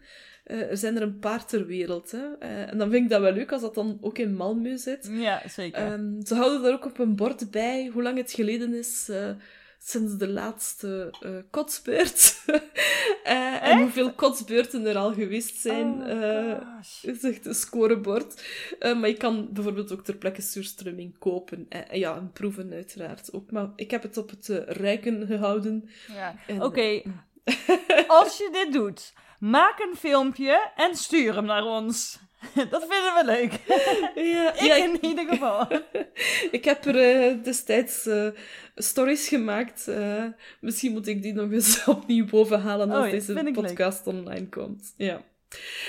Uh, 0.47 0.71
er 0.71 0.77
zijn 0.77 0.97
er 0.97 1.03
een 1.03 1.19
paar 1.19 1.47
ter 1.47 1.67
wereld. 1.67 2.11
Hè? 2.11 2.19
Uh, 2.19 2.71
en 2.71 2.79
dan 2.79 2.91
vind 2.91 3.05
ik 3.05 3.11
dat 3.11 3.21
wel 3.21 3.33
leuk 3.33 3.53
als 3.53 3.61
dat 3.61 3.75
dan 3.75 3.99
ook 4.01 4.19
in 4.19 4.35
Malmö 4.35 4.75
zit. 4.75 5.09
Ja, 5.11 5.43
zeker. 5.49 5.93
Um, 5.93 6.27
ze 6.27 6.35
houden 6.35 6.63
daar 6.63 6.73
ook 6.73 6.85
op 6.85 6.99
een 6.99 7.17
bord 7.17 7.51
bij 7.51 7.91
hoe 7.93 8.03
lang 8.03 8.17
het 8.17 8.33
geleden 8.33 8.75
is 8.75 9.07
uh, 9.11 9.31
sinds 9.79 10.17
de 10.17 10.29
laatste 10.29 11.15
kotsbeurt. 11.51 12.45
en 13.63 13.79
hoeveel 13.79 14.13
kotsbeurten 14.13 14.87
er 14.87 14.97
al 14.97 15.13
geweest 15.13 15.57
zijn. 15.57 16.11
Oh, 16.11 16.79
is 17.03 17.23
echt 17.23 17.47
een 17.47 17.55
scorebord. 17.55 18.45
maar 18.81 19.09
je 19.09 19.17
kan 19.17 19.49
bijvoorbeeld 19.53 19.93
ook 19.93 20.05
ter 20.05 20.17
plekke 20.17 20.43
surströmming 20.43 21.19
kopen. 21.19 21.69
ja, 21.93 22.17
en 22.17 22.33
proeven 22.33 22.73
uiteraard 22.73 23.33
ook. 23.33 23.51
Maar 23.51 23.69
ik 23.77 23.91
heb 23.91 24.03
het 24.03 24.17
op 24.17 24.31
het 24.31 24.49
ruiken 24.67 25.27
gehouden. 25.27 25.89
Ja. 26.15 26.35
Oké. 26.65 27.03
Als 28.07 28.39
je 28.39 28.49
dit 28.53 28.73
doet 28.73 29.13
Maak 29.39 29.79
een 29.79 29.97
filmpje 29.97 30.71
en 30.77 30.95
stuur 30.95 31.35
hem 31.35 31.45
naar 31.45 31.65
ons. 31.65 32.19
Dat 32.71 32.87
vinden 32.89 33.15
we 33.15 33.23
leuk. 33.25 33.53
Ja, 34.35 34.55
ik 34.55 34.61
ja, 34.61 34.75
in 34.75 35.05
ieder 35.05 35.27
geval. 35.29 35.69
ik 36.51 36.65
heb 36.65 36.85
er 36.85 37.27
uh, 37.31 37.45
destijds 37.45 38.07
uh, 38.07 38.29
stories 38.75 39.29
gemaakt. 39.29 39.87
Uh, 39.89 40.25
misschien 40.61 40.93
moet 40.93 41.07
ik 41.07 41.23
die 41.23 41.33
nog 41.33 41.53
eens 41.53 41.85
opnieuw 41.85 42.27
bovenhalen 42.27 42.91
als 42.91 43.05
oh, 43.05 43.11
deze 43.11 43.51
podcast 43.53 44.07
online 44.07 44.49
komt. 44.49 44.95
Ja. 44.97 45.23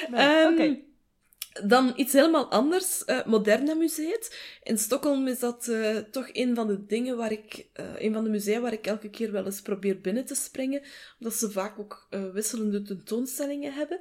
Nee, 0.10 0.46
um, 0.46 0.54
Oké. 0.54 0.80
Dan 1.64 1.94
iets 1.96 2.14
helemaal 2.14 2.52
anders, 2.52 3.04
uh, 3.06 3.26
Moderne 3.26 3.76
Museet. 3.76 4.38
In 4.64 4.78
Stockholm 4.78 5.28
is 5.28 5.40
dat 5.40 5.68
uh, 5.68 5.98
toch 5.98 6.30
een 6.32 6.56
van 6.56 6.68
de 6.68 6.86
dingen 6.86 7.18
waar 7.18 7.32
ik, 7.32 7.68
uh, 7.80 7.86
een 7.98 8.14
van 8.14 8.24
de 8.24 8.30
musea 8.30 8.60
waar 8.60 8.74
ik 8.74 8.88
elke 8.88 9.10
keer 9.10 9.32
wel 9.32 9.46
eens 9.46 9.62
probeer 9.62 10.02
binnen 10.02 10.26
te 10.26 10.36
springen, 10.36 10.82
omdat 11.20 11.38
ze 11.38 11.52
vaak 11.52 11.80
ook 11.80 12.08
wisselende 12.34 12.82
tentoonstellingen 12.82 13.74
hebben. 13.74 14.00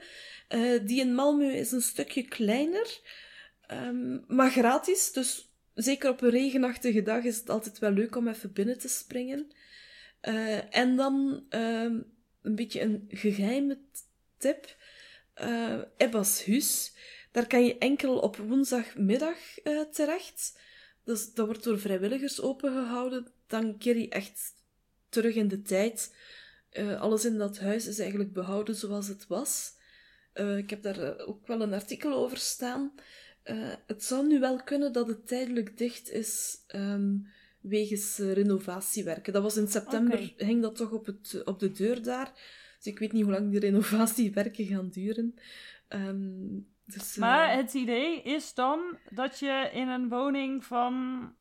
die 0.87 1.01
in 1.01 1.15
Malmö 1.15 1.55
is 1.55 1.73
een 1.73 1.83
stukje 1.83 2.23
kleiner, 2.23 3.01
um, 3.73 4.25
maar 4.27 4.51
gratis. 4.51 5.13
Dus 5.13 5.53
zeker 5.75 6.11
op 6.11 6.21
een 6.23 6.31
regenachtige 6.31 7.03
dag 7.03 7.25
is 7.25 7.37
het 7.37 7.51
altijd 7.51 7.79
wel 7.79 7.93
leuk 7.93 8.17
om 8.17 8.29
even 8.29 8.53
binnen 8.53 8.79
te 8.79 8.89
springen. 8.89 9.51
en 10.71 10.97
dan 10.97 11.45
um, 11.51 12.05
een 12.43 12.55
beetje 12.55 12.81
een 12.81 13.05
geheime 13.09 13.79
tip. 14.39 14.77
Ebba's 15.97 16.47
Huis. 16.47 16.95
Daar 17.37 17.47
kan 17.47 17.64
je 17.64 17.78
enkel 17.78 18.18
op 18.18 18.37
woensdagmiddag 18.37 19.64
uh, 19.64 19.80
terecht. 19.80 20.59
Dus 21.05 21.32
dat 21.34 21.47
wordt 21.47 21.64
door 21.64 21.78
vrijwilligers 21.78 22.41
opengehouden. 22.41 23.26
Dan 23.47 23.78
keer 23.78 23.97
je 23.97 24.09
echt 24.09 24.55
terug 25.09 25.34
in 25.34 25.49
de 25.49 25.62
tijd. 25.62 26.14
Uh, 26.72 27.01
alles 27.01 27.24
in 27.24 27.39
dat 27.39 27.59
huis 27.59 27.87
is 27.87 27.99
eigenlijk 27.99 28.32
behouden 28.32 28.74
zoals 28.74 29.09
het 29.09 29.26
was. 29.26 29.72
Uh, 30.34 30.57
ik 30.57 30.70
heb 30.70 30.82
daar 30.82 31.18
ook 31.18 31.47
wel 31.47 31.61
een 31.61 31.72
artikel 31.72 32.12
over 32.12 32.39
staan. 32.39 32.93
het 33.87 34.05
zou 34.05 34.26
nu 34.26 34.41
wel 34.41 34.62
kunnen 34.62 34.93
dat 34.93 35.07
het 35.07 35.26
tijdelijk 35.26 35.78
dicht 35.78 36.11
is 36.11 36.57
um, 36.74 37.26
wegens 37.61 38.18
renovatiewerken. 38.18 39.32
Dat 39.32 39.43
was 39.43 39.57
in 39.57 39.68
september, 39.68 40.18
okay. 40.18 40.47
hing 40.47 40.62
dat 40.62 40.76
toch 40.76 40.91
op, 40.91 41.07
het, 41.07 41.43
op 41.45 41.59
de 41.59 41.70
deur 41.70 42.03
daar. 42.03 42.32
Dus 42.76 42.87
ik 42.87 42.99
weet 42.99 43.12
niet 43.12 43.22
hoe 43.22 43.32
lang 43.32 43.51
die 43.51 43.61
renovatiewerken 43.61 44.66
gaan 44.66 44.89
duren. 44.89 45.34
Um, 45.89 46.74
dus, 46.87 47.16
maar 47.16 47.49
uh, 47.49 47.57
het 47.57 47.74
idee 47.74 48.22
is 48.22 48.55
dan 48.55 48.99
dat 49.11 49.39
je 49.39 49.70
in 49.72 49.89
een 49.89 50.09
woning 50.09 50.64
van. 50.64 51.34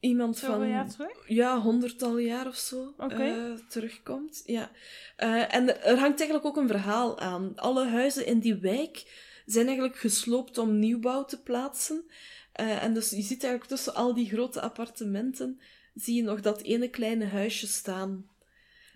Iemand 0.00 0.38
van. 0.38 0.68
Jaar 0.68 0.90
terug? 0.90 1.28
Ja, 1.28 1.60
honderdtal 1.60 2.18
jaar 2.18 2.46
of 2.46 2.56
zo 2.56 2.94
okay. 2.96 3.50
uh, 3.50 3.58
terugkomt. 3.68 4.42
Ja. 4.46 4.70
Uh, 5.18 5.54
en 5.54 5.84
er 5.84 5.98
hangt 5.98 6.18
eigenlijk 6.18 6.44
ook 6.44 6.56
een 6.56 6.68
verhaal 6.68 7.18
aan. 7.18 7.52
Alle 7.56 7.86
huizen 7.86 8.26
in 8.26 8.38
die 8.38 8.54
wijk 8.54 9.28
zijn 9.46 9.66
eigenlijk 9.66 9.96
gesloopt 9.96 10.58
om 10.58 10.78
nieuwbouw 10.78 11.24
te 11.24 11.42
plaatsen. 11.42 12.04
en 12.52 12.94
dus 12.94 13.10
je 13.10 13.22
ziet 13.22 13.42
eigenlijk 13.42 13.66
tussen 13.66 13.94
al 13.94 14.14
die 14.14 14.28
grote 14.28 14.60
appartementen. 14.60 15.60
zie 15.94 16.16
je 16.16 16.22
nog 16.22 16.40
dat 16.40 16.62
ene 16.62 16.88
kleine 16.88 17.26
huisje 17.26 17.66
staan. 17.66 18.29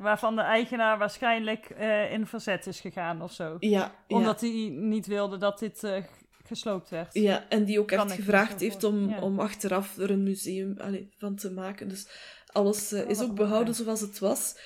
Waarvan 0.05 0.37
de 0.37 0.43
eigenaar 0.43 0.99
waarschijnlijk 0.99 1.71
uh, 1.79 2.13
in 2.13 2.27
verzet 2.27 2.67
is 2.67 2.81
gegaan 2.81 3.23
of 3.23 3.33
zo. 3.33 3.57
Ja. 3.59 3.95
Omdat 4.09 4.41
hij 4.41 4.69
niet 4.73 5.07
wilde 5.07 5.37
dat 5.37 5.59
dit 5.59 5.83
uh, 5.83 5.97
gesloopt 6.45 6.91
werd. 6.91 7.15
Ja, 7.15 7.45
en 7.49 7.65
die 7.65 7.81
ook 7.81 7.91
echt 7.91 8.13
gevraagd 8.13 8.61
heeft 8.61 8.85
om, 8.85 9.15
om 9.15 9.41
achteraf 9.41 9.99
er 9.99 10.11
een 10.11 10.23
museum 10.23 10.77
van 11.19 11.37
te 11.37 11.51
maken. 11.51 11.89
Dus 11.89 12.09
alles 12.47 12.93
uh, 12.93 13.09
is 13.09 13.21
ook 13.21 13.35
behouden 13.35 13.75
zoals 13.75 14.01
het 14.01 14.19
was. 14.19 14.57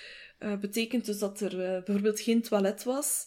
betekent 0.61 1.05
dus 1.05 1.18
dat 1.18 1.41
er 1.41 1.57
bijvoorbeeld 1.57 2.20
geen 2.20 2.43
toilet 2.43 2.84
was. 2.84 3.26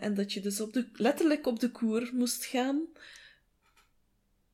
en 0.00 0.14
dat 0.14 0.32
je 0.32 0.40
dus 0.40 0.60
op 0.60 0.72
de, 0.72 0.88
letterlijk 0.92 1.46
op 1.46 1.60
de 1.60 1.70
koer 1.70 2.10
moest 2.12 2.44
gaan. 2.44 2.86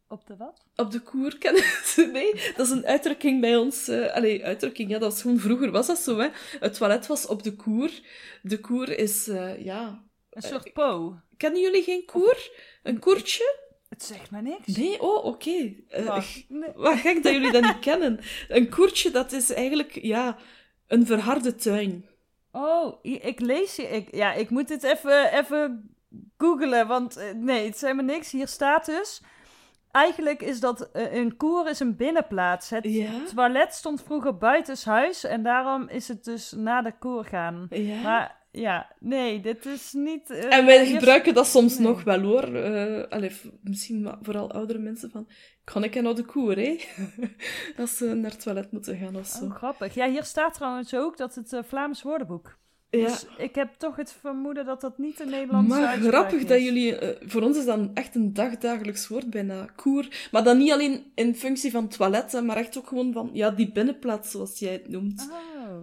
Op 0.09 0.27
de 0.27 0.37
wat? 0.37 0.67
Op 0.77 0.91
de 0.91 1.01
koer 1.01 1.39
kennen 1.39 1.63
ze. 1.63 2.07
Nee, 2.13 2.33
dat 2.57 2.67
is 2.67 2.73
een 2.73 2.87
uitdrukking 2.87 3.41
bij 3.41 3.57
ons. 3.57 3.89
Uh, 3.89 4.15
allee, 4.15 4.45
uitdrukking, 4.45 4.91
ja, 4.91 4.99
dat 4.99 5.13
was 5.13 5.23
gewoon 5.23 5.39
vroeger 5.39 5.71
was 5.71 5.87
dat 5.87 5.99
zo, 5.99 6.19
hè. 6.19 6.29
Het 6.61 6.75
toilet 6.75 7.07
was 7.07 7.27
op 7.27 7.43
de 7.43 7.57
koer. 7.57 7.91
De 8.43 8.61
koer 8.61 8.99
is, 8.99 9.29
uh, 9.29 9.65
ja... 9.65 10.05
Een 10.31 10.43
soort 10.43 10.73
po. 10.73 11.17
Kennen 11.37 11.61
jullie 11.61 11.83
geen 11.83 12.05
koer? 12.05 12.51
Een 12.83 12.99
koertje? 12.99 13.65
Het 13.89 14.03
zegt 14.03 14.31
maar 14.31 14.43
niks. 14.43 14.77
Nee, 14.77 15.01
oh, 15.01 15.25
oké. 15.25 15.27
Okay. 15.27 15.85
Uh, 15.99 16.25
nee. 16.49 16.71
Wat 16.75 16.99
gek 16.99 17.23
dat 17.23 17.33
jullie 17.33 17.53
dat 17.53 17.63
niet 17.63 17.79
kennen. 17.79 18.21
Een 18.49 18.71
koertje, 18.71 19.11
dat 19.11 19.33
is 19.33 19.53
eigenlijk, 19.53 19.99
ja, 20.03 20.37
een 20.87 21.07
verharde 21.07 21.55
tuin. 21.55 22.07
Oh, 22.53 22.99
ik 23.03 23.41
lees 23.41 23.77
je. 23.77 23.83
Ik, 23.83 24.15
ja, 24.15 24.33
ik 24.33 24.51
moet 24.51 24.69
dit 24.69 24.83
even, 24.83 25.33
even 25.33 25.91
googelen, 26.39 26.87
want 26.87 27.17
eh, 27.17 27.33
nee, 27.35 27.65
het 27.65 27.75
is 27.75 27.81
helemaal 27.81 28.05
niks. 28.05 28.31
Hier 28.31 28.49
staat 28.49 28.87
dus... 28.87 29.23
Eigenlijk 29.97 30.43
is 30.43 30.61
dat 30.61 30.91
eh, 30.93 31.15
een 31.15 31.37
koer 31.37 31.69
is 31.69 31.81
een 31.81 31.97
binnenplaats. 31.97 32.71
Het 32.71 32.85
Ja? 32.85 33.11
toilet 33.35 33.75
stond 33.75 34.03
vroeger 34.03 34.37
buitenshuis 34.39 35.25
en 35.25 35.43
daarom 35.43 35.89
is 35.89 36.09
het 36.09 36.25
dus 36.25 36.53
naar 36.53 36.83
de 36.83 36.99
koer 36.99 37.25
gaan. 37.25 37.67
Ja. 37.71 38.03
Maar 38.03 38.45
ja, 38.51 38.93
nee, 39.01 39.41
dit 39.41 39.67
is 39.67 39.93
niet... 39.93 40.31
eh, 40.31 40.57
En 40.57 40.67
wij 40.67 40.87
gebruiken 40.87 41.35
dat 41.35 41.47
soms 41.47 41.79
Nee. 41.79 41.87
nog 41.89 42.05
wel 42.05 42.21
hoor. 42.21 42.45
Allee, 43.09 43.31
v- 43.31 43.45
misschien 43.63 44.15
vooral 44.23 44.53
oudere 44.53 44.79
mensen 44.79 45.11
van. 45.11 45.29
Kan 45.65 45.85
ik 45.85 46.03
naar 46.03 46.15
de 46.15 46.25
koer, 46.25 46.57
hè? 46.57 46.77
Als 47.83 47.97
ze 47.97 48.15
naar 48.15 48.31
het 48.31 48.43
toilet 48.43 48.73
moeten 48.73 48.97
gaan 48.97 49.17
of 49.17 49.27
zo. 49.27 49.45
Oh, 49.45 49.55
grappig. 49.55 49.95
Ja, 49.95 50.09
hier 50.09 50.25
staat 50.25 50.55
trouwens 50.55 50.95
ook 50.95 51.17
dat 51.17 51.35
het 51.35 51.57
Vlaams 51.67 52.03
woordenboek. 52.03 52.57
Ja. 52.91 52.99
Dus 53.07 53.27
ik 53.39 53.55
heb 53.55 53.75
toch 53.79 53.97
het 53.97 54.13
vermoeden 54.21 54.65
dat 54.65 54.81
dat 54.81 54.99
niet 54.99 55.21
een 55.21 55.31
Nederlandse 55.31 55.79
Maar 55.79 55.87
uitspraak 55.89 56.13
grappig 56.13 56.41
is. 56.41 56.47
dat 56.47 56.63
jullie... 56.63 56.99
eh, 56.99 57.29
voor 57.29 57.43
ons 57.43 57.59
is 57.59 57.65
dat 57.65 57.81
echt 57.95 58.15
een 58.15 58.33
dagdagelijks 58.35 59.09
woord 59.09 59.31
bijna. 59.31 59.67
Koer. 59.77 60.29
Maar 60.31 60.45
dan 60.45 60.59
niet 60.59 60.73
alleen 60.73 61.13
in 61.15 61.35
functie 61.35 61.71
van 61.71 61.89
toiletten, 61.89 62.47
maar 62.47 62.57
echt 62.57 62.79
ook 62.79 62.87
gewoon 62.89 63.13
van... 63.13 63.31
Ja, 63.33 63.51
die 63.51 63.73
binnenplaats, 63.73 64.31
zoals 64.31 64.59
jij 64.59 64.73
het 64.73 64.89
noemt. 64.89 65.29
Oh. 65.31 65.83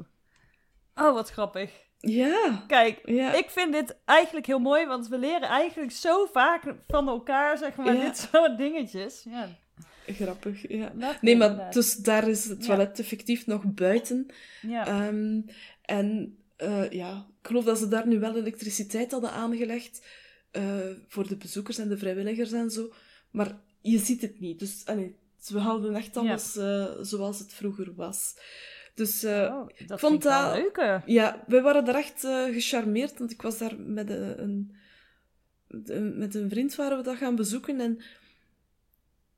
Oh, 1.06 1.14
wat 1.14 1.30
grappig. 1.30 1.72
Ja. 2.00 2.64
Kijk, 2.68 3.00
Ja. 3.06 3.34
ik 3.34 3.50
vind 3.50 3.74
dit 3.74 3.96
eigenlijk 4.06 4.46
heel 4.46 4.60
mooi, 4.60 4.86
want 4.86 5.08
we 5.08 5.18
leren 5.18 5.48
eigenlijk 5.50 5.92
zo 5.92 6.26
vaak 6.26 6.64
van 6.88 7.08
elkaar, 7.08 7.58
zeg 7.58 7.76
maar, 7.76 7.94
Ja. 7.96 8.02
dit 8.06 8.18
soort 8.32 8.58
dingetjes. 8.58 9.26
Ja, 9.30 9.48
Grappig, 10.08 10.68
ja. 10.70 10.92
Nee, 11.22 11.36
maar 11.38 11.50
inderdaad. 11.50 11.74
dus 11.74 11.96
daar 11.96 12.28
is 12.28 12.46
het 12.46 12.64
toilet 12.64 13.00
effectief 13.00 13.46
nog 13.46 13.62
buiten. 13.66 14.26
Ja. 14.62 14.88
Ehm, 14.88 15.42
en 15.82 16.38
eh, 16.56 16.92
ja, 16.92 17.28
ik 17.42 17.48
geloof 17.48 17.64
dat 17.64 17.78
ze 17.78 17.88
daar 17.88 18.08
nu 18.08 18.20
wel 18.20 18.38
elektriciteit 18.38 19.12
hadden 19.12 19.32
aangelegd 19.32 20.06
eh, 20.52 20.80
voor 21.08 21.28
de 21.28 21.38
bezoekers 21.38 21.78
en 21.78 21.90
de 21.90 21.98
vrijwilligers 21.98 22.52
en 22.52 22.72
zo. 22.72 22.94
Maar 23.32 23.60
je 23.82 23.98
ziet 23.98 24.22
het 24.22 24.40
niet. 24.40 24.60
Dus 24.60 24.86
allee, 24.86 25.16
we 25.48 25.60
houden 25.60 25.96
echt 25.96 26.18
alles 26.18 26.56
eh, 26.58 26.92
zoals 27.02 27.40
het 27.40 27.54
vroeger 27.54 27.96
was. 27.96 28.36
Dus 28.96 29.24
oh, 29.26 29.68
dat 29.88 30.00
vond 30.00 30.12
vind 30.12 30.14
ik 30.14 30.30
dat- 30.30 30.56
leuk. 30.56 30.76
hè. 30.76 30.98
ja, 31.06 31.44
wij 31.48 31.62
waren 31.62 31.86
daar 31.86 31.96
echt 31.96 32.20
gecharmeerd, 32.52 33.18
want 33.18 33.32
ik 33.32 33.42
was 33.42 33.58
daar 33.58 33.80
met 33.80 34.10
een, 34.10 34.76
met 36.18 36.36
een 36.36 36.50
vriend 36.50 36.76
waren 36.76 36.98
we 36.98 37.04
dat 37.04 37.18
gaan 37.18 37.36
bezoeken 37.36 37.80
en 37.80 38.02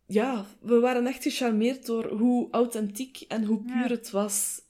ja, 0.08 0.46
we 0.62 0.80
waren 0.80 1.08
echt 1.08 1.24
gecharmeerd 1.24 1.86
door 1.86 2.08
hoe 2.12 2.48
authentiek 2.52 3.22
en 3.28 3.44
hoe 3.44 3.64
Ja. 3.66 3.74
puur 3.82 3.90
het 3.90 4.10
was. 4.12 4.62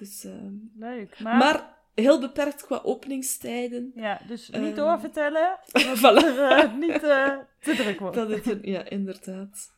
Dus, 0.00 0.24
eh, 0.24 0.32
Leuk. 0.78 1.20
Maar, 1.20 1.36
maar 1.36 1.76
heel 1.94 2.20
beperkt 2.20 2.66
qua 2.66 2.80
openingstijden. 2.82 3.92
ja, 3.94 4.20
dus 4.28 4.48
niet 4.50 4.56
Ehm, 4.62 4.74
doorvertellen, 4.74 5.58
voilà. 6.02 6.24
er 6.24 6.38
eh, 6.50 6.74
niet 6.76 7.02
eh, 7.02 7.32
te 7.60 7.74
druk 7.74 7.98
wordt. 8.00 8.16
Dat 8.16 8.30
is 8.30 8.46
er, 8.46 8.68
ja, 8.68 8.88
inderdaad. 8.88 9.70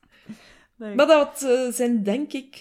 Leuk. 0.77 0.95
Maar 0.95 1.07
dat 1.07 1.43
eh, 1.43 1.69
zijn 1.73 2.03
denk 2.03 2.33
ik 2.33 2.55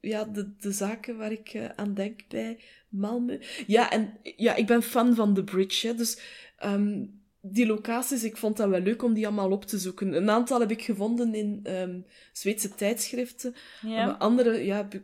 ja, 0.00 0.24
de, 0.24 0.52
de 0.60 0.72
zaken 0.72 1.16
waar 1.16 1.32
ik 1.32 1.70
aan 1.76 1.94
denk 1.94 2.20
bij 2.28 2.58
Malmö. 2.96 3.44
Ja, 3.66 3.90
en 3.90 4.18
ja, 4.22 4.54
ik 4.54 4.66
ben 4.66 4.82
fan 4.82 5.14
van 5.14 5.34
The 5.34 5.44
Bridge. 5.44 5.86
Hè, 5.86 5.94
dus 5.94 6.20
ehm, 6.58 7.04
die 7.40 7.66
locaties, 7.66 8.24
ik 8.24 8.36
vond 8.36 8.56
dat 8.56 8.68
wel 8.68 8.80
leuk 8.80 9.02
om 9.02 9.14
die 9.14 9.26
allemaal 9.26 9.50
op 9.50 9.64
te 9.64 9.78
zoeken. 9.78 10.12
Een 10.12 10.30
aantal 10.30 10.60
heb 10.60 10.70
ik 10.70 10.82
gevonden 10.82 11.34
in 11.34 11.60
ehm, 11.62 12.00
Zweedse 12.32 12.74
tijdschriften. 12.74 13.54
ja. 13.82 14.10
Andere 14.10 14.64
ja, 14.64 14.84
be- 14.84 15.02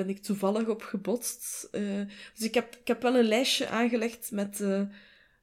ben 0.00 0.08
ik 0.08 0.22
toevallig 0.22 0.68
op 0.68 0.82
gebotst. 0.82 1.68
Eh, 1.72 2.00
dus 2.34 2.44
ik 2.46 2.54
heb, 2.54 2.74
ik 2.76 2.86
heb 2.86 3.02
wel 3.02 3.16
een 3.16 3.24
lijstje 3.24 3.68
aangelegd 3.68 4.30
met 4.30 4.60
eh, 4.60 4.82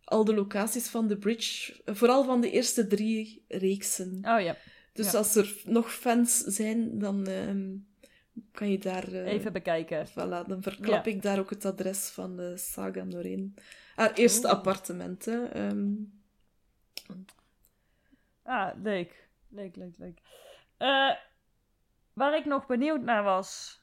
al 0.03 0.26
de 0.26 0.34
locaties 0.34 0.88
van 0.88 1.08
The 1.08 1.18
Bridge. 1.18 1.82
Vooral 1.86 2.24
van 2.24 2.41
de 2.41 2.51
eerste 2.51 2.88
drie 2.88 3.45
reeksen. 3.47 4.16
Oh 4.26 4.41
ja, 4.41 4.58
Dus 4.93 5.12
Ja. 5.12 5.18
als 5.18 5.36
er 5.36 5.55
nog 5.66 5.93
fans 5.93 6.38
zijn, 6.39 6.99
dan 6.99 7.28
ehm, 7.28 7.76
kan 8.51 8.70
je 8.72 8.78
daar... 8.80 9.08
eh, 9.14 9.26
even 9.32 9.53
bekijken. 9.53 10.08
Voilà, 10.08 10.47
dan 10.47 10.62
verklap 10.62 11.05
Ja. 11.05 11.12
ik 11.12 11.22
daar 11.22 11.39
ook 11.39 11.49
het 11.49 11.66
adres 11.66 12.08
van 12.10 12.36
de 12.36 12.58
Saga 12.58 13.03
Noreen. 13.03 13.55
Haar 13.95 14.14
eerste 14.14 14.47
Oeh. 14.47 14.55
appartement, 14.55 15.26
hè. 15.26 15.43
Ehm, 15.43 15.86
Ah, 18.43 18.74
leuk. 18.84 19.28
Leuk, 19.49 19.76
leuk, 19.76 19.97
leuk. 19.97 20.20
Waar 22.14 22.38
ik 22.38 22.45
nog 22.45 22.66
benieuwd 22.66 23.01
naar 23.01 23.24
was, 23.24 23.82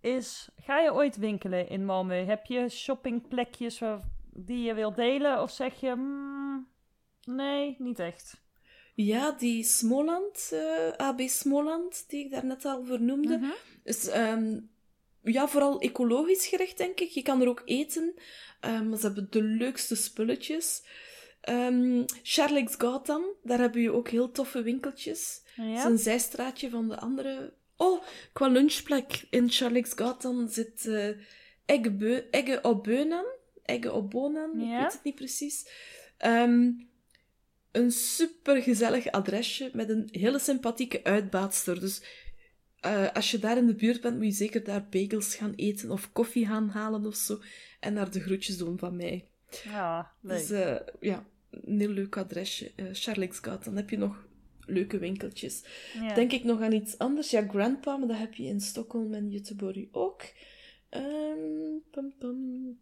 is, 0.00 0.48
ga 0.64 0.78
je 0.80 0.92
ooit 0.94 1.16
winkelen 1.16 1.68
in 1.68 1.82
Malmö? 1.84 2.26
Heb 2.26 2.46
je 2.46 2.68
shoppingplekjes 2.68 3.78
waar, 3.78 4.00
die 4.32 4.62
je 4.62 4.74
wilt 4.74 4.96
delen? 4.96 5.42
Of 5.42 5.50
zeg 5.50 5.80
je, 5.80 5.94
mm, 5.96 6.66
nee, 7.24 7.76
niet 7.78 7.98
echt? 7.98 8.40
ja, 8.94 9.30
die 9.32 9.64
Smoland, 9.64 10.50
eh, 10.52 11.06
AB 11.06 11.20
Smoland, 11.20 12.04
die 12.08 12.24
ik 12.24 12.30
daarnet 12.30 12.64
al 12.64 12.84
vernoemde, 12.84 13.36
Mhm. 13.38 13.50
is 13.84 14.08
ehm, 14.08 14.60
ja, 15.22 15.48
vooral 15.48 15.80
ecologisch 15.80 16.46
gericht, 16.46 16.78
denk 16.78 17.00
ik. 17.00 17.08
Je 17.08 17.22
kan 17.22 17.40
er 17.42 17.48
ook 17.48 17.62
eten. 17.64 18.14
Ehm, 18.60 18.94
ze 18.96 19.06
hebben 19.06 19.26
de 19.30 19.42
leukste 19.42 19.94
spulletjes. 19.96 20.82
Ehm 21.40 22.02
Charlex 22.22 22.74
Gatan, 22.78 23.24
daar 23.42 23.58
hebben 23.58 23.80
je 23.80 23.92
ook 23.92 24.08
heel 24.08 24.30
toffe 24.30 24.62
winkeltjes. 24.62 25.42
Het 25.54 25.64
is 25.66 25.72
Ja? 25.82 25.86
een 25.86 25.98
zijstraatje 25.98 26.70
van 26.70 26.88
de 26.88 26.98
andere. 27.00 27.52
Oh, 27.80 28.02
qua 28.32 28.48
lunchplek 28.48 29.26
in 29.30 29.50
Charlex 29.50 29.92
Gatan 29.94 30.48
zit 30.48 30.86
eh 30.86 31.08
eggen, 31.66 31.98
beu- 31.98 32.24
eggen 32.30 32.64
op 32.64 32.84
Ja. 34.60 34.76
ik 34.76 34.82
weet 34.82 34.92
het 34.92 35.04
niet 35.04 35.14
precies. 35.14 35.68
Ehm, 36.18 36.70
een 37.72 37.90
super 37.90 38.62
gezellig 38.62 39.06
adresje 39.10 39.70
met 39.72 39.88
een 39.88 40.08
hele 40.10 40.38
sympathieke 40.38 41.04
uitbaatster. 41.04 41.80
Dus 41.80 42.02
eh, 42.80 43.12
als 43.12 43.30
je 43.30 43.38
daar 43.38 43.56
in 43.56 43.66
de 43.66 43.74
buurt 43.74 44.00
bent, 44.00 44.16
moet 44.16 44.24
je 44.26 44.30
zeker 44.32 44.64
daar 44.64 44.86
bagels 44.90 45.34
gaan 45.34 45.52
eten 45.56 45.90
of 45.90 46.12
koffie 46.12 46.46
gaan 46.46 46.68
halen 46.68 47.06
of 47.06 47.14
zo. 47.16 47.38
En 47.80 47.94
daar 47.94 48.10
de 48.10 48.20
groetjes 48.20 48.56
doen 48.56 48.78
van 48.78 48.96
mij. 48.96 49.28
Ja, 49.64 50.12
leuk. 50.20 50.38
Dus 50.38 50.50
eh, 50.50 50.76
ja, 51.00 51.26
een 51.50 51.78
heel 51.80 51.88
leuk 51.88 52.16
adresje. 52.16 52.72
eh 52.76 52.86
Charlex 52.92 53.36
Gatan. 53.38 53.60
Dan 53.64 53.76
heb 53.76 53.90
je 53.90 53.98
nog 53.98 54.26
leuke 54.68 54.98
winkeltjes. 54.98 55.62
ja. 55.94 56.14
Denk 56.14 56.32
ik 56.32 56.44
nog 56.44 56.60
aan 56.60 56.72
iets 56.72 56.98
anders? 56.98 57.30
Ja, 57.30 57.46
Grandpa, 57.48 57.96
maar 57.96 58.08
dat 58.08 58.18
heb 58.18 58.34
je 58.34 58.44
in 58.44 58.60
Stockholm 58.60 59.14
en 59.14 59.30
Göteborg 59.30 59.88
ook. 59.92 60.22
Ehm, 60.88 61.78
pam, 61.90 62.12
pam. 62.18 62.78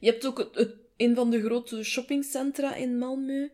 Je 0.00 0.10
hebt 0.10 0.26
ook 0.26 0.38
het, 0.38 0.54
het- 0.54 0.74
een 0.96 1.14
van 1.14 1.30
de 1.30 1.40
grote 1.42 1.82
shoppingcentra 1.84 2.74
in 2.74 2.98
Malmö. 2.98 3.52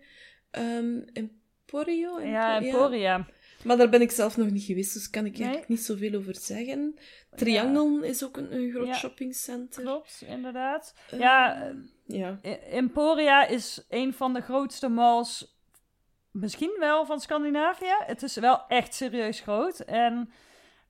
Ehm, 0.51 1.01
Emporio? 1.13 2.21
ja, 2.21 2.57
Empo- 2.61 2.67
Emporia. 2.69 3.27
Maar 3.65 3.77
daar 3.77 3.89
ben 3.89 4.01
ik 4.01 4.11
zelf 4.11 4.37
nog 4.37 4.51
niet 4.51 4.63
geweest, 4.63 4.93
dus 4.95 5.11
kan 5.11 5.25
ik 5.25 5.33
Nee. 5.33 5.41
eigenlijk 5.41 5.69
niet 5.69 5.81
zoveel 5.81 6.15
over 6.15 6.37
zeggen. 6.37 6.95
Triangle 7.37 8.09
is 8.09 8.25
ook 8.25 8.37
een, 8.37 8.55
een 8.55 8.71
groot 8.71 8.87
Ja. 8.87 8.95
shoppingcenter. 8.95 9.83
Klopt, 9.83 10.25
inderdaad. 10.27 10.95
Ja, 11.19 11.67
eh, 11.69 11.75
Ja. 12.07 12.39
Emporia 12.71 13.47
is 13.47 13.85
een 13.89 14.13
van 14.15 14.33
de 14.35 14.41
grootste 14.41 14.89
malls, 14.89 15.58
misschien 16.31 16.77
wel 16.79 17.07
van 17.07 17.21
Scandinavië. 17.21 17.95
Het 18.07 18.23
is 18.23 18.37
wel 18.37 18.67
echt 18.69 18.95
serieus 18.95 19.41
groot. 19.41 19.81
En 19.81 20.31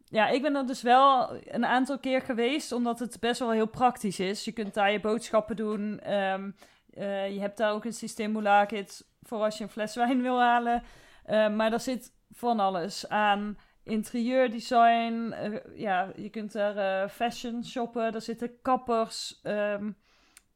ja, 0.05 0.29
ik 0.29 0.43
ben 0.43 0.57
er 0.57 0.67
dus 0.67 0.83
wel 0.83 1.37
een 1.45 1.67
aantal 1.67 1.99
keer 1.99 2.21
geweest, 2.21 2.73
omdat 2.73 2.99
het 2.99 3.21
best 3.21 3.39
wel 3.41 3.51
heel 3.51 3.67
praktisch 3.67 4.21
is. 4.21 4.45
Je 4.45 4.53
kunt 4.53 4.75
daar 4.75 4.93
je 4.93 5.01
boodschappen 5.01 5.57
doen. 5.57 6.01
ehm, 6.01 6.51
eh, 6.91 7.33
je 7.33 7.41
hebt 7.41 7.57
daar 7.57 7.73
ook 7.73 7.85
een 7.85 7.93
systeemmoelakit 7.93 9.07
voor 9.23 9.39
als 9.39 9.59
je 9.59 9.65
een 9.65 9.71
fles 9.71 9.95
wijn 9.95 10.23
wil 10.23 10.41
halen. 10.41 10.83
Eh, 11.25 11.49
maar 11.49 11.71
daar 11.71 11.81
zit 11.81 12.13
van 12.31 12.61
alles 12.61 13.09
aan. 13.09 13.59
Interieurdesign, 13.85 15.33
eh, 15.33 15.79
ja, 15.79 16.13
je 16.17 16.31
kunt 16.31 16.53
daar 16.53 16.77
eh, 16.77 17.11
fashion 17.11 17.65
shoppen. 17.65 18.15
Er 18.15 18.21
zitten 18.21 18.61
kappers, 18.63 19.41
ehm, 19.43 19.91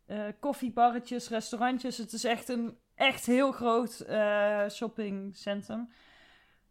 eh, 0.07 0.25
koffiebarretjes, 0.41 1.29
restaurantjes. 1.29 1.97
Het 1.97 2.13
is 2.13 2.25
echt 2.25 2.49
een 2.49 2.79
echt 3.03 3.27
heel 3.27 3.53
groot 3.53 4.01
eh, 4.01 4.69
shoppingcentrum. 4.69 5.93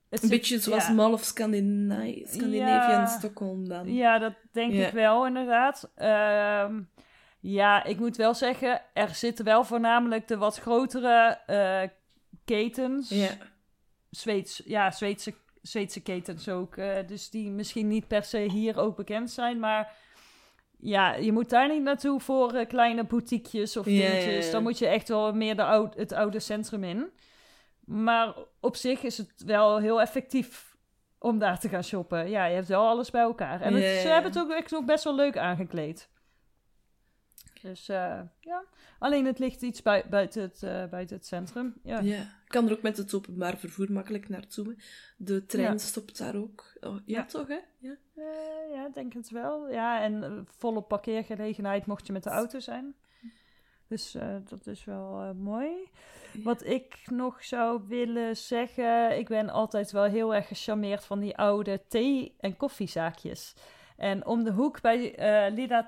Het 0.09 0.23
Een 0.23 0.29
zit- 0.29 0.37
beetje 0.39 0.59
zoals 0.59 0.87
ja. 0.87 0.93
Mall 0.93 1.11
of 1.11 1.23
Scandinavië, 1.23 2.23
en 2.93 3.07
Stockholm 3.07 3.67
dan. 3.67 3.93
Ja, 3.93 4.17
dat 4.19 4.33
denk 4.51 4.73
ik 4.73 4.91
wel, 4.91 5.25
inderdaad. 5.27 5.91
Ehm, 5.95 6.81
ja, 7.39 7.83
ik 7.83 7.99
moet 7.99 8.15
wel 8.17 8.33
zeggen, 8.33 8.81
er 8.93 9.09
zitten 9.15 9.45
wel 9.45 9.63
voornamelijk 9.63 10.27
de 10.27 10.37
wat 10.37 10.57
grotere 10.57 11.39
eh, 11.45 11.81
ketens. 12.45 13.09
Ja. 13.09 13.29
Zweeds, 14.09 14.61
ja, 14.65 14.91
Zweedse, 14.91 15.33
Zweedse 15.61 16.01
ketens 16.01 16.49
ook. 16.49 16.77
eh, 16.77 17.07
dus 17.07 17.29
die 17.29 17.49
misschien 17.49 17.87
niet 17.87 18.07
per 18.07 18.23
se 18.23 18.37
hier 18.37 18.77
ook 18.79 18.95
bekend 18.95 19.31
zijn. 19.31 19.59
Maar 19.59 19.93
ja, 20.81 21.13
je 21.15 21.31
moet 21.31 21.49
daar 21.49 21.69
niet 21.69 21.81
naartoe 21.81 22.19
voor 22.19 22.53
eh, 22.53 22.67
kleine 22.67 23.03
boutiquejes 23.03 23.77
of 23.77 23.85
dingetjes. 24.11 24.51
Dan 24.51 24.63
moet 24.63 24.77
je 24.77 24.87
echt 24.87 25.07
wel 25.07 25.33
meer 25.33 25.55
de 25.55 25.89
het 25.95 26.11
oude 26.11 26.39
centrum 26.39 26.83
in. 26.83 27.09
Maar 27.85 28.33
op 28.59 28.75
zich 28.75 29.01
is 29.03 29.17
het 29.17 29.43
wel 29.45 29.77
heel 29.79 30.01
effectief 30.01 30.77
om 31.19 31.39
daar 31.39 31.59
te 31.59 31.69
gaan 31.69 31.83
shoppen. 31.83 32.29
Ja, 32.29 32.45
je 32.45 32.55
hebt 32.55 32.67
wel 32.67 32.87
alles 32.87 33.09
bij 33.11 33.21
elkaar. 33.21 33.61
En 33.61 33.73
het- 33.73 33.83
ze 34.01 34.07
hebben 34.07 34.31
het 34.31 34.41
ook 34.41 34.51
echt 34.51 34.71
nog 34.71 34.85
best 34.85 35.03
wel 35.03 35.15
leuk 35.15 35.37
aangekleed. 35.37 36.09
Dus 37.61 37.89
uh, 37.89 38.19
ja, 38.39 38.63
alleen 39.01 39.25
het 39.25 39.39
ligt 39.39 39.61
iets 39.61 39.81
bui 39.81 40.03
buiten, 40.09 40.41
het, 40.41 40.61
uh, 40.63 40.85
buiten 40.85 41.15
het 41.15 41.25
centrum. 41.25 41.73
Ja. 41.83 41.99
ja, 41.99 42.25
kan 42.47 42.65
er 42.65 42.71
ook 42.71 42.81
met 42.81 42.97
het 42.97 43.13
openbaar 43.13 43.57
vervoer 43.57 43.91
makkelijk 43.91 44.29
naartoe. 44.29 44.75
De 45.17 45.45
trein 45.45 45.71
ja. 45.71 45.77
stopt 45.77 46.17
daar 46.17 46.35
ook. 46.35 46.77
Oh, 46.79 46.95
ja, 47.05 47.17
ja, 47.17 47.25
toch, 47.25 47.47
hè? 47.47 47.59
Ja, 47.77 47.95
uh, 48.15 48.25
ja, 48.73 48.89
denk 48.93 49.13
het 49.13 49.29
wel. 49.29 49.69
Ja, 49.69 50.01
en 50.01 50.45
volle 50.57 50.81
parkeergelegenheid 50.81 51.85
mocht 51.85 52.07
je 52.07 52.13
met 52.13 52.23
de 52.23 52.29
auto 52.29 52.59
zijn. 52.59 52.95
Dus 53.87 54.17
dat 54.47 54.67
is 54.67 54.85
wel 54.85 55.33
mooi. 55.33 55.89
Wat 56.43 56.65
ik 56.65 56.99
nog 57.05 57.43
zou 57.43 57.81
willen 57.87 58.37
zeggen, 58.37 59.17
ik 59.17 59.27
ben 59.27 59.49
altijd 59.49 59.91
wel 59.91 60.03
heel 60.03 60.35
erg 60.35 60.47
gecharmeerd 60.47 61.05
van 61.05 61.19
die 61.19 61.37
oude 61.37 61.81
thee- 61.87 62.35
en 62.39 62.57
koffiezaakjes. 62.57 63.55
En 64.01 64.25
om 64.25 64.43
de 64.43 64.51
hoek 64.51 64.81
bij 64.81 65.19
uh, 65.19 65.53
Lida 65.53 65.87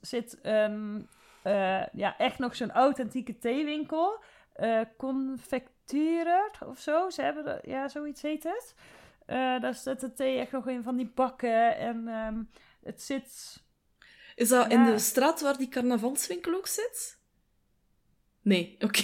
zit 0.00 0.38
um, 0.42 1.08
uh, 1.44 1.86
ja, 1.92 2.18
echt 2.18 2.38
nog 2.38 2.56
zo'n 2.56 2.70
authentieke 2.70 3.38
theewinkel. 3.38 4.22
Uh, 4.56 4.80
Confecturer 4.96 6.50
of 6.66 6.78
zo. 6.78 7.10
Ze 7.10 7.22
hebben 7.22 7.44
de, 7.44 7.58
ja, 7.62 7.88
zoiets 7.88 8.22
heet 8.22 8.42
het. 8.42 8.74
daar 9.62 9.74
zit 9.74 10.00
de 10.00 10.12
thee 10.12 10.38
echt 10.38 10.52
nog 10.52 10.68
in 10.68 10.82
van 10.82 10.96
die 10.96 11.12
bakken. 11.14 11.76
En 11.76 12.08
um, 12.08 12.50
het 12.82 13.02
zit. 13.02 13.62
Is 14.34 14.48
dat 14.48 14.70
ja. 14.70 14.78
in 14.78 14.84
de 14.84 14.98
straat 14.98 15.40
waar 15.40 15.56
die 15.56 15.68
carnavalswinkel 15.68 16.54
ook 16.54 16.66
zit? 16.66 17.18
Nee, 18.42 18.76
oké. 18.80 19.02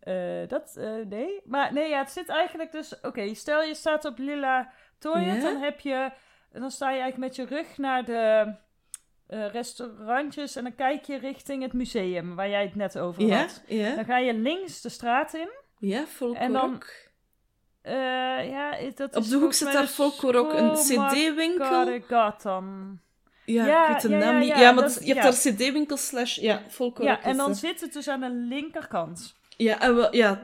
Okay. 0.00 0.46
dat, 0.46 0.74
nee. 1.08 1.40
Maar 1.44 1.72
nee, 1.72 1.88
ja, 1.88 1.98
het 1.98 2.10
zit 2.10 2.28
eigenlijk 2.28 2.72
dus... 2.72 2.96
Oké, 2.96 3.06
okay, 3.06 3.34
stel 3.34 3.62
je 3.62 3.74
staat 3.74 4.04
op 4.04 4.18
Lilla 4.18 4.72
Toilet, 5.00 5.42
dan 5.42 5.56
heb 5.56 5.80
je... 5.80 6.10
Dan 6.52 6.70
sta 6.70 6.90
je 6.90 7.00
eigenlijk 7.00 7.36
met 7.36 7.36
je 7.36 7.56
rug 7.56 7.78
naar 7.78 8.04
de 8.04 8.52
uh, 9.28 9.46
restaurantjes 9.48 10.56
en 10.56 10.62
dan 10.62 10.74
kijk 10.74 11.04
je 11.04 11.16
richting 11.18 11.62
het 11.62 11.72
museum 11.72 12.34
waar 12.34 12.48
jij 12.48 12.62
het 12.62 12.74
net 12.74 12.98
over 12.98 13.36
had. 13.36 13.62
Dan 13.68 14.04
ga 14.04 14.18
je 14.18 14.34
links 14.34 14.80
de 14.80 14.88
straat 14.88 15.34
in. 15.34 15.48
Ja, 15.78 16.06
Folklore 16.06 16.44
En 16.44 16.52
dan... 16.52 16.82
Uh, 17.84 18.50
ja, 18.50 18.90
dat 18.94 19.16
Op 19.16 19.24
de 19.24 19.36
hoek 19.36 19.52
zit 19.52 19.72
daar 19.72 19.86
Folklore 19.86 20.38
ook 20.38 20.52
een 20.52 20.72
cd-winkel. 20.72 22.00
Dan. 22.42 22.98
Ja, 23.44 23.66
Ja, 23.66 23.86
ik 23.86 23.92
weet 23.92 24.02
de 24.02 24.08
ja, 24.08 24.18
naam 24.18 24.34
ja, 24.34 24.38
niet. 24.38 24.48
ja, 24.48 24.60
Ja, 24.60 24.72
maar 24.72 24.82
dat- 24.84 25.04
je 25.04 25.14
hebt 25.14 25.22
daar 25.22 25.52
cd-winkel 25.54 25.96
slash... 25.96 26.36
Ja, 26.36 26.62
Folklore 26.68 27.10
Ja, 27.10 27.22
en 27.22 27.36
dan 27.36 27.54
zit 27.54 27.80
het 27.80 27.92
dus 27.92 28.08
aan 28.08 28.20
de 28.20 28.30
linkerkant. 28.30 29.38
Ja, 29.62 29.80
en, 29.80 30.08
ja 30.10 30.42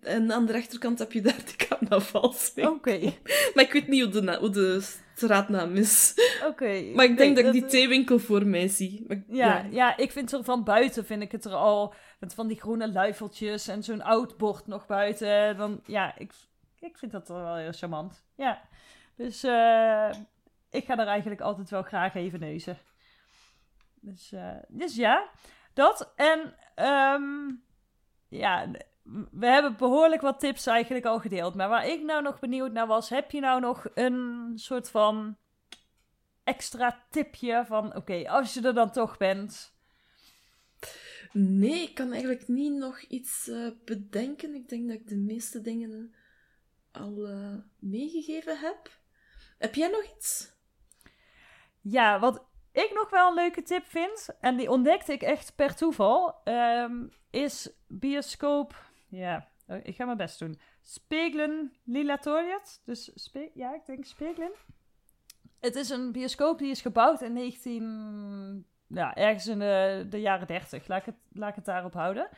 en 0.00 0.32
aan 0.32 0.46
de 0.46 0.52
rechterkant 0.52 0.98
heb 0.98 1.12
je 1.12 1.20
daar 1.20 1.44
de 1.44 1.56
carnavalswinkel. 1.56 2.74
Oké, 2.74 2.98
Maar 3.54 3.64
ik 3.64 3.72
weet 3.72 3.88
niet 3.88 4.02
hoe 4.02 4.12
de, 4.12 4.36
hoe 4.36 4.50
de 4.50 4.80
straatnaam 5.14 5.76
is. 5.76 6.14
oké. 6.46 6.82
Maar 6.94 7.04
ik 7.04 7.16
denk 7.16 7.34
Nee, 7.34 7.44
dat 7.44 7.54
ik 7.54 7.60
die 7.60 7.70
theewinkel 7.70 8.18
voor 8.18 8.46
mij 8.46 8.68
zie. 8.68 9.04
Maar, 9.08 9.22
Ja, 9.28 9.66
ja. 9.70 9.96
ik 9.96 10.12
vind 10.12 10.32
er 10.32 10.44
van 10.44 10.64
buiten 10.64 11.04
vind 11.06 11.22
ik 11.22 11.32
het 11.32 11.44
er 11.44 11.54
al 11.54 11.94
met 12.18 12.34
van 12.34 12.46
die 12.46 12.60
groene 12.60 12.92
luifeltjes 12.92 13.68
en 13.68 13.82
zo'n 13.82 14.02
oud 14.02 14.36
bord 14.36 14.66
nog 14.66 14.86
buiten. 14.86 15.56
Dan 15.56 15.80
ja, 15.84 16.18
ik, 16.18 16.32
ik 16.80 16.98
vind 16.98 17.12
dat 17.12 17.28
er 17.28 17.34
wel 17.34 17.56
heel 17.56 17.72
charmant. 17.72 18.24
Ja, 18.36 18.62
dus 19.16 19.42
eh, 19.42 20.10
ik 20.70 20.84
ga 20.84 20.98
er 20.98 21.06
eigenlijk 21.06 21.40
altijd 21.40 21.70
wel 21.70 21.82
graag 21.82 22.14
even 22.14 22.40
neuzen. 22.40 22.78
Dus, 24.00 24.32
eh, 24.32 24.56
dus 24.68 24.96
ja, 24.96 25.28
dat 25.74 26.12
en 26.16 26.54
ehm, 26.74 27.48
ja, 28.28 28.70
we 29.30 29.46
hebben 29.46 29.76
behoorlijk 29.76 30.22
wat 30.22 30.40
tips 30.40 30.66
eigenlijk 30.66 31.04
al 31.04 31.18
gedeeld. 31.18 31.54
Maar 31.54 31.68
waar 31.68 31.88
ik 31.88 32.02
nou 32.02 32.22
nog 32.22 32.38
benieuwd 32.38 32.72
naar 32.72 32.86
was, 32.86 33.08
heb 33.08 33.30
je 33.30 33.40
nou 33.40 33.60
nog 33.60 33.86
een 33.94 34.52
soort 34.54 34.90
van 34.90 35.36
extra 36.44 37.06
tipje 37.10 37.64
van, 37.66 37.96
oké, 37.96 38.28
als 38.28 38.54
je 38.54 38.62
er 38.62 38.74
dan 38.74 38.90
toch 38.90 39.16
bent. 39.16 39.74
Nee, 41.32 41.82
ik 41.82 41.94
kan 41.94 42.12
eigenlijk 42.12 42.48
niet 42.48 42.72
nog 42.72 43.00
iets 43.00 43.48
eh, 43.48 43.68
bedenken. 43.84 44.54
Ik 44.54 44.68
denk 44.68 44.88
dat 44.88 44.96
ik 44.96 45.08
de 45.08 45.16
meeste 45.16 45.60
dingen 45.60 46.14
al 46.92 47.26
eh, 47.26 47.54
meegegeven 47.78 48.58
heb. 48.58 48.90
Heb 49.58 49.74
jij 49.74 49.88
nog 49.88 50.04
iets? 50.16 50.54
Ja, 51.80 52.18
wat 52.18 52.44
ik 52.72 52.90
nog 52.94 53.10
wel 53.10 53.28
een 53.28 53.34
leuke 53.34 53.62
tip 53.62 53.84
vind, 53.86 54.28
en 54.40 54.56
die 54.56 54.70
ontdekte 54.70 55.12
ik 55.12 55.22
echt 55.22 55.54
per 55.56 55.74
toeval, 55.74 56.34
ehm, 56.44 57.06
is 57.36 57.70
bioscoop. 57.86 58.74
Ja, 59.08 59.48
oh, 59.66 59.76
ik 59.82 59.96
ga 59.96 60.04
mijn 60.04 60.16
best 60.16 60.38
doen. 60.38 60.60
Spegelen 60.82 61.72
Lilatoriet. 61.84 62.82
Dus 62.84 63.10
spe 63.14 63.50
ja, 63.54 63.74
ik 63.74 63.86
denk 63.86 64.04
Spegelen. 64.04 64.52
Het 65.60 65.74
is 65.74 65.90
een 65.90 66.12
bioscoop 66.12 66.58
die 66.58 66.70
is 66.70 66.80
gebouwd 66.80 67.22
in 67.22 67.32
19. 67.32 68.66
Ja, 68.86 69.14
ergens 69.14 69.46
in 69.46 69.58
de, 69.58 70.06
de 70.08 70.20
jaren 70.20 70.46
30. 70.46 70.88
Laat 70.88 70.98
ik, 70.98 71.06
het, 71.06 71.14
laat 71.32 71.48
ik 71.48 71.54
het 71.54 71.64
daarop 71.64 71.92
houden. 71.92 72.28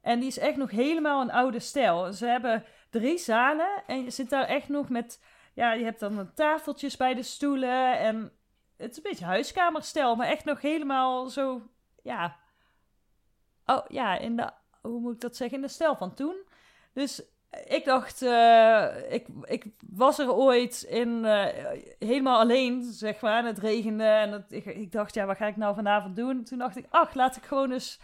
En 0.00 0.18
die 0.18 0.28
is 0.28 0.38
echt 0.38 0.56
nog 0.56 0.70
helemaal 0.70 1.20
een 1.20 1.32
oude 1.32 1.58
stijl. 1.60 2.12
Ze 2.12 2.26
hebben 2.26 2.64
drie 2.90 3.18
zalen 3.18 3.82
en 3.86 4.04
je 4.04 4.10
zit 4.10 4.30
daar 4.30 4.44
echt 4.44 4.68
nog 4.68 4.88
met. 4.88 5.22
Ja, 5.54 5.72
je 5.72 5.84
hebt 5.84 6.00
dan 6.00 6.34
tafeltjes 6.34 6.96
bij 6.96 7.14
de 7.14 7.22
stoelen. 7.22 7.98
En 7.98 8.32
het 8.76 8.90
is 8.90 8.96
een 8.96 9.02
beetje 9.02 9.24
huiskamerstijl, 9.24 10.16
maar 10.16 10.26
echt 10.26 10.44
nog 10.44 10.60
helemaal 10.60 11.26
zo. 11.26 11.62
Ja. 12.02 12.41
Oh 13.66 13.84
ja, 13.88 14.18
in 14.18 14.36
de. 14.36 14.50
Hoe 14.80 15.00
moet 15.00 15.14
ik 15.14 15.20
dat 15.20 15.36
zeggen? 15.36 15.56
In 15.56 15.62
de 15.62 15.68
stijl 15.68 15.96
van 15.96 16.14
toen. 16.14 16.34
Dus 16.92 17.22
ik 17.66 17.84
dacht, 17.84 18.22
eh, 18.22 19.12
ik, 19.12 19.26
ik 19.44 19.64
was 19.90 20.18
er 20.18 20.32
ooit 20.32 20.82
in, 20.82 21.24
eh, 21.24 21.46
helemaal 21.98 22.38
alleen, 22.38 22.82
zeg 22.82 23.20
maar. 23.20 23.44
Het 23.44 23.58
regende 23.58 24.04
en 24.04 24.44
ik, 24.48 24.64
ik 24.64 24.92
dacht, 24.92 25.14
ja, 25.14 25.26
wat 25.26 25.36
ga 25.36 25.46
ik 25.46 25.56
nou 25.56 25.74
vanavond 25.74 26.16
doen? 26.16 26.44
Toen 26.44 26.58
dacht 26.58 26.76
ik, 26.76 26.86
ach, 26.90 27.14
laat 27.14 27.36
ik 27.36 27.44
gewoon 27.44 27.72
eens 27.72 28.00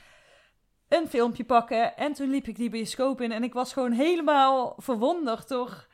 een 0.89 1.09
filmpje 1.09 1.45
pakken. 1.45 1.97
En 1.97 2.13
toen 2.13 2.31
liep 2.31 2.47
ik 2.47 2.57
die 2.57 2.71
bioscoop 2.71 3.21
in 3.21 3.33
en 3.33 3.43
ik 3.43 3.53
was 3.53 3.73
gewoon 3.73 3.93
helemaal 3.93 4.75
verwonderd 4.77 5.49
door 5.49 5.87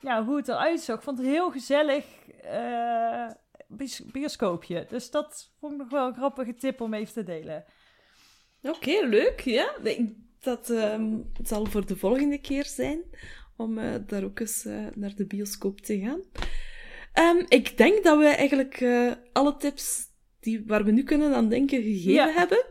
ja, 0.00 0.24
hoe 0.24 0.36
het 0.36 0.48
eruit 0.48 0.80
zag. 0.80 0.96
Ik 0.96 1.02
vond 1.02 1.18
het 1.18 1.26
heel 1.26 1.50
gezellig 1.50 2.28
eh, 2.42 3.26
bioscoopje. 4.12 4.86
Dus 4.88 5.10
dat 5.10 5.52
vond 5.58 5.72
ik 5.72 5.78
nog 5.78 5.90
wel 5.90 6.06
een 6.06 6.14
grappige 6.14 6.54
tip 6.54 6.80
om 6.80 6.94
even 6.94 7.12
te 7.12 7.22
delen. 7.22 7.64
Oké, 8.62 9.06
leuk. 9.06 9.40
Ja, 9.40 9.76
dat 10.40 10.70
ehm, 10.70 11.16
zal 11.42 11.66
voor 11.66 11.86
de 11.86 11.96
volgende 11.96 12.38
keer 12.38 12.64
zijn 12.64 13.00
om 13.56 13.78
eh, 13.78 13.94
daar 14.06 14.24
ook 14.24 14.40
eens 14.40 14.64
eh, 14.64 14.86
naar 14.94 15.14
de 15.14 15.26
bioscoop 15.26 15.80
te 15.80 15.98
gaan. 15.98 16.20
Ehm, 17.12 17.44
ik 17.48 17.76
denk 17.76 18.04
dat 18.04 18.18
we 18.18 18.24
eigenlijk 18.26 18.80
eh, 18.80 19.12
alle 19.32 19.56
tips 19.56 20.06
die, 20.40 20.62
waar 20.66 20.84
we 20.84 20.90
nu 20.90 21.02
kunnen 21.02 21.34
aan 21.34 21.48
denken 21.48 21.82
gegeven 21.82 22.12
Ja. 22.12 22.30
hebben. 22.32 22.64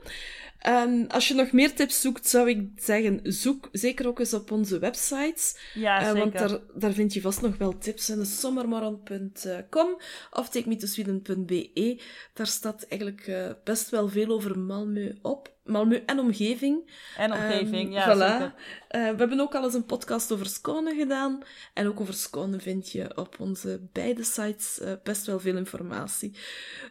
Ehm, 0.58 1.06
als 1.08 1.28
je 1.28 1.34
nog 1.34 1.52
meer 1.52 1.74
tips 1.76 2.02
zoekt, 2.02 2.28
zou 2.28 2.50
ik 2.50 2.70
zeggen, 2.76 3.20
zoek 3.24 3.70
zeker 3.72 4.08
ook 4.08 4.20
eens 4.20 4.34
op 4.34 4.52
onze 4.52 4.80
websites. 4.80 5.58
Ja, 5.74 6.04
zeker. 6.04 6.20
want 6.20 6.34
daar, 6.34 6.60
daar 6.76 6.94
vind 6.94 7.14
je 7.14 7.22
vast 7.22 7.42
nog 7.42 7.58
wel 7.58 7.78
tips. 7.78 8.10
En 8.10 8.26
sommermorgen.com 8.26 10.02
of 10.32 10.50
takemetosweden.be. 10.50 12.02
Daar 12.34 12.48
staat 12.48 12.84
eigenlijk 12.84 13.56
best 13.64 13.90
wel 13.90 14.10
veel 14.10 14.28
over 14.30 14.56
Malmö 14.58 15.22
op. 15.22 15.56
Malmö 15.68 16.06
en 16.06 16.20
omgeving. 16.20 16.92
En 17.18 17.32
omgeving, 17.34 17.96
Ehm, 17.96 18.10
ja, 18.10 18.16
voilà. 18.16 18.32
zeker. 18.32 18.54
Eh, 18.88 19.02
we 19.02 19.16
hebben 19.18 19.40
ook 19.40 19.56
al 19.56 19.64
eens 19.64 19.74
een 19.74 19.86
podcast 19.86 20.32
over 20.32 20.46
Skåne 20.46 20.96
gedaan. 20.96 21.44
En 21.74 21.88
ook 21.88 22.00
over 22.00 22.14
Skåne 22.14 22.60
vind 22.60 22.92
je 22.92 23.18
op 23.18 23.36
onze 23.40 23.88
beide 23.94 24.24
sites 24.24 24.80
eh, 24.80 24.92
best 25.04 25.26
wel 25.26 25.40
veel 25.40 25.56
informatie. 25.58 26.38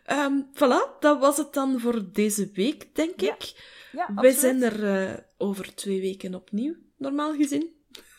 Ehm 0.04 0.32
voilà, 0.54 0.98
dat 1.00 1.18
was 1.20 1.36
het 1.36 1.52
dan 1.52 1.80
voor 1.80 2.02
deze 2.12 2.50
week, 2.54 2.94
denk 2.94 3.20
Ja, 3.20 3.32
ik. 3.34 3.74
Ja, 3.92 4.08
Wij 4.14 4.30
zijn 4.32 4.62
er 4.62 5.08
eh, 5.08 5.14
over 5.38 5.74
twee 5.74 6.00
weken 6.00 6.34
opnieuw, 6.34 6.74
normaal 6.96 7.34
gezien. 7.34 7.74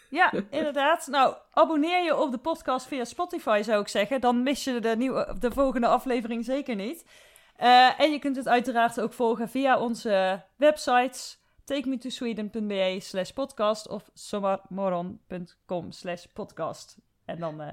Ja, 0.09 0.33
inderdaad. 0.49 1.07
Nou, 1.07 1.35
abonneer 1.51 2.03
je 2.03 2.17
op 2.17 2.31
de 2.31 2.37
podcast 2.37 2.87
via 2.87 3.05
Spotify, 3.05 3.61
zou 3.63 3.81
ik 3.81 3.87
zeggen. 3.87 4.21
Dan 4.21 4.43
mis 4.43 4.63
je 4.63 4.79
de, 4.79 4.95
nieuwe, 4.97 5.35
de 5.39 5.51
volgende 5.51 5.87
aflevering 5.87 6.45
zeker 6.45 6.75
niet. 6.75 7.05
Eh, 7.57 7.99
en 7.99 8.11
je 8.11 8.19
kunt 8.19 8.35
het 8.35 8.47
uiteraard 8.47 8.99
ook 8.99 9.13
volgen 9.13 9.49
via 9.49 9.79
onze 9.79 10.43
websites 10.55 11.39
takemetosweden.be 11.63 12.97
slash 13.01 13.29
podcast 13.29 13.87
of 13.87 14.09
sommarmoron.com 14.13 15.91
slash 15.91 16.25
podcast. 16.33 16.97
En 17.25 17.39
dan, 17.39 17.61
eh, 17.61 17.67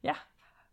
ja, 0.00 0.16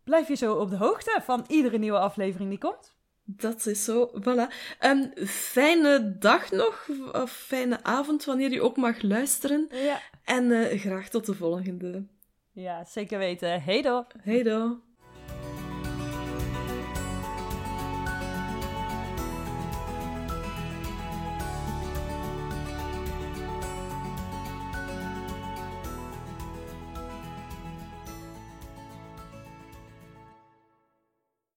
blijf 0.03 0.27
je 0.27 0.35
zo 0.35 0.53
op 0.55 0.69
de 0.69 0.77
hoogte 0.77 1.19
van 1.23 1.45
iedere 1.47 1.77
nieuwe 1.77 1.99
aflevering 1.99 2.49
die 2.49 2.59
komt. 2.59 2.97
Dat 3.23 3.65
is 3.65 3.83
zo, 3.83 4.11
voilà. 4.13 4.53
Een 4.79 5.13
fijne 5.27 6.17
dag 6.17 6.51
nog, 6.51 6.87
of 7.11 7.31
fijne 7.31 7.83
avond, 7.83 8.25
wanneer 8.25 8.51
je 8.51 8.61
ook 8.61 8.77
mag 8.77 9.01
luisteren. 9.01 9.67
Ja, 9.71 10.01
En 10.23 10.51
eh, 10.51 10.79
graag 10.79 11.09
tot 11.09 11.25
de 11.25 11.33
volgende. 11.33 12.05
ja 12.51 12.85
zeker 12.85 13.17
weten. 13.17 13.63
Hey! 13.63 13.81
Hey 14.21 14.43
do. 14.43 14.88